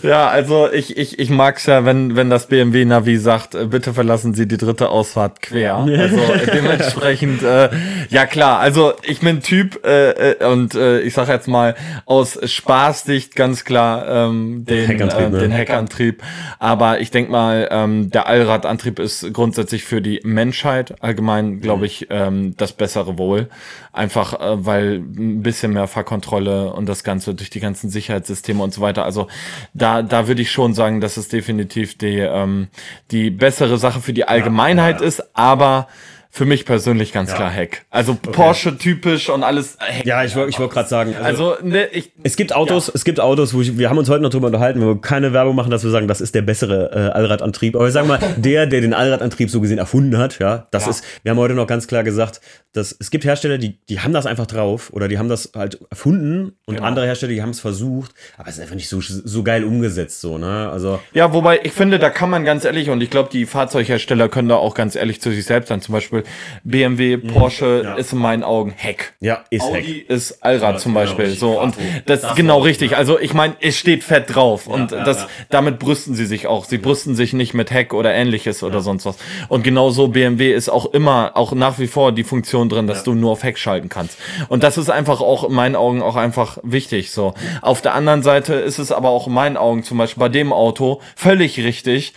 ja, 0.03 0.29
also 0.29 0.73
ich, 0.73 0.97
ich, 0.97 1.19
ich 1.19 1.29
mag's 1.29 1.67
ja, 1.67 1.85
wenn, 1.85 2.17
wenn 2.17 2.31
das 2.31 2.47
BMW 2.47 2.87
Navi 2.87 3.19
sagt, 3.19 3.55
äh, 3.55 3.67
bitte 3.67 3.93
verlassen 3.93 4.33
Sie 4.33 4.49
die 4.49 4.57
dritte 4.57 4.89
Ausfahrt 4.89 5.43
quer. 5.43 5.77
Also 5.77 6.19
dementsprechend, 6.53 7.43
äh, 7.43 7.69
ja 8.09 8.25
klar, 8.25 8.61
also 8.61 8.95
ich 9.03 9.21
bin 9.21 9.43
Typ 9.43 9.85
äh, 9.85 10.31
äh, 10.31 10.45
und 10.47 10.75
äh, 10.75 11.01
ich 11.01 11.13
sag 11.13 11.29
jetzt 11.29 11.49
mal 11.49 11.77
aus 12.07 12.39
Spaßdicht 12.43 13.37
ganz 13.37 13.67
klar 13.67 14.09
ähm, 14.09 14.65
den, 14.65 14.87
Heckantrieb, 14.87 15.21
äh, 15.21 15.29
ne? 15.29 15.39
den 15.41 15.53
Heckantrieb. 15.53 16.23
Aber 16.59 17.01
ich 17.01 17.11
denk 17.11 17.29
mal, 17.29 17.69
ähm, 17.71 18.11
der 18.11 18.27
Allradantrieb 18.27 19.01
ist 19.01 19.35
grundsätzlich 19.35 19.85
für 19.85 20.01
die 20.01 20.23
Menschheit 20.25 21.03
allgemein, 21.03 21.61
glaube 21.61 21.85
ich, 21.85 22.07
ähm, 22.09 22.55
das 22.57 22.73
bessere 22.73 23.19
Wohl. 23.19 23.51
Einfach 23.99 24.35
äh, 24.35 24.65
weil 24.65 24.99
ein 24.99 25.43
bisschen 25.43 25.73
mehr 25.73 25.89
Fahrkontrolle 25.89 26.73
und 26.73 26.89
das 26.89 27.03
Ganze 27.03 27.35
durch 27.35 27.51
die 27.51 27.59
ganzen 27.59 27.91
Sicherheitssysteme 27.91 28.63
und 28.63 28.73
so 28.73 28.81
weiter. 28.81 29.05
Also 29.05 29.27
da, 29.75 30.03
da 30.03 30.29
würde 30.29 30.41
ich 30.41 30.53
schon 30.53 30.73
sagen, 30.73 31.01
dass 31.01 31.17
es 31.17 31.27
definitiv 31.27 31.99
die, 31.99 32.19
ähm, 32.19 32.69
die 33.11 33.31
bessere 33.31 33.77
Sache 33.77 34.01
für 34.01 34.13
die 34.13 34.29
Allgemeinheit 34.29 34.97
ja, 34.97 35.03
ja. 35.03 35.09
ist, 35.09 35.37
aber 35.37 35.89
Für 36.31 36.45
mich 36.45 36.67
persönlich 36.67 37.13
ganz 37.13 37.35
klar 37.35 37.51
Heck. 37.51 37.87
Also 37.91 38.15
Porsche 38.15 38.77
typisch 38.77 39.29
und 39.31 39.43
alles 39.43 39.77
Heck. 39.81 40.05
Ja, 40.07 40.23
ich 40.25 40.37
wollte 40.37 40.51
ich 40.51 40.59
wollt 40.59 40.71
gerade 40.71 40.89
sagen. 40.89 41.15
Also, 41.17 41.57
ne, 41.63 41.87
ich, 41.89 42.13
Es 42.23 42.37
gibt 42.37 42.55
Autos, 42.55 42.89
es 42.95 43.05
gibt 43.05 43.19
Autos, 43.19 43.55
wo 43.55 43.63
ich, 43.63 43.79
wir 43.79 43.89
haben 43.89 43.97
uns 43.99 44.09
heute 44.11 44.23
noch 44.23 44.31
drüber 44.31 44.47
unterhalten, 44.49 44.79
wir 44.81 44.87
wollen 44.89 45.01
keine 45.01 45.33
Werbung 45.33 45.57
machen, 45.57 45.71
dass 45.71 45.83
wir 45.85 45.91
sagen, 45.91 46.07
das 46.07 46.21
ist 46.21 46.35
der 46.35 46.43
bessere 46.43 46.91
äh, 46.93 46.99
Allradantrieb. 47.17 47.75
Aber 47.77 47.87
ich 47.87 47.93
sage 47.95 48.07
mal, 48.07 48.19
der, 48.37 48.67
der 48.67 48.83
den 48.83 48.93
Allradantrieb 48.95 49.49
so 49.51 49.61
gesehen 49.61 49.79
erfunden 49.79 50.19
hat, 50.19 50.39
ja, 50.39 50.67
das 50.71 50.85
Ja. 50.85 50.91
ist, 50.91 51.05
wir 51.23 51.31
haben 51.31 51.39
heute 51.39 51.55
noch 51.55 51.67
ganz 51.67 51.87
klar 51.89 52.05
gesagt, 52.05 52.41
dass 52.73 52.95
es 53.01 53.11
gibt 53.11 53.25
Hersteller, 53.25 53.57
die, 53.59 53.79
die 53.89 54.01
haben 54.01 54.13
das 54.13 54.27
einfach 54.27 54.47
drauf 54.47 54.91
oder 54.93 55.09
die 55.09 55.19
haben 55.19 55.31
das 55.31 55.53
halt 55.57 55.81
erfunden 55.91 56.53
und 56.67 56.77
Genau. 56.77 56.87
andere 56.87 57.07
Hersteller, 57.07 57.33
die 57.33 57.43
haben 57.43 57.51
es 57.51 57.61
versucht, 57.61 58.13
aber 58.37 58.49
es 58.49 58.57
ist 58.57 58.61
einfach 58.61 58.77
nicht 58.77 58.89
so, 58.91 59.01
so 59.01 59.43
geil 59.43 59.65
umgesetzt, 59.65 60.21
so, 60.21 60.37
ne? 60.39 60.69
Also, 60.71 61.01
Ja, 61.15 61.33
wobei 61.33 61.61
ich 61.65 61.73
finde, 61.73 61.99
da 61.99 62.11
kann 62.11 62.29
man 62.31 62.45
ganz 62.45 62.65
ehrlich, 62.67 62.91
und 62.91 63.01
ich 63.01 63.09
glaube, 63.11 63.31
die 63.33 63.47
Fahrzeughersteller 63.47 64.29
können 64.29 64.49
da 64.51 64.57
auch 64.57 64.75
ganz 64.75 64.95
ehrlich 64.95 65.21
zu 65.23 65.31
sich 65.31 65.45
selbst 65.47 65.69
sein. 65.69 65.81
Zum 65.81 65.95
Beispiel 65.95 66.18
BMW, 66.65 67.17
Porsche 67.17 67.83
ja. 67.85 67.95
ist 67.95 68.13
in 68.13 68.19
meinen 68.19 68.43
Augen 68.43 68.73
Heck. 68.77 69.15
ja, 69.21 69.45
ist 69.51 69.63
Audi 69.63 69.83
Heck. 69.83 70.11
ist 70.11 70.43
Allrad 70.43 70.81
zum 70.81 70.93
genau, 70.93 71.05
Beispiel. 71.05 71.31
So, 71.31 71.61
und 71.61 71.77
das, 72.07 72.23
Das 72.23 72.31
ist 72.31 72.37
genau 72.37 72.61
richtig. 72.61 72.97
Also 72.97 73.19
ich 73.19 73.35
meine, 73.35 73.55
es 73.61 73.77
steht 73.77 74.05
fett 74.05 74.35
drauf. 74.35 74.67
und 74.67 74.93
ja, 74.93 75.05
das, 75.05 75.23
ja. 75.23 75.29
damit 75.51 75.79
brüsten 75.79 76.15
sie 76.15 76.27
sich 76.27 76.47
auch. 76.47 76.65
Sie 76.65 76.79
brüsten 76.79 77.15
sich 77.15 77.33
nicht 77.33 77.55
mit 77.55 77.71
Heck 77.71 77.95
oder 77.95 78.13
ähnliches 78.13 78.63
oder 78.63 78.81
sonst 78.81 79.07
was. 79.07 79.17
Und 79.49 79.63
genauso 79.63 80.09
BMW 80.09 80.53
ist 80.53 80.69
auch 80.69 80.87
immer, 80.87 81.33
auch 81.35 81.53
nach 81.53 81.79
wie 81.79 81.87
vor 81.87 82.13
die 82.13 82.25
Funktion 82.25 82.69
drin, 82.69 82.87
dass 82.87 83.05
du 83.05 83.15
nur 83.15 83.33
auf 83.33 83.43
Heck 83.43 83.59
schalten 83.59 83.89
kannst. 83.89 84.19
Und 84.49 84.63
das 84.63 84.79
ist 84.79 84.91
einfach 84.91 85.21
auch 85.21 85.45
in 85.45 85.55
meinen 85.55 85.77
Augen 85.77 86.03
auch 86.03 86.17
einfach 86.17 86.59
wichtig. 86.63 87.11
So. 87.11 87.35
Auf 87.63 87.83
der 87.83 87.95
anderen 87.95 88.23
Seite 88.23 88.55
ist 88.55 88.79
es 88.79 88.93
aber 88.93 89.11
auch 89.11 89.27
in 89.27 89.33
meinen 89.33 89.57
Augen 89.57 89.83
zum 89.83 89.99
Beispiel 89.99 90.21
bei 90.21 90.29
dem 90.29 90.53
Auto 90.53 91.01
völlig 91.17 91.59
richtig, 91.61 92.13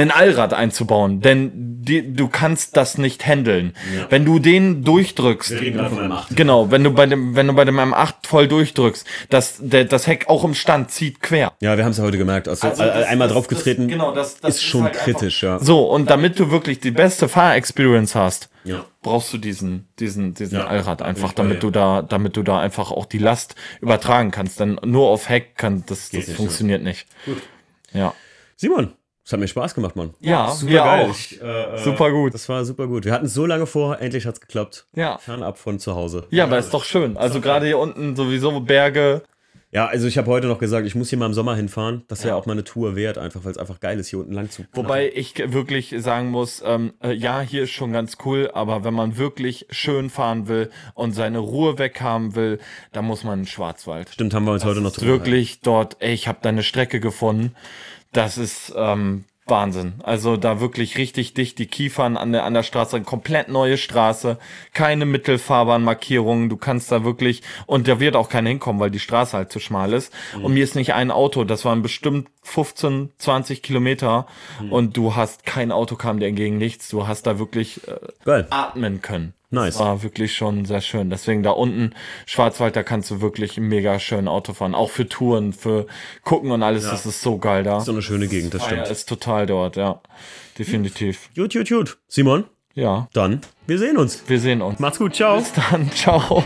einen 0.00 0.10
Allrad 0.10 0.52
einzubauen, 0.54 1.20
denn 1.20 1.50
die, 1.82 2.12
du 2.14 2.26
kannst 2.28 2.76
das 2.76 2.98
nicht 2.98 3.24
handeln. 3.26 3.74
Wenn 4.10 4.24
du 4.24 4.38
den 4.40 4.82
durchdrückst, 4.82 5.52
Wir 5.52 5.60
reden 5.60 5.76
gerade 5.78 5.90
von 5.90 5.98
einem 6.00 6.12
8. 6.12 6.36
Genau, 6.36 6.70
wenn 6.70 6.82
du 6.82 6.90
bei 6.90 7.06
dem, 7.06 7.36
wenn 7.36 7.46
du 7.46 7.52
bei 7.52 7.64
dem 7.64 7.78
M8 7.78 8.14
voll 8.26 8.48
durchdrückst, 8.48 9.06
das, 9.30 9.56
der, 9.60 9.84
das 9.84 10.06
Heck 10.06 10.28
auch 10.28 10.42
im 10.44 10.54
Stand 10.54 10.90
zieht 10.90 11.20
quer. 11.22 11.52
Ja, 11.60 11.76
wir 11.76 11.84
haben 11.84 11.92
es 11.92 11.98
ja 11.98 12.04
heute 12.04 12.18
gemerkt. 12.18 12.48
Also, 12.48 12.66
Also 12.68 12.82
das- 12.82 13.06
einmal 13.06 13.28
das- 13.28 13.34
draufgetreten, 13.36 13.86
das- 13.86 13.92
genau, 13.92 14.12
das- 14.12 14.40
das 14.40 14.50
ist 14.50 14.56
ist 14.56 14.62
schon 14.64 14.82
halt 14.84 14.94
kritisch, 14.94 15.42
ja. 15.44 15.58
So, 15.60 15.84
und 15.90 16.10
damit 16.10 16.38
du 16.40 16.50
wirklich 16.50 16.80
die 16.80 16.90
beste 16.90 17.28
Fahrexperience 17.28 18.14
hast, 18.16 18.48
Ja. 18.64 18.84
brauchst 19.02 19.32
du 19.32 19.38
diesen, 19.38 19.86
diesen, 20.00 20.34
diesen 20.34 20.58
Ja, 20.58 20.66
Allrad 20.66 21.02
einfach, 21.02 21.32
damit 21.32 21.62
du 21.62 21.70
da, 21.70 22.02
damit 22.02 22.36
du 22.36 22.42
da 22.42 22.58
einfach 22.58 22.90
auch 22.90 23.06
die 23.06 23.18
Last 23.18 23.54
übertragen 23.80 24.32
kannst. 24.32 24.58
Denn 24.58 24.80
nur 24.84 25.08
auf 25.08 25.28
Heck 25.28 25.56
kann, 25.56 25.84
das, 25.86 26.10
das 26.10 26.26
nicht, 26.26 26.36
funktioniert 26.36 26.82
nicht. 26.82 27.06
Ja. 27.92 28.12
Simon, 28.56 28.94
es 29.26 29.32
hat 29.32 29.40
mir 29.40 29.48
Spaß 29.48 29.74
gemacht, 29.74 29.96
Mann. 29.96 30.14
Ja, 30.20 30.52
Super 30.52 30.72
wir 30.72 30.78
geil. 30.78 31.06
auch. 31.06 31.10
Ich, 31.10 31.42
äh, 31.42 31.44
äh, 31.74 31.78
Super 31.78 32.12
gut. 32.12 32.32
Das 32.32 32.48
war 32.48 32.64
super 32.64 32.86
gut. 32.86 33.04
Wir 33.04 33.12
hatten 33.12 33.26
es 33.26 33.34
so 33.34 33.44
lange 33.44 33.66
vor, 33.66 34.00
endlich 34.00 34.24
hat 34.24 34.34
es 34.34 34.40
geklappt. 34.40 34.86
Ja. 34.94 35.18
Fernab 35.18 35.58
von 35.58 35.80
zu 35.80 35.96
Hause. 35.96 36.28
Ja, 36.30 36.44
aber 36.44 36.58
ist 36.58 36.72
doch 36.72 36.84
schön. 36.84 37.16
Also 37.16 37.40
gerade 37.40 37.66
hier 37.66 37.78
unten 37.78 38.14
sowieso 38.14 38.60
Berge. 38.60 39.22
Ja, 39.72 39.86
also 39.86 40.06
ich 40.06 40.16
habe 40.16 40.30
heute 40.30 40.46
noch 40.46 40.60
gesagt, 40.60 40.86
ich 40.86 40.94
muss 40.94 41.10
hier 41.10 41.18
mal 41.18 41.26
im 41.26 41.34
Sommer 41.34 41.56
hinfahren. 41.56 42.04
Das 42.06 42.24
wäre 42.24 42.36
auch 42.36 42.46
mal 42.46 42.52
eine 42.52 42.62
Tour 42.62 42.94
wert, 42.94 43.18
einfach 43.18 43.44
weil 43.44 43.50
es 43.50 43.58
einfach 43.58 43.80
geil 43.80 43.98
ist, 43.98 44.08
hier 44.08 44.20
unten 44.20 44.32
lang 44.32 44.48
zu. 44.48 44.64
Wobei 44.72 45.10
ich 45.12 45.34
wirklich 45.52 45.92
sagen 45.98 46.30
muss, 46.30 46.62
ähm, 46.64 46.94
äh, 47.02 47.12
ja, 47.12 47.40
hier 47.40 47.64
ist 47.64 47.72
schon 47.72 47.92
ganz 47.92 48.16
cool, 48.24 48.50
aber 48.54 48.84
wenn 48.84 48.94
man 48.94 49.18
wirklich 49.18 49.66
schön 49.70 50.08
fahren 50.08 50.46
will 50.46 50.70
und 50.94 51.12
seine 51.12 51.40
Ruhe 51.40 51.78
weg 51.78 52.00
haben 52.00 52.36
will, 52.36 52.60
dann 52.92 53.04
muss 53.06 53.24
man 53.24 53.34
in 53.34 53.40
den 53.40 53.48
Schwarzwald. 53.48 54.08
Stimmt, 54.10 54.34
haben 54.34 54.44
wir 54.44 54.52
uns 54.52 54.64
heute 54.64 54.80
noch 54.80 54.96
ist 54.96 55.04
wirklich 55.04 55.60
dort, 55.62 55.96
ey, 55.98 56.14
ich 56.14 56.28
habe 56.28 56.38
da 56.42 56.48
eine 56.48 56.62
Strecke 56.62 57.00
gefunden. 57.00 57.52
Das 58.16 58.38
ist 58.38 58.72
ähm, 58.74 59.24
Wahnsinn. 59.44 59.94
Also 60.02 60.38
da 60.38 60.58
wirklich 60.58 60.96
richtig 60.96 61.34
dicht 61.34 61.58
die 61.58 61.66
Kiefern 61.66 62.16
an 62.16 62.32
der, 62.32 62.44
an 62.44 62.54
der 62.54 62.62
Straße, 62.62 63.02
komplett 63.02 63.48
neue 63.48 63.76
Straße, 63.76 64.38
keine 64.72 65.04
Mittelfahrbahnmarkierungen, 65.04 66.48
du 66.48 66.56
kannst 66.56 66.90
da 66.90 67.04
wirklich, 67.04 67.42
und 67.66 67.86
da 67.88 68.00
wird 68.00 68.16
auch 68.16 68.30
keiner 68.30 68.48
hinkommen, 68.48 68.80
weil 68.80 68.90
die 68.90 69.00
Straße 69.00 69.36
halt 69.36 69.52
zu 69.52 69.60
schmal 69.60 69.92
ist. 69.92 70.12
Und 70.40 70.54
mir 70.54 70.64
ist 70.64 70.76
nicht 70.76 70.94
ein 70.94 71.10
Auto, 71.10 71.44
das 71.44 71.66
waren 71.66 71.82
bestimmt 71.82 72.28
15, 72.42 73.10
20 73.18 73.62
Kilometer 73.62 74.26
und 74.70 74.96
du 74.96 75.14
hast, 75.14 75.44
kein 75.44 75.70
Auto 75.70 75.96
kam 75.96 76.18
dir 76.18 76.26
entgegen, 76.26 76.56
nichts. 76.56 76.88
Du 76.88 77.06
hast 77.06 77.26
da 77.26 77.38
wirklich 77.38 77.86
äh, 77.86 77.98
Geil. 78.24 78.46
atmen 78.50 79.02
können. 79.02 79.34
Nice. 79.50 79.74
Das 79.76 79.84
war 79.84 80.02
wirklich 80.02 80.34
schon 80.34 80.64
sehr 80.64 80.80
schön. 80.80 81.08
Deswegen 81.10 81.42
da 81.42 81.50
unten, 81.50 81.92
Schwarzwald, 82.26 82.74
da 82.74 82.82
kannst 82.82 83.10
du 83.10 83.20
wirklich 83.20 83.58
mega 83.58 83.98
schön 84.00 84.26
Auto 84.28 84.52
fahren. 84.54 84.74
Auch 84.74 84.90
für 84.90 85.08
Touren, 85.08 85.52
für 85.52 85.86
Gucken 86.24 86.50
und 86.50 86.62
alles, 86.62 86.82
das 86.84 87.06
ist 87.06 87.22
so 87.22 87.38
geil 87.38 87.62
da. 87.62 87.80
So 87.80 87.92
eine 87.92 88.02
schöne 88.02 88.26
Gegend, 88.26 88.54
das 88.54 88.62
Ja, 88.62 88.68
stimmt. 88.68 88.88
ist 88.88 89.08
total 89.08 89.46
dort, 89.46 89.76
ja. 89.76 90.00
Definitiv. 90.58 91.30
Gut, 91.36 91.52
gut, 91.52 91.68
gut. 91.68 91.98
Simon, 92.08 92.44
Ja, 92.74 93.08
dann, 93.12 93.40
wir 93.66 93.78
sehen 93.78 93.96
uns. 93.96 94.22
wir 94.26 94.40
sehen 94.40 94.62
uns. 94.62 94.78
Macht's 94.80 94.98
gut, 94.98 95.14
ciao. 95.14 95.38
Bis 95.38 95.52
dann, 95.52 95.90
ciao. 95.94 96.42